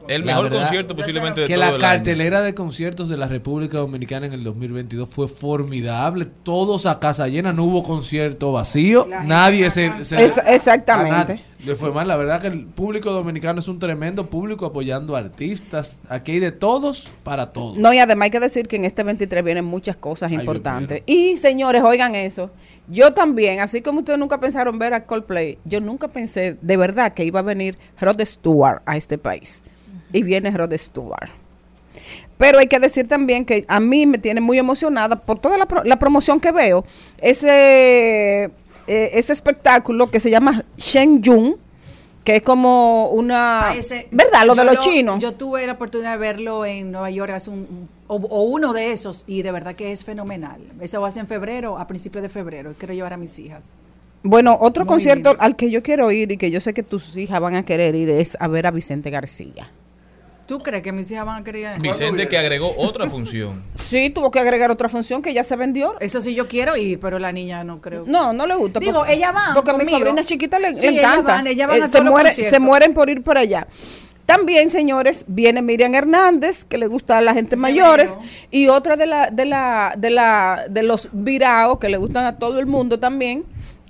el 0.08 0.22
La 0.22 0.26
mejor 0.26 0.44
verdad, 0.46 0.60
concierto 0.60 0.96
posiblemente 0.96 1.42
de 1.42 1.48
que 1.48 1.54
todo 1.56 1.60
la 1.60 1.68
el 1.68 1.74
año. 1.74 1.82
cartelera 1.82 2.42
de 2.42 2.54
conciertos 2.56 3.10
de 3.10 3.18
la 3.18 3.28
República 3.28 3.78
Dominicana 3.80 4.26
en 4.28 4.34
el 4.34 4.44
2022 4.46 5.10
fue 5.10 5.28
formidable. 5.28 6.28
Todos 6.44 6.86
a 6.86 6.98
casa 7.00 7.28
llena, 7.28 7.52
no 7.52 7.66
hubo 7.66 7.84
concierto 7.84 8.54
vacío. 8.54 9.08
Nadie 9.26 9.70
se, 9.70 10.06
se- 10.06 10.24
Es- 10.24 10.42
exactamente. 10.48 11.34
a 11.34 11.54
le 11.66 11.76
fue 11.76 11.92
mal. 11.94 12.08
La 12.08 12.18
verdad 12.18 12.42
que 12.42 12.48
el 12.48 12.66
público 12.66 13.12
dominicano 13.12 13.60
es 13.62 13.68
un 13.70 13.80
tremendo 13.80 14.30
público 14.30 14.66
apoyando 14.66 15.16
artistas. 15.16 16.02
Aquí 16.10 16.34
hay 16.34 16.40
de 16.40 16.52
todos 16.52 17.08
para 17.24 17.48
todos. 17.48 17.78
No, 17.78 17.94
y 17.94 18.00
además 18.00 18.26
hay 18.26 18.32
que 18.32 18.40
decir 18.42 18.68
que 18.68 18.76
en 18.76 18.84
este 18.86 19.04
23 19.04 19.44
vienen 19.46 19.64
muchas 19.66 19.96
cosas 19.96 20.30
Ay, 20.32 20.38
Y 21.06 21.38
señores, 21.38 21.82
oigan 21.84 22.16
eso. 22.16 22.52
Yo 22.88 23.14
también, 23.14 23.60
así 23.62 23.82
como 23.82 24.00
ustedes 24.00 24.20
nunca 24.20 24.40
pensaron 24.40 24.78
ver 24.78 24.94
a 24.94 25.06
Coldplay, 25.06 25.58
yo 25.64 25.80
nunca 25.80 26.10
pensé 26.10 26.58
de 26.62 26.78
verdad 26.78 27.14
que 27.14 27.24
iba 27.24 27.40
a 27.40 27.44
venir 27.44 27.78
Rod 28.00 28.20
Stewart 28.26 28.82
a 28.86 28.98
este 28.98 29.18
país. 29.18 29.64
Y 30.12 30.22
viene 30.24 30.52
Rod 30.52 30.74
Stewart. 30.78 31.30
Pero 32.38 32.60
hay 32.60 32.68
que 32.68 32.80
decir 32.80 33.08
también 33.08 33.46
que 33.46 33.64
a 33.68 33.80
mí 33.80 34.06
me 34.06 34.18
tiene 34.18 34.42
muy 34.42 34.58
emocionada 34.60 35.16
por 35.16 35.40
toda 35.40 35.58
la, 35.58 35.66
pro- 35.66 35.84
la 35.84 35.98
promoción 35.98 36.40
que 36.40 36.52
veo. 36.52 36.84
Ese 37.22 38.44
eh, 38.88 39.12
ese 39.14 39.32
espectáculo 39.32 40.12
que 40.12 40.20
se 40.20 40.30
llama 40.30 40.66
Shen 40.78 41.22
Yun, 41.22 41.56
que 42.24 42.38
es 42.38 42.42
como 42.42 43.10
una... 43.10 43.70
Ah, 43.70 43.76
ese- 43.76 44.08
¿Verdad? 44.12 44.46
Lo 44.46 44.56
de 44.56 44.64
los 44.66 44.80
chinos. 44.80 45.20
Yo 45.22 45.34
tuve 45.34 45.66
la 45.68 45.74
oportunidad 45.74 46.12
de 46.14 46.18
verlo 46.18 46.66
en 46.66 46.92
Nueva 46.92 47.10
York, 47.12 47.32
hace 47.32 47.50
un, 47.50 47.90
o, 48.08 48.16
o 48.16 48.44
uno 48.44 48.74
de 48.74 48.92
esos, 48.92 49.24
y 49.28 49.42
de 49.42 49.52
verdad 49.52 49.76
que 49.76 49.92
es 49.92 50.06
fenomenal. 50.06 50.62
Eso 50.80 51.02
va 51.02 51.10
a 51.10 51.12
ser 51.12 51.22
en 51.22 51.28
febrero, 51.28 51.78
a 51.78 51.88
principios 51.88 52.22
de 52.24 52.30
febrero. 52.30 52.74
Quiero 52.78 52.94
llevar 52.94 53.14
a 53.14 53.18
mis 53.18 53.38
hijas. 53.40 53.74
Bueno, 54.24 54.58
otro 54.62 54.86
Muy 54.86 54.90
concierto 54.94 55.32
lindo. 55.32 55.44
al 55.44 55.56
que 55.58 55.70
yo 55.70 55.84
quiero 55.84 56.10
ir 56.12 56.32
y 56.32 56.38
que 56.38 56.50
yo 56.50 56.62
sé 56.62 56.74
que 56.74 56.82
tus 56.84 57.18
hijas 57.18 57.42
van 57.42 57.56
a 57.56 57.64
querer 57.66 57.94
ir 57.96 58.10
es 58.10 58.38
a 58.40 58.48
ver 58.48 58.66
a 58.68 58.72
Vicente 58.72 59.10
García. 59.10 59.70
¿Tú 60.54 60.60
crees 60.60 60.84
que 60.84 60.92
mis 60.92 61.12
hijas 61.12 61.26
van 61.26 61.42
a 61.42 61.44
querer? 61.44 61.80
Vicente 61.80 62.28
que 62.28 62.38
agregó 62.38 62.72
otra 62.78 63.10
función. 63.10 63.64
Sí, 63.76 64.12
tuvo 64.12 64.30
que 64.30 64.38
agregar 64.40 64.70
otra 64.70 64.88
función 64.88 65.24
que 65.24 65.34
ya 65.34 65.44
se 65.44 65.56
vendió. 65.56 65.96
Eso 66.00 66.22
sí, 66.22 66.36
yo 66.36 66.48
quiero 66.48 66.78
ir, 66.78 67.00
pero 67.00 67.18
la 67.18 67.32
niña 67.32 67.64
no 67.64 67.82
creo. 67.82 68.04
No, 68.06 68.34
no 68.34 68.46
le 68.46 68.54
gusta. 68.54 68.80
Digo, 68.80 69.00
porque- 69.00 69.14
ella 69.14 69.32
va 69.32 69.52
Porque 69.56 69.72
a 69.72 69.78
mi 69.78 69.86
sobrina 69.88 70.24
chiquita 70.24 70.60
le, 70.60 70.76
Sí, 70.76 70.82
le 70.84 70.90
ellas 70.90 71.06
encanta. 71.06 71.32
van, 71.32 71.48
ellas 71.48 71.68
van 71.68 71.78
Eh, 71.80 71.82
a 71.82 71.88
se, 71.88 72.02
muere- 72.02 72.34
se 72.36 72.60
mueren 72.60 72.94
por 72.94 73.10
ir 73.10 73.24
por 73.24 73.40
allá. 73.40 73.66
También, 74.28 74.70
señores, 74.70 75.26
viene 75.28 75.64
Miriam 75.64 75.96
Hernández, 75.96 76.66
que 76.66 76.78
le 76.78 76.86
gusta 76.86 77.18
a 77.18 77.22
la 77.22 77.34
gente 77.34 77.56
mayores, 77.56 78.16
y 78.52 78.68
otra 78.68 78.96
de 78.96 79.08
la, 79.08 79.32
de 79.32 79.46
la, 79.46 79.96
de 79.98 80.12
la, 80.12 80.66
de 80.70 80.84
los 80.84 81.10
viraos 81.14 81.80
que 81.80 81.90
le 81.90 81.98
gustan 81.98 82.26
a 82.26 82.38
todo 82.38 82.60
el 82.60 82.68
mundo 82.68 83.00
también, 83.00 83.44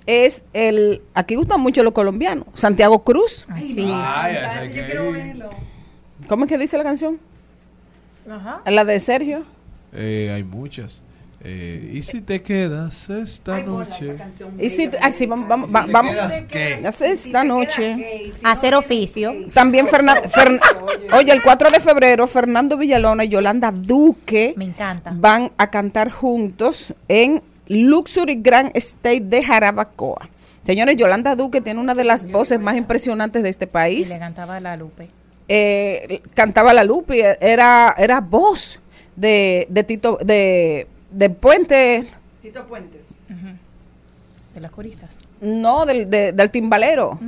es 0.06 0.44
el, 0.54 1.02
aquí 1.12 1.34
gustan 1.34 1.60
mucho 1.60 1.82
los 1.82 1.92
colombianos, 1.92 2.46
Santiago 2.54 3.04
Cruz. 3.04 3.46
sí. 3.60 3.86
Ay, 3.94 4.34
ese 4.36 4.44
hay 4.46 4.72
que 4.72 4.80
ir. 4.80 5.44
¿Cómo 6.28 6.44
es 6.44 6.48
que 6.48 6.58
dice 6.58 6.76
la 6.78 6.84
canción? 6.84 7.18
Ajá. 8.30 8.62
La 8.66 8.84
de 8.84 8.98
Sergio. 9.00 9.44
Eh, 9.92 10.30
hay 10.34 10.42
muchas. 10.44 11.04
Eh, 11.46 11.90
¿Y 11.92 12.00
si 12.00 12.22
te 12.22 12.40
quedas 12.42 13.10
esta 13.10 13.60
noche? 13.60 14.16
Y 14.58 14.70
si, 14.70 14.88
así 15.02 15.26
vamos, 15.26 15.46
vamos, 15.46 15.74
va- 15.74 15.84
vamos. 15.92 16.12
quedas 16.12 16.42
qué? 16.44 16.86
Hace 16.86 17.10
esta 17.12 17.44
noche. 17.44 18.32
Hacer 18.44 18.74
oficio. 18.74 19.34
También 19.52 19.86
Fernan- 19.86 20.22
Fern- 20.30 20.58
Oye, 21.12 21.32
el 21.32 21.42
4 21.42 21.70
de 21.70 21.80
febrero, 21.80 22.26
Fernando 22.26 22.78
Villalona 22.78 23.24
y 23.24 23.28
Yolanda 23.28 23.70
Duque 23.72 24.54
Me 24.56 24.64
encanta. 24.64 25.12
van 25.14 25.52
a 25.58 25.68
cantar 25.68 26.10
juntos 26.10 26.94
en 27.08 27.42
Luxury 27.68 28.36
Grand 28.36 28.70
State 28.74 29.20
de 29.20 29.44
Jarabacoa. 29.44 30.30
Señores, 30.62 30.96
Yolanda 30.96 31.36
Duque 31.36 31.60
tiene 31.60 31.78
una 31.78 31.94
de 31.94 32.04
las 32.04 32.26
voces 32.32 32.58
más 32.58 32.74
impresionantes 32.76 33.42
de 33.42 33.50
este 33.50 33.66
Y 33.66 33.68
país. 33.68 34.08
le 34.08 34.18
cantaba 34.18 34.58
la 34.60 34.78
Lupe. 34.78 35.08
Eh, 35.48 36.22
cantaba 36.34 36.72
la 36.72 36.84
Lupi, 36.84 37.20
era, 37.40 37.94
era 37.98 38.20
voz 38.20 38.80
de, 39.16 39.66
de 39.68 39.84
Tito, 39.84 40.18
de, 40.22 40.86
de 41.10 41.30
Puente, 41.30 42.06
Tito 42.42 42.66
Puentes. 42.66 43.02
De 44.54 44.60
las 44.60 44.70
coristas. 44.70 45.16
no, 45.40 45.84
del, 45.84 46.08
de- 46.08 46.32
del 46.32 46.50
timbalero, 46.50 47.18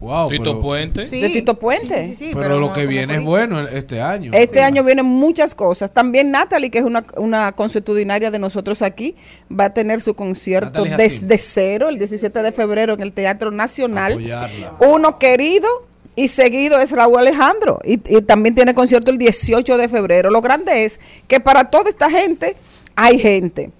Wow, 0.00 0.28
Tito 0.28 0.42
pero, 0.42 0.60
Puente. 0.60 1.06
de 1.06 1.28
Tito 1.30 1.58
Puente. 1.58 2.02
Sí, 2.02 2.10
sí, 2.10 2.14
sí, 2.16 2.24
sí, 2.26 2.30
pero 2.34 2.58
lo 2.58 2.66
no 2.66 2.72
que 2.74 2.84
viene 2.86 3.14
es 3.16 3.24
bueno 3.24 3.60
este 3.68 4.02
año. 4.02 4.32
Este 4.34 4.62
año 4.62 4.84
vienen 4.84 5.06
muchas 5.06 5.54
cosas. 5.54 5.92
También 5.92 6.30
Natalie, 6.30 6.70
que 6.70 6.78
es 6.78 6.84
una, 6.84 7.06
una 7.16 7.52
consuetudinaria 7.52 8.30
de 8.30 8.38
nosotros 8.38 8.82
aquí, 8.82 9.14
va 9.50 9.66
a 9.66 9.70
tener 9.72 10.02
su 10.02 10.14
concierto 10.14 10.84
desde 10.84 11.38
cero 11.38 11.88
el 11.88 11.98
17 11.98 12.42
de 12.42 12.52
febrero 12.52 12.92
en 12.92 13.00
el 13.00 13.12
Teatro 13.14 13.50
Nacional. 13.50 14.12
Apoyarla. 14.14 14.74
Uno 14.80 15.18
querido 15.18 15.68
y 16.16 16.28
seguido 16.28 16.80
es 16.80 16.92
Raúl 16.92 17.18
Alejandro. 17.18 17.80
Y, 17.84 17.94
y 18.16 18.22
también 18.22 18.54
tiene 18.54 18.74
concierto 18.74 19.10
el 19.10 19.18
18 19.18 19.76
de 19.76 19.88
febrero. 19.88 20.30
Lo 20.30 20.40
grande 20.42 20.84
es 20.84 21.00
que 21.28 21.40
para 21.40 21.70
toda 21.70 21.88
esta 21.88 22.10
gente 22.10 22.56
hay 22.94 23.18
gente. 23.18 23.70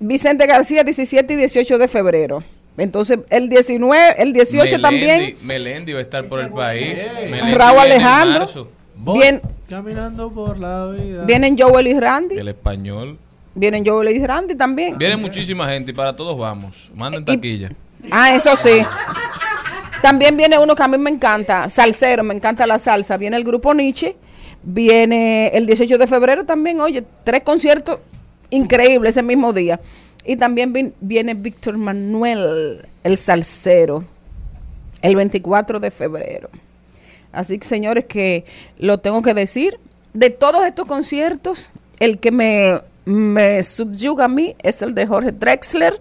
Vicente 0.00 0.46
García, 0.46 0.84
17 0.84 1.32
y 1.34 1.36
18 1.36 1.78
de 1.78 1.88
febrero. 1.88 2.42
Entonces, 2.76 3.18
el 3.30 3.48
19, 3.48 4.14
el 4.22 4.32
18 4.32 4.76
Melendi- 4.76 4.80
también, 4.82 5.36
Melendi 5.42 5.92
va 5.92 5.98
a 5.98 6.02
estar 6.02 6.24
por 6.26 6.40
el 6.40 6.50
país. 6.50 7.00
Melendi 7.28 7.54
Raúl 7.54 7.78
Alejandro. 7.80 8.46
bien, 9.14 9.42
caminando 9.68 10.30
por 10.30 10.56
la 10.58 10.86
vida. 10.86 11.24
vienen 11.24 11.56
Joel 11.58 11.88
y 11.88 11.98
Randy. 11.98 12.36
El 12.38 12.48
español. 12.48 13.18
Vienen 13.56 13.84
Joel 13.84 14.10
y 14.16 14.24
Randy 14.24 14.54
también. 14.54 14.96
Viene 14.96 15.16
muchísima 15.16 15.68
gente 15.68 15.90
y 15.90 15.94
para 15.94 16.14
todos 16.14 16.38
vamos. 16.38 16.88
Manden 16.94 17.22
Y- 17.22 17.24
taquilla. 17.24 17.72
Ah, 18.12 18.32
eso 18.36 18.56
sí. 18.56 18.80
También 20.02 20.36
viene 20.36 20.58
uno 20.58 20.76
que 20.76 20.82
a 20.82 20.88
mí 20.88 20.96
me 20.96 21.10
encanta, 21.10 21.68
salsero, 21.68 22.22
me 22.22 22.34
encanta 22.34 22.66
la 22.66 22.78
salsa. 22.78 23.16
Viene 23.16 23.36
el 23.36 23.44
grupo 23.44 23.74
Nietzsche, 23.74 24.16
viene 24.62 25.48
el 25.48 25.66
18 25.66 25.98
de 25.98 26.06
febrero 26.06 26.44
también, 26.44 26.80
oye, 26.80 27.04
tres 27.24 27.42
conciertos 27.42 28.00
increíbles 28.50 29.10
ese 29.10 29.22
mismo 29.22 29.52
día. 29.52 29.80
Y 30.24 30.36
también 30.36 30.94
viene 31.00 31.34
Víctor 31.34 31.78
Manuel, 31.78 32.86
el 33.02 33.18
salsero, 33.18 34.04
el 35.02 35.16
24 35.16 35.80
de 35.80 35.90
febrero. 35.90 36.48
Así 37.32 37.58
que 37.58 37.66
señores, 37.66 38.04
que 38.04 38.44
lo 38.78 38.98
tengo 38.98 39.22
que 39.22 39.34
decir, 39.34 39.80
de 40.12 40.30
todos 40.30 40.64
estos 40.64 40.86
conciertos, 40.86 41.72
el 41.98 42.18
que 42.18 42.30
me, 42.30 43.62
subyuga 43.62 44.26
a 44.26 44.28
mí 44.28 44.54
es 44.62 44.80
el 44.82 44.94
de 44.94 45.06
Jorge 45.06 45.32
Drexler 45.32 46.00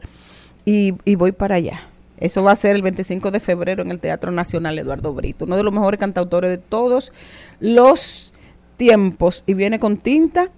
y 0.65 1.15
voy 1.15 1.31
para 1.31 1.55
allá. 1.55 1.86
Eso 2.17 2.43
va 2.43 2.51
a 2.51 2.55
ser 2.55 2.75
el 2.75 2.81
25 2.81 3.31
de 3.31 3.39
febrero 3.39 3.83
en 3.83 3.91
el 3.91 3.99
Teatro 3.99 4.31
Nacional 4.31 4.77
Eduardo 4.79 5.13
Brito, 5.13 5.45
uno 5.45 5.55
de 5.55 5.63
los 5.63 5.73
mejores 5.73 5.99
cantautores 5.99 6.49
de 6.49 6.57
todos 6.57 7.11
los 7.59 8.33
tiempos 8.77 9.43
y 9.45 9.53
viene 9.53 9.79
con 9.79 9.97
tinta 9.97 10.49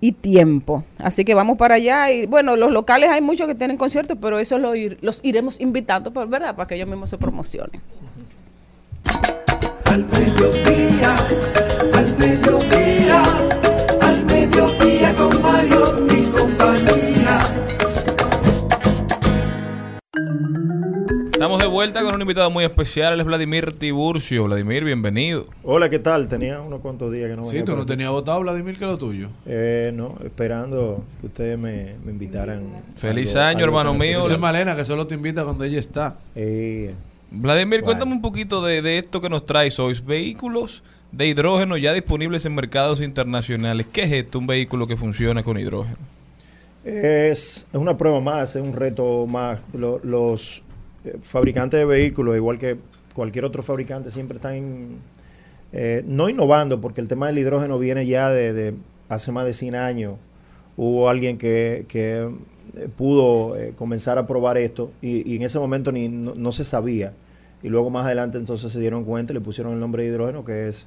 y 0.00 0.12
tiempo. 0.12 0.84
Así 0.98 1.24
que 1.24 1.34
vamos 1.34 1.58
para 1.58 1.74
allá 1.74 2.10
y 2.10 2.26
bueno, 2.26 2.56
los 2.56 2.70
locales 2.70 3.10
hay 3.10 3.20
muchos 3.20 3.46
que 3.46 3.54
tienen 3.54 3.76
conciertos, 3.76 4.16
pero 4.20 4.38
eso 4.38 4.58
los 4.58 5.20
iremos 5.22 5.60
invitando, 5.60 6.12
por 6.12 6.28
verdad, 6.28 6.54
para 6.54 6.66
que 6.66 6.76
ellos 6.76 6.88
mismos 6.88 7.10
se 7.10 7.18
promocionen. 7.18 7.82
Al 9.86 10.04
mediodía, 10.04 11.16
al 11.94 12.18
mediodía, 12.18 13.22
al 14.02 14.24
mediodía 14.26 15.16
con 15.16 15.42
Mario 15.42 16.06
Estamos 21.38 21.60
de 21.60 21.68
vuelta 21.68 22.02
con 22.02 22.12
un 22.16 22.20
invitado 22.20 22.50
muy 22.50 22.64
especial, 22.64 23.12
él 23.14 23.20
es 23.20 23.26
Vladimir 23.26 23.70
Tiburcio. 23.70 24.42
Vladimir, 24.46 24.82
bienvenido. 24.82 25.46
Hola, 25.62 25.88
¿qué 25.88 26.00
tal? 26.00 26.28
Tenía 26.28 26.60
unos 26.60 26.80
cuantos 26.80 27.12
días 27.12 27.30
que 27.30 27.36
no 27.36 27.46
Sí, 27.46 27.62
tú 27.62 27.76
no 27.76 27.86
tenías 27.86 28.10
votado, 28.10 28.40
Vladimir, 28.40 28.76
que 28.76 28.84
lo 28.84 28.98
tuyo. 28.98 29.28
Eh, 29.46 29.92
no, 29.94 30.16
esperando 30.24 31.04
que 31.20 31.26
ustedes 31.28 31.56
me, 31.56 31.94
me 32.04 32.10
invitaran. 32.10 32.64
Feliz 32.96 33.36
algo- 33.36 33.46
año, 33.50 33.58
algo 33.64 33.78
hermano 33.78 33.94
mío. 33.94 34.20
Esa 34.20 34.32
es 34.32 34.38
Malena, 34.40 34.74
que 34.74 34.84
solo 34.84 35.06
te 35.06 35.14
invita 35.14 35.44
cuando 35.44 35.62
ella 35.62 35.78
está. 35.78 36.16
Eh, 36.34 36.92
Vladimir, 37.30 37.82
Bueno. 37.82 37.84
cuéntame 37.84 38.12
un 38.14 38.20
poquito 38.22 38.60
de, 38.64 38.82
de 38.82 38.98
esto 38.98 39.20
que 39.20 39.28
nos 39.28 39.46
traes 39.46 39.78
hoy. 39.78 39.94
Vehículos 40.04 40.82
de 41.12 41.28
hidrógeno 41.28 41.76
ya 41.76 41.92
disponibles 41.92 42.44
en 42.46 42.54
mercados 42.56 43.00
internacionales. 43.00 43.86
¿Qué 43.92 44.02
es 44.02 44.10
esto? 44.12 44.40
Un 44.40 44.48
vehículo 44.48 44.88
que 44.88 44.96
funciona 44.96 45.44
con 45.44 45.56
hidrógeno. 45.56 45.98
es, 46.84 47.64
es 47.72 47.78
una 47.78 47.96
prueba 47.96 48.20
más, 48.20 48.56
es 48.56 48.62
un 48.62 48.72
reto 48.74 49.24
más. 49.28 49.60
Lo- 49.72 50.00
los 50.02 50.64
fabricantes 51.22 51.78
de 51.78 51.84
vehículos, 51.84 52.36
igual 52.36 52.58
que 52.58 52.76
cualquier 53.14 53.44
otro 53.44 53.62
fabricante, 53.62 54.10
siempre 54.10 54.36
están 54.36 54.98
eh, 55.72 56.02
no 56.06 56.28
innovando, 56.28 56.80
porque 56.80 57.00
el 57.00 57.08
tema 57.08 57.26
del 57.26 57.38
hidrógeno 57.38 57.78
viene 57.78 58.06
ya 58.06 58.30
de, 58.30 58.74
hace 59.08 59.32
más 59.32 59.44
de 59.44 59.52
100 59.52 59.74
años. 59.74 60.14
Hubo 60.76 61.08
alguien 61.08 61.36
que, 61.36 61.84
eh, 61.92 62.28
pudo 62.96 63.56
eh, 63.56 63.72
comenzar 63.74 64.18
a 64.18 64.26
probar 64.26 64.56
esto 64.56 64.92
y, 65.02 65.34
en 65.34 65.42
ese 65.42 65.58
momento 65.58 65.90
ni, 65.90 66.08
no, 66.08 66.52
se 66.52 66.64
sabía. 66.64 67.12
Y 67.62 67.68
luego 67.70 67.90
más 67.90 68.06
adelante 68.06 68.38
entonces 68.38 68.72
se 68.72 68.78
dieron 68.78 69.04
cuenta 69.04 69.32
y 69.32 69.34
le 69.34 69.40
pusieron 69.40 69.72
el 69.72 69.80
nombre 69.80 70.04
de 70.04 70.10
hidrógeno, 70.10 70.44
que 70.44 70.68
es, 70.68 70.86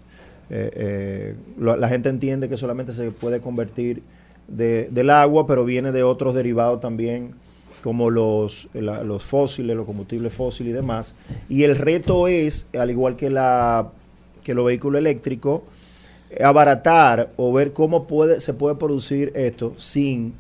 la 1.58 1.90
gente 1.90 2.08
entiende 2.10 2.48
que 2.48 2.56
solamente 2.56 2.94
se 2.94 3.12
puede 3.12 3.42
convertir 3.42 4.04
de- 4.48 4.88
del 4.90 5.10
agua, 5.10 5.46
pero 5.48 5.66
viene 5.66 5.92
de 5.92 6.04
otros 6.04 6.34
derivados 6.34 6.80
también, 6.80 7.34
como 7.82 8.10
los, 8.10 8.70
los 8.74 9.24
fósiles, 9.24 9.76
los 9.76 9.86
combustibles 9.86 10.34
fósiles 10.34 10.72
y 10.72 10.74
demás. 10.74 11.16
Y 11.50 11.64
el 11.64 11.76
reto 11.76 12.28
es, 12.28 12.68
al 12.78 12.90
igual 12.92 13.16
que, 13.16 13.30
la, 13.30 13.92
que 14.44 14.54
los 14.54 14.66
vehículos 14.66 15.00
eléctricos, 15.00 15.62
abaratar 16.44 17.32
o 17.38 17.52
ver 17.52 17.74
cómo 17.74 18.08
puede, 18.08 18.40
se 18.40 18.54
puede 18.54 18.76
producir 18.76 19.32
esto 19.36 19.74
sin 19.78 20.34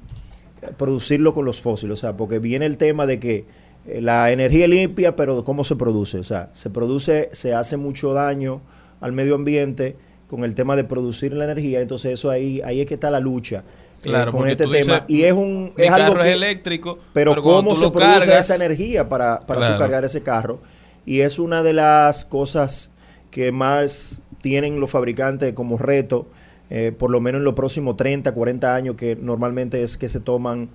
producirlo 0.77 1.33
con 1.33 1.45
los 1.45 1.59
fósiles. 1.59 1.93
O 1.93 2.01
sea, 2.01 2.15
porque 2.15 2.39
viene 2.39 2.65
el 2.65 2.77
tema 2.77 3.05
de 3.05 3.19
que 3.19 3.45
eh, 3.87 4.01
la 4.01 4.31
energía 4.31 4.67
limpia, 4.67 5.15
pero 5.15 5.43
¿cómo 5.43 5.63
se 5.63 5.75
produce? 5.75 6.19
O 6.19 6.23
sea, 6.23 6.49
se 6.53 6.69
produce, 6.69 7.29
se 7.33 7.53
hace 7.53 7.77
mucho 7.77 8.13
daño 8.13 8.61
al 8.99 9.11
medio 9.11 9.35
ambiente 9.35 9.95
con 10.27 10.43
el 10.43 10.55
tema 10.55 10.75
de 10.75 10.83
producir 10.83 11.33
la 11.33 11.45
energía. 11.45 11.81
Entonces, 11.81 12.13
eso 12.13 12.29
ahí, 12.29 12.61
ahí 12.63 12.79
es 12.79 12.85
que 12.85 12.93
está 12.93 13.11
la 13.11 13.19
lucha. 13.19 13.63
Eh, 14.03 14.09
Claro, 14.09 14.31
con 14.31 14.47
este 14.49 14.63
tema. 14.63 14.75
dices, 14.77 15.01
y 15.07 15.23
es 15.23 15.33
un 15.33 15.73
es 15.77 15.89
algo 15.91 16.13
carro 16.13 16.23
que- 16.23 16.29
es 16.29 16.35
eléctrico, 16.35 16.99
pero, 17.13 17.31
pero 17.31 17.41
cómo 17.41 17.75
se 17.75 17.89
produce 17.91 18.27
cargas- 18.27 18.45
esa 18.45 18.55
energía 18.55 19.07
para, 19.09 19.39
para 19.39 19.59
tú 19.59 19.65
Claro. 19.65 19.79
cargar 19.79 20.05
ese 20.05 20.21
carro. 20.23 20.59
Y 21.05 21.21
es 21.21 21.39
una 21.39 21.63
de 21.63 21.73
las 21.73 22.25
cosas 22.25 22.91
que 23.31 23.51
más 23.51 24.21
tienen 24.41 24.79
los 24.79 24.89
fabricantes 24.91 25.53
como 25.53 25.77
reto, 25.77 26.27
eh, 26.69 26.91
por 26.97 27.11
lo 27.11 27.19
menos 27.21 27.39
en 27.39 27.45
los 27.45 27.53
próximos 27.53 27.95
30, 27.97 28.33
40 28.33 28.73
años, 28.75 28.95
que 28.95 29.15
normalmente 29.15 29.83
es 29.83 29.97
que 29.97 30.09
se 30.09 30.19
toman 30.19 30.69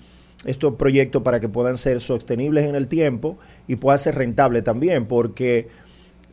estos 0.44 0.74
proyectos 0.74 1.22
para 1.22 1.40
que 1.40 1.48
puedan 1.48 1.76
ser 1.76 2.00
sostenibles 2.00 2.64
en 2.66 2.74
el 2.76 2.86
tiempo 2.86 3.38
y 3.66 3.76
puedan 3.76 3.98
ser 3.98 4.14
rentables 4.14 4.62
también, 4.62 5.06
porque 5.06 5.68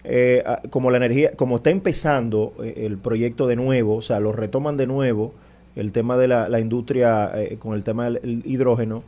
eh, 0.04 0.44
como 0.70 0.92
la 0.92 0.98
energía, 0.98 1.32
como 1.36 1.56
está 1.56 1.70
empezando 1.70 2.54
el 2.62 2.98
proyecto 2.98 3.48
de 3.48 3.56
nuevo, 3.56 3.96
o 3.96 4.02
sea, 4.02 4.20
lo 4.20 4.34
retoman 4.34 4.76
de 4.76 4.86
nuevo, 4.86 5.34
el 5.76 5.92
tema 5.92 6.18
de 6.18 6.28
la, 6.28 6.50
la 6.50 6.60
industria 6.60 7.32
eh, 7.36 7.58
con 7.58 7.74
el 7.74 7.84
tema 7.84 8.10
del 8.10 8.42
hidrógeno, 8.46 9.04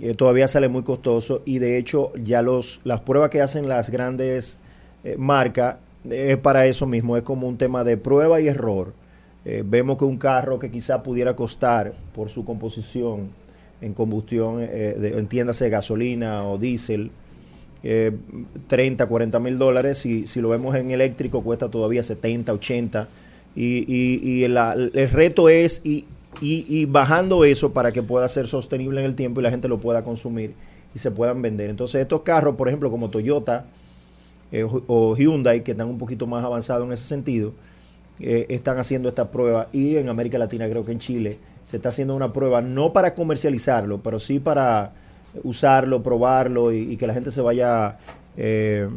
eh, 0.00 0.14
todavía 0.14 0.48
sale 0.48 0.68
muy 0.68 0.82
costoso 0.82 1.42
y 1.44 1.58
de 1.58 1.78
hecho 1.78 2.12
ya 2.16 2.42
los 2.42 2.80
las 2.84 3.00
pruebas 3.00 3.30
que 3.30 3.40
hacen 3.40 3.68
las 3.68 3.90
grandes 3.90 4.58
eh, 5.04 5.16
marcas 5.18 5.76
es 6.08 6.38
para 6.38 6.66
eso 6.66 6.86
mismo, 6.86 7.16
es 7.16 7.22
como 7.22 7.46
un 7.46 7.58
tema 7.58 7.84
de 7.84 7.96
prueba 7.96 8.40
y 8.40 8.48
error. 8.48 8.94
Vemos 9.42 9.96
que 9.96 10.04
un 10.04 10.18
carro 10.18 10.58
que 10.58 10.70
quizá 10.70 11.02
pudiera 11.02 11.34
costar 11.34 11.94
por 12.14 12.28
su 12.28 12.44
composición 12.44 13.30
en 13.80 13.94
combustión, 13.94 14.58
de, 14.58 15.14
entiéndase 15.16 15.70
gasolina 15.70 16.44
o 16.44 16.58
diésel, 16.58 17.10
eh, 17.82 18.12
30, 18.66 19.06
40 19.06 19.40
mil 19.40 19.58
dólares, 19.58 19.98
si 19.98 20.26
lo 20.40 20.50
vemos 20.50 20.74
en 20.74 20.90
eléctrico 20.90 21.42
cuesta 21.42 21.70
todavía 21.70 22.02
70, 22.02 22.52
80. 22.52 23.08
Y, 23.56 23.84
y, 23.92 24.20
y 24.22 24.44
el 24.44 25.10
reto 25.10 25.48
es 25.48 25.80
y, 25.84 26.06
y- 26.40 26.84
bajando 26.86 27.44
eso 27.44 27.72
para 27.72 27.92
que 27.92 28.02
pueda 28.02 28.28
ser 28.28 28.46
sostenible 28.46 29.00
en 29.00 29.06
el 29.06 29.14
tiempo 29.16 29.40
y 29.40 29.42
la 29.44 29.50
gente 29.50 29.68
lo 29.68 29.80
pueda 29.80 30.04
consumir 30.04 30.54
y 30.94 30.98
se 30.98 31.10
puedan 31.10 31.42
vender. 31.42 31.68
Entonces 31.70 32.00
estos 32.00 32.22
carros, 32.22 32.54
por 32.56 32.68
ejemplo, 32.68 32.90
como 32.90 33.10
Toyota 33.10 33.66
eh, 34.52 34.62
o- 34.64 34.82
o 34.86 35.16
Hyundai, 35.16 35.62
que 35.64 35.72
están 35.72 35.88
un 35.88 35.98
poquito 35.98 36.26
más 36.26 36.44
avanzados 36.44 36.86
en 36.86 36.92
ese 36.92 37.04
sentido, 37.06 37.52
eh, 38.20 38.46
están 38.50 38.78
haciendo 38.78 39.08
esta 39.08 39.30
prueba 39.30 39.68
y 39.72 39.96
en 39.96 40.08
América 40.08 40.38
Latina, 40.38 40.68
creo 40.68 40.84
que 40.84 40.92
en 40.92 40.98
Chile, 40.98 41.38
se 41.64 41.76
está 41.76 41.90
haciendo 41.90 42.14
una 42.16 42.32
prueba 42.32 42.60
no 42.62 42.92
para 42.92 43.14
comercializarlo, 43.14 44.02
pero 44.02 44.18
sí 44.18 44.38
para 44.40 44.92
usarlo, 45.44 46.02
probarlo 46.02 46.72
y, 46.72 46.92
y 46.92 46.96
que 46.96 47.06
la 47.06 47.14
gente 47.14 47.30
se 47.30 47.40
vaya 47.40 47.98
eh, 48.36 48.88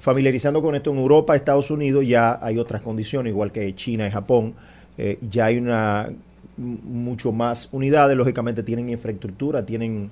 familiarizando 0.00 0.60
con 0.62 0.74
esto. 0.74 0.90
En 0.90 0.98
Europa, 0.98 1.34
Estados 1.34 1.70
Unidos 1.70 2.06
ya 2.06 2.38
hay 2.42 2.58
otras 2.58 2.82
condiciones, 2.82 3.32
igual 3.32 3.52
que 3.52 3.74
China 3.74 4.06
y 4.06 4.10
Japón, 4.10 4.54
eh, 4.96 5.18
ya 5.30 5.46
hay 5.46 5.58
una 5.58 6.10
mucho 6.56 7.32
más 7.32 7.68
unidades, 7.72 8.16
lógicamente 8.16 8.62
tienen 8.62 8.88
infraestructura, 8.88 9.64
tienen 9.64 10.10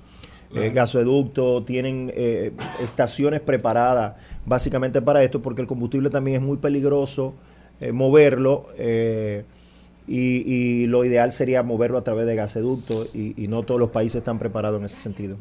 eh, 0.55 0.71
gasoducto, 0.73 1.63
tienen 1.63 2.09
eh, 2.15 2.53
estaciones 2.81 3.41
preparadas 3.41 4.15
básicamente 4.45 5.01
para 5.01 5.23
esto, 5.23 5.41
porque 5.41 5.61
el 5.61 5.67
combustible 5.67 6.09
también 6.09 6.37
es 6.37 6.43
muy 6.43 6.57
peligroso 6.57 7.33
eh, 7.81 7.91
moverlo 7.91 8.67
eh, 8.77 9.43
y, 10.07 10.51
y 10.51 10.87
lo 10.87 11.03
ideal 11.03 11.33
sería 11.33 11.63
moverlo 11.63 11.97
a 11.97 12.03
través 12.03 12.25
de 12.25 12.35
gasoducto 12.35 13.05
y, 13.13 13.43
y 13.43 13.47
no 13.49 13.63
todos 13.63 13.79
los 13.79 13.89
países 13.89 14.19
están 14.19 14.39
preparados 14.39 14.79
en 14.79 14.85
ese 14.85 14.95
sentido. 14.95 15.35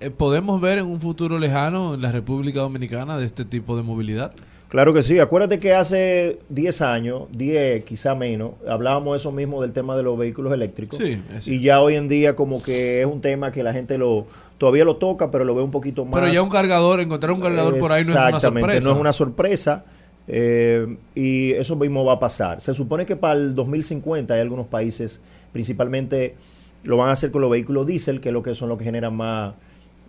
Eh, 0.00 0.10
¿Podemos 0.10 0.60
ver 0.60 0.78
en 0.78 0.86
un 0.86 1.00
futuro 1.00 1.38
lejano 1.38 1.94
en 1.94 2.02
la 2.02 2.12
República 2.12 2.60
Dominicana 2.60 3.16
de 3.18 3.26
este 3.26 3.44
tipo 3.44 3.76
de 3.76 3.82
movilidad? 3.82 4.32
Claro 4.68 4.92
que 4.92 5.02
sí, 5.02 5.20
acuérdate 5.20 5.60
que 5.60 5.72
hace 5.72 6.40
10 6.48 6.80
años, 6.82 7.22
10 7.30 7.84
quizá 7.84 8.16
menos, 8.16 8.52
hablábamos 8.66 9.14
eso 9.20 9.30
mismo 9.30 9.62
del 9.62 9.72
tema 9.72 9.96
de 9.96 10.02
los 10.02 10.18
vehículos 10.18 10.52
eléctricos. 10.52 10.98
Sí, 10.98 11.22
y 11.46 11.60
ya 11.60 11.80
hoy 11.80 11.94
en 11.94 12.08
día 12.08 12.34
como 12.34 12.60
que 12.60 13.00
es 13.00 13.06
un 13.06 13.20
tema 13.20 13.52
que 13.52 13.62
la 13.62 13.72
gente 13.72 13.98
lo 13.98 14.26
todavía 14.58 14.84
lo 14.84 14.96
toca, 14.96 15.30
pero 15.30 15.44
lo 15.44 15.54
ve 15.54 15.62
un 15.62 15.70
poquito 15.70 16.04
más. 16.04 16.20
Pero 16.20 16.32
ya 16.32 16.42
un 16.42 16.48
cargador, 16.48 16.98
encontrar 17.00 17.30
un 17.32 17.40
cargador 17.40 17.78
por 17.78 17.92
ahí 17.92 18.02
no 18.04 18.10
es 18.10 18.16
una 18.16 18.26
Exactamente, 18.30 18.60
sorpresa. 18.80 18.88
no 18.88 18.94
es 18.94 19.00
una 19.00 19.12
sorpresa. 19.12 19.84
eh, 20.26 20.96
y 21.14 21.52
eso 21.52 21.76
mismo 21.76 22.04
va 22.04 22.14
a 22.14 22.18
pasar. 22.18 22.60
Se 22.60 22.74
supone 22.74 23.06
que 23.06 23.14
para 23.14 23.34
el 23.38 23.54
2050 23.54 24.34
hay 24.34 24.40
algunos 24.40 24.66
países, 24.66 25.20
principalmente 25.52 26.34
lo 26.82 26.96
van 26.96 27.10
a 27.10 27.12
hacer 27.12 27.30
con 27.30 27.42
los 27.42 27.50
vehículos 27.50 27.86
diésel, 27.86 28.20
que 28.20 28.30
es 28.30 28.32
lo 28.32 28.42
que 28.42 28.54
son 28.56 28.68
los 28.70 28.76
que 28.78 28.84
generan 28.84 29.14
más 29.14 29.54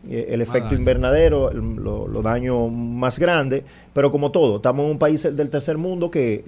eh, 0.09 0.27
el 0.29 0.41
efecto 0.41 0.69
daño. 0.69 0.79
invernadero, 0.79 1.49
el- 1.51 1.75
lo- 1.77 2.07
los 2.07 2.23
daños 2.23 2.71
más 2.71 3.17
grandes, 3.19 3.63
pero 3.93 4.11
como 4.11 4.31
todo, 4.31 4.57
estamos 4.57 4.85
en 4.85 4.91
un 4.91 4.99
país 4.99 5.23
del 5.23 5.49
tercer 5.49 5.77
mundo 5.77 6.11
que 6.11 6.43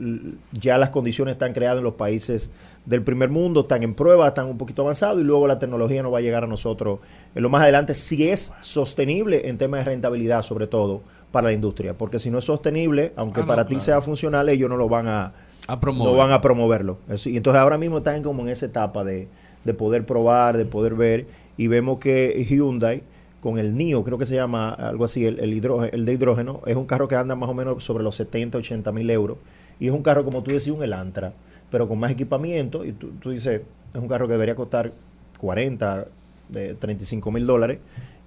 ya 0.51 0.77
las 0.77 0.89
condiciones 0.89 1.33
están 1.33 1.53
creadas 1.53 1.79
en 1.79 1.83
los 1.83 1.93
países 1.93 2.51
del 2.85 3.01
primer 3.03 3.29
mundo, 3.29 3.61
están 3.61 3.83
en 3.83 3.93
prueba, 3.95 4.27
están 4.27 4.47
un 4.47 4.57
poquito 4.57 4.81
avanzados 4.83 5.19
y 5.21 5.23
luego 5.23 5.47
la 5.47 5.59
tecnología 5.59 6.01
no 6.03 6.11
va 6.11 6.19
a 6.19 6.21
llegar 6.21 6.43
a 6.43 6.47
nosotros 6.47 6.99
en 7.35 7.43
lo 7.43 7.49
más 7.49 7.61
adelante 7.63 7.93
si 7.93 8.27
es 8.29 8.53
sostenible 8.61 9.49
en 9.49 9.57
temas 9.57 9.79
de 9.81 9.85
rentabilidad 9.91 10.41
sobre 10.43 10.67
todo 10.67 11.01
para 11.31 11.47
la 11.47 11.53
industria, 11.53 11.93
porque 11.97 12.19
si 12.19 12.29
no 12.29 12.37
es 12.37 12.45
sostenible, 12.45 13.11
aunque 13.17 13.41
Ah, 13.41 13.43
no, 13.43 13.47
para 13.47 13.67
ti 13.67 13.79
sea 13.79 14.01
funcional, 14.01 14.47
ellos 14.49 14.69
no 14.69 14.77
lo 14.77 14.87
van 14.87 15.07
a, 15.07 15.33
A 15.67 15.79
promover. 15.81 16.11
no 16.13 16.17
van 16.17 16.31
a 16.31 16.39
promoverlo. 16.41 16.99
Y 17.25 17.35
entonces 17.35 17.59
ahora 17.61 17.77
mismo 17.77 17.97
están 17.97 18.23
como 18.23 18.43
en 18.43 18.49
esa 18.49 18.67
etapa 18.67 19.03
de, 19.03 19.27
de 19.65 19.73
poder 19.73 20.05
probar, 20.05 20.55
de 20.55 20.65
poder 20.65 20.93
ver, 20.95 21.25
y 21.57 21.67
vemos 21.67 21.99
que 21.99 22.45
Hyundai 22.49 23.03
con 23.41 23.59
el 23.59 23.75
NIO, 23.75 24.03
creo 24.03 24.17
que 24.17 24.25
se 24.25 24.35
llama 24.35 24.71
algo 24.71 25.05
así, 25.05 25.25
el, 25.25 25.39
el, 25.39 25.53
hidrógeno, 25.53 25.91
el 25.93 26.05
de 26.05 26.13
hidrógeno, 26.13 26.61
es 26.65 26.75
un 26.75 26.85
carro 26.85 27.07
que 27.07 27.15
anda 27.15 27.35
más 27.35 27.49
o 27.49 27.53
menos 27.53 27.83
sobre 27.83 28.03
los 28.03 28.15
70, 28.15 28.57
80 28.57 28.91
mil 28.91 29.09
euros, 29.09 29.37
y 29.79 29.87
es 29.87 29.93
un 29.93 30.01
carro, 30.01 30.25
como 30.25 30.41
tú 30.43 30.51
decías, 30.51 30.75
un 30.75 30.83
Elantra, 30.83 31.33
pero 31.69 31.87
con 31.87 31.99
más 31.99 32.11
equipamiento, 32.11 32.83
y 32.83 32.93
tú, 32.93 33.11
tú 33.21 33.29
dices, 33.29 33.61
es 33.93 34.01
un 34.01 34.07
carro 34.07 34.27
que 34.27 34.33
debería 34.33 34.55
costar 34.55 34.91
40, 35.39 36.07
de 36.49 36.73
35 36.75 37.31
mil 37.31 37.45
dólares, 37.45 37.79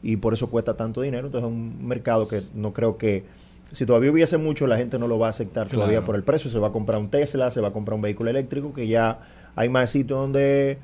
y 0.02 0.16
por 0.16 0.32
eso 0.32 0.48
cuesta 0.48 0.74
tanto 0.74 1.02
dinero, 1.02 1.26
entonces 1.26 1.48
es 1.48 1.54
un 1.54 1.86
mercado 1.86 2.28
que 2.28 2.42
no 2.54 2.72
creo 2.72 2.96
que, 2.96 3.24
si 3.72 3.86
todavía 3.86 4.10
hubiese 4.10 4.36
mucho, 4.36 4.66
la 4.66 4.76
gente 4.76 4.98
no 4.98 5.06
lo 5.06 5.18
va 5.18 5.26
a 5.26 5.30
aceptar 5.30 5.68
todavía 5.68 6.04
por 6.04 6.16
el 6.16 6.24
precio, 6.24 6.50
se 6.50 6.58
va 6.58 6.68
a 6.68 6.72
comprar 6.72 7.00
un 7.00 7.08
Tesla, 7.08 7.50
se 7.50 7.60
va 7.60 7.68
a 7.68 7.72
comprar 7.72 7.94
un 7.94 8.02
vehículo 8.02 8.30
eléctrico, 8.30 8.72
que 8.72 8.88
ya 8.88 9.20
hay 9.54 9.68
más 9.68 9.90
sitios 9.90 10.18
donde 10.18 10.78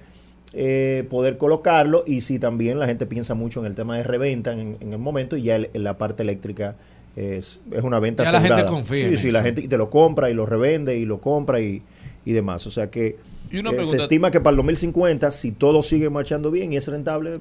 eh, 0.54 1.04
poder 1.10 1.36
colocarlo 1.38 2.04
y 2.06 2.20
si 2.20 2.38
también 2.38 2.78
la 2.78 2.86
gente 2.86 3.06
piensa 3.06 3.34
mucho 3.34 3.60
en 3.60 3.66
el 3.66 3.74
tema 3.74 3.96
de 3.96 4.02
reventa 4.04 4.52
en, 4.52 4.76
en 4.80 4.92
el 4.92 4.98
momento 4.98 5.36
y 5.36 5.42
ya 5.42 5.56
el- 5.56 5.70
la 5.74 5.98
parte 5.98 6.22
eléctrica 6.22 6.76
es, 7.16 7.60
es 7.72 7.82
una 7.82 7.98
venta 7.98 8.24
Ya 8.24 8.32
la 8.32 8.40
gente 8.40 8.64
confía 8.66 8.98
Sí, 8.98 9.04
en 9.04 9.18
sí, 9.18 9.28
eso. 9.28 9.36
la 9.36 9.42
gente 9.42 9.66
te 9.66 9.76
lo 9.78 9.90
compra 9.90 10.30
y 10.30 10.34
lo 10.34 10.46
revende 10.46 10.96
y 10.98 11.04
lo 11.04 11.20
compra 11.20 11.60
y, 11.60 11.82
y 12.24 12.32
demás. 12.32 12.66
O 12.66 12.70
sea 12.70 12.90
que 12.90 13.16
Y 13.50 13.58
una 13.58 13.70
eh, 13.72 13.84
se 13.84 13.96
estima 13.96 14.30
que 14.30 14.40
para 14.40 14.50
el 14.52 14.56
2050, 14.56 15.30
si 15.30 15.52
todo 15.52 15.82
sigue 15.82 16.10
marchando 16.10 16.50
bien 16.50 16.72
y 16.72 16.76
es 16.76 16.86
rentable, 16.88 17.40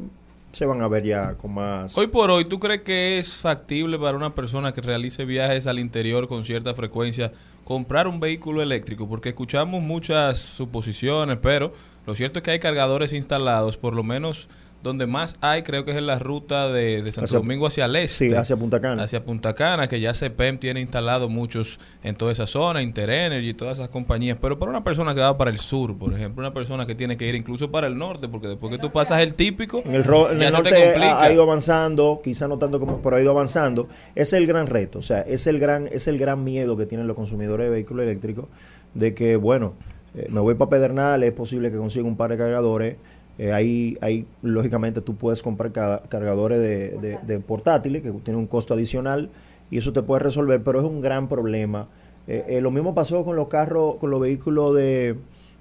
se 0.52 0.66
van 0.66 0.82
a 0.82 0.88
ver 0.88 1.04
ya 1.04 1.34
con 1.34 1.54
más... 1.54 1.98
Hoy 1.98 2.08
por 2.08 2.32
hoy, 2.32 2.46
¿tú 2.46 2.58
crees 2.60 2.82
que 2.84 3.20
es 3.20 3.34
factible 3.34 4.00
para 4.00 4.16
una 4.16 4.34
persona 4.34 4.74
que 4.74 4.80
realice 4.80 5.26
viajes 5.26 5.68
al 5.68 5.78
interior 5.80 6.28
con 6.30 6.44
cierta 6.46 6.74
frecuencia 6.74 7.34
comprar 7.66 8.08
un 8.08 8.22
vehículo 8.22 8.62
eléctrico? 8.62 9.08
Porque 9.10 9.30
escuchamos 9.30 9.82
muchas 9.84 10.40
suposiciones, 10.40 11.38
pero 11.42 11.74
lo 12.06 12.16
cierto 12.16 12.40
es 12.40 12.44
que 12.44 12.52
hay 12.52 12.60
cargadores 12.60 13.14
instalados, 13.14 13.78
por 13.78 13.94
lo 13.96 14.04
menos 14.04 14.48
donde 14.84 15.08
más 15.08 15.36
hay, 15.42 15.64
creo 15.64 15.84
que 15.84 15.90
es 15.92 15.98
en 15.98 16.06
la 16.06 16.20
ruta 16.20 16.70
de, 16.72 17.02
de 17.02 17.12
Santo 17.12 17.26
Hacia- 17.26 17.40
Domingo 17.40 17.66
hacia 17.66 17.86
el 17.86 17.96
este. 17.96 18.30
Sí, 18.30 18.34
hacia 18.36 18.56
Punta 18.56 18.80
Cana. 18.80 19.02
Hacia 19.02 19.26
Punta 19.26 19.56
Cana, 19.56 19.88
que 19.88 20.00
ya 20.00 20.14
CPEM 20.14 20.60
tiene 20.60 20.80
instalado 20.80 21.28
muchos 21.28 21.80
en 22.04 22.14
toda 22.16 22.32
esa 22.32 22.46
zona, 22.46 22.84
Interenergy 22.84 23.50
y 23.50 23.54
todas 23.56 23.80
esas 23.80 23.90
compañías. 23.90 24.38
Pero 24.40 24.60
para 24.60 24.70
una 24.70 24.84
persona 24.84 25.16
que 25.16 25.22
va 25.22 25.36
para 25.40 25.50
el 25.50 25.58
sur, 25.58 25.98
por 25.98 26.14
ejemplo, 26.14 26.44
una 26.46 26.54
persona 26.54 26.86
que 26.86 26.94
tiene 26.94 27.18
que 27.18 27.26
ir 27.28 27.34
incluso 27.34 27.72
para 27.72 27.88
el 27.88 27.98
norte, 27.98 28.28
porque 28.28 28.48
después 28.48 28.72
que 28.72 28.78
tú 28.78 28.92
pasas 28.92 29.22
el 29.22 29.34
típico, 29.34 29.82
En 29.86 29.96
el, 29.96 30.04
ro- 30.04 30.32
en 30.32 30.40
ya 30.40 30.50
el 30.50 30.56
se 30.56 30.62
te 30.62 30.70
norte 30.70 30.84
complica. 30.92 31.18
ha, 31.18 31.24
ha 31.24 31.32
ido 31.34 31.42
avanzando, 31.42 32.22
quizá 32.24 32.48
no 32.48 32.60
tanto 32.60 32.80
como, 32.80 33.02
pero 33.02 33.16
ha 33.16 33.22
ido 33.22 33.32
avanzando. 33.32 33.88
Ese 34.14 34.22
es 34.22 34.34
el 34.34 34.46
gran 34.46 34.68
reto, 34.68 35.00
o 35.00 35.02
sea, 35.02 35.22
es 35.22 35.48
el 35.48 35.58
gran, 35.58 35.88
es 35.92 36.08
el 36.08 36.20
gran 36.20 36.44
miedo 36.44 36.78
que 36.78 36.86
tienen 36.86 37.08
los 37.08 37.16
consumidores 37.16 37.66
de 37.66 37.72
vehículos 37.74 38.04
eléctricos, 38.06 38.46
de 38.94 39.16
que, 39.16 39.36
bueno, 39.36 39.74
eh, 40.16 40.28
me 40.30 40.40
voy 40.40 40.56
para 40.56 40.70
Pedernales, 40.70 41.30
es 41.30 41.36
posible 41.36 41.72
que 41.72 41.78
consiga 41.78 42.06
un 42.06 42.16
par 42.18 42.32
de 42.32 42.38
cargadores. 42.38 42.98
eh, 43.38 43.52
ahí, 43.52 43.98
ahí, 44.00 44.26
lógicamente, 44.42 45.02
tú 45.02 45.16
puedes 45.16 45.42
comprar 45.44 45.72
ca- 45.74 46.04
cargadores 46.08 46.58
de, 46.60 46.92
de- 47.00 47.18
de 47.26 47.40
portátiles 47.42 48.02
que 48.02 48.12
tienen 48.12 48.40
un 48.40 48.48
costo 48.48 48.74
adicional 48.74 49.30
y 49.70 49.78
eso 49.78 49.92
te 49.92 50.02
puede 50.04 50.20
resolver, 50.24 50.64
pero 50.64 50.80
es 50.80 50.86
un 50.86 51.02
gran 51.02 51.28
problema. 51.28 51.88
Eh, 52.28 52.46
eh, 52.48 52.62
lo 52.62 52.72
mismo 52.72 52.96
pasó 52.96 53.26
con 53.26 53.36
los 53.36 53.50
carros, 53.50 53.96
con 53.96 54.10
los 54.10 54.22
vehículos 54.22 54.74
de 54.76 55.18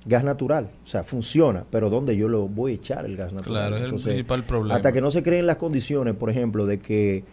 gas 0.07 0.23
natural. 0.23 0.71
O 0.85 0.87
sea, 0.87 1.03
funciona, 1.03 1.65
pero 1.71 1.91
¿dónde 1.91 2.17
yo 2.17 2.29
lo 2.29 2.47
voy 2.47 2.73
a 2.73 2.75
echar 2.77 3.07
el 3.07 3.17
gas 3.17 3.33
natural? 3.33 3.71
Claro, 3.71 3.77
es 3.77 3.83
el 3.83 3.89
principal 4.13 4.45
problema. 4.45 4.77
Hasta 4.77 4.93
que 4.93 5.01
no 5.01 5.11
se 5.11 5.23
creen 5.25 5.47
las 5.47 5.57
condiciones, 5.57 6.15
por 6.15 6.31
ejemplo, 6.31 6.67
de 6.67 6.79
que 6.79 7.25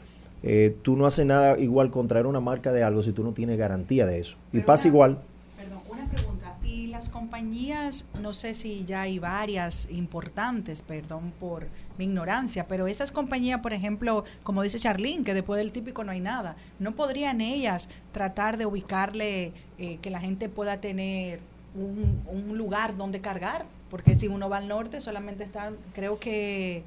eh, 0.44 0.76
tú 0.82 0.98
no 0.98 1.06
haces 1.06 1.26
nada 1.26 1.60
igual 1.60 1.92
con 1.92 2.08
traer 2.08 2.26
una 2.26 2.40
marca 2.40 2.72
de 2.72 2.82
algo 2.84 3.04
si 3.04 3.12
tú 3.12 3.24
no 3.24 3.32
tienes 3.34 3.60
garantía 3.60 4.08
de 4.08 4.18
eso. 4.20 4.38
Y 4.52 4.62
pasa 4.62 4.88
igual. 4.88 5.20
Perdón, 5.56 5.80
una 5.88 6.10
pregunta. 6.10 6.58
Y 6.64 6.88
las 6.88 7.10
compañías, 7.32 8.08
no 8.22 8.34
sé 8.34 8.54
si 8.54 8.84
ya 8.84 9.04
hay 9.04 9.18
varias 9.18 9.88
importantes, 9.90 10.82
perdón 10.82 11.32
por 11.40 11.66
mi 11.98 12.04
ignorancia, 12.04 12.68
pero 12.68 12.88
esas 12.88 13.14
compañías, 13.14 13.62
por 13.62 13.72
ejemplo, 13.72 14.26
como 14.44 14.64
dice 14.64 14.80
Charlene, 14.80 15.24
que 15.24 15.34
después 15.34 15.58
del 15.58 15.72
típico 15.72 16.04
no 16.04 16.12
hay 16.12 16.20
nada, 16.20 16.58
¿no 16.78 16.94
podrían 16.94 17.40
ellas 17.40 17.88
tratar 18.12 18.58
de 18.58 18.66
ubicarle 18.66 19.54
eh, 19.80 19.98
que 20.02 20.10
la 20.10 20.20
gente 20.20 20.50
pueda 20.50 20.82
tener 20.82 21.40
un, 21.74 22.22
un 22.28 22.58
lugar 22.58 22.98
donde 22.98 23.22
cargar? 23.22 23.66
Porque 23.90 24.18
si 24.18 24.28
uno 24.28 24.50
va 24.50 24.58
al 24.58 24.68
norte, 24.68 25.00
solamente 25.00 25.46
están, 25.46 25.78
creo 25.94 26.20
que 26.20 26.84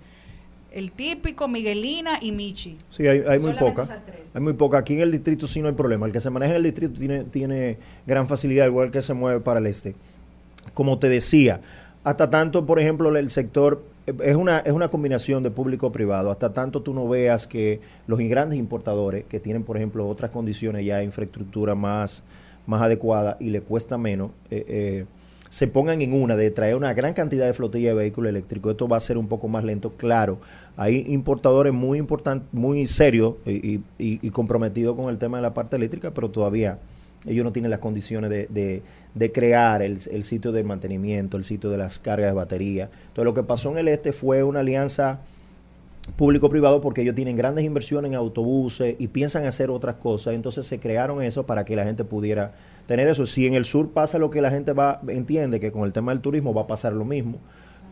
el 0.74 0.92
típico, 0.92 1.48
Miguelina 1.48 2.18
y 2.20 2.32
Michi. 2.32 2.76
Sí, 2.90 3.06
hay, 3.06 3.20
hay 3.20 3.38
muy 3.38 3.52
Solamente 3.52 3.64
poca. 3.64 3.82
esas 3.84 4.04
tres. 4.04 4.30
Hay 4.34 4.42
muy 4.42 4.52
poca. 4.54 4.78
Aquí 4.78 4.94
en 4.94 5.00
el 5.00 5.12
distrito 5.12 5.46
sí 5.46 5.62
no 5.62 5.68
hay 5.68 5.74
problema. 5.74 6.04
El 6.04 6.12
que 6.12 6.20
se 6.20 6.30
maneja 6.30 6.50
en 6.50 6.56
el 6.56 6.62
distrito 6.64 6.98
tiene, 6.98 7.24
tiene 7.24 7.78
gran 8.06 8.26
facilidad, 8.26 8.66
igual 8.66 8.90
que 8.90 9.00
se 9.00 9.14
mueve 9.14 9.40
para 9.40 9.60
el 9.60 9.66
este. 9.66 9.94
Como 10.74 10.98
te 10.98 11.08
decía, 11.08 11.60
hasta 12.02 12.30
tanto, 12.30 12.66
por 12.66 12.78
ejemplo, 12.80 13.16
el 13.16 13.30
sector 13.30 13.82
es 14.22 14.36
una, 14.36 14.58
es 14.58 14.72
una 14.72 14.88
combinación 14.88 15.42
de 15.42 15.50
público-privado. 15.50 16.30
Hasta 16.30 16.52
tanto 16.52 16.82
tú 16.82 16.92
no 16.92 17.08
veas 17.08 17.46
que 17.46 17.80
los 18.06 18.18
grandes 18.18 18.58
importadores, 18.58 19.24
que 19.24 19.40
tienen, 19.40 19.62
por 19.62 19.76
ejemplo, 19.76 20.06
otras 20.08 20.30
condiciones 20.30 20.84
ya, 20.84 21.02
infraestructura 21.02 21.74
más, 21.74 22.22
más 22.66 22.82
adecuada 22.82 23.36
y 23.40 23.50
le 23.50 23.62
cuesta 23.62 23.96
menos, 23.96 24.32
eh, 24.50 24.64
eh, 24.68 25.04
se 25.48 25.68
pongan 25.68 26.02
en 26.02 26.12
una 26.12 26.34
de 26.34 26.50
traer 26.50 26.74
una 26.74 26.92
gran 26.94 27.14
cantidad 27.14 27.46
de 27.46 27.54
flotilla 27.54 27.90
de 27.90 27.94
vehículos 27.94 28.28
eléctricos. 28.30 28.72
Esto 28.72 28.88
va 28.88 28.96
a 28.96 29.00
ser 29.00 29.16
un 29.16 29.28
poco 29.28 29.46
más 29.46 29.62
lento, 29.62 29.92
claro. 29.96 30.38
Hay 30.76 31.04
importadores 31.06 31.72
muy 31.72 31.98
importantes, 31.98 32.48
muy 32.52 32.88
serios 32.88 33.36
y, 33.46 33.78
comprometidos 34.30 34.96
con 34.96 35.10
el 35.10 35.18
tema 35.18 35.38
de 35.38 35.42
la 35.42 35.54
parte 35.54 35.76
eléctrica, 35.76 36.12
pero 36.12 36.28
todavía 36.28 36.80
ellos 37.24 37.44
no 37.44 37.52
tienen 37.52 37.70
las 37.70 37.78
condiciones 37.78 38.30
de- 38.30 38.82
de 39.14 39.32
crear 39.32 39.82
el, 39.82 39.98
el 40.10 40.24
sitio 40.24 40.52
de 40.52 40.64
mantenimiento, 40.64 41.36
el 41.36 41.44
sitio 41.44 41.70
de 41.70 41.78
las 41.78 41.98
cargas 41.98 42.30
de 42.30 42.34
batería. 42.34 42.90
Entonces, 43.08 43.24
lo 43.24 43.34
que 43.34 43.42
pasó 43.42 43.70
en 43.70 43.78
el 43.78 43.88
este 43.88 44.12
fue 44.12 44.42
una 44.42 44.60
alianza 44.60 45.20
público-privado 46.16 46.80
porque 46.80 47.02
ellos 47.02 47.14
tienen 47.14 47.36
grandes 47.36 47.64
inversiones 47.64 48.10
en 48.10 48.16
autobuses 48.16 48.96
y 48.98 49.08
piensan 49.08 49.46
hacer 49.46 49.70
otras 49.70 49.96
cosas. 49.96 50.34
Entonces, 50.34 50.66
se 50.66 50.80
crearon 50.80 51.22
eso 51.22 51.46
para 51.46 51.64
que 51.64 51.76
la 51.76 51.84
gente 51.84 52.04
pudiera 52.04 52.54
tener 52.86 53.08
eso. 53.08 53.24
Si 53.26 53.46
en 53.46 53.54
el 53.54 53.64
sur 53.64 53.90
pasa 53.90 54.18
lo 54.18 54.30
que 54.30 54.42
la 54.42 54.50
gente 54.50 54.72
va 54.72 55.00
entiende 55.08 55.60
que 55.60 55.72
con 55.72 55.84
el 55.84 55.92
tema 55.92 56.12
del 56.12 56.20
turismo 56.20 56.52
va 56.52 56.62
a 56.62 56.66
pasar 56.66 56.92
lo 56.92 57.04
mismo, 57.04 57.38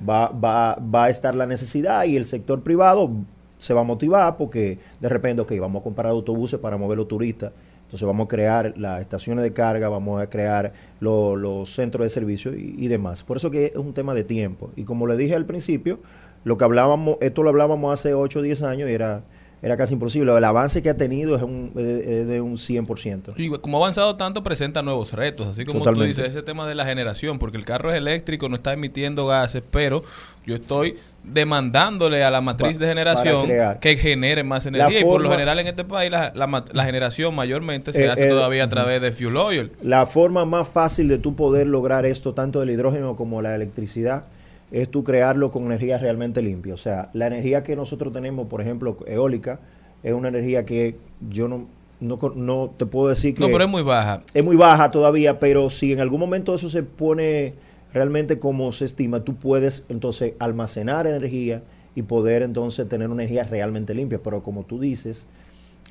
va, 0.08 0.28
va, 0.28 0.74
va 0.76 1.04
a 1.04 1.10
estar 1.10 1.34
la 1.34 1.46
necesidad 1.46 2.04
y 2.04 2.16
el 2.16 2.26
sector 2.26 2.62
privado 2.62 3.10
se 3.58 3.74
va 3.74 3.82
a 3.82 3.84
motivar 3.84 4.36
porque 4.36 4.78
de 5.00 5.08
repente, 5.08 5.42
ok, 5.42 5.52
vamos 5.60 5.80
a 5.80 5.84
comprar 5.84 6.08
autobuses 6.08 6.58
para 6.58 6.76
mover 6.76 6.98
los 6.98 7.06
turistas. 7.06 7.52
Entonces 7.92 8.06
vamos 8.06 8.24
a 8.24 8.28
crear 8.28 8.72
las 8.78 9.02
estaciones 9.02 9.44
de 9.44 9.52
carga, 9.52 9.90
vamos 9.90 10.18
a 10.22 10.30
crear 10.30 10.72
lo- 11.00 11.36
los 11.36 11.68
centros 11.74 12.06
de 12.06 12.08
servicio 12.08 12.56
y, 12.56 12.74
y 12.78 12.88
demás. 12.88 13.22
Por 13.22 13.36
eso 13.36 13.50
que 13.50 13.66
es 13.66 13.76
un 13.76 13.92
tema 13.92 14.14
de 14.14 14.24
tiempo. 14.24 14.70
Y 14.76 14.84
como 14.84 15.06
le 15.06 15.14
dije 15.18 15.34
al 15.34 15.44
principio, 15.44 16.00
lo 16.44 16.56
que 16.56 16.64
hablábamos, 16.64 17.18
esto 17.20 17.42
lo 17.42 17.50
hablábamos 17.50 17.92
hace 17.92 18.14
8 18.14 18.38
o 18.38 18.42
10 18.42 18.62
años 18.62 18.88
y 18.88 18.94
era, 18.94 19.24
era 19.62 19.76
casi 19.76 19.94
imposible. 19.94 20.36
El 20.36 20.42
avance 20.44 20.82
que 20.82 20.90
ha 20.90 20.96
tenido 20.96 21.36
es, 21.36 21.42
un, 21.42 21.70
es 21.76 22.26
de- 22.26 22.40
un 22.40 22.54
100%. 22.56 23.34
Y 23.36 23.48
como 23.48 23.78
ha 23.78 23.80
avanzado 23.80 24.16
tanto, 24.16 24.42
presenta 24.42 24.82
nuevos 24.82 25.12
retos, 25.12 25.46
así 25.46 25.64
como 25.64 25.78
Totalmente. 25.78 26.14
tú 26.16 26.20
dices, 26.22 26.34
ese 26.34 26.42
tema 26.42 26.66
de 26.66 26.74
la 26.74 26.84
generación, 26.84 27.38
porque 27.38 27.56
el 27.58 27.64
carro 27.64 27.90
es 27.92 27.96
eléctrico, 27.96 28.48
no 28.48 28.56
está 28.56 28.72
emitiendo 28.72 29.26
gases, 29.28 29.62
pero 29.70 30.02
yo 30.44 30.56
estoy 30.56 30.96
demandándole 31.22 32.24
a 32.24 32.30
la 32.30 32.40
matriz 32.40 32.78
Pa- 32.78 32.84
de 32.84 32.88
generación 32.88 33.48
que 33.80 33.96
genere 33.96 34.42
más 34.42 34.66
energía. 34.66 35.00
y 35.00 35.04
por 35.04 35.20
lo 35.20 35.30
general 35.30 35.58
en 35.58 35.66
este 35.66 35.84
país 35.84 36.10
la, 36.10 36.32
la 36.34 36.84
generación 36.84 37.34
mayormente 37.34 37.92
se 37.92 38.04
Eh, 38.04 38.08
hace 38.10 38.26
eh, 38.26 38.30
todavía 38.30 38.64
a 38.64 38.68
través 38.68 39.00
de 39.02 39.12
fuel 39.12 39.36
oil. 39.36 39.72
La 39.82 40.06
forma 40.06 40.44
más 40.44 40.68
fácil 40.68 41.08
de 41.08 41.18
tú 41.18 41.36
poder 41.36 41.66
lograr 41.66 42.06
esto, 42.06 42.34
tanto 42.34 42.60
del 42.60 42.70
hidrógeno 42.70 43.16
como 43.16 43.42
la 43.42 43.54
electricidad, 43.54 44.24
es 44.72 44.88
tú 44.90 45.04
crearlo 45.04 45.50
con 45.50 45.64
energía 45.64 45.98
realmente 45.98 46.42
limpia. 46.42 46.74
O 46.74 46.78
sea, 46.78 47.10
la 47.12 47.26
energía 47.26 47.62
que 47.62 47.76
nosotros 47.76 48.12
tenemos, 48.12 48.48
por 48.48 48.62
ejemplo, 48.62 48.96
eólica, 49.06 49.60
es 50.02 50.14
una 50.14 50.28
energía 50.28 50.64
que 50.64 50.96
yo 51.28 51.46
no, 51.46 51.66
no, 52.00 52.18
no 52.34 52.74
te 52.76 52.86
puedo 52.86 53.08
decir 53.08 53.34
que... 53.34 53.40
No, 53.40 53.48
pero 53.48 53.64
es 53.64 53.70
muy 53.70 53.82
baja. 53.82 54.22
Es 54.32 54.42
muy 54.42 54.56
baja 54.56 54.90
todavía, 54.90 55.38
pero 55.38 55.68
si 55.68 55.92
en 55.92 56.00
algún 56.00 56.20
momento 56.20 56.54
eso 56.54 56.70
se 56.70 56.82
pone 56.82 57.52
realmente 57.92 58.38
como 58.38 58.72
se 58.72 58.86
estima, 58.86 59.20
tú 59.20 59.36
puedes 59.36 59.84
entonces 59.90 60.32
almacenar 60.38 61.06
energía 61.06 61.62
y 61.94 62.02
poder 62.02 62.42
entonces 62.42 62.88
tener 62.88 63.10
una 63.10 63.22
energía 63.22 63.44
realmente 63.44 63.94
limpia. 63.94 64.22
Pero 64.22 64.42
como 64.42 64.64
tú 64.64 64.80
dices, 64.80 65.26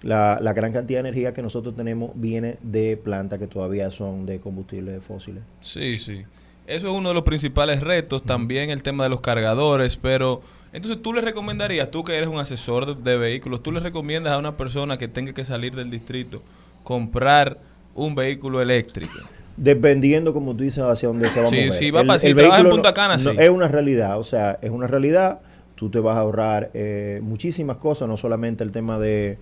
la, 0.02 0.40
la 0.42 0.54
gran 0.54 0.74
cantidad 0.74 1.04
de 1.04 1.10
energía 1.10 1.34
que 1.34 1.44
nosotros 1.44 1.76
tenemos 1.76 2.12
viene 2.16 2.58
de 2.64 2.98
plantas 2.98 3.38
que 3.38 3.46
todavía 3.46 3.92
son 3.92 4.26
de 4.26 4.40
combustibles 4.40 5.04
fósiles. 5.04 5.44
Sí, 5.60 6.00
sí. 6.00 6.24
Eso 6.72 6.88
es 6.88 6.94
uno 6.94 7.10
de 7.10 7.16
los 7.16 7.24
principales 7.24 7.82
retos, 7.82 8.24
también 8.24 8.70
el 8.70 8.82
tema 8.82 9.04
de 9.04 9.10
los 9.10 9.22
cargadores, 9.22 9.98
pero 9.98 10.42
entonces 10.74 11.02
tú 11.02 11.14
le 11.14 11.22
recomendarías, 11.22 11.92
tú 11.92 12.04
que 12.04 12.16
eres 12.16 12.30
un 12.30 12.38
asesor 12.40 12.96
de, 13.04 13.12
de 13.12 13.18
vehículos, 13.18 13.62
tú 13.62 13.72
le 13.72 13.80
recomiendas 13.82 14.34
a 14.34 14.38
una 14.38 14.56
persona 14.56 14.98
que 14.98 15.08
tenga 15.08 15.34
que 15.34 15.44
salir 15.44 15.76
del 15.76 15.90
distrito 15.92 16.42
comprar 16.84 17.58
un 17.94 18.16
vehículo 18.16 18.62
eléctrico. 18.62 19.14
Dependiendo, 19.58 20.34
como 20.34 20.56
tú 20.56 20.64
dices, 20.64 20.84
hacia 20.84 21.10
dónde 21.10 21.28
se 21.28 21.42
va 21.42 21.48
a 21.48 21.52
mover. 21.52 21.74
sí, 21.74 21.92
va 21.92 22.04
para- 22.04 22.20
si 22.20 22.34
trabaja 22.34 22.48
en 22.48 22.64
vehículo 22.64 22.70
Punta 22.76 22.94
Cana, 22.94 23.20
sí. 23.20 23.30
Es 23.38 23.50
una 23.50 23.68
realidad, 23.68 24.18
o 24.18 24.24
sea, 24.24 24.58
es 24.62 24.70
una 24.70 24.88
realidad. 24.88 25.42
Tú 25.76 25.90
te 25.90 26.00
vas 26.00 26.16
a 26.16 26.22
ahorrar 26.22 26.70
eh, 26.74 27.20
muchísimas 27.24 27.78
cosas, 27.78 28.08
no 28.08 28.16
solamente 28.16 28.64
el 28.64 28.72
tema 28.72 28.98
de, 28.98 29.38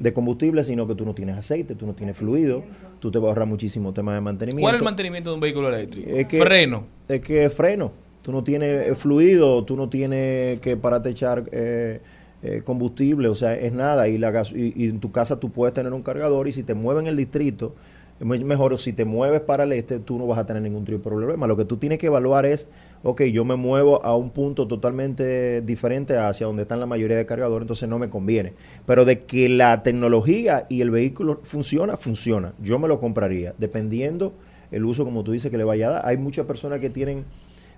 de 0.00 0.12
combustible, 0.12 0.64
sino 0.64 0.86
que 0.88 0.94
tú 0.96 1.04
no 1.04 1.14
tienes 1.14 1.36
aceite, 1.36 1.76
tú 1.76 1.86
no 1.86 1.94
tienes 1.94 2.16
fluido, 2.16 2.64
tú 2.98 3.10
te 3.12 3.18
vas 3.18 3.26
a 3.26 3.28
ahorrar 3.28 3.46
muchísimo 3.46 3.92
tema 3.92 4.14
de 4.14 4.20
mantenimiento. 4.20 4.62
¿Cuál 4.64 4.74
es 4.74 4.78
el 4.80 4.84
mantenimiento 4.84 5.30
de 5.30 5.34
un 5.34 5.40
vehículo 5.40 5.68
eléctrico? 5.68 6.10
Es 6.10 6.26
que- 6.26 6.40
Freno. 6.40 6.84
Es 7.06 7.20
que 7.20 7.44
es 7.44 7.54
freno. 7.54 7.92
Tú 8.22 8.32
no 8.32 8.42
tienes 8.42 8.88
eh, 8.88 8.94
fluido, 8.96 9.64
tú 9.64 9.76
no 9.76 9.88
tienes 9.88 10.58
que 10.60 10.76
pararte 10.76 11.08
a 11.10 11.12
echar 11.12 11.44
eh, 11.52 12.00
eh, 12.42 12.62
combustible, 12.64 13.28
o 13.28 13.34
sea, 13.34 13.54
es 13.54 13.72
nada. 13.72 14.08
Y, 14.08 14.18
la 14.18 14.30
gas- 14.30 14.52
y, 14.52 14.72
y 14.74 14.88
en 14.88 15.00
tu 15.00 15.12
casa 15.12 15.38
tú 15.38 15.50
puedes 15.50 15.74
tener 15.74 15.92
un 15.92 16.02
cargador 16.02 16.48
y 16.48 16.52
si 16.52 16.62
te 16.62 16.74
mueves 16.74 17.02
en 17.02 17.08
el 17.08 17.16
distrito, 17.16 17.74
es 18.20 18.44
mejor. 18.44 18.78
Si 18.78 18.92
te 18.92 19.04
mueves 19.04 19.40
para 19.40 19.64
el 19.64 19.72
este, 19.72 19.98
tú 19.98 20.18
no 20.18 20.26
vas 20.26 20.38
a 20.38 20.46
tener 20.46 20.62
ningún 20.62 20.84
tipo 20.84 20.98
de 20.98 21.04
problema. 21.04 21.46
Lo 21.46 21.56
que 21.56 21.64
tú 21.64 21.78
tienes 21.78 21.98
que 21.98 22.06
evaluar 22.06 22.44
es, 22.44 22.68
ok, 23.02 23.22
yo 23.24 23.44
me 23.44 23.56
muevo 23.56 24.04
a 24.04 24.14
un 24.16 24.30
punto 24.30 24.68
totalmente 24.68 25.62
diferente 25.62 26.16
hacia 26.16 26.46
donde 26.46 26.62
están 26.62 26.80
la 26.80 26.86
mayoría 26.86 27.16
de 27.16 27.24
cargadores, 27.24 27.64
entonces 27.64 27.88
no 27.88 27.98
me 27.98 28.10
conviene. 28.10 28.52
Pero 28.86 29.04
de 29.04 29.20
que 29.20 29.48
la 29.48 29.82
tecnología 29.82 30.66
y 30.68 30.82
el 30.82 30.90
vehículo 30.90 31.40
funciona, 31.42 31.96
funciona. 31.96 32.52
Yo 32.60 32.78
me 32.78 32.88
lo 32.88 33.00
compraría, 33.00 33.54
dependiendo 33.56 34.34
el 34.70 34.84
uso, 34.84 35.04
como 35.04 35.24
tú 35.24 35.32
dices, 35.32 35.50
que 35.50 35.58
le 35.58 35.64
vaya 35.64 35.88
a 35.88 35.92
dar. 35.92 36.02
Hay 36.06 36.18
muchas 36.18 36.46
personas 36.46 36.80
que 36.80 36.90
tienen 36.90 37.24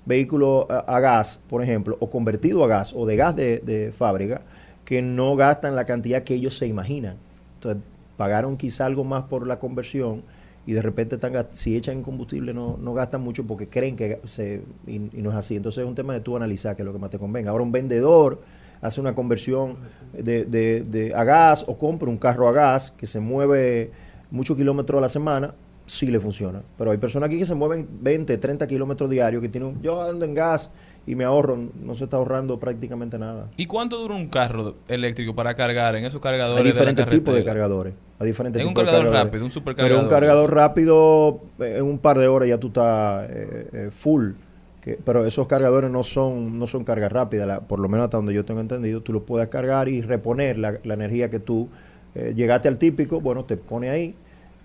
vehículos 0.04 0.66
a, 0.68 0.98
gas, 0.98 1.40
por 1.48 1.62
ejemplo, 1.62 1.96
o 2.00 2.10
convertido 2.10 2.64
a 2.64 2.66
gas 2.66 2.92
o 2.96 3.06
de 3.06 3.16
gas 3.16 3.36
de 3.36 3.94
fábrica, 3.96 4.42
que 4.84 5.02
no 5.02 5.36
gastan 5.36 5.76
la 5.76 5.84
cantidad 5.84 6.24
que 6.24 6.34
ellos 6.34 6.58
se 6.58 6.66
imaginan. 6.66 7.16
Entonces, 7.54 7.82
pagaron 8.16 8.56
quizá 8.56 8.86
algo 8.86 9.04
más 9.04 9.24
por 9.24 9.46
la 9.46 9.58
conversión 9.58 10.22
y 10.64 10.72
de 10.74 10.82
repente 10.82 11.16
están 11.16 11.32
si 11.52 11.76
echan 11.76 12.02
combustible 12.02 12.54
no, 12.54 12.76
no 12.80 12.94
gastan 12.94 13.20
mucho 13.20 13.44
porque 13.46 13.68
creen 13.68 13.96
que 13.96 14.20
se 14.24 14.62
y, 14.86 14.96
y 15.18 15.22
no 15.22 15.30
es 15.30 15.36
así. 15.36 15.56
Entonces 15.56 15.82
es 15.82 15.88
un 15.88 15.94
tema 15.96 16.12
de 16.14 16.20
tú 16.20 16.36
analizar 16.36 16.76
qué 16.76 16.82
es 16.82 16.86
lo 16.86 16.92
que 16.92 16.98
más 17.00 17.10
te 17.10 17.18
convenga. 17.18 17.50
Ahora 17.50 17.64
un 17.64 17.72
vendedor 17.72 18.40
hace 18.80 19.00
una 19.00 19.14
conversión 19.14 19.76
de, 20.12 20.44
de- 20.44 20.82
de- 20.84 21.14
a 21.14 21.24
gas 21.24 21.64
o 21.68 21.76
compra 21.78 22.08
un 22.08 22.16
carro 22.18 22.48
a 22.48 22.52
gas 22.52 22.90
que 22.92 23.06
se 23.06 23.18
mueve 23.20 23.90
muchos 24.30 24.56
kilómetros 24.56 24.98
a 24.98 25.00
la 25.02 25.08
semana, 25.08 25.54
sí 25.86 26.06
le 26.06 26.20
funciona. 26.20 26.62
Pero 26.78 26.90
hay 26.92 26.98
personas 26.98 27.26
aquí 27.28 27.38
que 27.38 27.44
se 27.44 27.54
mueven 27.54 27.88
20, 28.00 28.38
30 28.38 28.66
kilómetros 28.66 29.10
diarios, 29.10 29.42
que 29.42 29.48
tienen, 29.48 29.70
un- 29.76 29.82
yo 29.82 30.02
ando 30.02 30.24
en 30.24 30.34
gas 30.34 30.70
y 31.06 31.14
me 31.16 31.24
ahorro, 31.24 31.58
no 31.82 31.94
se 31.94 32.04
está 32.04 32.16
ahorrando 32.16 32.60
prácticamente 32.60 33.18
nada. 33.18 33.48
¿Y 33.56 33.66
cuánto 33.66 33.98
dura 33.98 34.14
un 34.14 34.28
carro 34.28 34.76
eléctrico 34.88 35.34
para 35.34 35.54
cargar 35.54 35.96
en 35.96 36.04
esos 36.04 36.20
cargadores? 36.20 36.58
Hay 36.64 36.70
diferentes 36.70 37.04
de 37.04 37.10
la 37.10 37.18
tipos 37.18 37.34
de 37.34 37.44
cargadores. 37.44 37.94
Hay 38.20 38.26
diferentes 38.28 38.60
En 38.62 38.68
un 38.68 38.72
tipos 38.74 38.84
de 38.84 38.86
cargador 38.86 39.06
cargadores. 39.06 39.32
rápido, 39.32 39.44
un 39.44 39.50
supercargador. 39.50 39.96
Pero 39.98 40.02
un 40.04 40.08
cargador 40.10 40.54
rápido, 40.54 41.40
eh, 41.58 41.74
en 41.78 41.84
un 41.84 41.98
par 41.98 42.18
de 42.18 42.28
horas 42.28 42.48
ya 42.48 42.58
tú 42.58 42.68
estás 42.68 43.28
eh, 43.30 43.68
eh, 43.72 43.90
full. 43.90 44.32
Que- 44.80 44.98
pero 45.04 45.24
esos 45.26 45.46
cargadores 45.46 45.90
no 45.90 46.02
son 46.02 46.58
no 46.58 46.66
son 46.66 46.82
cargas 46.84 47.10
rápidas, 47.12 47.46
la- 47.46 47.60
por 47.60 47.78
lo 47.80 47.88
menos 47.88 48.04
hasta 48.04 48.16
donde 48.16 48.34
yo 48.34 48.44
tengo 48.44 48.60
entendido. 48.60 49.00
Tú 49.00 49.12
lo 49.12 49.24
puedes 49.24 49.48
cargar 49.48 49.88
y 49.88 50.02
reponer 50.02 50.58
la, 50.58 50.74
la 50.84 50.94
energía 50.94 51.30
que 51.30 51.38
tú 51.40 51.68
eh, 52.14 52.32
llegaste 52.36 52.68
al 52.68 52.78
típico, 52.78 53.20
bueno, 53.20 53.44
te 53.44 53.56
pone 53.56 53.90
ahí, 53.90 54.14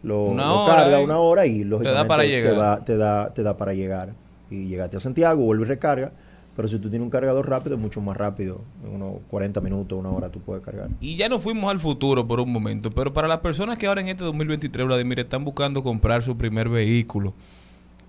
lo, 0.03 0.34
lo 0.34 0.65
carga 0.65 0.99
una 0.99 1.18
hora 1.19 1.45
y 1.45 1.59
te 1.59 1.64
da 1.64 1.69
lógicamente 1.69 2.07
para 2.07 2.23
te 2.23 2.30
llegar. 2.30 2.55
da, 2.57 2.84
te, 2.85 2.97
da, 2.97 3.34
te 3.34 3.43
da 3.43 3.57
para 3.57 3.73
llegar. 3.73 4.09
Y 4.49 4.68
llegaste 4.68 4.97
a 4.97 4.99
Santiago, 4.99 5.43
vuelve 5.43 5.65
y 5.65 5.68
recarga. 5.68 6.11
Pero 6.57 6.67
si 6.67 6.79
tú 6.79 6.89
tienes 6.89 7.05
un 7.05 7.11
cargador 7.11 7.47
rápido, 7.47 7.75
es 7.75 7.81
mucho 7.81 8.01
más 8.01 8.17
rápido. 8.17 8.61
En 8.84 8.95
unos 8.95 9.21
40 9.29 9.61
minutos, 9.61 9.97
una 9.97 10.09
hora 10.09 10.31
tú 10.31 10.41
puedes 10.41 10.63
cargar. 10.63 10.89
Y 10.99 11.15
ya 11.15 11.29
nos 11.29 11.43
fuimos 11.43 11.69
al 11.69 11.79
futuro 11.79 12.27
por 12.27 12.39
un 12.39 12.51
momento, 12.51 12.89
pero 12.89 13.13
para 13.13 13.27
las 13.27 13.41
personas 13.41 13.77
que 13.77 13.85
ahora 13.85 14.01
en 14.01 14.07
este 14.07 14.23
2023, 14.23 14.88
Vladimir, 14.88 15.19
están 15.19 15.45
buscando 15.45 15.84
comprar 15.84 16.23
su 16.23 16.35
primer 16.35 16.67
vehículo, 16.67 17.35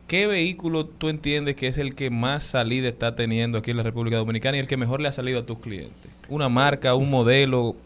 ¿qué 0.07 0.27
vehículo 0.27 0.87
tú 0.87 1.11
entiendes 1.11 1.57
que 1.57 1.67
es 1.67 1.77
el 1.77 1.95
que 1.95 2.09
más 2.09 2.43
salida 2.43 2.89
está 2.89 3.15
teniendo 3.15 3.59
aquí 3.59 3.71
en 3.71 3.77
la 3.77 3.83
República 3.83 4.17
Dominicana 4.17 4.57
y 4.57 4.61
el 4.61 4.67
que 4.67 4.79
mejor 4.79 5.03
le 5.03 5.09
ha 5.09 5.13
salido 5.13 5.41
a 5.41 5.43
tus 5.43 5.59
clientes? 5.59 6.11
¿Una 6.31 6.49
marca, 6.49 6.95
un 6.95 7.11
modelo? 7.11 7.77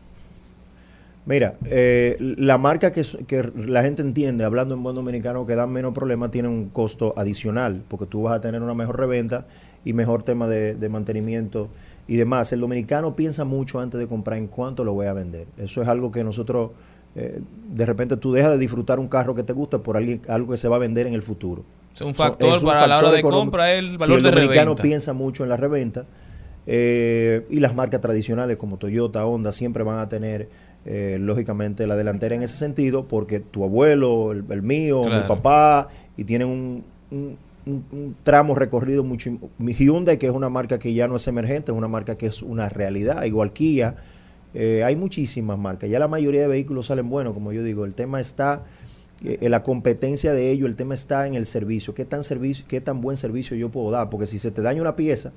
Mira, 1.27 1.57
eh, 1.65 2.17
la 2.21 2.57
marca 2.59 2.93
que, 2.93 3.05
que 3.27 3.51
la 3.67 3.83
gente 3.83 4.03
entiende, 4.03 4.45
hablando 4.45 4.77
en 4.77 4.85
buen 4.85 4.95
dominicano, 4.95 5.45
que 5.45 5.57
da 5.57 5.67
menos 5.67 5.93
problemas, 5.93 6.31
tiene 6.31 6.47
un 6.47 6.69
costo 6.69 7.13
adicional, 7.17 7.83
porque 7.89 8.07
tú 8.07 8.23
vas 8.23 8.35
a 8.35 8.41
tener 8.41 8.63
una 8.63 8.75
mejor 8.75 8.97
reventa 8.97 9.49
y 9.85 9.93
mejor 9.93 10.23
tema 10.23 10.47
de, 10.49 10.75
de 10.75 10.89
mantenimiento 10.89 11.69
y 12.09 12.17
demás. 12.17 12.53
El 12.53 12.61
dominicano 12.61 13.15
piensa 13.17 13.45
mucho 13.45 13.81
antes 13.81 13.99
de 14.01 14.07
comprar 14.07 14.39
en 14.39 14.47
cuánto 14.47 14.85
lo 14.85 14.93
voy 14.93 15.07
a 15.07 15.13
vender. 15.13 15.47
Eso 15.59 15.83
es 15.83 15.89
algo 15.89 16.11
que 16.11 16.23
nosotros, 16.25 16.71
eh, 17.17 17.41
de 17.73 17.87
repente 17.87 18.17
tú 18.17 18.33
dejas 18.33 18.53
de 18.53 18.59
disfrutar 18.59 18.99
un 18.99 19.09
carro 19.09 19.35
que 19.35 19.43
te 19.43 19.53
gusta 19.53 19.79
por 19.79 19.97
alguien, 19.97 20.21
algo 20.29 20.53
que 20.53 20.57
se 20.57 20.69
va 20.69 20.77
a 20.77 20.79
vender 20.81 21.07
en 21.07 21.15
el 21.15 21.23
futuro. 21.23 21.65
Es 21.95 22.01
un 22.01 22.15
So, 22.15 22.23
factor 22.25 22.57
es 22.57 22.63
un 22.63 22.69
para 22.69 22.87
la 22.87 22.99
hora 22.99 23.11
de 23.11 23.19
económico. 23.19 23.45
compra, 23.45 23.73
el 23.73 23.91
Sí, 23.93 23.97
valor 23.99 24.17
el 24.19 24.23
de 24.25 24.31
dominicano 24.31 24.71
reventa. 24.71 24.83
piensa 24.83 25.13
mucho 25.13 25.43
en 25.43 25.49
la 25.51 25.57
reventa 25.57 26.07
eh, 26.67 27.45
y 27.51 27.61
las 27.61 27.75
marcas 27.75 28.01
tradicionales 28.01 28.57
como 28.57 28.77
Toyota, 28.77 29.27
Honda 29.27 29.53
siempre 29.53 29.83
van 29.83 29.99
a 29.99 30.09
tener 30.09 30.49
eh, 30.85 31.19
lógicamente 31.21 31.87
la 31.87 31.97
delantera 31.97 32.35
en 32.35 32.43
ese 32.43 32.57
sentido 32.57 33.07
porque 33.09 33.41
tu 33.41 33.65
abuelo, 33.65 34.33
el, 34.33 34.45
el 34.49 34.63
mío, 34.63 35.03
mi 35.05 35.29
papá 35.29 35.89
y 36.17 36.25
tienen 36.25 36.49
un, 36.49 36.85
un- 37.11 37.37
un- 37.67 38.17
tramo 38.25 38.55
recorrido 38.55 39.05
mucho. 39.05 39.31
Mi 39.59 39.73
Hyundai, 39.75 40.19
que 40.19 40.27
es 40.27 40.33
una 40.33 40.49
marca 40.49 40.79
que 40.79 40.93
ya 40.95 41.09
no 41.09 41.17
es 41.17 41.27
emergente, 41.29 41.73
es 41.73 41.79
una 41.79 41.89
marca 41.89 42.17
que 42.17 42.27
es 42.27 42.43
una 42.43 42.69
realidad, 42.69 43.23
igual 43.25 43.53
Kia. 43.53 43.97
eh, 44.55 44.85
hay 44.85 44.97
muchísimas 44.97 45.59
marcas. 45.59 45.89
Ya 45.89 45.99
la 45.99 46.09
mayoría 46.09 46.43
de 46.43 46.47
vehículos 46.47 46.87
salen 46.87 47.09
buenos, 47.09 47.33
como 47.33 47.53
yo 47.53 47.63
digo. 47.63 47.85
El 47.87 47.95
tema 47.95 48.21
está 48.21 48.65
eh, 49.25 49.39
en 49.41 49.51
la 49.51 49.63
competencia 49.63 50.33
de 50.35 50.51
ello, 50.51 50.67
el 50.67 50.77
tema 50.77 50.93
está 50.95 51.27
en 51.27 51.35
el 51.35 51.47
servicio. 51.47 51.95
¿Qué 51.95 52.05
tan, 52.05 52.23
servicio, 52.23 52.67
¿Qué 52.69 52.81
tan 52.83 53.01
buen 53.01 53.17
servicio 53.17 53.57
yo 53.57 53.71
puedo 53.71 53.91
dar? 53.91 54.11
Porque 54.11 54.27
si 54.27 54.39
se 54.39 54.51
te 54.51 54.61
daña 54.61 54.83
una 54.83 54.95
pieza 54.95 55.33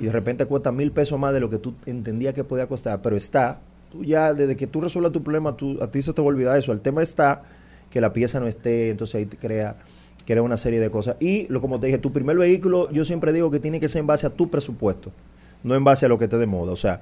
y 0.00 0.04
de 0.04 0.12
repente 0.12 0.46
cuesta 0.46 0.72
mil 0.72 0.92
pesos 0.92 1.18
más 1.18 1.34
de 1.34 1.40
lo 1.40 1.50
que 1.50 1.58
tú 1.58 1.74
entendías 1.84 2.32
que 2.32 2.42
podía 2.44 2.66
costar, 2.66 3.02
pero 3.02 3.16
está, 3.16 3.60
tú 3.90 4.02
ya 4.02 4.32
desde 4.32 4.56
que 4.56 4.66
tú 4.66 4.80
resuelvas 4.80 5.12
tu 5.12 5.22
problema, 5.22 5.56
tú, 5.56 5.76
a 5.82 5.90
ti 5.90 6.00
se 6.00 6.12
te 6.14 6.22
va 6.22 6.26
a 6.26 6.30
olvidar 6.30 6.56
eso. 6.58 6.72
El 6.72 6.80
tema 6.80 7.02
está 7.02 7.42
que 7.90 8.00
la 8.00 8.12
pieza 8.14 8.40
no 8.40 8.46
esté, 8.46 8.88
entonces 8.90 9.16
ahí 9.16 9.26
te 9.26 9.36
crea, 9.36 9.76
crea 10.26 10.42
una 10.42 10.56
serie 10.56 10.80
de 10.80 10.90
cosas. 10.90 11.16
Y 11.20 11.46
lo 11.48 11.60
como 11.60 11.80
te 11.80 11.86
dije, 11.86 11.98
tu 11.98 12.12
primer 12.12 12.36
vehículo, 12.36 12.90
yo 12.90 13.04
siempre 13.04 13.32
digo 13.32 13.50
que 13.50 13.60
tiene 13.60 13.80
que 13.80 13.88
ser 13.88 14.00
en 14.00 14.06
base 14.06 14.26
a 14.26 14.30
tu 14.30 14.48
presupuesto, 14.50 15.12
no 15.62 15.74
en 15.74 15.84
base 15.84 16.06
a 16.06 16.08
lo 16.08 16.18
que 16.18 16.28
te 16.28 16.38
de 16.38 16.46
moda. 16.46 16.72
O 16.72 16.76
sea, 16.76 17.00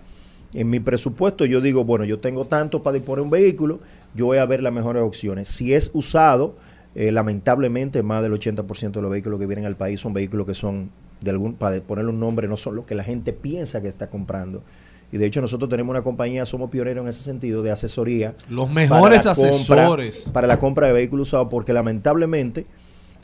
en 0.55 0.69
mi 0.69 0.81
presupuesto 0.81 1.45
yo 1.47 1.61
digo, 1.61 1.85
bueno, 1.85 2.05
yo 2.05 2.19
tengo 2.19 2.45
tanto 2.47 2.83
para 2.83 2.95
disponer 2.95 3.23
un 3.23 3.31
vehículo, 3.31 3.81
yo 4.15 4.27
voy 4.27 4.39
a 4.39 4.47
ver 4.47 4.63
las 4.63 4.73
mejores 4.73 5.03
opciones. 5.03 5.49
Si 5.49 5.73
es 5.73 5.91
usado, 5.95 6.55
eh, 6.95 7.11
lamentablemente 7.11 8.03
más 8.03 8.23
del 8.23 8.33
80% 8.33 8.93
de 8.93 9.03
los 9.03 9.11
vehículos 9.11 9.41
que 9.41 9.47
vienen 9.47 9.65
al 9.67 9.77
país 9.77 10.01
son 10.01 10.13
vehículos 10.13 10.47
que 10.47 10.55
son, 10.55 10.91
de 11.23 11.31
algún, 11.31 11.55
para 11.55 11.81
ponerle 11.81 12.11
un 12.11 12.21
nombre, 12.21 12.49
no 12.49 12.57
son 12.57 12.77
lo 12.77 12.85
que 12.85 12.95
la 12.95 13.05
gente 13.05 13.33
piensa 13.33 13.81
que 13.81 13.89
está 13.89 14.11
comprando. 14.11 14.63
Y 15.11 15.19
de 15.19 15.27
hecho 15.27 15.41
nosotros 15.41 15.69
tenemos 15.71 15.91
una 15.93 16.03
compañía, 16.03 16.45
somos 16.47 16.71
pioneros 16.71 17.03
en 17.03 17.09
ese 17.09 17.23
sentido 17.23 17.63
de 17.63 17.71
asesoría. 17.71 18.35
Los 18.49 18.71
mejores 18.71 19.23
para 19.23 19.35
la 19.35 19.41
compra- 19.53 19.83
asesores. 19.83 20.31
para 20.33 20.47
la 20.47 20.59
compra 20.59 20.87
de 20.89 20.93
vehículos 20.95 21.29
usados, 21.29 21.49
porque 21.51 21.73
lamentablemente... 21.73 22.67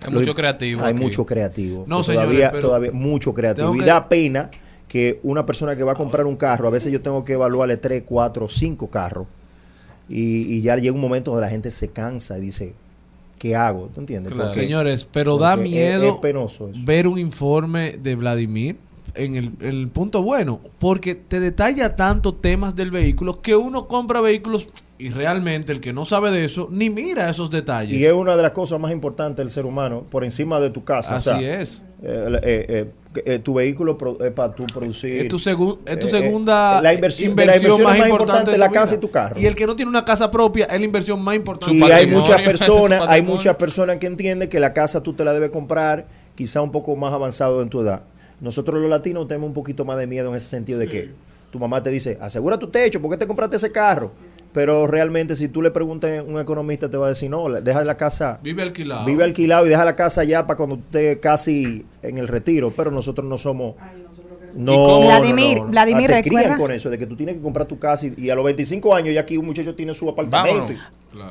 Hay 0.04 0.12
lo- 0.12 0.20
mucho 0.20 0.34
creativo 0.34 0.82
Hay 0.82 0.92
aquí. 0.92 1.00
mucho 1.02 1.26
creativo. 1.26 1.84
No, 1.86 2.02
señores, 2.02 2.26
todavía, 2.28 2.50
pero 2.50 2.68
todavía 2.68 2.92
mucho 2.92 3.34
creativo. 3.34 3.74
Y 3.74 3.80
que- 3.80 3.84
da 3.86 4.08
pena 4.08 4.50
que 4.86 5.20
una 5.22 5.44
persona 5.44 5.76
que 5.76 5.82
va 5.82 5.92
a 5.92 5.96
comprar 5.96 6.24
un 6.26 6.36
carro, 6.36 6.68
a 6.68 6.70
veces 6.70 6.92
yo 6.92 7.00
tengo 7.00 7.24
que 7.24 7.34
evaluarle 7.34 7.76
tres, 7.76 8.02
cuatro, 8.06 8.48
cinco 8.48 8.88
carros. 8.88 9.26
Y, 10.08 10.54
y 10.54 10.62
ya 10.62 10.76
llega 10.76 10.94
un 10.94 11.00
momento 11.00 11.30
donde 11.32 11.44
la 11.46 11.50
gente 11.50 11.70
se 11.70 11.88
cansa 11.88 12.38
y 12.38 12.40
dice, 12.40 12.74
¿qué 13.38 13.54
hago? 13.54 13.90
¿Tú 13.92 14.00
entiendes? 14.00 14.32
Porque- 14.32 14.48
Señores, 14.54 15.04
pero 15.04 15.36
da 15.36 15.56
porque 15.56 15.68
miedo 15.68 16.14
Es, 16.14 16.20
penoso 16.22 16.68
eso. 16.70 16.80
ver 16.84 17.06
un 17.06 17.18
informe 17.18 17.98
de 18.02 18.14
Vladimir 18.14 18.76
en 19.14 19.36
el, 19.36 19.46
en 19.60 19.66
el 19.66 19.88
punto 19.88 20.22
bueno, 20.22 20.60
porque 20.78 21.14
te 21.14 21.40
detalla 21.40 21.94
tanto 21.96 22.34
temas 22.34 22.74
del 22.74 22.90
vehículo 22.90 23.42
que 23.42 23.54
uno 23.56 23.86
compra 23.88 24.20
vehículos 24.22 24.68
y 24.98 25.10
realmente 25.10 25.70
el 25.72 25.80
que 25.80 25.92
no 25.92 26.04
sabe 26.04 26.30
de 26.30 26.44
eso 26.44 26.68
ni 26.70 26.90
mira 26.90 27.30
esos 27.30 27.50
detalles. 27.50 27.96
Y 27.98 28.04
es 28.04 28.12
una 28.12 28.36
de 28.36 28.42
las 28.42 28.50
cosas 28.52 28.80
más 28.80 28.90
importantes 28.92 29.36
del 29.38 29.50
ser 29.50 29.64
humano, 29.64 30.04
por 30.10 30.24
encima 30.24 30.58
de 30.60 30.70
tu 30.70 30.82
casa. 30.84 31.16
Así 31.16 31.30
O 31.30 31.38
sea, 31.38 31.60
es. 31.60 31.82
eh, 32.02 32.40
eh, 32.42 32.66
eh, 32.68 33.22
eh, 33.24 33.38
tu 33.38 33.54
vehículo 33.54 33.96
pro- 33.96 34.18
es 34.22 34.30
para 34.32 34.54
tu 34.54 34.64
producir. 34.66 35.22
Es 35.22 35.28
tu, 35.28 35.36
es 35.36 35.98
tu 35.98 36.06
eh, 36.06 36.10
segunda 36.10 36.78
eh, 36.78 36.82
la 36.82 36.94
inversión, 36.94 37.34
de 37.36 37.42
inversión 37.44 37.82
más 37.82 37.98
más 37.98 38.08
importante 38.08 38.50
de 38.50 38.56
es 38.56 38.58
la 38.58 38.70
casa 38.70 38.94
y 38.96 38.98
tu 38.98 39.10
carro. 39.10 39.40
Y 39.40 39.46
el 39.46 39.54
que 39.54 39.66
no 39.66 39.74
tiene 39.76 39.88
una 39.88 40.04
casa 40.04 40.30
propia 40.30 40.66
es 40.66 40.78
la 40.78 40.84
inversión 40.84 41.20
más 41.22 41.36
importante. 41.36 41.76
y 41.76 41.90
hay 41.90 42.06
muchas 42.06 42.40
personas, 42.44 43.02
hay 43.08 43.22
muchas 43.22 43.56
personas 43.56 43.96
que 43.96 44.06
entienden 44.06 44.48
que 44.48 44.60
la 44.60 44.72
casa 44.72 45.02
tú 45.02 45.12
te 45.14 45.24
la 45.24 45.32
debes 45.32 45.50
comprar 45.50 46.06
quizá 46.34 46.60
un 46.60 46.70
poco 46.72 46.94
más 46.96 47.12
avanzado 47.12 47.62
en 47.62 47.68
tu 47.68 47.80
edad. 47.80 48.02
Nosotros 48.40 48.80
los 48.80 48.90
latinos 48.90 49.26
tenemos 49.26 49.48
un 49.48 49.54
poquito 49.54 49.84
más 49.84 49.98
de 49.98 50.06
miedo 50.06 50.28
en 50.30 50.36
ese 50.36 50.48
sentido 50.48 50.78
de 50.78 50.86
que 50.88 51.10
tu 51.50 51.58
mamá 51.58 51.82
te 51.82 51.90
dice, 51.90 52.18
asegura 52.20 52.58
tu 52.58 52.68
techo, 52.68 53.00
¿por 53.00 53.10
qué 53.10 53.16
te 53.16 53.26
compraste 53.26 53.56
ese 53.56 53.72
carro? 53.72 54.12
Pero 54.52 54.86
realmente 54.86 55.36
si 55.36 55.48
tú 55.48 55.60
le 55.62 55.70
preguntas 55.70 56.18
a 56.18 56.22
un 56.22 56.40
economista 56.40 56.88
te 56.88 56.96
va 56.96 57.06
a 57.06 57.08
decir, 57.10 57.28
no, 57.30 57.48
deja 57.50 57.84
la 57.84 57.96
casa, 57.96 58.38
Vive 58.42 58.62
alquilado. 58.62 59.04
vive 59.04 59.22
alquilado 59.24 59.66
y 59.66 59.68
deja 59.68 59.84
la 59.84 59.94
casa 59.94 60.24
ya 60.24 60.46
para 60.46 60.56
cuando 60.56 60.76
esté 60.76 61.20
casi 61.20 61.84
en 62.02 62.18
el 62.18 62.26
retiro, 62.28 62.72
pero 62.76 62.90
nosotros 62.90 63.26
no 63.26 63.36
somos... 63.38 63.74
No, 64.56 65.02
Vladimir, 65.02 65.58
no, 65.58 65.64
no. 65.66 65.70
Vladimir, 65.70 66.10
Ah, 66.10 66.14
te 66.16 66.22
crían 66.28 66.42
recuerda- 66.44 66.56
con 66.58 66.72
eso, 66.72 66.88
de 66.90 66.98
que 66.98 67.06
tú 67.06 67.14
tienes 67.16 67.36
que 67.36 67.42
comprar 67.42 67.66
tu 67.66 67.78
casa 67.78 68.06
y, 68.06 68.14
y 68.16 68.30
a 68.30 68.34
los 68.34 68.44
25 68.44 68.94
años 68.94 69.14
ya 69.14 69.20
aquí 69.20 69.36
un 69.36 69.44
muchacho 69.44 69.74
tiene 69.74 69.92
su 69.92 70.08
apartamento. 70.08 70.60
Vámonos. 70.62 70.80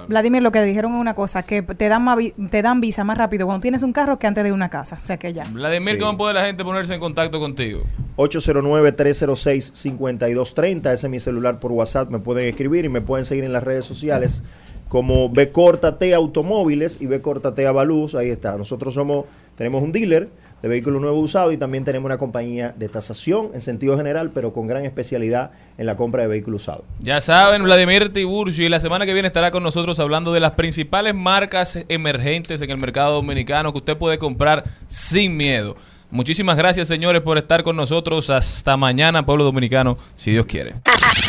Vladimir, 0.08 0.42
lo 0.44 0.52
que 0.52 0.62
dijeron 0.64 0.94
es 0.96 1.02
una 1.02 1.14
cosa, 1.14 1.44
que 1.44 1.62
te 1.62 1.88
dan, 1.90 2.06
te 2.50 2.62
dan 2.62 2.82
visa 2.82 3.04
más 3.04 3.18
rápido 3.18 3.46
cuando 3.46 3.62
tienes 3.62 3.84
un 3.84 3.94
carro 3.94 4.18
que 4.20 4.28
antes 4.28 4.44
de 4.44 4.52
una 4.52 4.70
casa. 4.70 4.98
O 5.02 5.06
sea 5.06 5.18
que 5.18 5.34
ya. 5.34 5.44
Vladimir, 5.52 5.96
Sí. 5.96 6.00
¿cómo 6.02 6.18
puede 6.18 6.34
la 6.34 6.46
gente 6.46 6.64
ponerse 6.64 6.94
en 6.94 7.00
contacto 7.00 7.40
contigo? 7.40 7.84
809-306-5230. 8.18 10.94
Ese 10.94 11.08
es 11.08 11.12
mi 11.12 11.20
celular 11.20 11.60
por 11.60 11.72
WhatsApp. 11.72 12.10
Me 12.10 12.20
pueden 12.20 12.48
escribir 12.48 12.86
y 12.86 12.90
me 12.90 13.02
pueden 13.02 13.26
seguir 13.26 13.44
en 13.44 13.54
las 13.54 13.64
redes 13.64 13.86
sociales 13.86 14.44
como 14.88 15.30
B 15.30 15.52
Corta 15.52 15.98
T 15.98 16.14
Automóviles 16.14 17.02
y 17.02 17.08
B 17.08 17.22
Corta 17.22 17.54
T 17.54 17.68
Avaluz. 17.68 18.16
Ahí 18.16 18.30
está. 18.30 18.58
Nosotros 18.58 18.94
somos, 18.94 19.26
tenemos 19.56 19.84
un 19.84 19.92
dealer 19.92 20.30
de 20.62 20.68
vehículos 20.68 21.02
nuevos 21.02 21.24
usados 21.24 21.54
y 21.54 21.58
también 21.58 21.84
tenemos 21.84 22.08
una 22.08 22.18
compañía 22.18 22.74
de 22.78 22.90
tasación 22.90 23.52
en 23.54 23.62
sentido 23.62 23.98
general, 23.98 24.32
pero 24.34 24.54
con 24.54 24.68
gran 24.68 24.86
especialidad 24.86 25.52
en 25.78 25.86
la 25.86 25.96
compra 25.96 26.24
de 26.24 26.28
vehículos 26.28 26.64
usados. 26.64 26.84
Ya 27.00 27.22
saben, 27.22 27.64
Vladimir 27.64 28.12
Tiburcio 28.12 28.66
y 28.66 28.70
la 28.70 28.80
semana 28.80 29.06
que 29.06 29.14
viene 29.14 29.28
estará 29.28 29.52
con 29.52 29.64
nosotros 29.64 30.00
hablando 30.00 30.34
de 30.34 30.40
las 30.40 30.52
principales 30.52 31.14
marcas 31.14 31.86
emergentes 31.90 32.62
en 32.62 32.72
el 32.72 32.78
mercado 32.78 33.16
dominicano 33.16 33.72
que 33.72 33.80
usted 33.80 33.98
puede 33.98 34.18
comprar 34.18 34.64
sin 34.88 35.38
miedo. 35.38 35.76
Muchísimas 36.10 36.56
gracias, 36.56 36.88
señores, 36.88 37.22
por 37.22 37.38
estar 37.38 37.64
con 37.64 37.76
nosotros. 37.76 38.30
Hasta 38.30 38.78
mañana, 38.78 39.26
pueblo 39.26 39.44
dominicano, 39.44 39.98
si 40.16 40.32
Dios 40.32 40.46
quiere. 40.46 40.76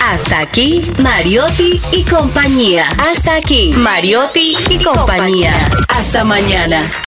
Hasta 0.01 0.39
aquí, 0.39 0.87
Mariotti 1.03 1.81
y 1.93 2.05
compañía. 2.05 2.87
Hasta 2.99 3.35
aquí, 3.35 3.73
Mariotti 3.77 4.57
y 4.71 4.79
compañía. 4.79 5.53
Hasta 5.89 6.23
mañana. 6.23 6.85